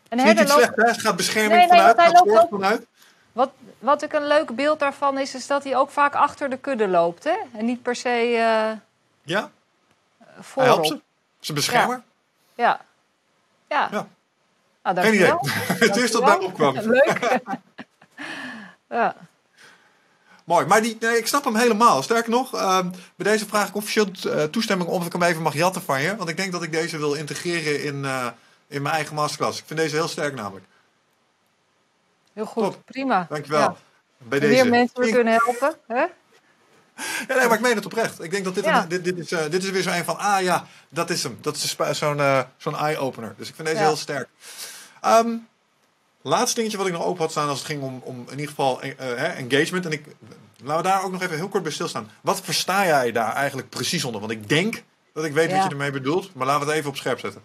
En 0.09 0.17
Is 0.19 0.23
niet 0.25 0.39
iets 0.39 0.51
loopt, 0.55 0.63
slecht, 0.73 0.95
hè? 0.95 1.01
Gaat 1.01 1.15
bescherming 1.15 1.51
Nee, 1.59 1.67
nee, 1.67 1.77
vanuit, 1.77 1.95
want 1.95 2.07
hij 2.07 2.15
gaat 2.17 2.25
loopt 2.25 2.29
zorg 2.29 2.43
ook- 2.43 2.49
vanuit. 2.61 2.85
wat, 3.31 3.49
wat 3.79 4.01
ik 4.01 4.13
een 4.13 4.27
leuk 4.27 4.55
beeld 4.55 4.79
daarvan 4.79 5.17
is, 5.17 5.35
is 5.35 5.47
dat 5.47 5.63
hij 5.63 5.75
ook 5.77 5.89
vaak 5.89 6.15
achter 6.15 6.49
de 6.49 6.57
kudde 6.57 6.87
loopt, 6.87 7.23
hè? 7.23 7.35
En 7.53 7.65
niet 7.65 7.81
per 7.81 7.95
se 7.95 8.09
eh 8.09 8.71
Ja, 9.23 9.49
hij 10.23 10.43
voorop. 10.43 10.73
helpt 10.73 10.87
ze. 10.87 11.01
Ze 11.39 11.53
beschermer. 11.53 12.01
Ja. 12.55 12.79
Ja. 13.67 13.87
Ja. 13.91 14.07
Nou, 14.83 14.97
Geen 14.99 15.13
idee. 15.13 15.33
Het 15.87 15.95
eerste 15.95 16.17
dat 16.21 16.25
bij 16.25 16.37
me 16.37 16.43
opkwam. 16.45 16.75
Leuk. 16.97 17.39
ja. 18.89 19.15
Mooi, 20.43 20.65
maar 20.65 20.81
die, 20.81 20.97
nee, 20.99 21.17
ik 21.17 21.27
snap 21.27 21.43
hem 21.43 21.55
helemaal. 21.55 22.01
Sterker 22.03 22.29
nog, 22.31 22.53
ehm, 22.55 22.89
bij 23.15 23.31
deze 23.31 23.45
vraag 23.45 23.67
ik 23.67 23.75
officieel 23.75 24.07
eh, 24.29 24.43
toestemming 24.43 24.89
of 24.89 25.05
ik 25.05 25.11
hem 25.11 25.23
even 25.23 25.41
mag 25.41 25.53
jatten 25.53 25.81
van 25.81 26.01
je. 26.01 26.15
Want 26.15 26.29
ik 26.29 26.37
denk 26.37 26.51
dat 26.51 26.63
ik 26.63 26.71
deze 26.71 26.97
wil 26.97 27.13
integreren 27.13 27.83
in, 27.83 28.05
eh, 28.05 28.27
in 28.67 28.81
mijn 28.81 28.95
eigen 28.95 29.15
masterclass. 29.15 29.59
Ik 29.59 29.63
vind 29.67 29.79
deze 29.79 29.95
heel 29.95 30.07
sterk 30.07 30.35
namelijk. 30.35 30.65
Heel 32.33 32.45
goed, 32.45 32.63
Top. 32.63 32.81
prima. 32.85 33.25
Dankjewel. 33.29 33.59
Ja. 33.59 33.75
Bij 34.17 34.39
Meer 34.39 34.49
deze. 34.49 34.65
mensen 34.69 34.99
weer 34.99 35.07
Ik- 35.07 35.13
kunnen 35.13 35.33
helpen. 35.33 35.75
Hè? 35.87 36.05
Ja, 37.27 37.35
nee, 37.35 37.47
maar 37.47 37.53
ik 37.53 37.59
meen 37.59 37.75
het 37.75 37.85
oprecht. 37.85 38.23
Ik 38.23 38.31
denk 38.31 38.43
dat 38.45 38.55
dit, 38.55 38.63
Ja. 38.65 38.81
een- 38.81 38.87
dit, 38.87 39.03
dit, 39.03 39.17
is, 39.17 39.31
eh, 39.31 39.49
dit 39.49 39.63
is 39.63 39.69
weer 39.69 39.81
zo 39.81 39.89
een 39.91 40.03
van, 40.03 40.17
ah 40.17 40.41
ja, 40.41 40.65
dat 40.89 41.09
is 41.09 41.23
hem. 41.23 41.37
Dat 41.41 41.55
is 41.55 41.75
zo'n 41.91 42.45
zo'n 42.57 42.75
eye-opener. 42.77 43.33
Dus 43.37 43.49
ik 43.49 43.55
vind 43.55 43.67
deze 43.67 43.79
Ja. 43.79 43.85
heel 43.87 43.95
sterk. 43.95 44.27
Ehm, 45.01 45.35
laatste 46.23 46.55
dingetje 46.55 46.77
wat 46.77 46.87
ik 46.87 46.93
nog 46.93 47.03
open 47.03 47.21
had 47.21 47.31
staan 47.31 47.47
als 47.49 47.57
het 47.57 47.67
ging 47.67 47.81
om, 47.81 48.01
om 48.03 48.15
in 48.25 48.31
ieder 48.31 48.47
geval 48.47 48.81
eh, 48.81 48.91
eh, 48.99 49.39
engagement. 49.39 49.85
En 49.85 49.91
ik, 49.91 50.05
laten 50.63 50.83
we 50.83 50.89
daar 50.89 51.03
ook 51.03 51.11
nog 51.11 51.21
even 51.21 51.35
heel 51.35 51.49
kort 51.49 51.63
bij 51.63 51.71
stilstaan. 51.71 52.11
Wat 52.21 52.41
versta 52.41 52.85
jij 52.85 53.11
daar 53.11 53.33
eigenlijk 53.33 53.69
precies 53.69 54.03
onder? 54.03 54.19
Want 54.19 54.31
ik 54.31 54.49
denk 54.49 54.83
dat 55.13 55.25
ik 55.25 55.33
weet 55.33 55.51
wat 55.51 55.63
je 55.63 55.69
ermee 55.69 55.91
bedoelt. 55.91 56.33
Maar 56.35 56.47
laten 56.47 56.61
we 56.61 56.67
het 56.67 56.77
even 56.77 56.89
op 56.89 56.95
scherp 56.97 57.19
zetten. 57.19 57.41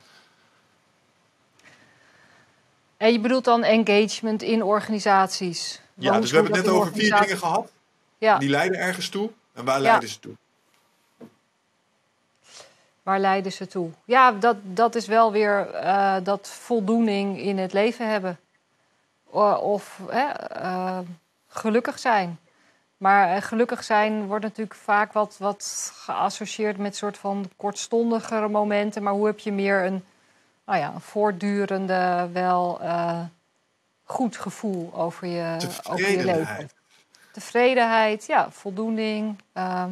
En 2.97 3.13
je 3.13 3.21
bedoelt 3.21 3.45
dan 3.45 3.63
engagement 3.63 4.43
in 4.43 4.63
organisaties. 4.63 5.81
Ja, 5.95 6.21
dus 6.21 6.31
we 6.31 6.37
hebben 6.37 6.55
het 6.57 6.65
net 6.65 6.75
over 6.75 6.93
vier 6.93 7.21
dingen 7.21 7.39
gehad. 7.39 7.71
Ja, 8.19 8.39
Die 8.39 8.49
leiden 8.49 8.79
ergens 8.79 9.09
toe. 9.09 9.31
En 9.55 9.65
waar 9.65 9.77
Ja. 9.77 9.83
leiden 9.83 10.09
ze 10.09 10.19
toe? 10.21 10.35
waar 13.03 13.21
leiden 13.21 13.53
ze 13.53 13.67
toe? 13.67 13.91
Ja, 14.05 14.33
dat, 14.33 14.57
dat 14.63 14.95
is 14.95 15.07
wel 15.07 15.33
weer 15.33 15.67
eh, 15.71 16.17
dat 16.23 16.49
voldoening 16.49 17.41
in 17.41 17.59
het 17.59 17.73
leven 17.73 18.11
hebben. 18.11 18.39
Of 19.31 20.01
eh, 20.11 20.99
gelukkig 21.49 21.99
zijn. 21.99 22.39
Maar 22.97 23.35
eh, 23.35 23.43
gelukkig 23.43 23.85
zijn 23.85 24.27
wordt 24.27 24.45
natuurlijk 24.45 24.75
vaak 24.75 25.13
wat, 25.13 25.37
wat 25.39 25.93
geassocieerd 25.95 26.79
met 26.79 26.97
soort 26.97 27.19
van 27.19 27.51
kortstondigere 27.57 28.49
momenten. 28.49 29.03
Maar 29.03 29.13
hoe 29.13 29.27
heb 29.27 29.39
je 29.39 29.53
meer 29.53 29.85
een, 29.85 30.05
nou 30.65 30.79
ja, 30.79 30.93
een 30.95 31.01
voortdurende, 31.01 32.29
wel 32.33 32.81
eh, 32.81 33.21
goed 34.05 34.37
gevoel 34.37 34.95
over 34.95 35.27
je, 35.27 35.57
over 35.89 36.11
je 36.11 36.17
leven? 36.17 36.33
Tevredenheid. 36.33 36.75
Tevredenheid, 37.33 38.27
ja, 38.27 38.51
voldoening. 38.51 39.39
ehm, 39.53 39.91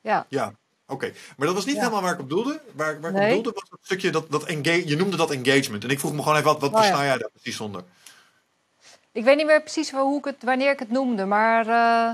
ja, 0.00 0.26
Ja, 0.28 0.52
oké. 0.86 1.12
Maar 1.36 1.46
dat 1.46 1.56
was 1.56 1.64
niet 1.64 1.74
Ja. 1.74 1.80
helemaal 1.80 2.02
waar 2.02 2.12
ik 2.12 2.20
op 2.20 2.28
doelde. 2.30 2.60
Waar, 2.72 3.00
waar 3.00 3.10
ik 3.10 3.16
Nee. 3.16 3.26
op 3.36 3.44
doelde 3.44 3.60
was 3.60 3.68
dat 3.70 3.78
stukje, 3.82 4.10
dat, 4.10 4.30
dat 4.30 4.44
engage, 4.44 4.88
je 4.88 4.96
noemde 4.96 5.16
dat 5.16 5.30
engagement. 5.30 5.84
En 5.84 5.90
ik 5.90 5.98
vroeg 5.98 6.12
me 6.12 6.22
gewoon 6.22 6.34
even, 6.38 6.48
wat, 6.52 6.60
wat 6.60 6.72
Oh, 6.74 6.80
ja. 6.88 7.04
jij 7.04 7.18
daar 7.18 7.30
precies 7.30 7.60
onder? 7.60 7.82
Ik 9.12 9.24
weet 9.24 9.36
niet 9.36 9.46
meer 9.46 9.60
precies 9.62 9.90
hoe 9.90 10.18
ik 10.18 10.24
het, 10.24 10.36
wanneer 10.42 10.70
ik 10.72 10.78
het 10.78 10.90
noemde, 10.90 11.24
maar 11.24 11.66
eh, 11.68 12.10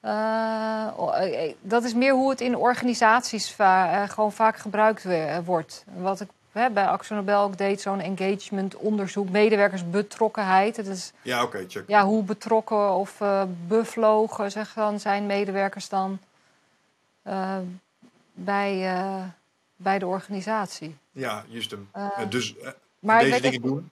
eh, 0.00 0.92
oh, 0.98 1.22
eh, 1.22 1.54
dat 1.60 1.84
is 1.84 1.94
meer 1.94 2.12
hoe 2.12 2.30
het 2.30 2.40
in 2.40 2.56
organisaties 2.56 3.50
va- 3.52 4.06
gewoon 4.06 4.32
vaak 4.32 4.56
gebruikt 4.56 5.04
wordt. 5.44 5.84
Wat 5.96 6.20
ik 6.20 6.28
bij 6.72 6.86
Axo 6.86 7.14
Nobel 7.14 7.42
ook 7.42 7.58
deed, 7.58 7.80
zo'n 7.80 8.00
engagement 8.00 8.76
onderzoek, 8.76 9.28
medewerkersbetrokkenheid. 9.28 10.76
Het 10.76 10.86
is 10.86 11.12
Ja, 11.22 11.42
oké, 11.42 11.64
check. 11.68 11.84
ja, 11.86 12.04
hoe 12.04 12.22
betrokken 12.22 12.90
of 12.94 13.22
bevlogen 13.66 14.50
zeg 14.50 14.72
dan, 14.74 15.00
zijn 15.00 15.26
medewerkers 15.26 15.88
dan 15.88 16.18
eh, 17.28 17.56
bij, 18.32 18.94
eh, 18.94 19.22
bij 19.76 19.98
de 19.98 20.06
organisatie. 20.06 20.96
Ja, 21.12 21.44
juist 21.48 21.70
hem. 21.70 21.88
Eh, 21.92 22.08
dus 22.28 22.54
Maar 22.98 23.20
deze 23.24 23.40
dingen 23.40 23.62
doen. 23.62 23.90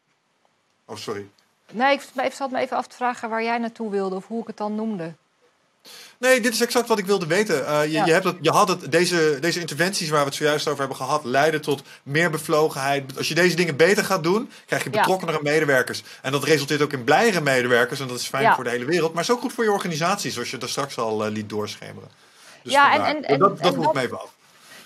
Oh, 0.85 0.97
sorry. 0.97 1.27
nee, 1.73 1.95
ik 1.95 2.03
ik 2.25 2.33
zat 2.33 2.51
me 2.51 2.59
even 2.59 2.77
af 2.77 2.87
te 2.87 2.97
vragen 2.97 3.29
waar 3.29 3.43
jij 3.43 3.59
naartoe 3.59 3.91
wilde 3.91 4.15
of 4.15 4.27
hoe 4.27 4.41
ik 4.41 4.47
het 4.47 4.57
dan 4.57 4.75
noemde. 4.75 5.13
Nee, 6.19 6.41
dit 6.41 6.53
is 6.53 6.61
exact 6.61 6.89
wat 6.89 6.99
ik 6.99 7.07
wilde 7.07 7.27
weten. 7.27 7.57
Je, 7.57 7.91
Ja. 7.91 8.05
je, 8.07 8.13
hebt 8.13 8.25
het, 8.25 8.37
je 8.41 8.51
had 8.51 8.69
het, 8.69 8.93
deze, 8.93 9.39
deze 9.41 9.61
interventies 9.61 10.09
waar 10.09 10.21
we 10.21 10.27
het 10.27 10.35
zojuist 10.35 10.67
over 10.67 10.79
hebben 10.79 10.97
gehad, 10.97 11.25
leiden 11.25 11.61
tot 11.61 11.83
meer 12.03 12.31
bevlogenheid. 12.31 13.17
Als 13.17 13.29
je 13.29 13.35
deze 13.35 13.57
dingen 13.57 13.77
beter 13.77 14.05
gaat 14.05 14.23
doen, 14.23 14.51
krijg 14.67 14.85
je 14.85 14.91
Ja. 14.91 14.99
betrokkenere 14.99 15.43
medewerkers. 15.43 16.03
En 16.23 16.33
dat 16.33 16.45
resulteert 16.45 16.83
ook 16.83 16.93
in 16.93 17.05
blijere 17.05 17.41
medewerkers. 17.41 18.01
En 18.01 18.09
dat 18.09 18.21
is 18.21 18.27
fijn 18.27 18.43
Ja. 18.43 18.55
voor 18.55 18.65
de 18.65 18.71
hele 18.71 18.85
wereld. 18.85 19.13
Maar 19.13 19.23
is 19.23 19.31
ook 19.31 19.41
goed 19.41 19.53
voor 19.53 19.65
je 19.65 19.73
organisatie, 19.73 20.31
zoals 20.31 20.51
je 20.51 20.59
daar 20.59 20.69
straks 20.69 20.99
al 20.99 21.29
liet 21.31 21.49
doorschemeren. 21.49 22.09
Dus 22.67 22.75
Ja, 22.75 22.93
en- 22.93 23.01
vandaar. 23.01 23.15
en- 23.15 23.25
en- 23.25 23.39
dat, 23.39 23.63
dat 23.63 23.75
en 23.75 24.09
dat-. 24.09 24.29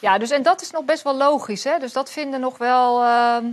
Ja, 0.00 0.18
dus 0.18 0.30
en 0.30 0.42
dat 0.42 0.62
is 0.62 0.70
nog 0.70 0.84
best 0.84 1.02
wel 1.02 1.16
logisch. 1.16 1.64
Hè? 1.64 1.78
Dus 1.78 1.92
dat 1.92 2.10
vinden 2.10 2.40
nog 2.40 2.58
wel. 2.58 3.02
ehm, 3.02 3.44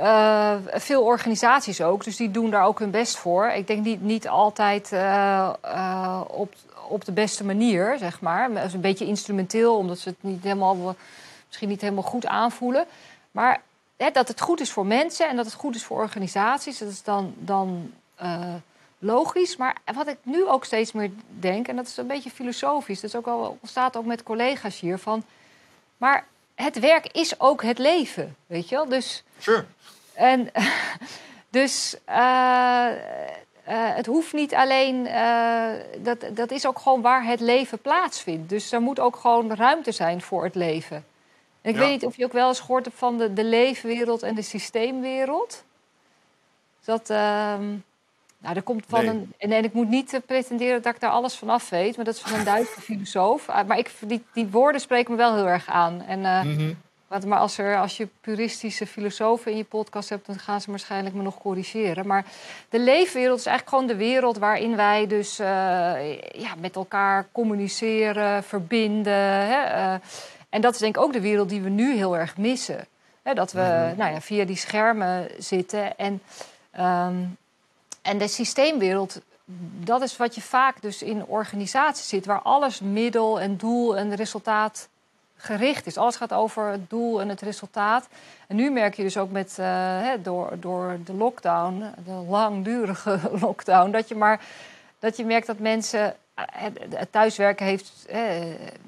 Uh, 0.00 0.54
veel 0.72 1.02
organisaties 1.02 1.80
ook, 1.80 2.04
dus 2.04 2.16
die 2.16 2.30
doen 2.30 2.50
daar 2.50 2.64
ook 2.64 2.78
hun 2.78 2.90
best 2.90 3.16
voor. 3.16 3.46
Ik 3.48 3.66
denk 3.66 3.84
niet, 3.84 4.02
niet 4.02 4.28
altijd 4.28 4.92
uh, 4.92 5.50
uh, 5.64 6.20
op, 6.26 6.52
op 6.88 7.04
de 7.04 7.12
beste 7.12 7.44
manier, 7.44 7.96
zeg 7.98 8.20
maar. 8.20 8.50
Is 8.64 8.72
een 8.72 8.80
beetje 8.80 9.06
instrumenteel, 9.06 9.76
omdat 9.76 9.98
ze 9.98 10.08
het 10.08 10.18
niet 10.20 10.42
helemaal, 10.42 10.96
misschien 11.46 11.68
niet 11.68 11.80
helemaal 11.80 12.02
goed 12.02 12.26
aanvoelen. 12.26 12.84
Maar 13.30 13.60
hè, 13.96 14.10
dat 14.10 14.28
het 14.28 14.40
goed 14.40 14.60
is 14.60 14.72
voor 14.72 14.86
mensen 14.86 15.28
en 15.28 15.36
dat 15.36 15.44
het 15.44 15.54
goed 15.54 15.74
is 15.74 15.84
voor 15.84 15.98
organisaties, 16.00 16.78
dat 16.78 16.88
is 16.88 17.02
dan, 17.02 17.34
dan 17.38 17.92
logisch. 19.04 19.56
Maar 19.56 19.76
wat 19.94 20.08
ik 20.08 20.16
nu 20.22 20.46
ook 20.46 20.64
steeds 20.64 20.92
meer 20.92 21.10
denk, 21.28 21.68
en 21.68 21.76
dat 21.76 21.86
is 21.86 21.96
een 21.96 22.06
beetje 22.06 22.30
filosofisch, 22.30 23.00
dat 23.00 23.10
is 23.10 23.16
ook 23.16 23.26
al, 23.26 23.58
ontstaat 23.60 23.96
ook 23.96 24.04
met 24.04 24.22
collega's 24.22 24.80
hier, 24.80 24.98
van... 24.98 25.24
Maar 25.96 26.26
het 26.54 26.78
werk 26.78 27.06
is 27.12 27.40
ook 27.40 27.62
het 27.62 27.78
leven, 27.78 28.36
weet 28.46 28.68
je 28.68 28.74
wel? 28.74 28.88
Dus, 28.88 29.24
sure. 29.38 29.64
En, 30.12 30.50
dus 31.58 31.96
uh, 32.08 32.16
uh, 33.68 33.94
het 33.94 34.06
hoeft 34.06 34.32
niet 34.32 34.54
alleen, 34.54 35.06
uh, 35.06 35.68
dat, 35.98 36.24
dat 36.32 36.50
is 36.50 36.66
ook 36.66 36.78
gewoon 36.78 37.00
waar 37.00 37.24
het 37.24 37.40
leven 37.40 37.78
plaatsvindt. 37.78 38.48
Dus 38.48 38.72
er 38.72 38.80
moet 38.80 39.00
ook 39.00 39.16
gewoon 39.16 39.54
ruimte 39.54 39.92
zijn 39.92 40.22
voor 40.22 40.44
het 40.44 40.54
leven. 40.54 41.04
En 41.60 41.70
ik 41.70 41.76
ja. 41.76 41.80
weet 41.80 41.90
niet 41.90 42.04
of 42.04 42.16
je 42.16 42.24
ook 42.24 42.32
wel 42.32 42.48
eens 42.48 42.60
gehoord 42.60 42.84
hebt 42.84 42.98
van 42.98 43.18
de, 43.18 43.32
de 43.32 43.44
leefwereld 43.44 44.22
en 44.22 44.34
de 44.34 44.42
systeemwereld. 44.42 45.64
Dat, 46.84 47.10
ehm, 47.10 47.74
nou, 48.44 48.56
er 48.56 48.62
komt 48.62 48.84
van 48.88 49.00
Nee. 49.04 49.08
een. 49.14 49.32
En, 49.38 49.52
en 49.52 49.64
ik 49.64 49.72
moet 49.72 49.88
niet 49.88 50.12
eh, 50.14 50.20
pretenderen 50.26 50.82
dat 50.82 50.94
ik 50.94 51.00
daar 51.00 51.10
alles 51.10 51.34
van 51.34 51.50
af 51.50 51.68
weet, 51.68 51.96
maar 51.96 52.04
dat 52.04 52.14
is 52.14 52.20
van 52.20 52.38
een 52.38 52.44
Duitse 52.44 52.80
filosoof. 52.90 53.48
Ah, 53.48 53.66
maar 53.66 53.78
ik, 53.78 53.90
die, 54.00 54.24
die 54.32 54.46
woorden 54.46 54.80
spreken 54.80 55.10
me 55.10 55.16
wel 55.16 55.34
heel 55.34 55.48
erg 55.48 55.68
aan. 55.68 56.02
En, 56.02 56.24
eh, 56.24 56.42
Mhm. 56.42 56.72
maar 57.28 57.38
als, 57.38 57.58
er, 57.58 57.78
als 57.78 57.96
je 57.96 58.08
puristische 58.20 58.86
filosofen 58.86 59.50
in 59.50 59.56
je 59.56 59.64
podcast 59.64 60.08
hebt, 60.08 60.26
dan 60.26 60.38
gaan 60.38 60.60
ze 60.60 60.70
waarschijnlijk 60.70 61.14
me 61.14 61.22
nog 61.22 61.38
corrigeren. 61.38 62.06
Maar 62.06 62.24
de 62.68 62.78
leefwereld 62.78 63.38
is 63.38 63.46
eigenlijk 63.46 63.76
gewoon 63.76 63.98
de 63.98 64.04
wereld 64.04 64.38
waarin 64.38 64.76
wij 64.76 65.06
dus 65.06 65.38
eh, 65.38 65.46
ja, 66.20 66.54
met 66.60 66.76
elkaar 66.76 67.26
communiceren, 67.32 68.42
verbinden. 68.44 69.46
Hè, 69.46 69.96
en 70.48 70.60
dat 70.60 70.74
is 70.74 70.80
denk 70.80 70.96
ik 70.96 71.02
ook 71.02 71.12
de 71.12 71.20
wereld 71.20 71.48
die 71.48 71.60
we 71.62 71.68
nu 71.68 71.94
heel 71.96 72.16
erg 72.16 72.36
missen. 72.36 72.86
Hè, 73.22 73.34
dat 73.34 73.52
we 73.52 73.60
Mhm. 73.60 73.96
nou 73.98 74.12
ja, 74.12 74.20
via 74.20 74.44
die 74.44 74.56
schermen 74.56 75.28
zitten. 75.38 75.98
En, 75.98 76.22
ehm, 76.70 77.14
en 78.04 78.18
de 78.18 78.28
systeemwereld, 78.28 79.20
dat 79.84 80.02
is 80.02 80.16
wat 80.16 80.34
je 80.34 80.40
vaak 80.40 80.82
dus 80.82 81.02
in 81.02 81.26
organisaties 81.26 82.08
zit, 82.08 82.26
waar 82.26 82.42
alles 82.42 82.80
middel 82.80 83.40
en 83.40 83.56
doel 83.56 83.96
en 83.96 84.14
resultaat 84.14 84.88
gericht 85.36 85.86
is. 85.86 85.96
Alles 85.96 86.16
gaat 86.16 86.32
over 86.32 86.66
het 86.66 86.90
doel 86.90 87.20
en 87.20 87.28
het 87.28 87.40
resultaat. 87.40 88.08
En 88.48 88.56
nu 88.56 88.70
merk 88.70 88.94
je 88.94 89.02
dus 89.02 89.16
ook 89.16 89.30
met, 89.30 89.58
eh, 89.58 90.08
door, 90.22 90.52
door 90.60 90.96
de 91.04 91.14
lockdown, 91.14 91.84
de 92.04 92.24
langdurige 92.28 93.18
lockdown, 93.46 93.90
dat 93.90 94.08
je 94.08 94.14
maar 94.14 94.40
dat 94.98 95.16
je 95.16 95.24
merkt 95.24 95.46
dat 95.46 95.58
mensen. 95.58 96.14
eh, 96.34 96.44
Het, 96.90 97.12
thuiswerken 97.12 97.66
heeft. 97.66 98.06
Eh, 98.08 98.20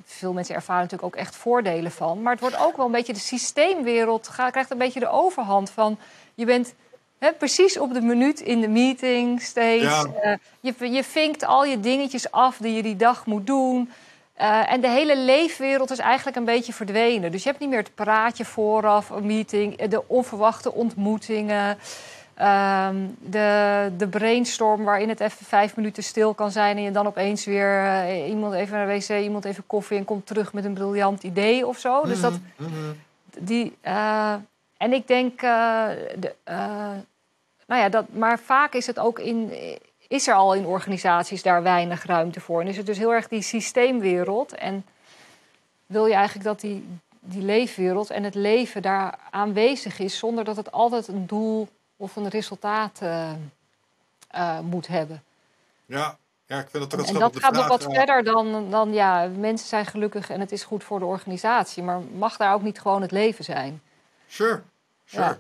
veel 0.04 0.32
mensen 0.32 0.54
ervaren 0.54 0.82
natuurlijk 0.82 1.14
ook 1.14 1.20
echt 1.20 1.36
voordelen 1.36 1.92
van. 1.92 2.22
Maar 2.22 2.32
het 2.32 2.40
wordt 2.40 2.58
ook 2.58 2.76
wel 2.76 2.86
een 2.86 2.92
beetje 2.92 3.12
de 3.12 3.18
systeemwereld. 3.18 4.30
krijgt 4.50 4.70
een 4.70 4.78
beetje 4.78 5.00
de 5.00 5.08
overhand 5.08 5.70
van. 5.70 5.98
Je 6.34 6.46
bent 6.46 6.74
precies 7.38 7.78
op 7.78 7.92
de 7.94 8.00
minuut 8.00 8.40
in 8.40 8.60
de 8.60 8.68
meeting 8.68 9.42
steeds. 9.42 9.84
Ja. 9.84 10.04
Eh, 10.22 10.32
je, 10.60 10.90
je 10.92 11.04
vinkt 11.04 11.44
al 11.44 11.64
je 11.64 11.80
dingetjes 11.80 12.30
af 12.30 12.56
die 12.56 12.72
je 12.74 12.82
die 12.82 12.96
dag 12.96 13.26
moet 13.26 13.46
doen. 13.46 13.90
Eh, 14.34 14.72
en 14.72 14.80
de 14.80 14.88
hele 14.88 15.18
leefwereld 15.18 15.90
is 15.90 15.98
eigenlijk 15.98 16.36
een 16.36 16.44
beetje 16.44 16.72
verdwenen. 16.72 17.30
Dus 17.32 17.42
je 17.42 17.48
hebt 17.48 17.60
niet 17.60 17.68
meer 17.70 17.78
het 17.78 17.94
praatje 17.94 18.44
vooraf, 18.44 19.10
een 19.10 19.26
meeting, 19.26 19.76
eh, 19.76 19.90
de 19.90 20.08
onverwachte 20.08 20.72
ontmoetingen. 20.72 21.78
ehm, 22.34 22.96
de, 23.20 23.90
de 23.96 24.08
brainstorm 24.08 24.84
waarin 24.84 25.08
het 25.08 25.20
even 25.20 25.46
vijf 25.46 25.76
minuten 25.76 26.02
stil 26.02 26.34
kan 26.34 26.50
zijn 26.50 26.76
en 26.76 26.82
je 26.82 26.90
dan 26.90 27.06
opeens 27.06 27.44
weer 27.44 28.04
iemand 28.26 28.54
even 28.54 28.76
naar 28.76 28.86
de 28.86 28.92
wc, 28.92 29.08
iemand 29.22 29.44
even 29.44 29.66
koffie 29.66 29.98
en 29.98 30.04
komt 30.04 30.26
terug 30.26 30.52
met 30.52 30.64
een 30.64 30.74
briljant 30.74 31.22
idee 31.22 31.66
of 31.66 31.78
zo. 31.78 32.02
Dus 32.04 32.20
dat, 32.20 32.32
Mhm. 32.56 32.70
die, 33.38 33.76
eh, 33.80 34.34
en 34.86 34.92
ik 34.92 35.06
denk, 35.06 35.42
eh, 35.42 35.88
de, 36.16 36.34
eh, 36.44 36.56
nou 37.66 37.82
ja, 37.82 37.88
dat, 37.88 38.04
maar 38.08 38.38
vaak 38.38 38.74
is 38.74 38.86
het 38.86 38.98
ook 38.98 39.18
in, 39.18 39.52
is 40.08 40.28
er 40.28 40.34
al 40.34 40.54
in 40.54 40.66
organisaties 40.66 41.42
daar 41.42 41.62
weinig 41.62 42.04
ruimte 42.04 42.40
voor. 42.40 42.60
En 42.60 42.66
is 42.66 42.76
het 42.76 42.86
dus 42.86 42.98
heel 42.98 43.12
erg 43.12 43.28
die 43.28 43.42
systeemwereld. 43.42 44.54
En 44.54 44.86
wil 45.86 46.06
je 46.06 46.14
eigenlijk 46.14 46.44
dat 46.44 46.60
die, 46.60 46.88
die 47.20 47.42
leefwereld 47.42 48.10
en 48.10 48.24
het 48.24 48.34
leven 48.34 48.82
daar 48.82 49.18
aanwezig 49.30 49.98
is, 49.98 50.18
zonder 50.18 50.44
dat 50.44 50.56
het 50.56 50.72
altijd 50.72 51.08
een 51.08 51.26
doel 51.26 51.68
of 51.96 52.16
een 52.16 52.28
resultaat 52.28 53.00
eh, 53.02 54.60
moet 54.60 54.86
hebben. 54.86 55.22
Ja. 55.86 56.16
ja, 56.46 56.58
ik 56.58 56.68
vind 56.70 56.90
dat 56.90 57.00
ook 57.00 57.06
En, 57.06 57.12
wel 57.14 57.22
en 57.22 57.32
dat 57.32 57.42
gaat 57.42 57.52
nog 57.52 57.68
wat 57.68 57.82
verder 57.82 58.24
dan, 58.24 58.70
dan, 58.70 58.92
ja, 58.92 59.28
mensen 59.36 59.68
zijn 59.68 59.86
gelukkig 59.86 60.30
en 60.30 60.40
het 60.40 60.52
is 60.52 60.64
goed 60.64 60.84
voor 60.84 60.98
de 60.98 61.04
organisatie. 61.04 61.82
Maar 61.82 62.00
mag 62.00 62.36
daar 62.36 62.54
ook 62.54 62.62
niet 62.62 62.80
gewoon 62.80 63.02
het 63.02 63.10
leven 63.10 63.44
zijn? 63.44 63.80
Sure, 64.28 64.62
sure. 65.06 65.22
Ja. 65.24 65.38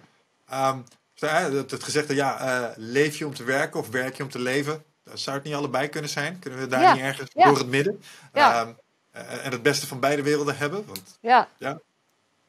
Ehm, 0.48 0.78
hè, 1.18 1.56
het, 1.56 1.82
gezegde, 1.84 2.14
ja, 2.14 2.38
eh, 2.38 2.68
leef 2.76 3.16
je 3.16 3.26
om 3.26 3.34
te 3.34 3.44
werken 3.44 3.80
of 3.80 3.88
werk 3.88 4.16
je 4.16 4.22
om 4.22 4.30
te 4.30 4.38
leven? 4.38 4.84
Dat 5.04 5.20
zou 5.20 5.36
het 5.36 5.44
niet 5.44 5.54
allebei 5.54 5.88
kunnen 5.88 6.10
zijn? 6.10 6.38
Kunnen 6.38 6.60
we 6.60 6.66
daar 6.66 6.80
Ja, 6.80 6.92
niet 6.92 7.02
ergens 7.02 7.30
ja. 7.34 7.44
door 7.46 7.58
het 7.58 7.66
midden? 7.66 8.02
Ja. 8.32 8.60
Ehm, 8.60 8.72
eh, 9.10 9.44
en 9.46 9.52
het 9.52 9.62
beste 9.62 9.86
van 9.86 10.00
beide 10.00 10.22
werelden 10.22 10.56
hebben? 10.56 10.84
Want 10.86 11.18
Ja, 11.20 11.48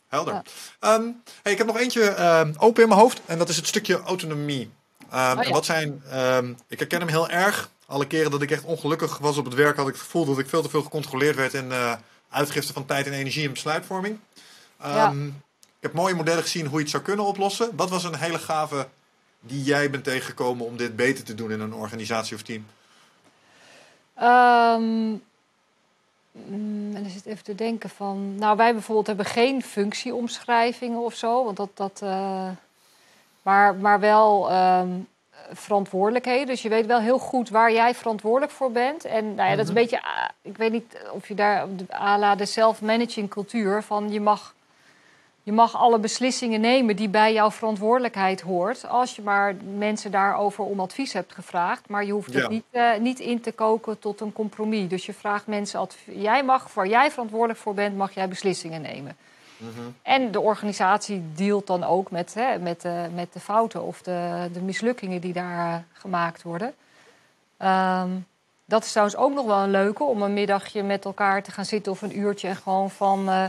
Helder. 0.08 0.34
Ja. 0.34 0.44
Ehm, 0.80 1.10
hey, 1.44 1.52
ik 1.52 1.58
heb 1.58 1.68
nog 1.68 1.78
eentje 1.78 2.04
ehm, 2.10 2.54
open 2.58 2.82
in 2.84 2.90
mijn 2.90 3.00
hoofd 3.02 3.22
en 3.26 3.38
dat 3.38 3.50
is 3.50 3.56
het 3.56 3.68
stukje 3.68 4.02
autonomie. 4.02 4.72
Ehm, 5.12 5.38
Oh, 5.38 5.46
en 5.46 5.52
wat 5.52 5.66
zijn, 5.66 6.04
ehm, 6.10 6.54
ik 6.68 6.80
herken 6.80 7.00
hem 7.00 7.10
heel 7.10 7.30
erg. 7.30 7.70
Alle 7.86 8.08
keren 8.08 8.32
dat 8.32 8.42
ik 8.42 8.52
echt 8.52 8.64
ongelukkig 8.64 9.18
was 9.18 9.38
op 9.38 9.46
het 9.46 9.54
werk, 9.54 9.78
had 9.78 9.88
ik 9.88 9.94
het 9.94 10.04
gevoel 10.04 10.26
dat 10.26 10.40
ik 10.40 10.50
veel 10.50 10.62
te 10.62 10.70
veel 10.70 10.82
gecontroleerd 10.82 11.36
werd 11.36 11.54
in 11.54 11.72
eh 11.72 11.94
uitgifte 12.30 12.74
van 12.74 12.86
tijd 12.86 13.06
en 13.06 13.14
energie 13.14 13.46
en 13.46 13.52
besluitvorming. 13.54 14.20
Ehm, 14.80 14.96
Ja. 14.96 15.12
Ik 15.12 15.34
heb 15.80 15.94
mooie 15.94 16.16
modellen 16.16 16.44
gezien 16.44 16.66
hoe 16.66 16.76
je 16.78 16.82
het 16.82 16.90
zou 16.90 17.04
kunnen 17.04 17.26
oplossen. 17.26 17.76
Wat 17.76 17.90
was 17.90 18.04
een 18.04 18.16
hele 18.16 18.40
gave 18.40 18.88
die 19.40 19.64
jij 19.64 19.90
bent 19.90 20.04
tegengekomen 20.04 20.66
om 20.66 20.78
dit 20.78 20.96
beter 20.96 21.24
te 21.24 21.36
doen 21.36 21.52
in 21.52 21.60
een 21.60 21.74
organisatie 21.74 22.36
of 22.36 22.42
team? 22.42 22.66
Ehm, 24.14 25.10
mm, 26.32 26.96
en 26.96 27.02
dan 27.04 27.10
zit 27.10 27.26
even 27.26 27.44
te 27.44 27.56
denken 27.56 27.90
van... 27.90 28.36
Nou, 28.36 28.58
wij 28.58 28.74
bijvoorbeeld 28.74 29.08
hebben 29.08 29.26
geen 29.26 29.64
functieomschrijvingen 29.64 31.00
of 31.00 31.14
zo. 31.14 31.44
Want 31.44 31.58
dat... 31.58 31.70
dat 31.74 32.00
eh, 32.04 32.50
maar, 33.42 33.76
maar 33.76 34.00
wel 34.00 34.50
ehm, 34.50 34.90
verantwoordelijkheden. 35.54 36.48
Dus 36.48 36.62
je 36.62 36.70
weet 36.70 36.86
wel 36.86 37.00
heel 37.00 37.18
goed 37.20 37.50
waar 37.50 37.72
jij 37.72 37.96
verantwoordelijk 37.96 38.52
voor 38.52 38.72
bent. 38.72 39.06
En 39.06 39.36
nou 39.36 39.50
ja, 39.50 39.56
dat 39.56 39.64
is 39.64 39.68
een 39.68 39.74
Mhm. 39.74 39.84
beetje... 39.84 40.04
ah, 40.04 40.30
Ik 40.42 40.58
weet 40.58 40.72
niet 40.72 40.98
of 41.12 41.28
je 41.28 41.36
daar... 41.36 41.68
à 41.94 42.18
la 42.18 42.36
de 42.36 42.46
self-managing 42.46 43.30
cultuur 43.30 43.84
van 43.84 44.12
je 44.12 44.22
mag... 44.22 44.56
Je 45.48 45.54
mag 45.54 45.76
alle 45.76 46.00
beslissingen 46.00 46.62
nemen 46.62 46.96
die 46.96 47.10
bij 47.10 47.34
jouw 47.34 47.52
verantwoordelijkheid 47.52 48.42
hoort. 48.42 48.88
Als 48.88 49.16
je 49.16 49.22
maar 49.22 49.56
mensen 49.78 50.12
daarover 50.12 50.64
om 50.64 50.80
advies 50.80 51.14
hebt 51.14 51.34
gevraagd. 51.34 51.90
Maar 51.90 52.06
je 52.06 52.12
hoeft 52.12 52.34
Ja. 52.34 52.40
het 52.40 52.50
niet, 52.50 52.64
eh, 52.72 52.98
niet 53.00 53.20
in 53.20 53.42
te 53.42 53.52
koken 53.52 54.00
tot 54.00 54.22
een 54.22 54.34
compromis. 54.34 54.88
Dus 54.90 55.06
je 55.06 55.14
vraagt 55.14 55.48
mensen 55.48 55.80
advies. 55.80 56.16
Jij 56.22 56.44
mag, 56.44 56.74
waar 56.74 56.88
jij 56.88 57.12
verantwoordelijk 57.12 57.60
voor 57.60 57.74
bent, 57.74 57.98
mag 57.98 58.12
jij 58.14 58.28
beslissingen 58.28 58.82
nemen. 58.82 59.18
Mhm. 59.58 59.70
En 60.02 60.32
de 60.32 60.40
organisatie 60.40 61.24
dealt 61.36 61.68
dan 61.68 61.84
ook 61.84 62.12
met, 62.12 62.34
hè, 62.34 62.60
met, 62.60 62.82
de, 62.82 63.08
met 63.14 63.34
de 63.34 63.40
fouten 63.40 63.84
of 63.84 64.02
de, 64.02 64.50
de 64.54 64.62
mislukkingen 64.62 65.22
die 65.22 65.34
daar 65.34 65.74
eh, 65.74 65.80
gemaakt 65.94 66.44
worden. 66.44 66.74
Ehm, 67.58 68.10
dat 68.66 68.84
is 68.84 68.92
trouwens 68.92 69.18
ook 69.18 69.34
nog 69.34 69.46
wel 69.46 69.60
een 69.60 69.72
leuke 69.72 70.04
om 70.04 70.22
een 70.22 70.34
middagje 70.34 70.84
met 70.84 71.06
elkaar 71.06 71.44
te 71.44 71.52
gaan 71.52 71.66
zitten 71.66 71.92
of 71.92 72.02
een 72.02 72.20
uurtje 72.20 72.48
en 72.48 72.56
gewoon 72.56 72.90
van 72.90 73.30
eh, 73.30 73.46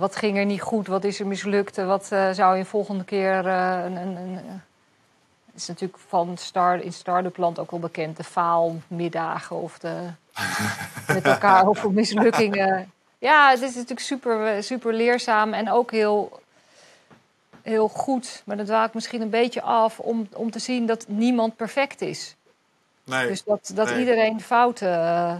wat 0.00 0.16
ging 0.16 0.38
er 0.38 0.44
niet 0.44 0.60
goed, 0.60 0.86
wat 0.86 1.04
is 1.04 1.20
er 1.20 1.26
mislukt, 1.26 1.76
wat 1.76 2.12
eh, 2.12 2.30
zou 2.30 2.56
je 2.56 2.64
volgende 2.64 3.04
keer 3.04 3.46
eh, 3.46 3.84
een, 3.84 3.96
een, 3.96 4.16
een, 4.16 4.34
het 5.46 5.54
is 5.54 5.66
natuurlijk 5.66 6.00
van 6.08 6.36
start, 6.36 6.82
in 6.82 6.92
start-up 6.92 7.36
land 7.36 7.58
ook 7.58 7.70
wel 7.70 7.80
bekend, 7.80 8.16
de 8.16 8.24
faalmiddagen 8.24 9.56
of 9.56 9.78
de 9.78 9.96
met 11.14 11.24
elkaar 11.24 11.66
over 11.66 11.92
mislukkingen. 11.92 12.92
Ja, 13.18 13.50
het 13.50 13.62
is 13.62 13.74
natuurlijk 13.74 14.00
super, 14.00 14.62
super 14.62 14.94
leerzaam 14.94 15.52
en 15.52 15.70
ook 15.70 15.90
heel, 15.90 16.40
heel 17.62 17.88
goed. 17.88 18.42
Maar 18.44 18.56
dat 18.56 18.86
ik 18.86 18.94
misschien 18.94 19.20
een 19.20 19.30
beetje 19.30 19.62
af 19.62 19.98
om, 19.98 20.28
om 20.32 20.50
te 20.50 20.58
zien 20.58 20.86
dat 20.86 21.04
niemand 21.08 21.56
perfect 21.56 22.00
is. 22.00 22.36
Nee. 23.04 23.26
Dus 23.26 23.44
dat, 23.44 23.70
dat 23.74 23.88
Nee. 23.88 23.98
iedereen 23.98 24.40
fouten, 24.40 24.94
eh, 24.94 25.34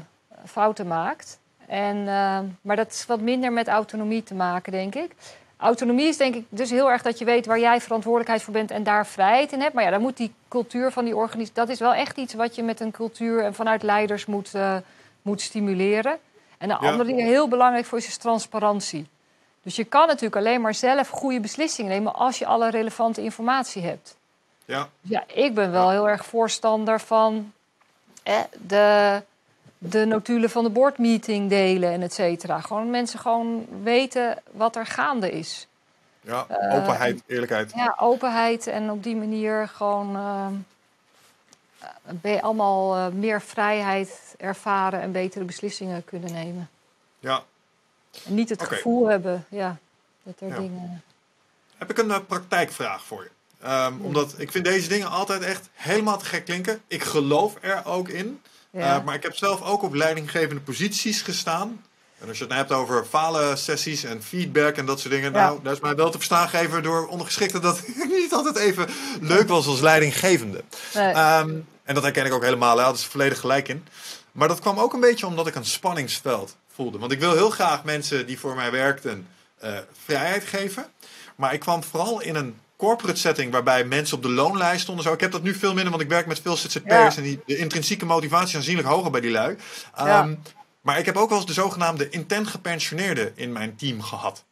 fouten 0.44 0.86
maakt. 0.86 1.38
En, 1.70 1.96
eh, 2.08 2.38
maar 2.60 2.76
dat 2.76 2.90
is 2.90 3.06
wat 3.06 3.20
minder 3.20 3.52
met 3.52 3.68
autonomie 3.68 4.22
te 4.22 4.34
maken, 4.34 4.72
denk 4.72 4.94
ik. 4.94 5.10
Autonomie 5.56 6.06
is 6.06 6.16
denk 6.16 6.34
ik 6.34 6.44
dus 6.48 6.70
heel 6.70 6.90
erg 6.90 7.02
dat 7.02 7.18
je 7.18 7.24
weet 7.24 7.46
waar 7.46 7.58
jij 7.58 7.80
verantwoordelijkheid 7.80 8.42
voor 8.42 8.52
bent 8.52 8.70
en 8.70 8.82
daar 8.82 9.06
vrijheid 9.06 9.52
in 9.52 9.60
hebt. 9.60 9.74
Maar 9.74 9.84
ja, 9.84 9.90
dan 9.90 10.00
moet 10.00 10.16
die 10.16 10.34
cultuur 10.48 10.90
van 10.92 11.04
die 11.04 11.16
organisatie, 11.16 11.54
dat 11.54 11.68
is 11.68 11.78
wel 11.78 11.94
echt 11.94 12.16
iets 12.16 12.34
wat 12.34 12.54
je 12.54 12.62
met 12.62 12.80
een 12.80 12.90
cultuur 12.90 13.44
en 13.44 13.54
vanuit 13.54 13.82
leiders 13.82 14.26
moet, 14.26 14.54
eh, 14.54 14.76
moet 15.22 15.40
stimuleren. 15.40 16.18
En 16.58 16.70
een 16.70 16.76
Ja. 16.80 16.88
andere 16.90 17.04
ding 17.04 17.18
die 17.18 17.26
heel 17.26 17.48
belangrijk 17.48 17.86
voor 17.86 17.98
is, 17.98 18.06
is 18.06 18.16
transparantie. 18.16 19.06
Dus 19.62 19.76
je 19.76 19.84
kan 19.84 20.06
natuurlijk 20.06 20.36
alleen 20.36 20.60
maar 20.60 20.74
zelf 20.74 21.08
goede 21.08 21.40
beslissingen 21.40 21.90
nemen 21.90 22.14
als 22.14 22.38
je 22.38 22.46
alle 22.46 22.70
relevante 22.70 23.22
informatie 23.22 23.82
hebt. 23.82 24.16
Ja. 24.64 24.88
Ja, 25.00 25.24
ik 25.26 25.54
ben 25.54 25.72
wel 25.72 25.90
heel 25.90 26.08
erg 26.08 26.24
voorstander 26.24 27.00
van 27.00 27.52
eh, 28.22 28.38
de, 28.66 29.22
de 29.82 30.04
notulen 30.04 30.50
van 30.50 30.64
de 30.64 30.70
boardmeeting 30.70 31.48
delen 31.48 31.92
en 31.92 32.02
et 32.02 32.12
cetera. 32.12 32.60
Gewoon 32.60 32.90
mensen 32.90 33.18
gewoon 33.18 33.66
weten 33.82 34.42
wat 34.50 34.76
er 34.76 34.86
gaande 34.86 35.30
is. 35.30 35.66
Ja, 36.20 36.46
openheid, 36.50 37.22
eerlijkheid. 37.26 37.72
Ja, 37.74 37.94
openheid 37.98 38.66
en 38.66 38.90
op 38.90 39.02
die 39.02 39.16
manier 39.16 39.68
gewoon 39.68 40.16
uh, 40.16 40.46
ben 42.02 42.32
je 42.32 42.42
allemaal 42.42 42.96
uh, 42.96 43.06
meer 43.08 43.42
vrijheid 43.42 44.34
ervaren 44.38 45.00
en 45.00 45.12
betere 45.12 45.44
beslissingen 45.44 46.04
kunnen 46.04 46.32
nemen. 46.32 46.68
Ja. 47.18 47.42
En 48.26 48.34
niet 48.34 48.48
het 48.48 48.62
gevoel 48.62 49.06
hebben, 49.06 49.44
ja, 49.48 49.76
dat 50.22 50.34
er 50.40 50.48
Ja. 50.48 50.56
dingen. 50.56 51.02
Heb 51.78 51.90
ik 51.90 51.98
een 51.98 52.10
eh, 52.10 52.18
praktijkvraag 52.26 53.04
voor 53.04 53.22
je. 53.22 53.30
Ehm, 53.66 54.00
Omdat 54.00 54.34
ik 54.38 54.50
vind 54.50 54.64
deze 54.64 54.88
dingen 54.88 55.10
altijd 55.10 55.42
echt 55.42 55.68
helemaal 55.72 56.18
te 56.18 56.24
gek 56.24 56.44
klinken. 56.44 56.82
Ik 56.86 57.02
geloof 57.02 57.56
er 57.60 57.86
ook 57.86 58.08
in. 58.08 58.40
Ja. 58.72 58.96
Eh, 58.96 59.04
maar 59.04 59.14
ik 59.14 59.22
heb 59.22 59.36
zelf 59.36 59.62
ook 59.62 59.82
op 59.82 59.94
leidinggevende 59.94 60.60
posities 60.60 61.22
gestaan. 61.22 61.84
En 62.18 62.28
als 62.28 62.38
je 62.38 62.44
het 62.44 62.52
nou 62.52 62.66
hebt 62.66 62.80
over 62.80 63.04
falen 63.04 63.58
sessies 63.58 64.04
en 64.04 64.22
feedback 64.22 64.76
en 64.76 64.86
dat 64.86 65.00
soort 65.00 65.12
dingen. 65.12 65.32
Ja. 65.32 65.46
Nou, 65.46 65.62
daar 65.62 65.72
is 65.72 65.80
mij 65.80 65.94
wel 65.94 66.10
te 66.10 66.16
verstaan 66.16 66.48
gegeven 66.48 66.82
door 66.82 67.06
ondergeschikten 67.06 67.60
dat 67.60 67.78
het 67.78 68.08
niet 68.08 68.32
altijd 68.32 68.56
even 68.56 68.88
leuk 69.20 69.48
was 69.48 69.66
als 69.66 69.80
leidinggevende. 69.80 70.64
Nee. 70.94 71.12
Ehm, 71.12 71.50
en 71.84 71.94
dat 71.94 72.02
herken 72.02 72.26
ik 72.26 72.32
ook 72.32 72.42
helemaal. 72.42 72.78
Hè. 72.78 72.84
Dat 72.84 72.96
is 72.96 73.04
volledig 73.04 73.40
gelijk 73.40 73.68
in. 73.68 73.86
Maar 74.32 74.48
dat 74.48 74.60
kwam 74.60 74.78
ook 74.78 74.92
een 74.92 75.00
beetje 75.00 75.26
omdat 75.26 75.46
ik 75.46 75.54
een 75.54 75.64
spanningsveld 75.64 76.56
voelde. 76.72 76.98
Want 76.98 77.12
ik 77.12 77.20
wil 77.20 77.32
heel 77.32 77.50
graag 77.50 77.84
mensen 77.84 78.26
die 78.26 78.38
voor 78.38 78.54
mij 78.54 78.70
werkten 78.70 79.26
eh, 79.58 79.78
vrijheid 80.04 80.44
geven. 80.44 80.86
Maar 81.36 81.52
ik 81.52 81.60
kwam 81.60 81.84
vooral 81.84 82.20
in 82.20 82.34
een 82.34 82.58
corporate 82.80 83.18
setting 83.20 83.52
waarbij 83.52 83.84
mensen 83.84 84.16
op 84.16 84.22
de 84.22 84.28
loonlijst 84.30 84.82
stonden. 84.82 85.04
Zo. 85.04 85.12
Ik 85.12 85.20
heb 85.20 85.32
dat 85.32 85.42
nu 85.42 85.54
veel 85.54 85.72
minder, 85.74 85.90
want 85.90 86.02
ik 86.02 86.08
werk 86.08 86.26
met 86.26 86.40
veel 86.40 86.56
ZZP'ers. 86.56 87.14
Ja. 87.14 87.16
En 87.16 87.22
die, 87.22 87.40
de 87.46 87.56
intrinsieke 87.56 88.06
motivatie 88.06 88.48
is 88.48 88.54
aanzienlijk 88.54 88.88
hoger 88.88 89.10
bij 89.10 89.20
die 89.20 89.30
lui. 89.30 89.56
Ehm, 89.94 90.06
Ja. 90.06 90.36
Maar 90.80 90.98
ik 90.98 91.04
heb 91.06 91.16
ook 91.16 91.28
wel 91.28 91.38
eens 91.38 91.46
de 91.46 91.52
zogenaamde 91.52 92.08
intent 92.08 92.46
gepensioneerden 92.48 93.32
in 93.36 93.52
mijn 93.52 93.76
team 93.76 94.02
gehad. 94.02 94.44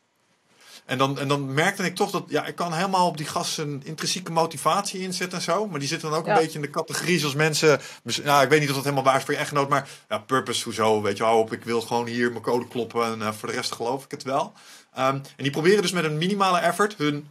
En 0.85 0.99
dan, 0.99 1.19
en 1.19 1.29
dan 1.29 1.55
merkte 1.55 1.83
ik 1.83 1.95
toch 1.95 2.11
dat 2.11 2.25
ja, 2.29 2.47
ik 2.47 2.55
kan 2.55 2.73
helemaal 2.73 3.07
op 3.07 3.17
die 3.17 3.27
gasten 3.27 3.83
intrinsieke 3.85 4.33
motivatie 4.33 5.01
inzetten 5.01 5.39
en 5.39 5.45
zo. 5.45 5.67
Maar 5.67 5.79
die 5.79 5.89
zitten 5.89 6.11
dan 6.11 6.19
ook 6.19 6.27
Ja. 6.27 6.33
een 6.33 6.39
beetje 6.39 6.55
in 6.55 6.61
de 6.65 6.71
categorie 6.71 7.19
zoals 7.19 7.35
mensen. 7.35 7.81
Nou, 8.25 8.43
ik 8.43 8.49
weet 8.49 8.61
niet 8.61 8.69
of 8.69 8.75
dat 8.75 8.85
helemaal 8.85 9.05
waar 9.05 9.17
is 9.17 9.23
voor 9.25 9.33
je 9.35 9.39
echtgenoot. 9.41 9.69
Maar 9.69 9.89
ja, 10.09 10.19
purpose, 10.19 10.65
hoezo? 10.65 11.03
Weet 11.03 11.17
je, 11.17 11.23
hou 11.23 11.39
op. 11.39 11.53
Ik 11.53 11.65
wil 11.65 11.81
gewoon 11.81 12.07
hier 12.07 12.31
mijn 12.31 12.43
code 12.43 12.69
kloppen. 12.69 13.05
En 13.05 13.23
eh, 13.23 13.33
voor 13.33 13.49
de 13.49 13.55
rest 13.55 13.73
geloof 13.73 14.05
ik 14.05 14.11
het 14.11 14.23
wel. 14.23 14.53
Ehm, 14.95 15.15
en 15.15 15.23
die 15.37 15.51
proberen 15.51 15.83
dus 15.83 15.93
met 15.93 16.05
een 16.05 16.19
minimale 16.19 16.59
effort 16.59 16.95
hun 16.97 17.31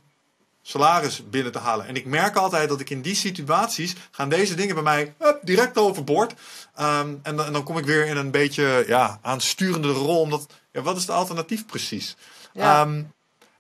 salaris 0.68 1.30
binnen 1.30 1.52
te 1.52 1.60
halen. 1.60 1.88
En 1.88 1.95
ik 1.95 2.06
merk 2.06 2.35
altijd 2.35 2.69
dat 2.69 2.80
ik 2.80 2.89
in 2.89 3.02
die 3.02 3.15
situaties 3.15 3.95
gaan 4.11 4.30
deze 4.30 4.56
dingen 4.56 4.73
bij 4.76 4.84
mij 4.84 5.14
direct 5.41 5.77
overboord. 5.77 6.34
Ehm, 6.76 7.14
en, 7.23 7.35
dan- 7.35 7.45
en 7.45 7.53
dan 7.53 7.64
kom 7.64 7.77
ik 7.77 7.85
weer 7.85 8.06
in 8.06 8.18
een 8.18 8.31
beetje 8.31 8.84
ja, 8.88 9.19
aansturende 9.22 9.91
rol. 9.91 10.19
Omdat, 10.22 10.45
ja, 10.72 10.81
wat 10.81 10.95
is 10.95 11.02
het 11.02 11.11
alternatief 11.11 11.65
precies? 11.65 12.15
Ja. 12.53 12.81
Ehm, 12.81 13.03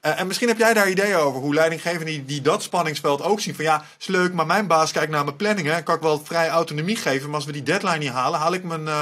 eh, 0.01 0.19
en 0.19 0.27
misschien 0.27 0.47
heb 0.47 0.57
jij 0.57 0.73
daar 0.73 0.89
ideeën 0.89 1.15
over 1.15 1.41
hoe 1.41 1.53
leidinggevenden 1.53 2.07
die, 2.07 2.25
die 2.25 2.41
dat 2.41 2.63
spanningsveld 2.63 3.21
ook 3.21 3.39
zien. 3.39 3.55
Van 3.55 3.63
ja, 3.63 3.85
is 3.99 4.07
leuk, 4.07 4.33
maar 4.33 4.45
mijn 4.45 4.67
baas 4.67 4.91
kijkt 4.91 5.11
naar 5.11 5.23
mijn 5.23 5.35
planningen. 5.35 5.73
en 5.75 5.83
Kan 5.83 5.95
ik 5.95 6.01
wel 6.01 6.21
vrij 6.25 6.49
autonomie 6.49 6.95
geven. 6.95 7.25
Maar 7.27 7.35
als 7.35 7.45
we 7.45 7.51
die 7.51 7.63
deadline 7.63 7.97
niet 7.97 8.09
halen, 8.09 8.39
haal 8.39 8.53
ik 8.53 8.63
mijn, 8.63 8.87
eh, 8.87 9.01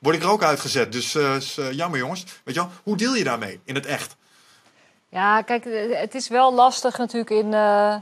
word 0.00 0.16
ik 0.16 0.22
er 0.22 0.28
ook 0.30 0.42
uitgezet. 0.42 0.92
Dus 0.92 1.14
eh, 1.14 1.36
eh, 1.36 1.72
jammer 1.72 1.98
jongens. 1.98 2.24
Weet 2.44 2.54
je 2.54 2.60
wel, 2.60 2.70
hoe 2.82 2.96
deal 2.96 3.14
je 3.14 3.24
daarmee 3.24 3.60
in 3.64 3.74
het 3.74 3.86
echt? 3.86 4.16
Ja, 5.08 5.42
kijk, 5.42 5.64
het 5.92 6.14
is 6.14 6.28
wel 6.28 6.54
lastig 6.54 6.98
natuurlijk 6.98 7.30
in, 7.30 7.54
eh, 7.54 7.96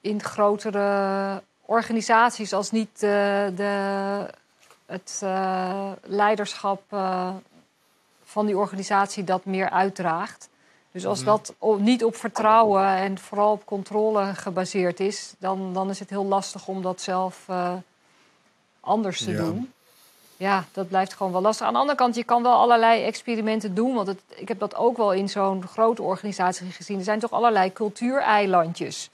in 0.00 0.22
grotere 0.22 1.42
organisaties 1.64 2.52
als 2.52 2.70
niet 2.70 3.02
eh, 3.02 3.10
de, 3.56 4.26
het 4.86 5.20
eh, 5.22 5.90
leiderschap 6.02 6.82
van 8.24 8.46
die 8.46 8.56
organisatie 8.58 9.24
dat 9.24 9.44
meer 9.44 9.70
uitdraagt. 9.70 10.48
Dus 10.92 11.06
als 11.06 11.18
Mhm. 11.18 11.26
dat 11.28 11.54
niet 11.78 12.04
op 12.04 12.16
vertrouwen 12.16 12.86
en 12.86 13.18
vooral 13.18 13.52
op 13.52 13.64
controle 13.64 14.34
gebaseerd 14.34 15.00
is, 15.00 15.34
dan, 15.38 15.72
dan 15.72 15.90
is 15.90 15.98
het 15.98 16.10
heel 16.10 16.24
lastig 16.24 16.68
om 16.68 16.82
dat 16.82 17.00
zelf 17.00 17.46
anders 18.80 19.22
te 19.24 19.30
Ja. 19.30 19.36
doen. 19.36 19.72
Ja, 20.40 20.64
dat 20.72 20.88
blijft 20.88 21.14
gewoon 21.14 21.32
wel 21.32 21.40
lastig. 21.40 21.66
Aan 21.66 21.72
de 21.72 21.78
andere 21.78 21.98
kant, 21.98 22.14
je 22.14 22.24
kan 22.24 22.42
wel 22.42 22.52
allerlei 22.52 23.04
experimenten 23.04 23.74
doen. 23.74 23.94
Want 23.94 24.06
het, 24.06 24.20
ik 24.28 24.48
heb 24.48 24.58
dat 24.58 24.76
ook 24.76 24.96
wel 24.96 25.12
in 25.12 25.28
zo'n 25.28 25.66
grote 25.66 26.02
organisatie 26.02 26.70
gezien. 26.70 26.98
Er 26.98 27.04
zijn 27.04 27.18
toch 27.18 27.30
allerlei 27.30 27.72
cultuureilandjes. 27.72 29.10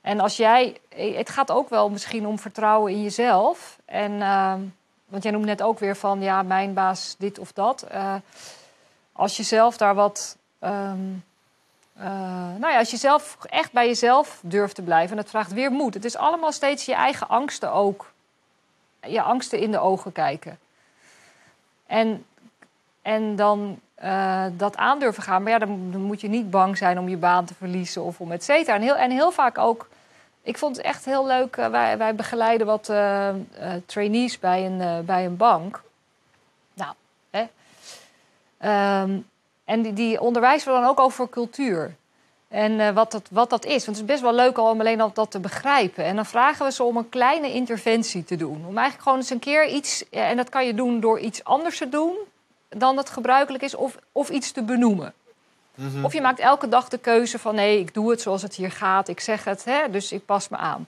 En 0.00 0.20
als 0.20 0.36
jij, 0.36 0.76
het 0.88 1.30
gaat 1.30 1.50
ook 1.50 1.68
wel 1.68 1.90
misschien 1.90 2.26
om 2.26 2.38
vertrouwen 2.38 2.92
in 2.92 3.02
jezelf. 3.02 3.78
En, 3.84 4.22
ehm, 4.22 4.60
want 5.06 5.22
jij 5.22 5.32
noemt 5.32 5.44
net 5.44 5.62
ook 5.62 5.78
weer 5.78 5.96
van, 5.96 6.22
ja, 6.22 6.42
mijn 6.42 6.74
baas 6.74 7.14
dit 7.18 7.38
of 7.38 7.52
dat. 7.52 7.82
Eh, 7.82 8.14
als 9.12 9.36
je 9.36 9.42
zelf 9.42 9.76
daar 9.76 9.94
wat, 9.94 10.36
ehm, 10.58 10.98
eh, 11.96 12.04
nou 12.58 12.72
ja, 12.72 12.78
als 12.78 12.90
je 12.90 12.96
zelf 12.96 13.36
echt 13.48 13.72
bij 13.72 13.86
jezelf 13.86 14.40
durft 14.42 14.74
te 14.74 14.82
blijven. 14.82 15.10
En 15.10 15.22
dat 15.22 15.30
vraagt 15.30 15.52
weer 15.52 15.70
moed. 15.70 15.94
Het 15.94 16.04
is 16.04 16.16
allemaal 16.16 16.52
steeds 16.52 16.84
je 16.84 16.94
eigen 16.94 17.28
angsten 17.28 17.72
ook. 17.72 18.09
Je 19.06 19.22
angsten 19.22 19.58
in 19.58 19.70
de 19.70 19.78
ogen 19.78 20.12
kijken. 20.12 20.58
En, 21.86 22.24
en 23.02 23.36
dan 23.36 23.80
eh, 23.94 24.44
dat 24.52 24.76
aandurven 24.76 25.22
gaan. 25.22 25.42
Maar 25.42 25.52
ja, 25.52 25.58
dan, 25.58 25.88
dan 25.92 26.00
moet 26.00 26.20
je 26.20 26.28
niet 26.28 26.50
bang 26.50 26.78
zijn 26.78 26.98
om 26.98 27.08
je 27.08 27.16
baan 27.16 27.44
te 27.44 27.54
verliezen 27.54 28.02
of 28.02 28.20
om 28.20 28.32
et 28.32 28.44
cetera. 28.44 28.76
En 28.76 28.82
heel, 28.82 28.96
en 28.96 29.10
heel 29.10 29.30
vaak 29.30 29.58
ook. 29.58 29.88
Ik 30.42 30.58
vond 30.58 30.76
het 30.76 30.84
echt 30.86 31.04
heel 31.04 31.26
leuk. 31.26 31.56
eh, 31.56 31.68
wij, 31.68 31.98
wij 31.98 32.14
begeleiden 32.14 32.66
wat 32.66 32.88
eh, 32.88 33.34
trainees 33.86 34.38
bij 34.38 34.66
een, 34.66 35.04
bij 35.04 35.24
een 35.24 35.36
bank. 35.36 35.82
Nou, 36.74 36.92
hè. 37.30 37.46
Ehm, 38.58 39.18
en 39.64 39.82
die, 39.82 39.92
die 39.92 40.20
onderwijzen 40.20 40.72
we 40.72 40.80
dan 40.80 40.88
ook 40.88 41.00
over 41.00 41.28
cultuur. 41.28 41.94
En 42.50 42.80
eh, 42.80 42.90
wat, 42.90 43.12
dat, 43.12 43.28
wat 43.30 43.50
dat 43.50 43.64
is. 43.64 43.84
Want 43.84 43.96
het 43.98 44.08
is 44.08 44.12
best 44.12 44.20
wel 44.20 44.34
leuk 44.34 44.58
al 44.58 44.70
om 44.70 44.80
alleen 44.80 45.00
al 45.00 45.10
dat 45.12 45.30
te 45.30 45.40
begrijpen. 45.40 46.04
En 46.04 46.16
dan 46.16 46.26
vragen 46.26 46.66
we 46.66 46.72
ze 46.72 46.82
om 46.82 46.96
een 46.96 47.08
kleine 47.08 47.52
interventie 47.52 48.24
te 48.24 48.36
doen. 48.36 48.64
Om 48.66 48.76
eigenlijk 48.76 49.02
gewoon 49.02 49.18
eens 49.18 49.30
een 49.30 49.38
keer 49.38 49.68
iets. 49.68 50.08
En 50.10 50.36
dat 50.36 50.48
kan 50.48 50.66
je 50.66 50.74
doen 50.74 51.00
door 51.00 51.18
iets 51.18 51.44
anders 51.44 51.78
te 51.78 51.88
doen 51.88 52.16
dan 52.68 52.96
het 52.96 53.10
gebruikelijk 53.10 53.64
is. 53.64 53.74
Of, 53.74 53.98
of 54.12 54.30
iets 54.30 54.52
te 54.52 54.62
benoemen. 54.62 55.14
Of 56.02 56.12
je 56.12 56.20
maakt 56.20 56.38
elke 56.38 56.68
dag 56.68 56.88
de 56.88 56.98
keuze 56.98 57.38
van 57.38 57.54
nee, 57.54 57.78
ik 57.78 57.94
doe 57.94 58.10
het 58.10 58.20
zoals 58.20 58.42
het 58.42 58.54
hier 58.54 58.70
gaat. 58.70 59.08
Ik 59.08 59.20
zeg 59.20 59.44
het, 59.44 59.64
hè, 59.64 59.90
dus 59.90 60.12
ik 60.12 60.24
pas 60.24 60.48
me 60.48 60.56
aan. 60.56 60.86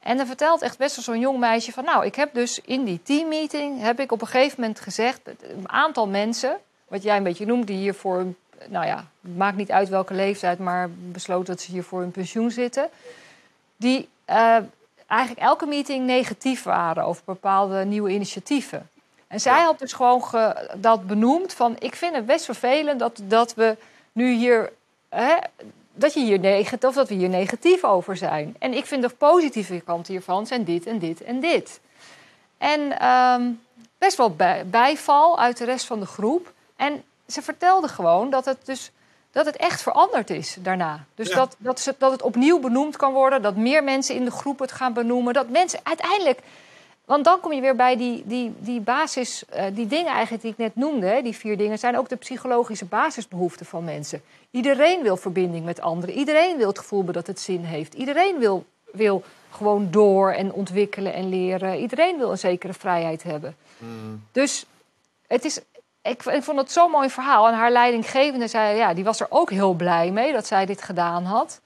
En 0.00 0.16
dan 0.16 0.26
vertelt 0.26 0.62
echt 0.62 0.78
best 0.78 0.96
wel 0.96 1.04
zo'n 1.04 1.18
jong 1.18 1.38
meisje 1.38 1.72
van... 1.72 1.84
nou, 1.84 2.04
ik 2.04 2.14
heb 2.14 2.34
dus 2.34 2.60
in 2.60 2.84
die 2.84 3.00
teammeeting... 3.02 3.80
heb 3.80 4.00
ik 4.00 4.12
op 4.12 4.20
een 4.20 4.26
gegeven 4.26 4.60
moment 4.60 4.80
gezegd... 4.80 5.20
een 5.26 5.70
aantal 5.70 6.08
mensen, 6.08 6.58
wat 6.88 7.02
jij 7.02 7.16
een 7.16 7.22
beetje 7.22 7.46
noemt... 7.46 7.66
die 7.66 7.76
hiervoor, 7.76 8.26
nou 8.68 8.86
ja, 8.86 9.06
maakt 9.20 9.56
niet 9.56 9.70
uit 9.70 9.88
welke 9.88 10.14
leeftijd... 10.14 10.58
maar 10.58 10.90
besloten 10.90 11.54
dat 11.54 11.60
ze 11.60 11.70
hier 11.70 11.84
voor 11.84 12.00
hun 12.00 12.10
pensioen 12.10 12.50
zitten... 12.50 12.88
die 13.76 14.08
eh, 14.24 14.56
eigenlijk 15.06 15.40
elke 15.40 15.66
meeting 15.66 16.06
negatief 16.06 16.62
waren... 16.62 17.04
over 17.04 17.22
bepaalde 17.24 17.84
nieuwe 17.84 18.10
initiatieven. 18.10 18.88
En 19.26 19.40
zij 19.40 19.62
had 19.62 19.78
dus 19.78 19.92
gewoon 19.92 20.24
ge- 20.24 20.70
dat 20.76 21.06
benoemd 21.06 21.54
van... 21.54 21.76
ik 21.78 21.94
vind 21.94 22.14
het 22.14 22.26
best 22.26 22.44
vervelend 22.44 22.98
dat, 22.98 23.20
dat 23.24 23.54
we 23.54 23.76
nu 24.12 24.32
hier... 24.32 24.72
Hè, 25.08 25.34
dat, 25.96 26.14
je 26.14 26.20
hier 26.20 26.38
negatief, 26.38 26.88
of 26.88 26.94
dat 26.94 27.08
we 27.08 27.14
hier 27.14 27.28
negatief 27.28 27.84
over 27.84 28.16
zijn. 28.16 28.56
En 28.58 28.72
ik 28.72 28.86
vind 28.86 29.02
de 29.02 29.08
positieve 29.08 29.80
kant 29.80 30.06
hiervan 30.06 30.46
zijn 30.46 30.64
dit 30.64 30.86
en 30.86 30.98
dit 30.98 31.22
en 31.22 31.40
dit. 31.40 31.80
En 32.58 32.98
ehm, 32.98 33.50
best 33.98 34.16
wel 34.16 34.30
bij- 34.34 34.66
bijval 34.66 35.38
uit 35.38 35.56
de 35.56 35.64
rest 35.64 35.86
van 35.86 36.00
de 36.00 36.06
groep. 36.06 36.52
En 36.76 37.02
ze 37.26 37.42
vertelde 37.42 37.88
gewoon 37.88 38.30
dat 38.30 38.44
het 38.44 38.58
dus 38.64 38.90
dat 39.30 39.46
het 39.46 39.56
echt 39.56 39.82
veranderd 39.82 40.30
is 40.30 40.56
daarna. 40.60 41.04
Dus 41.14 41.28
Ja. 41.28 41.34
dat, 41.34 41.56
dat, 41.58 41.80
ze, 41.80 41.94
dat 41.98 42.12
het 42.12 42.22
opnieuw 42.22 42.60
benoemd 42.60 42.96
kan 42.96 43.12
worden, 43.12 43.42
dat 43.42 43.56
meer 43.56 43.84
mensen 43.84 44.14
in 44.14 44.24
de 44.24 44.30
groep 44.30 44.58
het 44.58 44.72
gaan 44.72 44.92
benoemen. 44.92 45.34
Dat 45.34 45.48
mensen 45.48 45.80
uiteindelijk. 45.82 46.40
Want 47.04 47.24
dan 47.24 47.40
kom 47.40 47.52
je 47.52 47.60
weer 47.60 47.76
bij 47.76 47.96
die, 47.96 48.22
die, 48.26 48.54
die 48.58 48.80
basis, 48.80 49.44
eh, 49.48 49.64
die 49.72 49.86
dingen 49.86 50.12
eigenlijk 50.12 50.42
die 50.42 50.50
ik 50.52 50.58
net 50.58 50.76
noemde, 50.76 51.06
hè, 51.06 51.22
die 51.22 51.36
vier 51.36 51.56
dingen, 51.56 51.78
zijn 51.78 51.98
ook 51.98 52.08
de 52.08 52.16
psychologische 52.16 52.84
basisbehoeften 52.84 53.66
van 53.66 53.84
mensen. 53.84 54.22
Iedereen 54.50 55.02
wil 55.02 55.16
verbinding 55.16 55.64
met 55.64 55.80
anderen. 55.80 56.14
Iedereen 56.14 56.56
wil 56.56 56.68
het 56.68 56.78
gevoel 56.78 56.98
hebben 56.98 57.16
dat 57.16 57.26
het 57.26 57.40
zin 57.40 57.64
heeft. 57.64 57.94
Iedereen 57.94 58.38
wil, 58.38 58.64
wil 58.92 59.22
gewoon 59.50 59.88
door 59.90 60.32
en 60.32 60.52
ontwikkelen 60.52 61.14
en 61.14 61.28
leren. 61.28 61.78
Iedereen 61.78 62.18
wil 62.18 62.30
een 62.30 62.38
zekere 62.38 62.72
vrijheid 62.72 63.22
hebben. 63.22 63.56
Dus 64.32 64.66
het 65.26 65.44
is, 65.44 65.60
ik, 66.04 66.24
ik 66.24 66.42
vond 66.42 66.58
het 66.58 66.72
zo'n 66.72 66.90
mooi 66.90 67.10
verhaal. 67.10 67.48
En 67.48 67.54
haar 67.54 67.70
leidinggevende 67.70 68.48
zei, 68.48 68.76
ja, 68.76 68.94
die 68.94 69.04
was 69.04 69.20
er 69.20 69.26
ook 69.30 69.50
heel 69.50 69.72
blij 69.72 70.10
mee 70.10 70.32
dat 70.32 70.46
zij 70.46 70.66
dit 70.66 70.82
gedaan 70.82 71.24
had. 71.24 71.60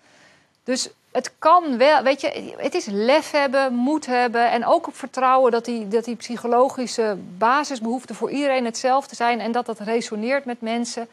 Dus 0.64 0.88
het 1.12 1.32
kan 1.38 1.78
wel, 1.78 2.02
weet 2.02 2.20
je, 2.20 2.54
het 2.56 2.74
is 2.74 2.86
lef 2.86 3.30
hebben, 3.30 3.74
moed 3.74 4.06
hebben 4.06 4.50
en 4.50 4.66
ook 4.66 4.86
op 4.86 4.96
vertrouwen 4.96 5.52
dat 5.52 5.64
die, 5.64 5.88
dat 5.88 6.04
die 6.04 6.16
psychologische 6.16 7.16
basisbehoeften 7.38 8.14
voor 8.14 8.30
iedereen 8.30 8.64
hetzelfde 8.64 9.14
zijn 9.14 9.40
en 9.40 9.52
dat 9.52 9.66
dat 9.66 9.78
resoneert 9.78 10.44
met 10.44 10.60
mensen. 10.60 11.08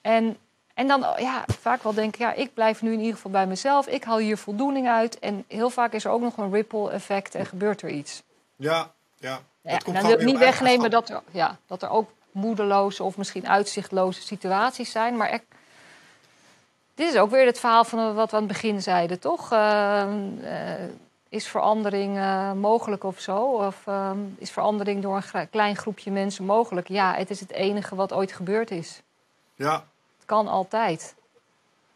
En, 0.00 0.36
En 0.74 0.86
dan 0.86 1.00
ja, 1.18 1.44
vaak 1.60 1.82
wel 1.82 1.94
denken, 1.94 2.26
ja, 2.26 2.32
ik 2.32 2.54
blijf 2.54 2.82
nu 2.82 2.92
in 2.92 2.98
ieder 2.98 3.14
geval 3.14 3.30
bij 3.30 3.46
mezelf. 3.46 3.86
Ik 3.86 4.04
haal 4.04 4.18
hier 4.18 4.38
voldoening 4.38 4.88
uit. 4.88 5.18
En 5.18 5.44
heel 5.48 5.70
vaak 5.70 5.92
is 5.92 6.04
er 6.04 6.10
ook 6.10 6.20
nog 6.20 6.36
een 6.36 6.52
ripple 6.52 6.90
effect 6.90 7.34
en 7.34 7.46
gebeurt 7.46 7.82
er 7.82 7.88
iets. 7.88 8.22
Ja, 8.56 8.92
ja. 9.18 9.40
Komt 9.62 9.84
dan 9.84 9.94
gewoon 9.94 10.06
wil 10.10 10.18
ik 10.18 10.24
niet 10.24 10.38
wegnemen 10.38 10.90
dat 10.90 11.08
er, 11.08 11.22
ja, 11.30 11.58
dat 11.66 11.82
er 11.82 11.90
ook 11.90 12.10
moedeloze 12.36 13.02
of 13.02 13.16
misschien 13.16 13.48
uitzichtloze 13.48 14.22
situaties 14.22 14.90
zijn. 14.90 15.16
Maar 15.16 15.30
er- 15.30 15.40
dit 16.94 17.12
is 17.12 17.18
ook 17.18 17.30
weer 17.30 17.46
het 17.46 17.60
verhaal 17.60 17.84
van 17.84 18.14
wat 18.14 18.30
we 18.30 18.36
aan 18.36 18.42
het 18.42 18.52
begin 18.52 18.82
zeiden, 18.82 19.18
toch? 19.20 19.52
Eh, 19.52 20.02
eh, 20.02 20.90
is 21.28 21.46
verandering 21.46 22.16
eh, 22.18 22.52
mogelijk 22.52 23.04
of 23.04 23.20
zo? 23.20 23.36
Of 23.38 23.76
eh, 23.84 24.10
is 24.38 24.50
verandering 24.50 25.02
door 25.02 25.22
een 25.32 25.50
klein 25.50 25.76
groepje 25.76 26.10
mensen 26.10 26.44
mogelijk? 26.44 26.88
Ja, 26.88 27.14
het 27.14 27.30
is 27.30 27.40
het 27.40 27.50
enige 27.52 27.94
wat 27.94 28.12
ooit 28.12 28.32
gebeurd 28.32 28.70
is. 28.70 29.00
Ja. 29.54 29.72
Het 30.16 30.26
kan 30.26 30.48
altijd. 30.48 31.14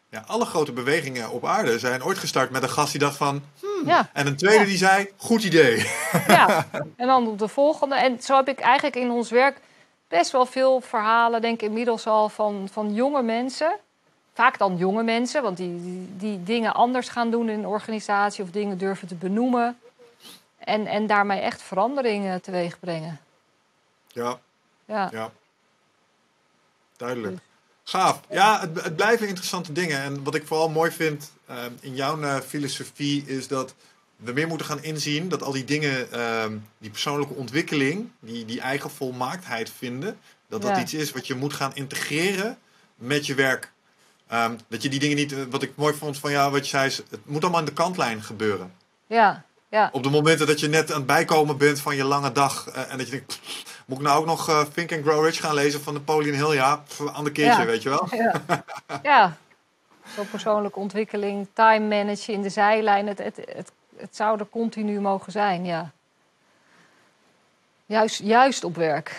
ja, 0.09 0.23
alle 0.27 0.45
grote 0.45 0.71
bewegingen 0.71 1.29
op 1.29 1.45
aarde 1.45 1.79
zijn 1.79 2.03
ooit 2.03 2.17
gestart 2.17 2.49
met 2.49 2.63
een 2.63 2.69
gast 2.69 2.91
die 2.91 2.99
dacht 3.01 3.17
van... 3.17 3.43
Ja. 3.85 4.09
En 4.13 4.27
een 4.27 4.35
tweede 4.35 4.59
Ja. 4.59 4.65
die 4.69 4.77
zei, 4.77 5.09
goed 5.17 5.43
idee. 5.43 5.85
Ja, 6.27 6.65
en 6.97 7.07
dan 7.07 7.37
de 7.37 7.47
volgende. 7.47 7.95
En 7.95 8.21
zo 8.21 8.35
heb 8.35 8.47
ik 8.47 8.59
eigenlijk 8.59 8.95
in 8.95 9.11
ons 9.11 9.29
werk 9.29 9.59
best 10.11 10.31
wel 10.31 10.45
veel 10.45 10.81
verhalen, 10.81 11.41
denk 11.41 11.61
ik 11.61 11.67
inmiddels 11.67 12.07
al, 12.07 12.29
van, 12.29 12.67
van 12.71 12.93
jonge 12.93 13.21
mensen. 13.21 13.77
Vaak 14.33 14.57
dan 14.57 14.77
jonge 14.77 15.03
mensen, 15.03 15.41
want 15.41 15.57
die, 15.57 15.81
die, 15.81 16.07
die 16.17 16.43
dingen 16.43 16.73
anders 16.73 17.09
gaan 17.09 17.31
doen 17.31 17.49
in 17.49 17.59
een 17.59 17.67
organisatie 17.67 18.43
of 18.43 18.51
dingen 18.51 18.77
durven 18.77 19.07
te 19.07 19.15
benoemen. 19.15 19.79
En, 20.57 20.87
en 20.87 21.07
daarmee 21.07 21.39
echt 21.39 21.61
veranderingen 21.61 22.41
teweeg 22.41 22.79
brengen. 22.79 23.19
Ja, 24.07 24.39
Ja, 24.85 25.09
ja. 25.11 25.31
Duidelijk. 26.97 27.39
Gaaf. 27.83 28.19
Ja, 28.29 28.59
het, 28.59 28.83
het 28.83 28.95
blijven 28.95 29.27
interessante 29.27 29.71
dingen. 29.71 30.01
En 30.01 30.23
wat 30.23 30.35
ik 30.35 30.47
vooral 30.47 30.69
mooi 30.69 30.91
vind 30.91 31.31
eh, 31.45 31.57
in 31.79 31.95
jouw 31.95 32.21
eh, 32.21 32.39
filosofie 32.39 33.25
is 33.25 33.47
dat 33.47 33.73
we 34.23 34.31
meer 34.31 34.47
moeten 34.47 34.65
gaan 34.67 34.83
inzien 34.83 35.29
dat 35.29 35.43
al 35.43 35.51
die 35.51 35.63
dingen, 35.63 36.11
ehm, 36.11 36.57
die 36.77 36.89
persoonlijke 36.89 37.33
ontwikkeling, 37.33 38.09
die, 38.19 38.45
die 38.45 38.61
eigen 38.61 38.89
volmaaktheid 38.89 39.71
vinden, 39.77 40.17
dat 40.47 40.61
dat 40.61 40.75
Ja. 40.75 40.81
iets 40.81 40.93
is 40.93 41.11
wat 41.11 41.27
je 41.27 41.35
moet 41.35 41.53
gaan 41.53 41.71
integreren 41.75 42.57
met 42.95 43.25
je 43.25 43.33
werk. 43.35 43.71
Ehm, 44.27 44.55
dat 44.67 44.81
je 44.81 44.89
die 44.89 44.99
dingen 44.99 45.15
niet, 45.15 45.31
eh, 45.33 45.39
wat 45.49 45.61
ik 45.63 45.71
mooi 45.75 45.93
vond 45.93 46.19
van 46.19 46.31
jou, 46.31 46.51
wat 46.51 46.63
je 46.63 46.69
zei, 46.69 46.85
is, 46.87 46.97
het 46.97 47.19
moet 47.25 47.41
allemaal 47.41 47.59
aan 47.59 47.65
de 47.65 47.73
kantlijn 47.73 48.23
gebeuren. 48.23 48.73
ja, 49.07 49.43
ja. 49.69 49.89
Op 49.93 50.03
de 50.03 50.09
momenten 50.09 50.47
dat 50.47 50.59
je 50.59 50.67
net 50.67 50.91
aan 50.91 50.97
het 50.97 51.05
bijkomen 51.05 51.57
bent 51.57 51.79
van 51.79 51.95
je 51.95 52.03
lange 52.03 52.31
dag 52.31 52.67
eh, 52.69 52.91
en 52.91 52.97
dat 52.97 53.05
je 53.07 53.11
denkt, 53.11 53.27
"Pff, 53.27 53.63
moet 53.85 53.97
ik 53.97 54.03
nou 54.03 54.19
ook 54.19 54.25
nog 54.25 54.49
eh, 54.49 54.61
Think 54.73 54.91
and 54.91 55.03
Grow 55.03 55.25
Rich 55.25 55.39
gaan 55.39 55.53
lezen 55.53 55.81
van 55.81 55.93
Napoleon 55.93 56.35
Hill? 56.35 56.53
Ja, 56.55 56.75
pff, 56.75 57.01
ander 57.07 57.31
keertje, 57.31 57.59
Ja. 57.61 57.65
weet 57.65 57.81
je 57.83 57.89
wel. 57.89 58.07
Ja, 58.11 58.41
ja. 59.03 59.37
zo'n 60.15 60.29
persoonlijke 60.29 60.79
ontwikkeling, 60.79 61.47
time 61.53 61.87
managen 61.87 62.33
in 62.33 62.41
de 62.41 62.49
zijlijn. 62.49 63.07
Het, 63.07 63.17
het, 63.17 63.35
het, 63.53 63.71
het 64.01 64.15
zou 64.15 64.39
er 64.39 64.49
continu 64.49 64.99
mogen 64.99 65.31
zijn, 65.31 65.65
ja. 65.65 65.91
Juist, 67.85 68.19
juist 68.23 68.63
op 68.63 68.75
werk. 68.75 69.15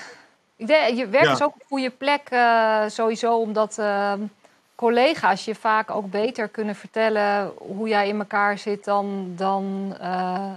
Ik 0.57 0.67
denk, 0.67 0.97
je 0.97 1.09
werk 1.09 1.25
Ja. 1.25 1.33
is 1.33 1.43
ook 1.43 1.55
een 1.55 1.67
goede 1.69 1.91
plek 1.91 2.29
eh, 2.31 2.83
sowieso, 2.89 3.39
omdat 3.39 3.79
eh, 3.79 4.13
collega's 4.75 5.45
je 5.45 5.55
vaak 5.55 5.91
ook 5.91 6.11
beter 6.11 6.49
kunnen 6.49 6.75
vertellen 6.75 7.53
hoe 7.59 7.89
jij 7.89 8.09
in 8.09 8.19
elkaar 8.19 8.59
zit 8.59 8.85
dan, 8.85 9.33
dan 9.37 9.97
eh, 10.01 10.51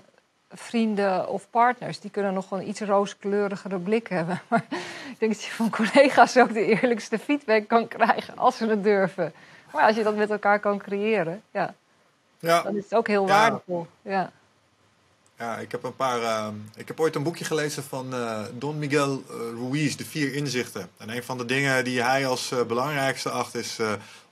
vrienden 0.50 1.30
of 1.30 1.50
partners. 1.50 2.00
Die 2.00 2.12
kunnen 2.12 2.34
nog 2.34 2.52
een 2.52 2.68
iets 2.68 2.82
rooskleurigere 2.82 3.80
blik 3.80 4.08
hebben. 4.08 4.42
Maar 4.50 4.66
ik 5.12 5.16
denk 5.20 5.34
dat 5.34 5.44
je 5.44 5.52
van 5.52 5.70
collega's 5.70 6.38
ook 6.38 6.54
de 6.54 6.66
eerlijkste 6.66 7.20
feedback 7.20 7.68
kan 7.68 7.88
krijgen 7.88 8.38
als 8.38 8.58
ze 8.58 8.68
het 8.68 8.84
durven. 8.84 9.34
Maar 9.74 9.84
als 9.84 9.96
je 9.96 10.04
dat 10.04 10.16
met 10.16 10.30
elkaar 10.30 10.60
kan 10.60 10.78
creëren, 10.78 11.42
ja, 11.52 11.74
Ja, 12.40 12.62
dan 12.62 12.76
is 12.78 12.84
het 12.84 12.94
ook 12.96 13.08
heel 13.08 13.28
Ja. 13.28 13.34
waardevol. 13.34 13.88
Ja. 14.02 14.32
ja 15.38 15.58
ik 15.58 15.72
heb 15.72 15.84
een 15.84 15.96
paar. 15.96 16.22
ehm, 16.22 16.54
ik 16.76 16.88
heb 16.88 17.00
ooit 17.00 17.16
een 17.16 17.24
boekje 17.24 17.46
gelezen 17.46 17.84
van 17.84 18.14
eh, 18.14 18.40
Don 18.54 18.78
Miguel 18.78 19.24
eh, 19.30 19.36
Ruiz, 19.72 19.96
De 19.96 20.06
Vier 20.06 20.34
Inzichten. 20.34 20.90
En 20.98 21.10
een 21.10 21.24
van 21.24 21.38
de 21.38 21.46
dingen 21.46 21.84
die 21.84 22.02
hij 22.02 22.28
als 22.28 22.52
eh, 22.52 22.62
belangrijkste 22.64 23.30
acht 23.30 23.56
is 23.56 23.78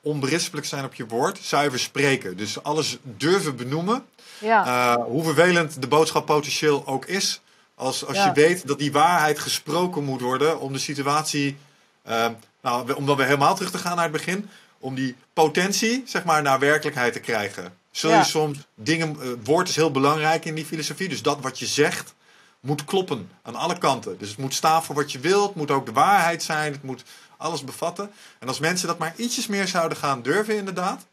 onberispelijk 0.01 0.67
zijn 0.67 0.85
op 0.85 0.93
je 0.93 1.05
woord, 1.07 1.37
zuiver 1.41 1.79
spreken. 1.79 2.37
Dus 2.37 2.63
alles 2.63 2.97
durven 3.03 3.55
benoemen. 3.55 4.05
Ja. 4.39 4.97
Hoe 4.99 5.23
vervelend 5.23 5.81
de 5.81 5.87
boodschap 5.87 6.25
potentieel 6.25 6.87
ook 6.87 7.05
is. 7.05 7.41
Als, 7.75 8.05
als 8.05 8.17
Ja. 8.17 8.25
je 8.25 8.31
weet 8.33 8.67
dat 8.67 8.79
die 8.79 8.91
waarheid 8.91 9.39
gesproken 9.39 10.03
moet 10.03 10.21
worden 10.21 10.59
om 10.59 10.73
de 10.73 10.79
situatie. 10.79 11.57
eh, 12.03 12.27
nou, 12.61 12.93
om 12.93 13.05
dan 13.05 13.17
weer 13.17 13.25
helemaal 13.25 13.55
terug 13.55 13.71
te 13.71 13.77
gaan 13.77 13.95
naar 13.95 14.03
het 14.03 14.11
begin. 14.13 14.49
Om 14.79 14.95
die 14.95 15.15
potentie, 15.33 16.03
zeg 16.05 16.23
maar, 16.23 16.41
naar 16.41 16.59
werkelijkheid 16.59 17.13
te 17.13 17.19
krijgen. 17.19 17.73
Zul 17.93 18.09
je 18.09 18.15
Ja. 18.15 18.23
soms 18.23 18.57
dingen. 18.75 19.21
eh, 19.21 19.27
woord 19.43 19.69
is 19.69 19.75
heel 19.75 19.91
belangrijk 19.91 20.45
in 20.45 20.55
die 20.55 20.65
filosofie. 20.65 21.09
Dus 21.09 21.21
dat 21.21 21.39
wat 21.41 21.59
je 21.59 21.65
zegt 21.65 22.13
moet 22.59 22.85
kloppen 22.85 23.29
aan 23.41 23.55
alle 23.55 23.77
kanten. 23.77 24.17
Dus 24.17 24.29
het 24.29 24.37
moet 24.37 24.53
staan 24.53 24.83
voor 24.83 24.95
wat 24.95 25.11
je 25.11 25.19
wilt. 25.19 25.47
Het 25.47 25.55
moet 25.55 25.71
ook 25.71 25.85
de 25.85 25.91
waarheid 25.91 26.43
zijn. 26.43 26.71
Het 26.73 26.83
moet 26.83 27.03
alles 27.37 27.63
bevatten. 27.63 28.11
En 28.39 28.47
als 28.47 28.59
mensen 28.59 28.87
dat 28.87 28.97
maar 28.97 29.13
ietsjes 29.15 29.47
meer 29.47 29.67
zouden 29.67 29.97
gaan 29.97 30.21
durven, 30.21 30.55
inderdaad. 30.55 31.05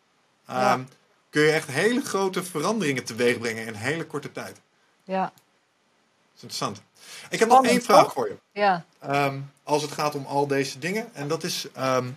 Ja. 0.47 0.73
ehm, 0.73 0.82
kun 1.31 1.43
je 1.43 1.51
echt 1.52 1.69
hele 1.69 2.01
grote 2.01 2.44
veranderingen 2.44 3.05
teweeg 3.05 3.39
brengen 3.39 3.66
in 3.66 3.74
hele 3.74 4.05
korte 4.07 4.32
tijd. 4.32 4.61
ja, 5.05 5.23
Dat 5.23 5.32
is 6.36 6.43
interessant. 6.43 6.82
Ik 7.31 7.39
heb 7.39 7.48
nog 7.48 7.65
één 7.65 7.82
vraag 7.82 8.02
toch? 8.05 8.12
voor 8.12 8.28
je. 8.28 8.36
ja, 8.52 8.85
Ehm, 9.01 9.39
als 9.62 9.82
het 9.82 9.93
gaat 9.93 10.15
om 10.15 10.24
al 10.27 10.47
deze 10.47 10.78
dingen. 10.78 11.15
En 11.15 11.28
dat 11.28 11.44
is. 11.44 11.66
ehm, 11.74 12.09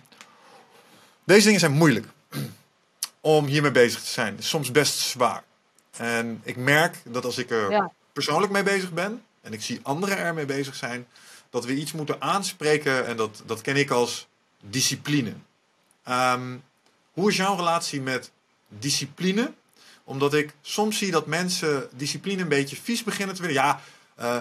deze 1.24 1.44
dingen 1.44 1.60
zijn 1.60 1.72
moeilijk. 1.72 2.06
Om 3.24 3.46
hiermee 3.46 3.70
bezig 3.70 4.00
te 4.00 4.10
zijn. 4.10 4.36
Soms 4.38 4.70
best 4.70 4.98
zwaar. 4.98 5.44
En 5.96 6.40
ik 6.42 6.56
merk 6.56 6.96
dat 7.04 7.24
als 7.24 7.38
ik 7.38 7.50
er 7.50 7.70
ja, 7.70 7.92
persoonlijk 8.12 8.52
mee 8.52 8.62
bezig 8.62 8.92
ben. 8.92 9.22
En 9.40 9.52
ik 9.52 9.62
zie 9.62 9.80
anderen 9.82 10.18
ermee 10.18 10.44
bezig 10.44 10.74
zijn. 10.74 11.06
Dat 11.50 11.64
we 11.64 11.74
iets 11.74 11.92
moeten 11.92 12.20
aanspreken. 12.20 13.06
En 13.06 13.16
dat, 13.16 13.42
dat 13.46 13.60
ken 13.60 13.76
ik 13.76 13.90
als 13.90 14.26
discipline. 14.60 15.32
Ehm, 16.04 16.56
hoe 17.12 17.30
is 17.30 17.36
jouw 17.36 17.56
relatie 17.56 18.00
met 18.00 18.30
discipline? 18.68 19.52
Omdat 20.04 20.34
ik 20.34 20.54
soms 20.60 20.98
zie 20.98 21.10
dat 21.10 21.26
mensen 21.26 21.88
discipline 21.92 22.42
een 22.42 22.48
beetje 22.48 22.76
vies 22.76 23.02
beginnen 23.02 23.34
te 23.34 23.40
willen. 23.40 23.56
Ja, 23.56 23.80
eh, 24.14 24.36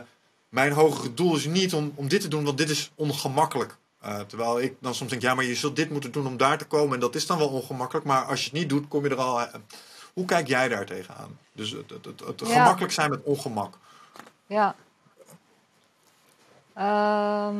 mijn 0.49 0.71
hogere 0.71 1.13
doel 1.13 1.35
is 1.35 1.45
niet 1.45 1.73
om, 1.73 1.93
om 1.95 2.07
dit 2.07 2.21
te 2.21 2.27
doen, 2.27 2.43
want 2.43 2.57
dit 2.57 2.69
is 2.69 2.91
ongemakkelijk. 2.95 3.75
Eh, 4.03 4.19
terwijl 4.19 4.61
ik 4.61 4.75
dan 4.79 4.95
soms 4.95 5.09
denk, 5.09 5.21
ja, 5.21 5.33
maar 5.35 5.45
je 5.45 5.55
zult 5.55 5.75
dit 5.75 5.89
moeten 5.89 6.11
doen 6.11 6.27
om 6.27 6.37
daar 6.37 6.57
te 6.57 6.65
komen. 6.65 6.93
En 6.93 6.99
dat 6.99 7.15
is 7.15 7.27
dan 7.27 7.37
wel 7.37 7.47
ongemakkelijk. 7.49 8.05
Maar 8.05 8.23
als 8.25 8.39
je 8.39 8.45
het 8.49 8.53
niet 8.59 8.69
doet, 8.69 8.87
kom 8.87 9.03
je 9.03 9.09
er 9.09 9.17
al. 9.17 9.41
eh, 9.41 9.53
hoe 10.13 10.25
kijk 10.25 10.47
jij 10.47 10.67
daar 10.67 10.85
tegenaan? 10.85 11.37
Dus 11.51 11.71
het, 11.71 11.89
het, 11.89 12.05
het, 12.05 12.19
het 12.19 12.39
Ja. 12.39 12.45
gemakkelijk 12.45 12.93
zijn 12.93 13.09
met 13.09 13.23
ongemak. 13.23 13.77
ja. 14.47 14.75
Ehm, 16.73 17.55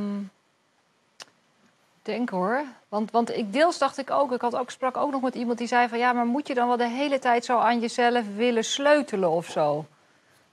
denk 2.02 2.30
hoor. 2.30 2.64
Want, 2.90 3.12
want 3.12 3.36
ik 3.38 3.54
deels 3.54 3.78
dacht 3.78 3.98
ik 3.98 4.10
ook, 4.12 4.32
ik 4.32 4.42
had 4.42 4.56
ook, 4.56 4.72
sprak 4.72 4.98
ook 4.98 5.12
nog 5.12 5.22
met 5.22 5.36
iemand 5.36 5.58
die 5.58 5.68
zei 5.68 5.88
van 5.88 5.98
ja, 5.98 6.14
maar 6.14 6.26
moet 6.26 6.48
je 6.48 6.54
dan 6.54 6.68
wel 6.68 6.78
de 6.78 6.88
hele 6.90 7.20
tijd 7.20 7.46
zo 7.46 7.58
aan 7.60 7.80
jezelf 7.80 8.26
willen 8.36 8.64
sleutelen 8.64 9.30
of 9.30 9.48
zo? 9.50 9.86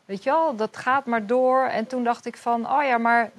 Weet 0.05 0.23
je 0.23 0.31
wel, 0.31 0.57
dat 0.57 0.77
gaat 0.77 1.07
maar 1.07 1.27
door. 1.27 1.63
En 1.65 1.87
toen 1.87 2.05
dacht 2.05 2.27
ik 2.27 2.37
van, 2.37 2.71
oh 2.73 2.83
ja, 2.85 2.99
maar 2.99 3.31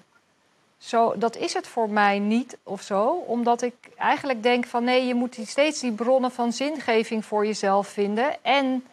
zo, 0.81 1.13
dat 1.17 1.35
is 1.35 1.53
het 1.53 1.67
voor 1.67 1.89
mij 1.89 2.19
niet 2.19 2.57
of 2.63 2.81
zo. 2.81 3.07
Omdat 3.09 3.61
ik 3.61 3.73
eigenlijk 3.97 4.43
denk 4.43 4.65
van 4.65 4.83
nee, 4.83 5.05
je 5.05 5.13
moet 5.13 5.37
steeds 5.45 5.79
die 5.79 5.91
bronnen 5.91 6.31
van 6.31 6.53
zingeving 6.53 7.25
voor 7.25 7.45
jezelf 7.45 7.87
vinden. 7.87 8.43
En 8.43 8.85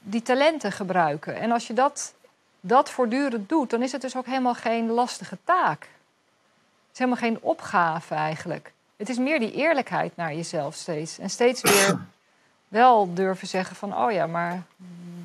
die 0.00 0.22
talenten 0.22 0.72
gebruiken. 0.72 1.36
En 1.36 1.50
als 1.50 1.66
je 1.66 1.72
dat, 1.72 2.14
dat 2.60 2.90
voortdurend 2.90 3.48
doet, 3.48 3.70
dan 3.70 3.82
is 3.82 3.92
het 3.92 4.00
dus 4.00 4.16
ook 4.16 4.26
helemaal 4.26 4.54
geen 4.54 4.90
lastige 4.90 5.38
taak. 5.44 5.80
Het 5.80 6.92
is 6.92 6.98
helemaal 6.98 7.20
geen 7.20 7.38
opgave 7.40 8.14
eigenlijk. 8.14 8.72
Het 8.96 9.08
is 9.08 9.18
meer 9.18 9.38
die 9.38 9.52
eerlijkheid 9.52 10.16
naar 10.16 10.34
jezelf 10.34 10.74
steeds. 10.74 11.18
En 11.18 11.30
steeds 11.30 11.60
weer 11.60 11.98
wel 12.68 13.14
durven 13.14 13.48
zeggen 13.48 13.76
van... 13.76 13.96
oh 13.96 14.12
ja, 14.12 14.26
maar 14.26 14.62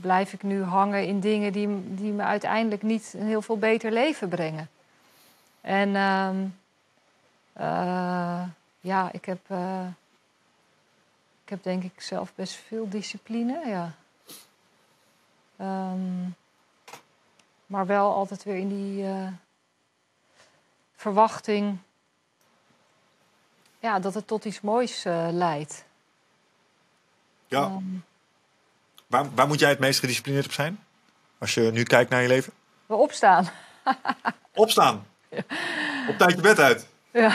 blijf 0.02 0.34
ik 0.34 0.44
nu 0.44 0.64
hangen 0.64 1.06
in 1.06 1.20
dingen 1.20 1.52
die, 1.52 1.68
die 1.96 2.12
me 2.12 2.24
uiteindelijk 2.24 2.82
niet 2.82 3.14
een 3.18 3.28
heel 3.28 3.42
veel 3.42 3.58
beter 3.58 3.92
leven 3.92 4.30
brengen. 4.30 4.70
En 5.68 5.95
ehm, 5.95 6.45
eh, 7.53 8.44
ja, 8.80 9.11
ik 9.11 9.26
heb, 9.26 9.39
eh, 9.48 9.88
ik 11.44 11.49
heb 11.49 11.64
denk 11.64 11.84
ik 11.84 12.02
zelf 12.02 12.35
best 12.35 12.56
veel 12.56 12.89
discipline, 12.89 13.68
ja. 13.68 13.95
Ehm, 15.57 16.30
maar 17.65 17.85
wel 17.85 18.14
altijd 18.14 18.44
weer 18.44 18.56
in 18.56 18.68
die 18.68 19.06
eh, 19.06 19.27
verwachting 20.95 21.77
ja, 23.80 23.99
dat 23.99 24.14
het 24.14 24.27
tot 24.27 24.45
iets 24.45 24.61
moois 24.61 25.03
leidt. 25.31 25.85
Ja. 27.48 27.64
Ehm, 27.64 27.84
Waar, 29.07 29.35
waar 29.35 29.48
moet 29.48 29.60
jij 29.60 29.69
het 29.69 29.80
meest 29.80 29.99
gedisciplineerd 29.99 30.45
op 30.45 30.52
zijn? 30.52 30.84
Als 31.38 31.53
je 31.53 31.61
nu 31.61 31.84
kijkt 31.84 32.10
naar 32.10 32.22
je 32.22 32.27
leven? 32.27 32.53
we 32.85 32.95
opstaan. 32.95 33.49
Opstaan. 34.53 35.06
Op 36.10 36.18
tijd 36.18 36.36
je 36.36 36.41
bed 36.41 36.60
uit. 36.60 36.88
Ja. 37.12 37.32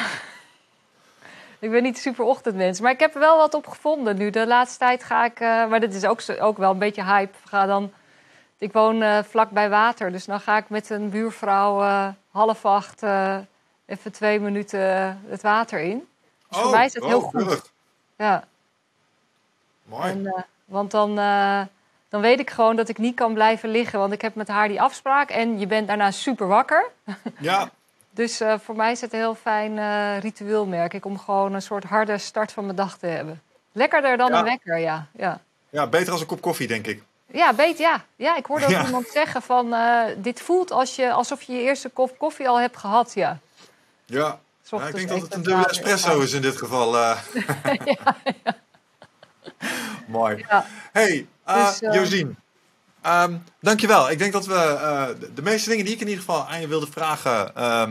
ik 1.59 1.71
ben 1.71 1.83
niet 1.83 1.99
super 1.99 2.25
ochtendmens. 2.25 2.81
Maar 2.81 2.93
ik 2.93 3.01
heb 3.01 3.15
er 3.15 3.21
wel 3.21 3.37
wat 3.37 3.55
op 3.55 3.67
gevonden 3.67 4.17
nu. 4.17 4.31
De 4.31 4.47
laatste 4.47 4.79
tijd 4.79 5.05
ga 5.05 5.25
ik... 5.25 5.41
eh, 5.41 5.67
maar 5.67 5.81
dat 5.81 5.93
is 5.93 6.05
ook, 6.05 6.21
ook 6.41 6.59
wel 6.59 6.71
een 6.71 6.79
beetje 6.79 7.05
hype. 7.05 7.37
Ga 7.45 7.67
dan, 7.67 7.93
ik 8.59 8.73
woon 8.73 9.03
eh, 9.03 9.19
vlak 9.23 9.51
bij 9.51 9.71
water. 9.71 10.13
Dus 10.13 10.25
dan 10.25 10.41
ga 10.41 10.57
ik 10.57 10.69
met 10.69 10.91
een 10.91 11.11
buurvrouw 11.11 11.83
eh, 11.83 12.09
half 12.31 12.65
acht... 12.65 13.03
even 13.87 14.13
twee 14.13 14.41
minuten 14.41 14.81
het 15.27 15.43
water 15.43 15.81
in. 15.81 16.09
Dus 16.49 16.59
voor 16.61 16.71
mij 16.71 16.85
is 16.85 16.95
het 16.95 17.05
heel 17.05 17.21
goed. 17.21 17.73
Ja. 18.17 18.45
Mooi. 19.83 20.11
En, 20.11 20.47
want 20.65 20.91
dan, 20.91 21.15
dan 22.09 22.21
weet 22.21 22.41
ik 22.41 22.51
gewoon 22.51 22.77
dat 22.77 22.89
ik 22.89 22.99
niet 22.99 23.15
kan 23.15 23.35
blijven 23.35 23.69
liggen. 23.69 23.99
Want 23.99 24.13
ik 24.13 24.23
heb 24.23 24.35
met 24.35 24.49
haar 24.49 24.69
die 24.69 24.81
afspraak. 24.81 25.31
En 25.31 25.59
je 25.59 25.67
bent 25.67 25.87
daarna 25.87 26.11
super 26.11 26.47
wakker. 26.47 26.91
Ja, 27.39 27.71
Dus 28.15 28.41
eh, 28.41 28.55
voor 28.59 28.77
mij 28.77 28.93
is 28.93 29.01
het 29.01 29.13
een 29.13 29.19
heel 29.19 29.35
fijn 29.35 29.79
eh, 29.79 30.19
ritueel, 30.19 30.67
merk 30.67 30.95
ik. 30.95 31.05
Om 31.05 31.19
gewoon 31.19 31.55
een 31.55 31.63
soort 31.63 31.85
harde 31.85 32.19
start 32.19 32.53
van 32.53 32.65
mijn 32.65 32.77
dag 32.77 32.99
te 32.99 33.07
hebben. 33.07 33.43
Lekkerder 33.73 34.17
dan 34.17 34.31
Ja. 34.31 34.39
een 34.39 34.45
wekker, 34.45 34.79
ja. 34.79 35.07
Ja, 35.17 35.41
ja, 35.71 35.87
beter 35.87 36.13
als 36.13 36.21
een 36.21 36.27
kop 36.27 36.41
koffie, 36.41 36.67
denk 36.67 36.87
ik. 36.87 37.03
ja, 37.27 37.53
beet, 37.55 37.79
ja. 37.79 38.05
ja 38.17 38.37
ik 38.37 38.47
hoorde 38.47 38.65
ook 38.65 38.71
Ja. 38.71 38.85
iemand 38.85 39.09
zeggen 39.09 39.43
van... 39.43 39.75
eh, 39.75 40.03
dit 40.17 40.41
voelt 40.41 40.71
als 40.71 40.97
je, 40.97 41.13
alsof 41.13 41.43
je 41.43 41.53
je 41.53 41.61
eerste 41.63 41.89
kop 41.89 42.19
koffie 42.19 42.49
al 42.49 42.61
hebt 42.61 42.77
gehad, 42.77 43.15
ja. 43.15 43.39
Ja. 44.07 44.41
Ik 44.71 44.95
denk 44.95 45.09
dat 45.09 45.21
het 45.21 45.35
een 45.35 45.43
dubbele 45.43 45.67
espresso 45.69 46.21
is 46.21 46.33
in 46.33 46.43
dit 46.43 46.57
geval. 46.57 46.95
Mooi. 50.07 50.45
Ja. 50.49 50.67
Hey, 50.93 51.27
Dus, 51.45 51.79
Josien. 51.79 52.37
Ehm, 53.03 53.37
dankjewel. 53.61 54.11
Ik 54.11 54.19
denk 54.19 54.33
dat 54.33 54.47
we 54.47 54.55
eh, 54.55 55.07
de, 55.35 55.43
meeste 55.43 55.69
dingen 55.69 55.85
die 55.85 55.95
ik 55.95 56.01
in 56.01 56.09
ieder 56.09 56.25
geval 56.25 56.49
aan 56.49 56.61
je 56.61 56.69
wilde 56.69 56.87
vragen, 56.91 57.57
eh, 57.57 57.87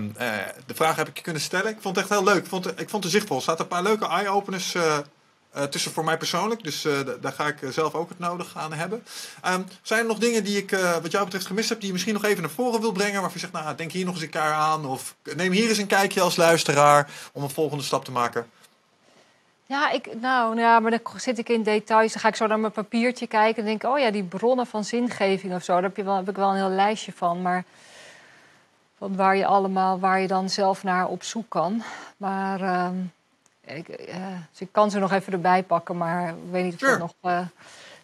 de 0.66 0.76
vragen 0.76 0.96
heb 0.96 1.08
ik 1.08 1.18
je 1.18 1.24
kunnen 1.24 1.42
stellen. 1.42 1.72
Ik 1.72 1.78
vond 1.82 1.96
het 1.96 2.06
echt 2.06 2.20
heel 2.20 2.24
leuk. 2.24 2.44
Ik 2.44 2.50
vond, 2.50 2.66
het- 2.66 3.12
zichtvol. 3.12 3.38
Er 3.38 3.44
zaten 3.44 3.62
een 3.62 3.68
paar 3.68 3.84
leuke 3.84 4.08
eye-openers 4.08 4.76
eh, 4.76 4.98
tussen 5.64 5.92
voor 5.92 6.04
mij 6.04 6.18
persoonlijk. 6.18 6.64
Dus 6.64 6.86
daar 7.22 7.34
ga 7.34 7.48
ik 7.48 7.58
zelf 7.72 7.94
ook 7.94 8.10
het 8.10 8.20
nodig 8.20 8.58
aan 8.58 8.74
hebben. 8.74 9.04
Ehm, 9.42 9.62
zijn 9.82 10.00
er 10.00 10.06
nog 10.08 10.18
dingen 10.18 10.44
die 10.44 10.58
ik 10.58 10.76
wat 11.02 11.12
jou 11.12 11.24
betreft 11.24 11.46
gemist 11.46 11.70
heb, 11.70 11.78
die 11.78 11.88
je 11.88 11.94
misschien 11.94 12.14
nog 12.14 12.24
even 12.24 12.42
naar 12.42 12.52
voren 12.52 12.82
wil 12.82 12.92
brengen? 12.92 13.14
Waarvan 13.22 13.34
je 13.34 13.40
zegt, 13.40 13.52
nou, 13.54 13.76
denk 13.76 13.92
hier 13.92 14.06
nog 14.06 14.14
eens 14.14 14.24
een 14.24 14.30
keer 14.30 14.42
aan. 14.42 14.86
Of 14.86 15.16
neem 15.36 15.52
hier 15.52 15.70
eens 15.70 15.78
een 15.78 15.88
kijkje 15.88 16.22
als 16.22 16.36
luisteraar 16.36 17.10
om 17.34 17.44
een 17.44 17.50
volgende 17.50 17.84
stap 17.84 18.06
te 18.06 18.12
maken. 18.12 18.46
Ja, 19.72 19.90
ik, 19.92 20.20
nou, 20.22 20.60
ja, 20.60 20.80
maar 20.80 20.92
dan 20.92 21.00
zit 21.16 21.38
ik 21.38 21.50
in 21.50 21.64
details. 21.64 22.12
Dan 22.14 22.22
ga 22.22 22.28
ik 22.28 22.36
zo 22.36 22.48
naar 22.48 22.60
mijn 22.60 22.72
papiertje 22.72 23.28
kijken 23.28 23.64
en 23.64 23.70
denk, 23.70 23.84
oh 23.94 24.00
ja, 24.00 24.12
die 24.12 24.24
bronnen 24.24 24.66
van 24.68 24.84
zingeving 24.84 25.54
of 25.54 25.64
zo. 25.64 25.74
Daar 25.74 25.84
heb, 25.84 25.96
je 25.98 26.04
wel, 26.04 26.16
heb 26.16 26.30
ik 26.30 26.36
wel 26.36 26.50
een 26.50 26.56
heel 26.56 26.70
lijstje 26.70 27.12
van. 27.14 27.42
Maar 27.42 27.64
van 28.98 29.16
waar 29.16 29.36
je 29.36 29.46
allemaal, 29.46 30.00
waar 30.00 30.20
je 30.20 30.28
dan 30.28 30.50
zelf 30.50 30.84
naar 30.84 31.08
op 31.08 31.24
zoek 31.24 31.46
kan. 31.50 31.84
Maar 32.18 32.62
ehm, 32.62 32.96
ik, 33.78 33.88
eh, 33.90 34.16
dus 34.52 34.62
ik 34.62 34.68
kan 34.72 34.92
ze 34.92 35.00
nog 35.00 35.12
even 35.12 35.34
erbij 35.34 35.64
pakken, 35.64 35.98
maar 35.98 36.28
ik 36.30 36.36
weet 36.52 36.64
niet 36.64 36.74
of 36.74 36.80
Sure. 36.80 36.92
dat 36.98 37.00
nog. 37.22 37.32
eh, 37.34 37.40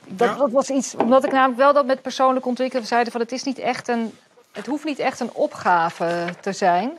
dat, 0.07 0.27
Ja. 0.30 0.35
dat 0.35 0.52
was 0.52 0.69
iets, 0.69 0.95
omdat 0.95 1.23
ik 1.23 1.31
namelijk 1.31 1.57
wel 1.60 1.73
dat 1.73 1.85
met 1.85 2.02
persoonlijk 2.02 2.45
ontwikkelen 2.45 2.85
zeiden 2.88 3.11
van 3.11 3.22
het 3.22 3.31
is 3.31 3.44
niet 3.44 3.60
echt 3.60 3.88
een, 3.88 4.18
het 4.52 4.65
hoeft 4.65 4.84
niet 4.85 4.99
echt 4.99 5.19
een 5.19 5.34
opgave 5.34 6.26
te 6.39 6.52
zijn. 6.52 6.98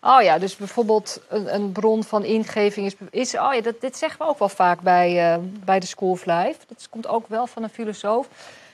Oh 0.00 0.22
ja, 0.22 0.38
dus 0.38 0.56
bijvoorbeeld 0.56 1.20
een, 1.28 1.54
een 1.54 1.72
bron 1.72 2.04
van 2.04 2.24
ingeving 2.24 2.86
is. 2.86 2.94
is 3.10 3.34
oh 3.34 3.54
ja, 3.54 3.60
dat, 3.60 3.80
dit 3.80 3.96
zeggen 3.96 4.18
we 4.18 4.28
ook 4.28 4.38
wel 4.38 4.48
vaak 4.48 4.80
bij, 4.80 5.32
eh, 5.32 5.38
bij 5.64 5.80
de 5.80 5.86
School 5.86 6.10
of 6.10 6.24
Life. 6.24 6.56
Dat 6.68 6.86
komt 6.90 7.06
ook 7.06 7.28
wel 7.28 7.46
van 7.46 7.62
een 7.62 7.68
filosoof. 7.68 8.28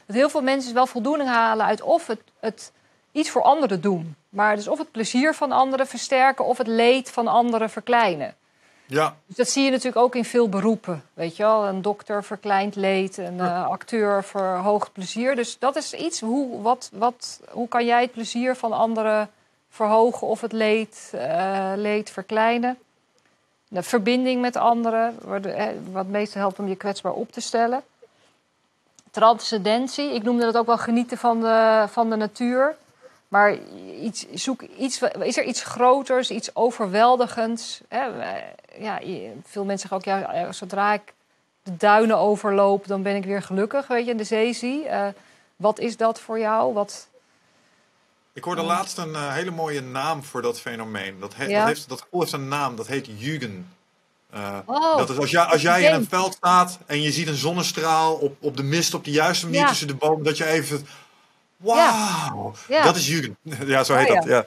Dat 0.06 0.16
heel 0.16 0.30
veel 0.30 0.42
mensen 0.42 0.74
wel 0.74 0.86
voldoening 0.86 1.28
halen 1.28 1.66
uit 1.66 1.82
of 1.82 2.06
het, 2.06 2.20
het 2.40 2.72
iets 3.12 3.30
voor 3.30 3.42
anderen 3.42 3.80
doen. 3.80 4.16
Maar 4.28 4.56
dus 4.56 4.68
of 4.68 4.78
het 4.78 4.90
plezier 4.90 5.34
van 5.34 5.52
anderen 5.52 5.86
versterken 5.86 6.44
of 6.44 6.58
het 6.58 6.66
leed 6.66 7.10
van 7.10 7.26
anderen 7.26 7.70
verkleinen. 7.70 8.34
Ja, 8.86 9.16
Dus 9.26 9.36
dat 9.36 9.48
zie 9.48 9.64
je 9.64 9.70
natuurlijk 9.70 9.96
ook 9.96 10.14
in 10.14 10.24
veel 10.24 10.48
beroepen. 10.48 11.02
Weet 11.14 11.36
je 11.36 11.42
wel, 11.42 11.66
een 11.66 11.82
dokter 11.82 12.24
verkleint 12.24 12.76
leed, 12.76 13.16
een 13.16 13.40
eh, 13.40 13.68
acteur 13.68 14.24
verhoogt 14.24 14.92
plezier. 14.92 15.36
Dus 15.36 15.58
dat 15.58 15.76
is 15.76 15.92
iets, 15.92 16.20
hoe, 16.20 16.62
wat, 16.62 16.90
wat, 16.92 17.40
hoe 17.50 17.68
kan 17.68 17.84
jij 17.84 18.02
het 18.02 18.12
plezier 18.12 18.56
van 18.56 18.72
anderen 18.72 19.30
verhogen 19.76 20.26
of 20.26 20.40
het 20.40 20.52
leed, 20.52 21.10
eh, 21.14 21.72
leed 21.76 22.10
verkleinen? 22.10 22.78
De 23.68 23.82
verbinding 23.82 24.40
met 24.40 24.56
anderen, 24.56 25.14
eh, 25.44 25.66
wat 25.92 26.06
meestal 26.06 26.40
helpt 26.40 26.58
om 26.58 26.68
je 26.68 26.76
kwetsbaar 26.76 27.12
op 27.12 27.32
te 27.32 27.40
stellen. 27.40 27.82
Transcendentie, 29.10 30.14
ik 30.14 30.22
noemde 30.22 30.44
dat 30.44 30.56
ook 30.56 30.66
wel 30.66 30.78
genieten 30.78 31.18
van 31.18 31.40
de, 31.40 31.84
van 31.88 32.10
de 32.10 32.16
natuur. 32.16 32.76
Maar 33.28 33.56
iets, 34.00 34.26
zoek 34.32 34.62
iets, 34.62 35.02
is 35.02 35.36
er 35.36 35.44
iets 35.44 35.62
groters, 35.62 36.30
iets 36.30 36.54
overweldigends? 36.54 37.80
Eh, 37.88 38.06
Ja, 38.78 39.00
veel 39.44 39.64
mensen 39.64 39.88
zeggen 39.88 40.14
ook, 40.14 40.20
ja, 40.20 40.52
zodra 40.52 40.92
ik 40.92 41.14
de 41.62 41.76
duinen 41.76 42.18
overloop, 42.18 42.86
dan 42.86 43.02
ben 43.02 43.16
ik 43.16 43.24
weer 43.24 43.42
gelukkig, 43.42 43.86
weet 43.86 44.04
je, 44.04 44.10
en 44.10 44.16
de 44.16 44.24
zee 44.24 44.52
zie. 44.52 44.86
Wat 45.56 45.78
is 45.78 45.96
dat 45.96 46.20
voor 46.20 46.38
jou? 46.38 46.72
Wat, 46.72 47.08
ik 48.36 48.44
hoorde 48.44 48.62
laatst 48.62 48.98
een 48.98 49.14
eh, 49.14 49.32
hele 49.32 49.50
mooie 49.50 49.80
naam 49.80 50.22
voor 50.24 50.42
dat 50.42 50.60
fenomeen. 50.60 51.20
Dat, 51.20 51.34
he- 51.34 51.44
Ja. 51.46 51.58
dat, 51.58 51.66
heeft, 51.68 51.88
dat 51.88 52.00
gevoel 52.00 52.20
heeft 52.20 52.32
een 52.32 52.48
naam, 52.48 52.76
dat 52.76 52.86
heet 52.86 53.08
Jugend. 53.16 53.66
Eh, 54.30 54.58
Oh, 54.66 54.96
dat 54.96 55.10
is 55.10 55.18
als 55.18 55.30
jij, 55.30 55.42
als 55.44 55.62
jij 55.62 55.82
in 55.82 55.92
een 55.94 56.06
veld 56.08 56.34
staat 56.34 56.78
en 56.86 57.02
je 57.02 57.12
ziet 57.12 57.26
een 57.28 57.34
zonnestraal 57.34 58.14
op, 58.14 58.36
op 58.40 58.56
de 58.56 58.62
mist 58.62 58.94
op 58.94 59.04
de 59.04 59.10
juiste 59.10 59.44
manier 59.44 59.60
Ja. 59.60 59.68
tussen 59.68 59.86
de 59.86 59.94
bomen, 59.94 60.24
dat 60.24 60.36
je 60.36 60.46
even. 60.46 60.86
Wauw! 61.56 62.54
Ja. 62.68 62.82
Dat 62.84 62.96
is 62.96 63.08
Jugend. 63.08 63.36
Ja, 63.66 63.84
zo 63.84 63.94
heet 63.94 64.08
Oh, 64.08 64.14
dat. 64.14 64.24
Ja. 64.24 64.44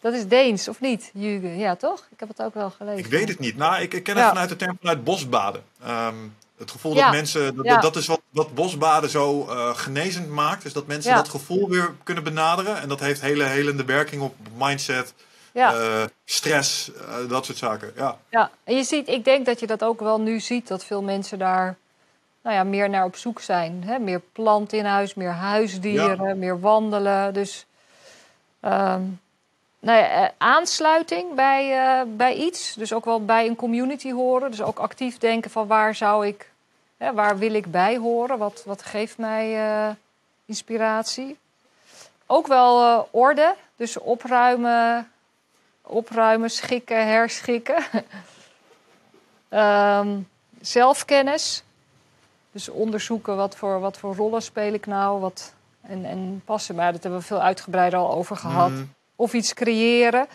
dat 0.00 0.12
is 0.14 0.26
Deens, 0.26 0.68
of 0.68 0.80
niet? 0.80 1.10
Jugend, 1.14 1.58
ja 1.58 1.76
toch? 1.76 2.06
Ik 2.10 2.20
heb 2.20 2.28
het 2.28 2.42
ook 2.42 2.54
wel 2.54 2.70
gelezen. 2.70 2.98
Ik 2.98 3.06
weet 3.06 3.28
het 3.28 3.38
niet. 3.38 3.56
Nou, 3.56 3.82
ik, 3.82 3.94
ik 3.94 4.02
ken 4.02 4.16
het 4.16 4.26
vanuit 4.28 4.48
de 4.48 4.56
term 4.56 4.76
vanuit 4.80 5.04
bosbaden. 5.04 5.62
Ehm, 5.82 6.14
het 6.58 6.70
gevoel 6.70 6.94
Ja. 6.94 7.02
dat 7.04 7.12
mensen. 7.14 7.56
Dat, 7.56 7.64
Ja. 7.64 7.80
dat 7.80 7.96
is 7.96 8.06
wat, 8.06 8.20
wat 8.30 8.54
bosbaden 8.54 9.10
zo 9.10 9.46
eh, 9.48 9.76
genezend 9.76 10.28
maakt. 10.28 10.64
Is 10.64 10.72
dat 10.72 10.86
mensen 10.86 11.10
Ja. 11.10 11.16
dat 11.16 11.28
gevoel 11.28 11.68
weer 11.68 11.94
kunnen 12.02 12.24
benaderen. 12.24 12.80
En 12.80 12.88
dat 12.88 13.00
heeft 13.00 13.20
hele 13.20 13.44
helende 13.44 13.84
werking 13.84 14.22
op 14.22 14.34
mindset, 14.58 15.14
eh, 15.52 16.02
stress, 16.24 16.92
eh, 16.92 17.28
dat 17.28 17.44
soort 17.44 17.58
zaken. 17.58 17.92
Ja. 17.96 18.18
Ja, 18.30 18.50
en 18.64 18.76
je 18.76 18.84
ziet, 18.84 19.08
ik 19.08 19.24
denk 19.24 19.46
dat 19.46 19.60
je 19.60 19.66
dat 19.66 19.84
ook 19.84 20.00
wel 20.00 20.20
nu 20.20 20.40
ziet, 20.40 20.68
dat 20.68 20.84
veel 20.84 21.02
mensen 21.02 21.38
daar 21.38 21.76
nou 22.42 22.56
ja, 22.56 22.64
meer 22.64 22.90
naar 22.90 23.04
op 23.04 23.16
zoek 23.16 23.40
zijn. 23.40 23.82
Hè? 23.86 23.98
Meer 23.98 24.20
planten 24.32 24.78
in 24.78 24.84
huis, 24.84 25.14
meer 25.14 25.30
huisdieren, 25.32 26.38
meer 26.38 26.60
wandelen. 26.60 27.34
Dus 27.34 27.66
ehm, 28.60 29.02
nou 29.86 29.98
ja, 29.98 30.08
eh, 30.08 30.30
aansluiting 30.38 31.34
bij, 31.34 31.78
eh, 31.78 32.06
bij 32.06 32.34
iets, 32.34 32.74
dus 32.74 32.92
ook 32.92 33.04
wel 33.04 33.24
bij 33.24 33.46
een 33.46 33.56
community 33.56 34.12
horen. 34.12 34.50
Dus 34.50 34.62
ook 34.62 34.78
actief 34.78 35.18
denken 35.18 35.50
van 35.50 35.66
waar 35.66 35.94
zou 35.94 36.26
ik, 36.26 36.50
hè, 36.96 37.12
waar 37.12 37.38
wil 37.38 37.54
ik 37.54 37.70
bij 37.70 37.96
horen? 37.96 38.38
Wat, 38.38 38.62
wat 38.64 38.82
geeft 38.82 39.18
mij 39.18 39.68
eh, 39.68 39.94
inspiratie? 40.44 41.38
Ook 42.26 42.46
wel 42.46 42.82
eh, 42.82 43.00
orde, 43.10 43.54
dus 43.76 43.98
opruimen, 43.98 45.10
opruimen, 45.82 46.50
schikken, 46.50 47.06
herschikken. 47.06 47.84
Ehm, 49.48 50.18
zelfkennis. 50.60 51.62
Dus 52.52 52.68
onderzoeken 52.68 53.36
wat 53.36 53.56
voor, 53.56 53.80
wat 53.80 53.98
voor 53.98 54.14
rollen 54.14 54.42
speel 54.42 54.72
ik 54.72 54.86
nou. 54.86 55.20
Wat, 55.20 55.52
en, 55.80 56.04
en 56.04 56.42
passen. 56.44 56.74
Maar 56.74 56.92
dat 56.92 57.02
hebben 57.02 57.20
we 57.20 57.26
veel 57.26 57.42
uitgebreider 57.42 57.98
al 57.98 58.12
over 58.12 58.36
gehad. 58.36 58.70
Mhm. 58.70 58.84
Of 59.16 59.34
iets 59.34 59.54
creëren. 59.54 60.26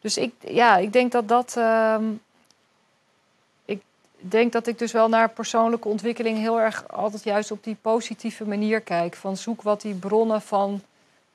Dus 0.00 0.16
ik, 0.16 0.34
ja, 0.40 0.76
ik 0.76 0.92
denk 0.92 1.12
dat 1.12 1.28
dat. 1.28 1.56
ehm, 1.56 2.04
ik 3.64 3.82
denk 4.18 4.52
dat 4.52 4.66
ik 4.66 4.78
dus 4.78 4.92
wel 4.92 5.08
naar 5.08 5.28
persoonlijke 5.30 5.88
ontwikkeling 5.88 6.38
heel 6.38 6.60
erg 6.60 6.88
altijd 6.88 7.22
juist 7.24 7.50
op 7.50 7.64
die 7.64 7.76
positieve 7.80 8.44
manier 8.44 8.80
kijk. 8.80 9.14
Van 9.14 9.36
zoek 9.36 9.62
wat 9.62 9.80
die 9.80 9.94
bronnen 9.94 10.42
van 10.42 10.82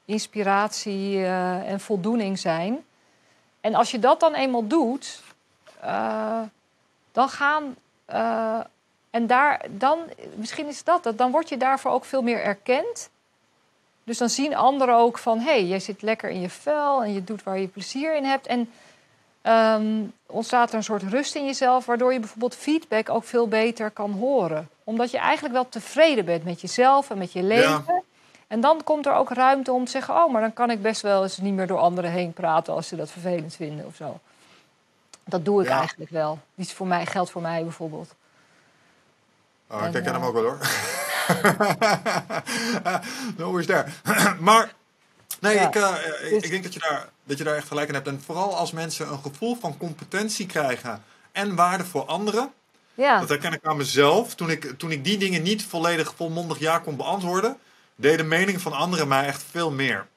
inspiratie 0.05 1.17
eh, 1.17 1.71
en 1.71 1.79
voldoening 1.79 2.39
zijn. 2.39 2.85
En 3.61 3.75
als 3.75 3.91
je 3.91 3.99
dat 3.99 4.19
dan 4.19 4.33
eenmaal 4.33 4.67
doet, 4.67 5.21
eh, 5.79 6.41
dan 7.11 7.29
gaan. 7.29 7.75
eh, 8.05 8.59
en 9.09 9.27
daar, 9.27 9.65
dan, 9.69 9.99
misschien 10.35 10.67
is 10.67 10.83
dat 10.83 11.03
het, 11.03 11.17
dan 11.17 11.31
word 11.31 11.49
je 11.49 11.57
daarvoor 11.57 11.91
ook 11.91 12.05
veel 12.05 12.21
meer 12.21 12.41
erkend. 12.43 13.09
Dus 14.05 14.17
dan 14.17 14.29
zien 14.29 14.55
anderen 14.55 14.95
ook 14.95 15.17
van, 15.17 15.39
hé, 15.39 15.43
hey, 15.51 15.65
jij 15.65 15.79
zit 15.79 16.01
lekker 16.01 16.29
in 16.29 16.41
je 16.41 16.49
vel 16.49 17.03
en 17.03 17.13
je 17.13 17.23
doet 17.23 17.43
waar 17.43 17.59
je 17.59 17.67
plezier 17.67 18.15
in 18.15 18.23
hebt. 18.23 18.47
En 18.47 18.69
ehm, 19.41 20.01
ontstaat 20.25 20.69
er 20.69 20.75
een 20.75 20.83
soort 20.83 21.03
rust 21.03 21.35
in 21.35 21.45
jezelf, 21.45 21.85
waardoor 21.85 22.13
je 22.13 22.19
bijvoorbeeld 22.19 22.55
feedback 22.55 23.09
ook 23.09 23.23
veel 23.23 23.47
beter 23.47 23.91
kan 23.91 24.11
horen. 24.11 24.69
Omdat 24.83 25.11
je 25.11 25.17
eigenlijk 25.17 25.53
wel 25.53 25.69
tevreden 25.69 26.25
bent 26.25 26.43
met 26.43 26.61
jezelf 26.61 27.09
en 27.09 27.17
met 27.17 27.31
je 27.33 27.43
leven. 27.43 28.03
En 28.47 28.61
dan 28.61 28.83
komt 28.83 29.05
er 29.05 29.13
ook 29.13 29.29
ruimte 29.29 29.71
om 29.71 29.85
te 29.85 29.91
zeggen, 29.91 30.13
oh, 30.15 30.31
maar 30.31 30.41
dan 30.41 30.53
kan 30.53 30.69
ik 30.69 30.81
best 30.81 31.01
wel 31.01 31.23
eens 31.23 31.37
niet 31.37 31.53
meer 31.53 31.67
door 31.67 31.79
anderen 31.79 32.11
heen 32.11 32.33
praten 32.33 32.73
als 32.73 32.87
ze 32.87 32.95
dat 32.95 33.11
vervelend 33.11 33.55
vinden 33.55 33.85
of 33.85 33.95
zo. 33.95 34.19
Dat 35.23 35.45
doe 35.45 35.61
ik 35.61 35.67
Ja. 35.67 35.77
eigenlijk 35.77 36.11
wel. 36.11 36.39
Die 36.55 36.65
is 36.65 36.73
voor 36.73 36.87
mij, 36.87 37.05
geldt 37.05 37.31
voor 37.31 37.41
mij 37.41 37.63
bijvoorbeeld. 37.63 38.13
Oh, 39.67 39.83
En, 39.83 39.93
ik 39.93 40.05
eh, 40.05 40.11
hem 40.11 40.23
ook 40.23 40.33
wel 40.33 40.43
hoor. 40.43 40.57
No 43.37 43.45
worries 43.51 43.65
there. 43.65 43.85
maar 44.39 44.73
nee, 45.39 45.55
Ja, 45.55 45.67
ik, 45.67 45.75
eh, 45.75 45.95
ik, 46.23 46.29
dus- 46.29 46.43
ik 46.43 46.49
denk 46.49 46.63
dat 46.63 46.73
je, 46.73 46.79
daar, 46.79 47.09
dat 47.23 47.37
je 47.37 47.43
daar 47.43 47.55
echt 47.55 47.67
gelijk 47.67 47.87
in 47.87 47.93
hebt. 47.93 48.07
En 48.07 48.21
vooral 48.25 48.55
als 48.55 48.71
mensen 48.71 49.11
een 49.11 49.19
gevoel 49.19 49.57
van 49.61 49.77
competentie 49.77 50.45
krijgen 50.45 51.03
en 51.31 51.55
waarde 51.55 51.85
voor 51.85 52.05
anderen. 52.05 52.51
Ja. 52.93 53.19
Dat 53.19 53.29
herken 53.29 53.53
ik 53.53 53.65
aan 53.65 53.77
mezelf. 53.77 54.35
Toen 54.35 54.49
ik, 54.49 54.73
toen 54.77 54.91
ik 54.91 55.03
die 55.03 55.17
dingen 55.17 55.41
niet 55.41 55.65
volledig 55.65 56.13
volmondig 56.15 56.59
ja 56.59 56.79
kon 56.79 56.95
beantwoorden, 56.95 57.57
deed 57.95 58.17
de 58.17 58.23
mening 58.23 58.61
van 58.61 58.73
anderen 58.73 59.07
mij 59.07 59.25
echt 59.25 59.43
veel 59.51 59.71
meer. 59.71 60.07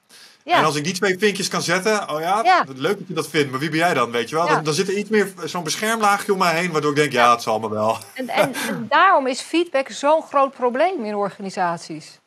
Ja. 0.49 0.59
En 0.59 0.65
als 0.65 0.77
ik 0.77 0.85
die 0.85 0.93
twee 0.93 1.19
vinkjes 1.19 1.49
kan 1.49 1.62
zetten, 1.62 2.11
oh 2.11 2.20
ja, 2.20 2.43
Ja. 2.43 2.65
leuk 2.75 2.99
dat 2.99 3.09
je 3.09 3.15
dat 3.15 3.29
vindt, 3.29 3.51
maar 3.51 3.61
wie 3.61 3.69
ben 3.70 3.79
jij 3.79 3.95
dan, 3.95 4.11
weet 4.11 4.29
je 4.29 4.37
wel? 4.37 4.47
Ja. 4.47 4.55
Dan, 4.55 4.65
dan 4.65 4.75
zit 4.75 4.89
er 4.89 4.97
iets 4.97 5.11
meer 5.11 5.33
zo'n 5.45 5.62
beschermlaagje 5.65 6.33
om 6.33 6.39
mij 6.39 6.55
heen, 6.55 6.73
waardoor 6.73 6.91
ik 6.91 6.97
denk, 6.97 7.12
ja, 7.12 7.31
het 7.31 7.43
zal 7.43 7.59
me 7.59 7.70
wel. 7.70 7.97
En, 8.15 8.29
en, 8.29 8.55
en 8.69 8.87
daarom 8.89 9.27
is 9.27 9.41
feedback 9.41 9.89
zo'n 9.89 10.23
groot 10.23 10.53
probleem 10.55 11.05
in 11.05 11.15
organisaties. 11.15 12.19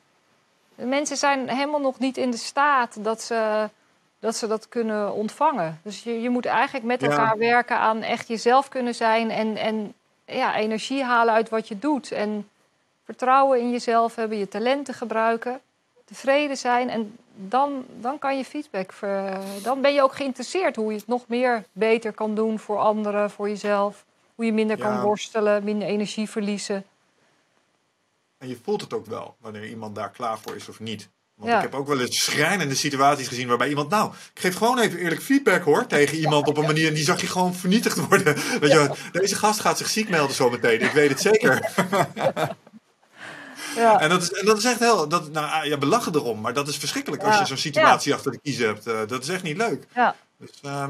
De 0.76 0.86
mensen 0.86 1.18
zijn 1.18 1.50
helemaal 1.50 1.80
nog 1.80 2.00
niet 2.00 2.18
in 2.18 2.32
de 2.32 2.38
staat 2.38 3.04
dat 3.04 3.22
ze 3.22 3.70
dat, 4.20 4.36
ze 4.36 4.48
dat 4.48 4.70
kunnen 4.70 5.14
ontvangen. 5.14 5.80
Dus 5.84 6.04
je, 6.04 6.22
je 6.22 6.30
moet 6.30 6.46
eigenlijk 6.46 6.86
met 6.86 7.04
elkaar 7.04 7.38
werken 7.38 7.78
aan 7.78 8.02
echt 8.02 8.28
jezelf 8.28 8.70
kunnen 8.70 8.96
zijn 8.96 9.32
en, 9.32 9.58
en 9.58 9.94
ja, 10.26 10.56
energie 10.56 11.04
halen 11.04 11.34
uit 11.34 11.50
wat 11.50 11.68
je 11.68 11.80
doet. 11.80 12.12
En 12.12 12.50
vertrouwen 13.06 13.60
in 13.60 13.72
jezelf 13.72 14.16
hebben, 14.16 14.38
je 14.38 14.48
talenten 14.48 14.94
gebruiken, 14.94 15.60
tevreden 16.06 16.58
zijn. 16.58 16.90
En 16.90 17.18
dan, 17.36 17.86
dan 18.00 18.20
kan 18.20 18.38
je 18.38 18.46
feedback, 18.46 18.94
ver, 18.94 19.38
dan 19.64 19.82
ben 19.82 19.94
je 19.94 20.02
ook 20.02 20.16
geïnteresseerd 20.16 20.76
hoe 20.76 20.92
je 20.92 20.98
het 20.98 21.08
nog 21.08 21.24
meer 21.28 21.64
beter 21.72 22.14
kan 22.14 22.36
doen 22.36 22.60
voor 22.60 22.78
anderen, 22.78 23.32
voor 23.32 23.50
jezelf. 23.50 24.06
Hoe 24.36 24.46
je 24.46 24.54
minder 24.54 24.78
kan 24.78 25.02
worstelen, 25.02 25.64
minder 25.64 25.88
energie 25.88 26.30
verliezen. 26.30 26.86
En 28.38 28.48
je 28.48 28.58
voelt 28.64 28.82
het 28.82 28.94
ook 28.94 29.06
wel, 29.06 29.36
wanneer 29.40 29.68
iemand 29.68 29.96
daar 29.96 30.10
klaar 30.12 30.40
voor 30.40 30.56
is 30.56 30.70
of 30.70 30.80
niet. 30.80 31.10
Want 31.36 31.50
Ja. 31.50 31.58
ik 31.58 31.62
heb 31.64 31.74
ook 31.76 31.88
wel 31.88 32.00
eens 32.00 32.24
schrijnende 32.24 32.76
situaties 32.76 33.28
gezien 33.28 33.48
waarbij 33.48 33.70
iemand, 33.70 33.90
nou, 33.90 34.12
ik 34.34 34.40
geef 34.42 34.56
gewoon 34.56 34.80
even 34.80 35.00
eerlijk 35.00 35.22
feedback 35.22 35.64
hoor, 35.64 35.88
tegen 35.88 36.18
iemand 36.18 36.48
op 36.48 36.58
een 36.58 36.66
manier 36.66 36.88
en 36.88 36.94
die 36.94 37.04
zag 37.04 37.22
je 37.22 37.28
gewoon 37.28 37.54
vernietigd 37.54 38.08
worden. 38.08 38.36
Weet 38.60 38.72
je, 38.72 38.92
deze 39.12 39.36
gast 39.36 39.60
gaat 39.60 39.78
zich 39.78 39.90
ziek 39.90 40.10
melden 40.10 40.36
zo 40.36 40.50
meteen, 40.50 40.82
ik 40.82 40.92
weet 40.92 41.10
het 41.10 41.22
zeker. 41.22 41.72
Ja. 43.76 44.00
En 44.00 44.10
dat 44.10 44.22
is, 44.22 44.32
en 44.32 44.46
dat 44.46 44.58
is 44.58 44.64
echt 44.66 44.80
heel, 44.80 45.08
dat, 45.08 45.32
nou 45.32 45.46
ah, 45.52 45.66
ja, 45.66 45.78
we 45.78 45.86
lachen 45.86 46.16
erom, 46.16 46.42
maar 46.42 46.54
dat 46.54 46.68
is 46.68 46.78
verschrikkelijk 46.78 47.24
als 47.24 47.40
je 47.40 47.46
zo'n 47.46 47.58
situatie 47.58 48.14
achter 48.14 48.32
de 48.32 48.40
kiezen 48.40 48.66
hebt. 48.68 48.88
Eh, 48.88 49.00
dat 49.08 49.24
is 49.24 49.30
echt 49.30 49.44
niet 49.44 49.58
leuk. 49.58 49.88
Ja. 49.96 50.16
Dus, 50.38 50.50
ehm, 50.62 50.88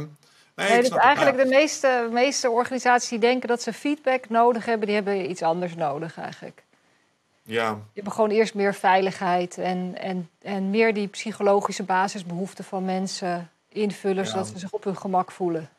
nee, 0.55 0.69
Nee, 0.69 0.79
dus 0.81 0.89
het. 0.89 0.97
eigenlijk 0.97 1.37
de 1.37 1.45
meeste, 1.45 2.07
meeste 2.11 2.49
organisaties 2.49 3.09
die 3.09 3.19
denken 3.19 3.47
dat 3.47 3.61
ze 3.61 3.73
feedback 3.73 4.29
nodig 4.29 4.65
hebben, 4.65 4.85
die 4.85 4.95
hebben 4.95 5.29
iets 5.29 5.41
anders 5.41 5.75
nodig 5.75 6.17
eigenlijk. 6.19 6.63
Ja, 7.43 7.69
Die 7.73 7.81
hebben 7.93 8.13
gewoon 8.13 8.29
eerst 8.29 8.53
meer 8.53 8.73
veiligheid 8.75 9.57
en, 9.57 9.95
en, 9.97 10.29
en 10.41 10.69
meer 10.69 10.93
die 10.93 11.07
psychologische 11.07 11.83
basisbehoeften 11.83 12.63
van 12.63 12.85
mensen 12.85 13.49
invullen, 13.69 14.23
Ja. 14.23 14.29
zodat 14.29 14.47
ze 14.47 14.59
zich 14.59 14.71
op 14.71 14.83
hun 14.83 14.97
gemak 14.97 15.31
voelen. 15.31 15.69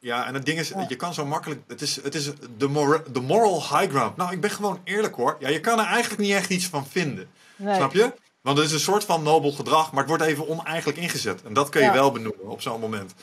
Ja, 0.00 0.26
en 0.26 0.34
het 0.34 0.44
ding 0.46 0.58
is, 0.58 0.68
Ja. 0.68 0.84
je 0.88 0.96
kan 0.96 1.14
zo 1.14 1.26
makkelijk, 1.26 1.60
het 1.68 1.80
is, 1.82 2.02
het 2.02 2.14
is 2.14 2.30
de, 2.56 2.68
mor 2.68 3.02
de 3.12 3.20
moral 3.20 3.60
high 3.60 3.90
ground. 3.90 4.16
Nou, 4.16 4.32
ik 4.32 4.40
ben 4.40 4.50
gewoon 4.50 4.80
eerlijk 4.84 5.14
hoor. 5.14 5.36
Ja, 5.38 5.48
je 5.48 5.60
kan 5.60 5.78
er 5.78 5.86
eigenlijk 5.86 6.20
niet 6.22 6.32
echt 6.34 6.50
iets 6.50 6.66
van 6.66 6.86
vinden. 6.86 7.28
Nee. 7.56 7.74
Snap 7.74 7.92
je? 7.92 8.12
Want 8.40 8.56
het 8.58 8.66
is 8.66 8.72
een 8.72 8.80
soort 8.80 9.04
van 9.04 9.22
nobel 9.22 9.52
gedrag, 9.52 9.90
maar 9.92 10.00
het 10.00 10.08
wordt 10.08 10.22
even 10.24 10.48
oneigenlijk 10.48 10.98
ingezet. 10.98 11.42
En 11.42 11.52
dat 11.52 11.68
kun 11.68 11.80
je 11.80 11.86
Ja. 11.86 11.92
wel 11.92 12.12
benoemen 12.12 12.46
op 12.48 12.62
zo'n 12.62 12.80
moment. 12.80 13.14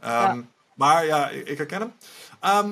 Ehm, 0.00 0.12
Ja. 0.12 0.36
Maar 0.74 1.06
ja, 1.06 1.28
ik, 1.28 1.48
ik 1.48 1.56
herken 1.56 1.80
hem. 1.80 1.92
Ehm, 2.40 2.70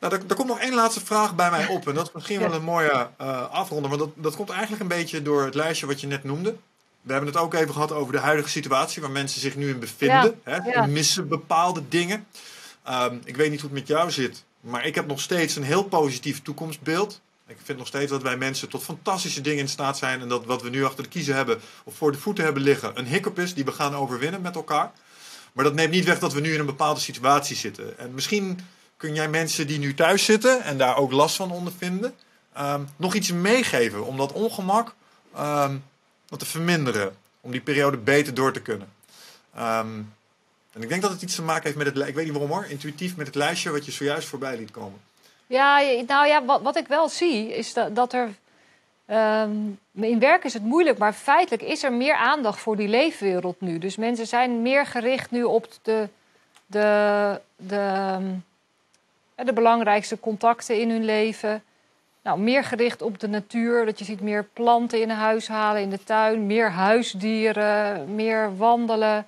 nou, 0.00 0.14
er, 0.14 0.20
er 0.28 0.34
komt 0.34 0.48
nog 0.48 0.58
één 0.60 0.74
laatste 0.74 1.04
vraag 1.04 1.34
bij 1.34 1.50
mij 1.50 1.66
op. 1.66 1.88
En 1.88 1.94
dat 1.94 2.06
is 2.06 2.12
misschien 2.12 2.40
wel 2.40 2.52
een 2.54 2.62
mooie 2.62 3.08
eh 3.16 3.50
afronder. 3.50 3.88
Want 3.90 4.00
dat, 4.02 4.10
dat 4.14 4.36
komt 4.36 4.50
eigenlijk 4.50 4.82
een 4.82 4.88
beetje 4.88 5.22
door 5.22 5.44
het 5.44 5.54
lijstje 5.54 5.86
wat 5.86 6.00
je 6.00 6.06
net 6.06 6.24
noemde. 6.24 6.56
We 7.02 7.12
hebben 7.12 7.30
het 7.32 7.40
ook 7.42 7.54
even 7.54 7.72
gehad 7.72 7.92
over 7.92 8.12
de 8.12 8.18
huidige 8.18 8.48
situatie 8.48 9.02
waar 9.02 9.10
mensen 9.10 9.40
zich 9.40 9.56
nu 9.56 9.68
in 9.68 9.78
bevinden. 9.78 10.40
Hè? 10.42 10.58
Ze 10.72 10.86
missen 10.88 11.28
bepaalde 11.28 11.88
dingen. 11.88 12.26
Ehm, 12.86 13.16
ik 13.24 13.36
weet 13.36 13.50
niet 13.50 13.60
hoe 13.60 13.70
het 13.70 13.78
met 13.78 13.88
jou 13.88 14.10
zit, 14.10 14.44
maar 14.60 14.86
ik 14.86 14.94
heb 14.94 15.06
nog 15.06 15.20
steeds 15.20 15.56
een 15.56 15.62
heel 15.62 15.84
positief 15.84 16.42
toekomstbeeld. 16.42 17.20
Ik 17.46 17.56
vind 17.62 17.78
nog 17.78 17.86
steeds 17.86 18.10
dat 18.10 18.22
wij 18.22 18.36
mensen 18.36 18.68
tot 18.68 18.82
fantastische 18.82 19.40
dingen 19.40 19.58
in 19.58 19.68
staat 19.68 19.98
zijn. 19.98 20.20
En 20.20 20.28
dat 20.28 20.44
wat 20.44 20.62
we 20.62 20.68
nu 20.68 20.84
achter 20.84 21.02
de 21.02 21.08
kiezen 21.08 21.34
hebben 21.34 21.60
of 21.84 21.94
voor 21.96 22.12
de 22.12 22.18
voeten 22.18 22.44
hebben 22.44 22.62
liggen, 22.62 22.98
een 22.98 23.06
hiccup 23.06 23.38
is 23.38 23.54
die 23.54 23.64
we 23.64 23.72
gaan 23.72 23.94
overwinnen 23.94 24.40
met 24.40 24.54
elkaar. 24.54 24.92
Maar 25.52 25.64
dat 25.64 25.74
neemt 25.74 25.90
niet 25.90 26.04
weg 26.04 26.18
dat 26.18 26.32
we 26.32 26.40
nu 26.40 26.52
in 26.52 26.60
een 26.60 26.66
bepaalde 26.66 27.00
situatie 27.00 27.56
zitten. 27.56 27.98
En 27.98 28.14
misschien 28.14 28.60
kun 28.96 29.14
jij 29.14 29.28
mensen 29.28 29.66
die 29.66 29.78
nu 29.78 29.94
thuis 29.94 30.24
zitten 30.24 30.62
en 30.62 30.78
daar 30.78 30.96
ook 30.96 31.12
last 31.12 31.36
van 31.36 31.50
ondervinden, 31.50 32.14
ehm, 32.52 32.80
nog 32.96 33.14
iets 33.14 33.32
meegeven 33.32 34.04
om 34.04 34.16
dat 34.16 34.32
ongemak 34.32 34.94
ehm, 35.34 35.76
wat 36.28 36.38
te 36.38 36.46
verminderen. 36.46 37.16
Om 37.40 37.50
die 37.50 37.60
periode 37.60 37.96
beter 37.96 38.34
door 38.34 38.52
te 38.52 38.60
kunnen. 38.60 38.88
Ehm, 39.54 39.88
en 40.76 40.82
ik 40.82 40.88
denk 40.88 41.02
dat 41.02 41.10
het 41.10 41.22
iets 41.22 41.34
te 41.34 41.42
maken 41.42 41.62
heeft 41.62 41.76
met 41.76 41.86
het, 41.86 42.08
ik 42.08 42.14
weet 42.14 42.24
niet 42.24 42.32
waarom 42.32 42.50
hoor, 42.50 42.66
intuïtief 42.68 43.16
met 43.16 43.26
het 43.26 43.34
lijstje 43.34 43.70
wat 43.70 43.84
je 43.84 43.92
zojuist 43.92 44.28
voorbij 44.28 44.56
liet 44.56 44.70
komen. 44.70 45.00
Ja, 45.46 45.80
nou 46.06 46.26
ja, 46.26 46.44
wat, 46.44 46.62
wat 46.62 46.76
ik 46.76 46.86
wel 46.86 47.08
zie 47.08 47.56
is 47.56 47.72
dat, 47.72 47.96
dat 47.96 48.12
er. 48.12 48.28
ehm, 49.06 49.50
in 49.92 50.18
werk 50.18 50.44
is 50.44 50.52
het 50.52 50.62
moeilijk, 50.62 50.98
maar 50.98 51.12
feitelijk 51.12 51.62
is 51.62 51.82
er 51.82 51.92
meer 51.92 52.14
aandacht 52.14 52.60
voor 52.60 52.76
die 52.76 52.88
leefwereld 52.88 53.60
nu. 53.60 53.78
Dus 53.78 53.96
mensen 53.96 54.26
zijn 54.26 54.62
meer 54.62 54.86
gericht 54.86 55.30
nu 55.30 55.42
op 55.42 55.68
de, 55.82 56.08
de, 56.66 57.40
de, 57.56 57.76
ehm, 57.76 58.26
de 59.34 59.52
belangrijkste 59.52 60.20
contacten 60.20 60.80
in 60.80 60.90
hun 60.90 61.04
leven. 61.04 61.62
Nou, 62.22 62.38
meer 62.38 62.64
gericht 62.64 63.02
op 63.02 63.20
de 63.20 63.28
natuur. 63.28 63.84
Dat 63.84 63.98
je 63.98 64.04
ziet 64.04 64.20
meer 64.20 64.44
planten 64.52 65.00
in 65.00 65.10
huis 65.10 65.48
halen, 65.48 65.82
in 65.82 65.90
de 65.90 66.04
tuin. 66.04 66.46
Meer 66.46 66.70
huisdieren, 66.70 68.14
meer 68.14 68.56
wandelen. 68.56 69.26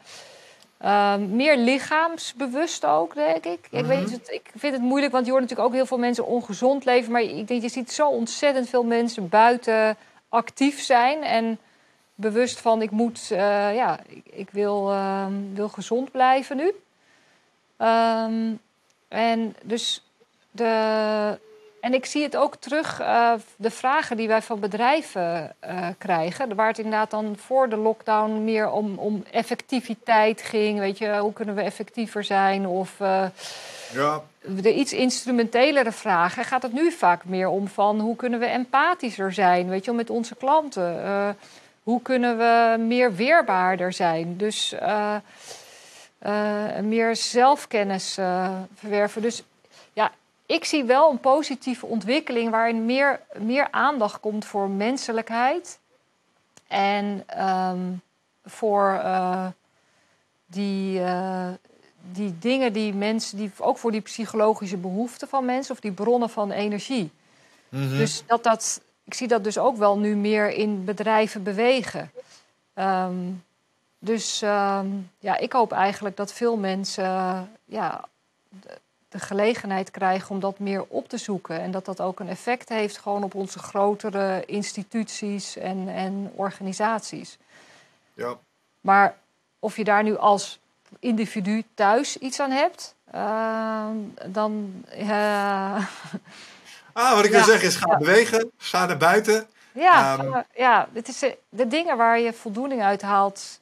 Ehm, 0.78 1.36
meer 1.36 1.56
lichaamsbewust 1.56 2.84
ook, 2.84 3.14
denk 3.14 3.44
ik. 3.44 3.66
Ik, 3.70 3.84
weet 3.84 4.04
Mhm. 4.04 4.12
het, 4.12 4.28
ik 4.30 4.50
vind 4.56 4.72
het 4.72 4.82
moeilijk, 4.82 5.12
want 5.12 5.24
je 5.24 5.30
hoort 5.30 5.42
natuurlijk 5.42 5.68
ook 5.68 5.74
heel 5.76 5.86
veel 5.86 5.98
mensen 5.98 6.26
ongezond 6.26 6.84
leven. 6.84 7.12
Maar 7.12 7.22
ik 7.22 7.48
denk, 7.48 7.62
je 7.62 7.68
ziet 7.68 7.92
zo 7.92 8.08
ontzettend 8.08 8.68
veel 8.68 8.84
mensen 8.84 9.28
buiten 9.28 9.96
actief 10.28 10.80
zijn. 10.80 11.22
En 11.22 11.58
bewust 12.14 12.60
van, 12.60 12.82
ik 12.82 12.90
moet, 12.90 13.30
eh, 13.30 13.74
ja, 13.74 13.98
ik, 14.06 14.26
ik 14.30 14.50
wil, 14.50 14.90
ehm, 14.90 15.32
wil 15.54 15.68
gezond 15.68 16.10
blijven 16.10 16.56
nu. 16.56 16.72
Ehm, 17.76 18.52
en 19.08 19.56
dus 19.62 20.04
de... 20.50 21.38
En 21.80 21.94
ik 21.94 22.06
zie 22.06 22.22
het 22.22 22.36
ook 22.36 22.56
terug, 22.56 23.00
eh, 23.00 23.32
de 23.56 23.70
vragen 23.70 24.16
die 24.16 24.28
wij 24.28 24.42
van 24.42 24.60
bedrijven 24.60 25.54
eh, 25.60 25.88
krijgen. 25.98 26.54
Waar 26.54 26.68
het 26.68 26.78
inderdaad 26.78 27.10
dan 27.10 27.36
voor 27.36 27.68
de 27.68 27.76
lockdown 27.76 28.44
meer 28.44 28.70
om, 28.70 28.98
om 28.98 29.24
effectiviteit 29.30 30.42
ging. 30.42 30.78
Weet 30.78 30.98
je, 30.98 31.16
hoe 31.18 31.32
kunnen 31.32 31.54
we 31.54 31.60
effectiever 31.60 32.24
zijn? 32.24 32.66
Of 32.66 33.00
eh, 33.00 33.24
Ja, 33.92 34.22
de 34.40 34.74
iets 34.74 34.92
instrumentelere 34.92 35.92
vragen 35.92 36.44
gaat 36.44 36.62
het 36.62 36.72
nu 36.72 36.92
vaak 36.92 37.24
meer 37.24 37.48
om 37.48 37.68
van 37.68 38.00
hoe 38.00 38.16
kunnen 38.16 38.40
we 38.40 38.46
empathischer 38.46 39.32
zijn, 39.32 39.68
weet 39.68 39.84
je, 39.84 39.92
met 39.92 40.10
onze 40.10 40.34
klanten. 40.34 41.36
Hoe 41.82 42.02
kunnen 42.02 42.38
we 42.38 42.76
meer 42.78 43.14
weerbaarder 43.14 43.92
zijn? 43.92 44.36
Dus 44.36 44.74
meer 46.82 47.16
zelfkennis 47.16 48.18
verwerven. 48.74 49.22
Dus 49.22 49.42
ik 50.48 50.64
zie 50.64 50.84
wel 50.84 51.10
een 51.10 51.20
positieve 51.20 51.86
ontwikkeling 51.86 52.50
waarin 52.50 52.84
meer, 52.84 53.20
meer 53.38 53.70
aandacht 53.70 54.20
komt 54.20 54.44
voor 54.44 54.70
menselijkheid 54.70 55.78
en 56.66 57.22
ehm, 57.26 57.92
voor 58.44 58.92
eh, 59.02 59.46
die, 60.46 61.00
eh, 61.00 61.48
die 62.12 62.38
dingen 62.38 62.72
die 62.72 62.94
mensen, 62.94 63.36
die, 63.36 63.52
ook 63.58 63.78
voor 63.78 63.92
die 63.92 64.00
psychologische 64.00 64.76
behoeften 64.76 65.28
van 65.28 65.44
mensen 65.44 65.74
of 65.74 65.80
die 65.80 65.92
bronnen 65.92 66.30
van 66.30 66.50
energie. 66.50 67.10
Mhm. 67.68 67.96
Dus 67.96 68.22
dat 68.26 68.42
dat, 68.42 68.80
ik 69.04 69.14
zie 69.14 69.28
dat 69.28 69.44
dus 69.44 69.58
ook 69.58 69.76
wel 69.76 69.98
nu 69.98 70.16
meer 70.16 70.50
in 70.50 70.84
bedrijven 70.84 71.42
bewegen. 71.42 72.10
Ehm, 72.74 73.30
dus 73.98 74.42
ehm, 74.42 74.86
ja, 75.18 75.36
ik 75.36 75.52
hoop 75.52 75.72
eigenlijk 75.72 76.16
dat 76.16 76.32
veel 76.32 76.56
mensen 76.56 77.04
ja, 77.64 78.08
de, 79.08 79.18
gelegenheid 79.18 79.90
krijgen 79.90 80.30
om 80.30 80.40
dat 80.40 80.58
meer 80.58 80.84
op 80.88 81.08
te 81.08 81.16
zoeken. 81.16 81.60
En 81.60 81.70
dat 81.70 81.84
dat 81.84 82.00
ook 82.00 82.20
een 82.20 82.28
effect 82.28 82.68
heeft 82.68 82.98
gewoon 82.98 83.22
op 83.22 83.34
onze 83.34 83.58
grotere 83.58 84.44
instituties 84.46 85.56
en, 85.56 85.88
en 85.88 86.32
organisaties. 86.34 87.38
ja. 88.14 88.38
Maar 88.80 89.16
of 89.58 89.76
je 89.76 89.84
daar 89.84 90.02
nu 90.02 90.16
als 90.16 90.58
individu 90.98 91.64
thuis 91.74 92.16
iets 92.16 92.40
aan 92.40 92.50
hebt, 92.50 92.94
ehm, 93.10 93.96
dan. 94.32 94.84
eh, 94.88 95.86
Ah, 96.92 97.14
wat 97.14 97.24
ik 97.24 97.30
wil 97.30 97.40
Ja. 97.40 97.44
zeggen 97.46 97.68
is, 97.68 97.76
ga 97.76 97.90
Ja. 97.90 97.96
bewegen, 97.96 98.50
ga 98.56 98.86
naar 98.86 98.96
buiten. 98.96 99.46
ja, 99.72 100.18
Ehm. 100.18 100.42
ja 100.54 100.88
het 100.92 101.08
is, 101.08 101.22
eh, 101.22 101.32
de 101.48 101.66
dingen 101.68 101.96
waar 101.96 102.18
je 102.18 102.32
voldoening 102.32 102.82
uit 102.82 103.02
haalt, 103.02 103.60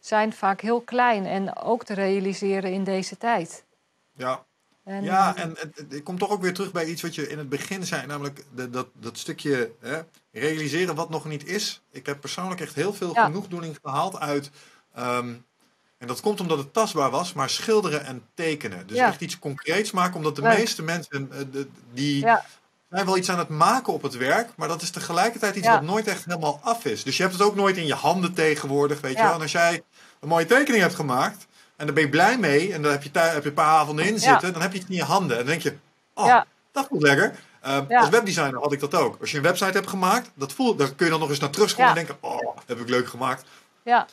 zijn 0.00 0.32
vaak 0.32 0.60
heel 0.60 0.80
klein 0.80 1.26
en 1.26 1.56
ook 1.56 1.84
te 1.84 1.94
realiseren 1.94 2.72
in 2.72 2.84
deze 2.84 3.18
tijd. 3.18 3.64
Ja, 4.12 4.44
En, 4.86 5.04
ja 5.04 5.36
eh, 5.36 5.42
en 5.42 5.56
het, 5.88 6.02
kom 6.02 6.18
toch 6.18 6.30
ook 6.30 6.42
weer 6.42 6.54
terug 6.54 6.72
bij 6.72 6.84
iets 6.84 7.02
wat 7.02 7.14
je 7.14 7.28
in 7.28 7.38
het 7.38 7.48
begin 7.48 7.84
zei, 7.86 8.06
namelijk 8.06 8.44
de, 8.54 8.70
dat, 8.70 8.86
dat 8.92 9.18
stukje 9.18 9.70
hè, 9.80 10.00
realiseren 10.32 10.94
wat 10.94 11.10
nog 11.10 11.24
niet 11.24 11.46
is. 11.46 11.82
Ik 11.90 12.06
heb 12.06 12.20
persoonlijk 12.20 12.60
echt 12.60 12.74
heel 12.74 12.92
veel 12.94 13.14
Ja. 13.14 13.24
genoegdoening 13.24 13.78
gehaald 13.82 14.18
uit 14.18 14.50
ehm, 14.94 15.34
En 15.98 16.06
dat 16.06 16.20
komt 16.20 16.40
omdat 16.40 16.58
het 16.58 16.72
tastbaar 16.72 17.10
was, 17.10 17.32
maar 17.32 17.50
schilderen 17.50 18.04
en 18.04 18.22
tekenen. 18.34 18.86
Dus 18.86 18.96
Ja. 18.96 19.06
echt 19.06 19.20
iets 19.20 19.38
concreets 19.38 19.90
maken, 19.90 20.16
omdat 20.16 20.36
de 20.36 20.42
Leuk. 20.42 20.58
meeste 20.58 20.82
mensen 20.82 21.28
eh, 21.32 21.38
de- 21.52 21.68
die 21.92 22.20
Ja. 22.20 22.44
zijn 22.90 23.06
wel 23.06 23.16
iets 23.16 23.30
aan 23.30 23.38
het 23.38 23.48
maken 23.48 23.92
op 23.92 24.02
het 24.02 24.16
werk, 24.16 24.50
maar 24.56 24.68
dat 24.68 24.82
is 24.82 24.90
tegelijkertijd 24.90 25.56
iets 25.56 25.68
wat 25.68 25.82
nooit 25.82 26.06
echt 26.06 26.24
helemaal 26.24 26.60
af 26.62 26.84
is. 26.84 27.02
Dus 27.02 27.16
je 27.16 27.22
hebt 27.22 27.34
het 27.34 27.42
ook 27.44 27.54
nooit 27.54 27.76
in 27.76 27.86
je 27.86 27.94
handen 27.94 28.34
tegenwoordig, 28.34 29.00
weet 29.00 29.16
je 29.16 29.22
wel. 29.22 29.34
En 29.34 29.40
als 29.40 29.52
jij 29.52 29.82
een 30.20 30.28
mooie 30.28 30.46
tekening 30.46 30.82
hebt 30.82 30.94
gemaakt 30.94 31.46
en 31.76 31.86
daar 31.86 31.94
ben 31.94 32.02
je 32.04 32.08
blij 32.10 32.38
mee 32.38 32.72
en 32.72 32.82
daar 32.82 32.92
heb 32.92 33.02
je, 33.02 33.18
heb 33.18 33.42
je 33.42 33.48
een 33.48 33.54
paar 33.54 33.66
avonden 33.78 34.04
in 34.04 34.12
Ja. 34.14 34.18
zitten, 34.18 34.52
dan 34.52 34.62
heb 34.62 34.72
je 34.72 34.78
iets 34.78 34.88
in 34.88 34.94
je 34.94 35.02
handen. 35.04 35.30
En 35.38 35.42
dan 35.42 35.46
denk 35.52 35.62
je, 35.62 35.76
oh, 36.14 36.26
Ja. 36.26 36.46
dat 36.72 36.86
voelt 36.88 37.02
lekker. 37.02 37.34
Eh, 37.60 37.78
Ja. 37.88 38.00
Als 38.00 38.08
webdesigner 38.08 38.60
had 38.60 38.72
ik 38.72 38.80
dat 38.80 38.94
ook. 38.94 39.16
Als 39.20 39.30
je 39.30 39.36
een 39.36 39.42
website 39.42 39.72
hebt 39.72 39.88
gemaakt, 39.88 40.30
dat 40.34 40.52
voelt, 40.52 40.78
daar 40.78 40.94
kun 40.94 41.04
je 41.04 41.10
dan 41.10 41.20
nog 41.20 41.28
eens 41.28 41.38
naar 41.38 41.50
terugscrollen 41.50 41.94
Ja. 41.94 42.00
en 42.00 42.06
denken, 42.06 42.28
oh, 42.30 42.56
heb 42.66 42.78
ik 42.80 42.88
leuk 42.88 43.08
gemaakt. 43.08 43.44
Ja. 43.82 44.06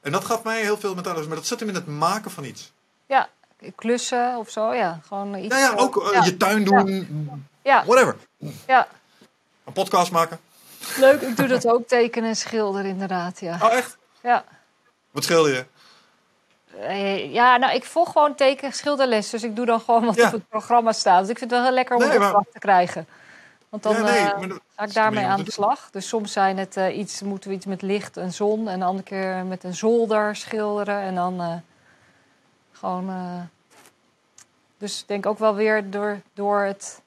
En 0.00 0.12
dat 0.12 0.24
gaf 0.24 0.42
mij 0.42 0.60
heel 0.60 0.78
veel 0.78 0.94
met 0.94 1.06
alles, 1.06 1.26
maar 1.26 1.36
dat 1.36 1.46
zit 1.46 1.60
hem 1.60 1.68
in 1.68 1.74
het 1.74 1.86
maken 1.86 2.30
van 2.30 2.44
iets. 2.44 2.72
ja, 3.06 3.28
klussen 3.74 4.36
of 4.36 4.50
zo, 4.50 4.74
ja. 4.74 5.00
Gewoon 5.06 5.34
iets. 5.34 5.54
Ja, 5.54 5.60
ja 5.60 5.74
ook 5.76 6.12
eh, 6.12 6.24
je 6.24 6.36
tuin 6.36 6.64
doen, 6.64 7.46
Ja, 7.62 7.84
whatever. 7.86 8.16
ja, 8.66 8.88
Een 9.64 9.72
podcast 9.72 10.10
maken. 10.12 10.40
leuk. 10.96 11.20
Ik 11.20 11.36
doe 11.36 11.46
dat 11.46 11.66
ook, 11.66 11.88
tekenen 11.88 12.28
en 12.28 12.36
schilderen 12.36 12.90
inderdaad, 12.90 13.40
ja. 13.40 13.58
Oh, 13.62 13.72
echt? 13.72 13.96
Ja. 14.22 14.44
Wat 15.10 15.24
schilder 15.24 15.52
je? 15.54 15.64
Eh, 16.80 17.32
Ja, 17.32 17.56
nou, 17.56 17.74
ik 17.74 17.84
volg 17.84 18.12
gewoon 18.12 18.34
teken 18.34 18.72
schilderles. 18.72 19.30
Dus 19.30 19.42
ik 19.42 19.56
doe 19.56 19.66
dan 19.66 19.80
gewoon 19.80 20.04
wat 20.04 20.14
Ja. 20.14 20.26
op 20.26 20.32
het 20.32 20.48
programma 20.48 20.92
staat. 20.92 21.20
Dus 21.20 21.28
ik 21.30 21.38
vind 21.38 21.50
het 21.50 21.58
wel 21.60 21.68
heel 21.68 21.76
lekker 21.78 21.96
om 21.96 22.02
Nee, 22.08 22.18
maar- 22.18 22.44
te 22.52 22.58
krijgen. 22.58 23.06
Want 23.68 23.82
dan 23.82 23.94
ja, 23.96 24.02
nee, 24.02 24.48
eh, 24.48 24.56
ga 24.76 24.84
ik 24.84 24.94
daarmee 24.94 25.24
aan 25.24 25.42
de 25.42 25.50
slag. 25.52 25.88
Dus 25.90 26.08
soms 26.08 26.32
zijn 26.32 26.58
het 26.58 26.76
eh, 26.76 26.98
iets, 26.98 27.22
moeten 27.22 27.50
we 27.50 27.56
iets 27.56 27.66
met 27.66 27.82
licht 27.82 28.16
en 28.16 28.32
zon. 28.32 28.68
En 28.68 28.78
de 28.78 28.84
andere 28.84 29.04
keer 29.08 29.44
met 29.44 29.64
een 29.64 29.74
zolder 29.74 30.36
schilderen. 30.36 31.00
En 31.00 31.14
dan 31.14 31.62
gewoon... 32.72 33.10
dus 34.78 35.00
ik 35.00 35.08
denk 35.08 35.26
ook 35.26 35.38
wel 35.38 35.54
weer 35.54 35.90
door, 35.90 36.20
door 36.34 36.60
het... 36.60 37.00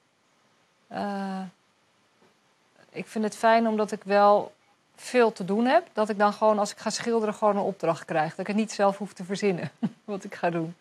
ik 2.90 3.06
vind 3.06 3.24
het 3.24 3.36
fijn 3.36 3.66
omdat 3.68 3.92
ik 3.92 4.00
wel 4.04 4.52
veel 5.00 5.32
te 5.32 5.44
doen 5.44 5.64
heb. 5.64 5.86
Dat 5.92 6.08
ik 6.08 6.18
dan 6.18 6.32
gewoon, 6.32 6.58
als 6.58 6.70
ik 6.70 6.78
ga 6.78 6.90
schilderen, 6.90 7.34
gewoon 7.34 7.56
een 7.56 7.62
opdracht 7.62 8.04
krijg. 8.04 8.30
Dat 8.30 8.38
ik 8.38 8.46
het 8.46 8.56
niet 8.56 8.72
zelf 8.72 8.98
hoef 8.98 9.12
te 9.12 9.24
verzinnen 9.24 9.70
wat 10.04 10.24
ik 10.24 10.34
ga 10.34 10.50
doen. 10.50 10.74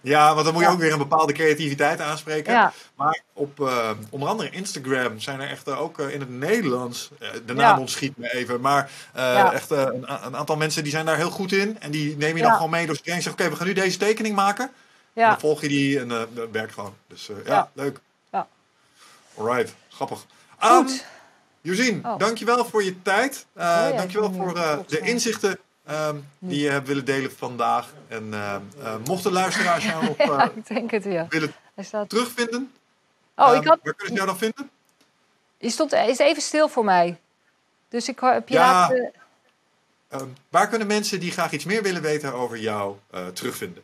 Ja, 0.00 0.32
want 0.34 0.44
dan 0.44 0.52
moet 0.54 0.62
je 0.62 0.68
Ja. 0.68 0.74
ook 0.74 0.80
weer 0.80 0.92
een 0.92 0.98
bepaalde 0.98 1.32
creativiteit 1.32 2.00
aanspreken. 2.00 2.52
Ja, 2.52 2.72
Maar 2.94 3.20
op 3.32 3.60
eh, 3.60 3.90
onder 4.10 4.28
andere 4.28 4.50
Instagram 4.50 5.20
zijn 5.20 5.40
er 5.40 5.48
echt 5.48 5.66
eh, 5.68 5.80
ook 5.80 5.98
eh, 5.98 6.14
in 6.14 6.20
het 6.20 6.30
Nederlands, 6.30 7.10
de 7.46 7.54
naam 7.54 7.58
Ja. 7.74 7.78
ontschiet 7.78 8.16
me 8.16 8.32
even, 8.34 8.60
maar 8.60 8.90
echt 9.52 9.70
een, 9.70 10.04
een 10.24 10.36
aantal 10.36 10.56
mensen 10.56 10.82
die 10.82 10.92
zijn 10.92 11.06
daar 11.06 11.16
heel 11.16 11.30
goed 11.30 11.52
in. 11.52 11.80
En 11.80 11.90
die 11.90 12.16
neem 12.16 12.36
je 12.36 12.42
dan 12.42 12.52
gewoon 12.52 12.70
mee 12.70 12.86
door 12.86 12.96
en 13.04 13.12
zeggen, 13.12 13.32
oké, 13.32 13.48
we 13.50 13.56
gaan 13.56 13.66
nu 13.66 13.72
deze 13.72 13.98
tekening 13.98 14.34
maken. 14.34 14.70
En 15.14 15.28
dan 15.28 15.40
volg 15.40 15.60
je 15.60 15.68
die 15.68 16.00
en 16.00 16.08
dat 16.08 16.28
werkt 16.52 16.72
gewoon. 16.74 16.94
Dus 17.08 17.30
ja, 17.44 17.70
leuk. 17.72 18.00
Ja. 18.32 18.46
Alright, 19.38 19.74
grappig. 19.88 20.26
Ehm, 20.58 20.72
goed. 20.74 21.04
Josien, 21.66 22.02
Oh. 22.06 22.18
dankjewel 22.18 22.64
voor 22.64 22.84
je 22.84 23.02
tijd. 23.02 23.46
Uh, 23.56 23.62
ja, 23.62 23.86
ik 23.88 23.96
dankjewel 23.96 24.32
voor 24.32 24.56
eh, 24.56 24.72
eh, 24.72 24.78
de 24.86 25.00
inzichten 25.00 25.58
ehm, 25.86 26.16
die 26.38 26.60
je 26.62 26.70
hebt 26.70 26.86
willen 26.88 27.04
delen 27.04 27.32
vandaag. 27.36 27.92
En 28.08 28.28
eh, 28.34 28.54
eh, 28.54 28.94
mochten 29.04 29.32
luisteraars 29.32 29.84
jou 29.84 30.04
ja, 30.18 30.38
eh, 30.38 30.56
ik 30.56 30.66
denk 30.66 30.90
het, 30.90 31.04
ja. 31.04 31.26
willen 31.28 31.54
terugvinden, 32.08 32.72
Oh, 33.36 33.46
ehm, 33.48 33.56
ik 33.60 33.66
had... 33.66 33.78
waar 33.82 33.94
kunnen 33.94 34.06
ze 34.06 34.14
jou 34.14 34.26
dan 34.26 34.38
vinden? 34.38 34.70
Je 35.58 35.70
stond 35.70 35.92
is 35.92 36.18
even 36.18 36.42
stil 36.42 36.68
voor 36.68 36.84
mij. 36.84 37.16
Dus 37.88 38.08
ik 38.08 38.20
heb 38.20 38.48
je 38.48 38.54
Ja. 38.54 38.70
laten... 38.70 39.12
Ehm, 40.08 40.26
waar 40.48 40.68
kunnen 40.68 40.86
mensen 40.86 41.20
die 41.20 41.30
graag 41.32 41.52
iets 41.52 41.64
meer 41.64 41.82
willen 41.82 42.02
weten 42.02 42.32
over 42.32 42.58
jou 42.58 42.96
eh, 43.10 43.26
terugvinden? 43.26 43.82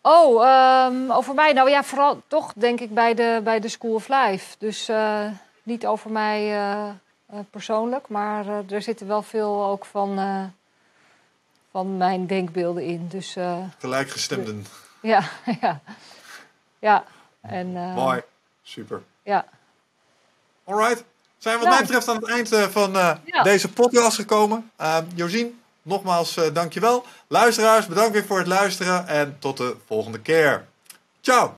Oh, 0.00 0.46
ehm, 0.46 1.10
over 1.10 1.34
mij. 1.34 1.52
Nou 1.52 1.70
ja, 1.70 1.84
vooral 1.84 2.22
toch 2.26 2.52
denk 2.56 2.80
ik 2.80 2.94
bij 2.94 3.14
de, 3.14 3.40
bij 3.44 3.60
de 3.60 3.68
School 3.68 3.94
of 3.94 4.08
Life. 4.08 4.54
Dus 4.58 4.88
eh, 4.88 5.24
niet 5.68 5.86
over 5.86 6.10
mij 6.10 6.40
eh, 6.40 6.88
eh, 6.88 7.38
persoonlijk, 7.50 8.08
maar 8.08 8.46
eh, 8.46 8.70
er 8.70 8.82
zitten 8.82 9.06
wel 9.06 9.22
veel 9.22 9.64
ook 9.64 9.84
van, 9.84 10.18
van 11.70 11.96
mijn 11.96 12.26
denkbeelden 12.26 12.82
in. 12.84 13.08
Dus 13.08 13.36
Gelijkgestemden. 13.78 14.66
ja, 15.02 15.22
ja. 15.60 15.80
Ja, 16.78 17.04
en... 17.40 17.72
Mooi. 17.72 18.22
Super. 18.62 19.02
Ja. 19.22 19.44
Alright. 20.64 21.04
Zijn 21.38 21.58
we 21.58 21.64
wat 21.64 21.68
Nou. 21.68 21.78
mij 21.78 21.80
betreft 21.80 22.08
aan 22.08 22.16
het 22.16 22.28
eind 22.56 22.72
van 22.72 22.92
Ja. 23.24 23.42
deze 23.42 23.72
podcast 23.72 24.16
gekomen. 24.16 24.70
Ehm 24.76 25.04
Josien, 25.14 25.60
nogmaals 25.82 26.36
eh, 26.36 26.54
dankjewel. 26.54 27.04
Luisteraars, 27.26 27.86
bedankt 27.86 28.12
weer 28.12 28.24
voor 28.24 28.38
het 28.38 28.46
luisteren. 28.46 29.06
En 29.06 29.36
tot 29.38 29.56
de 29.56 29.76
volgende 29.86 30.20
keer. 30.20 30.66
Ciao. 31.20 31.46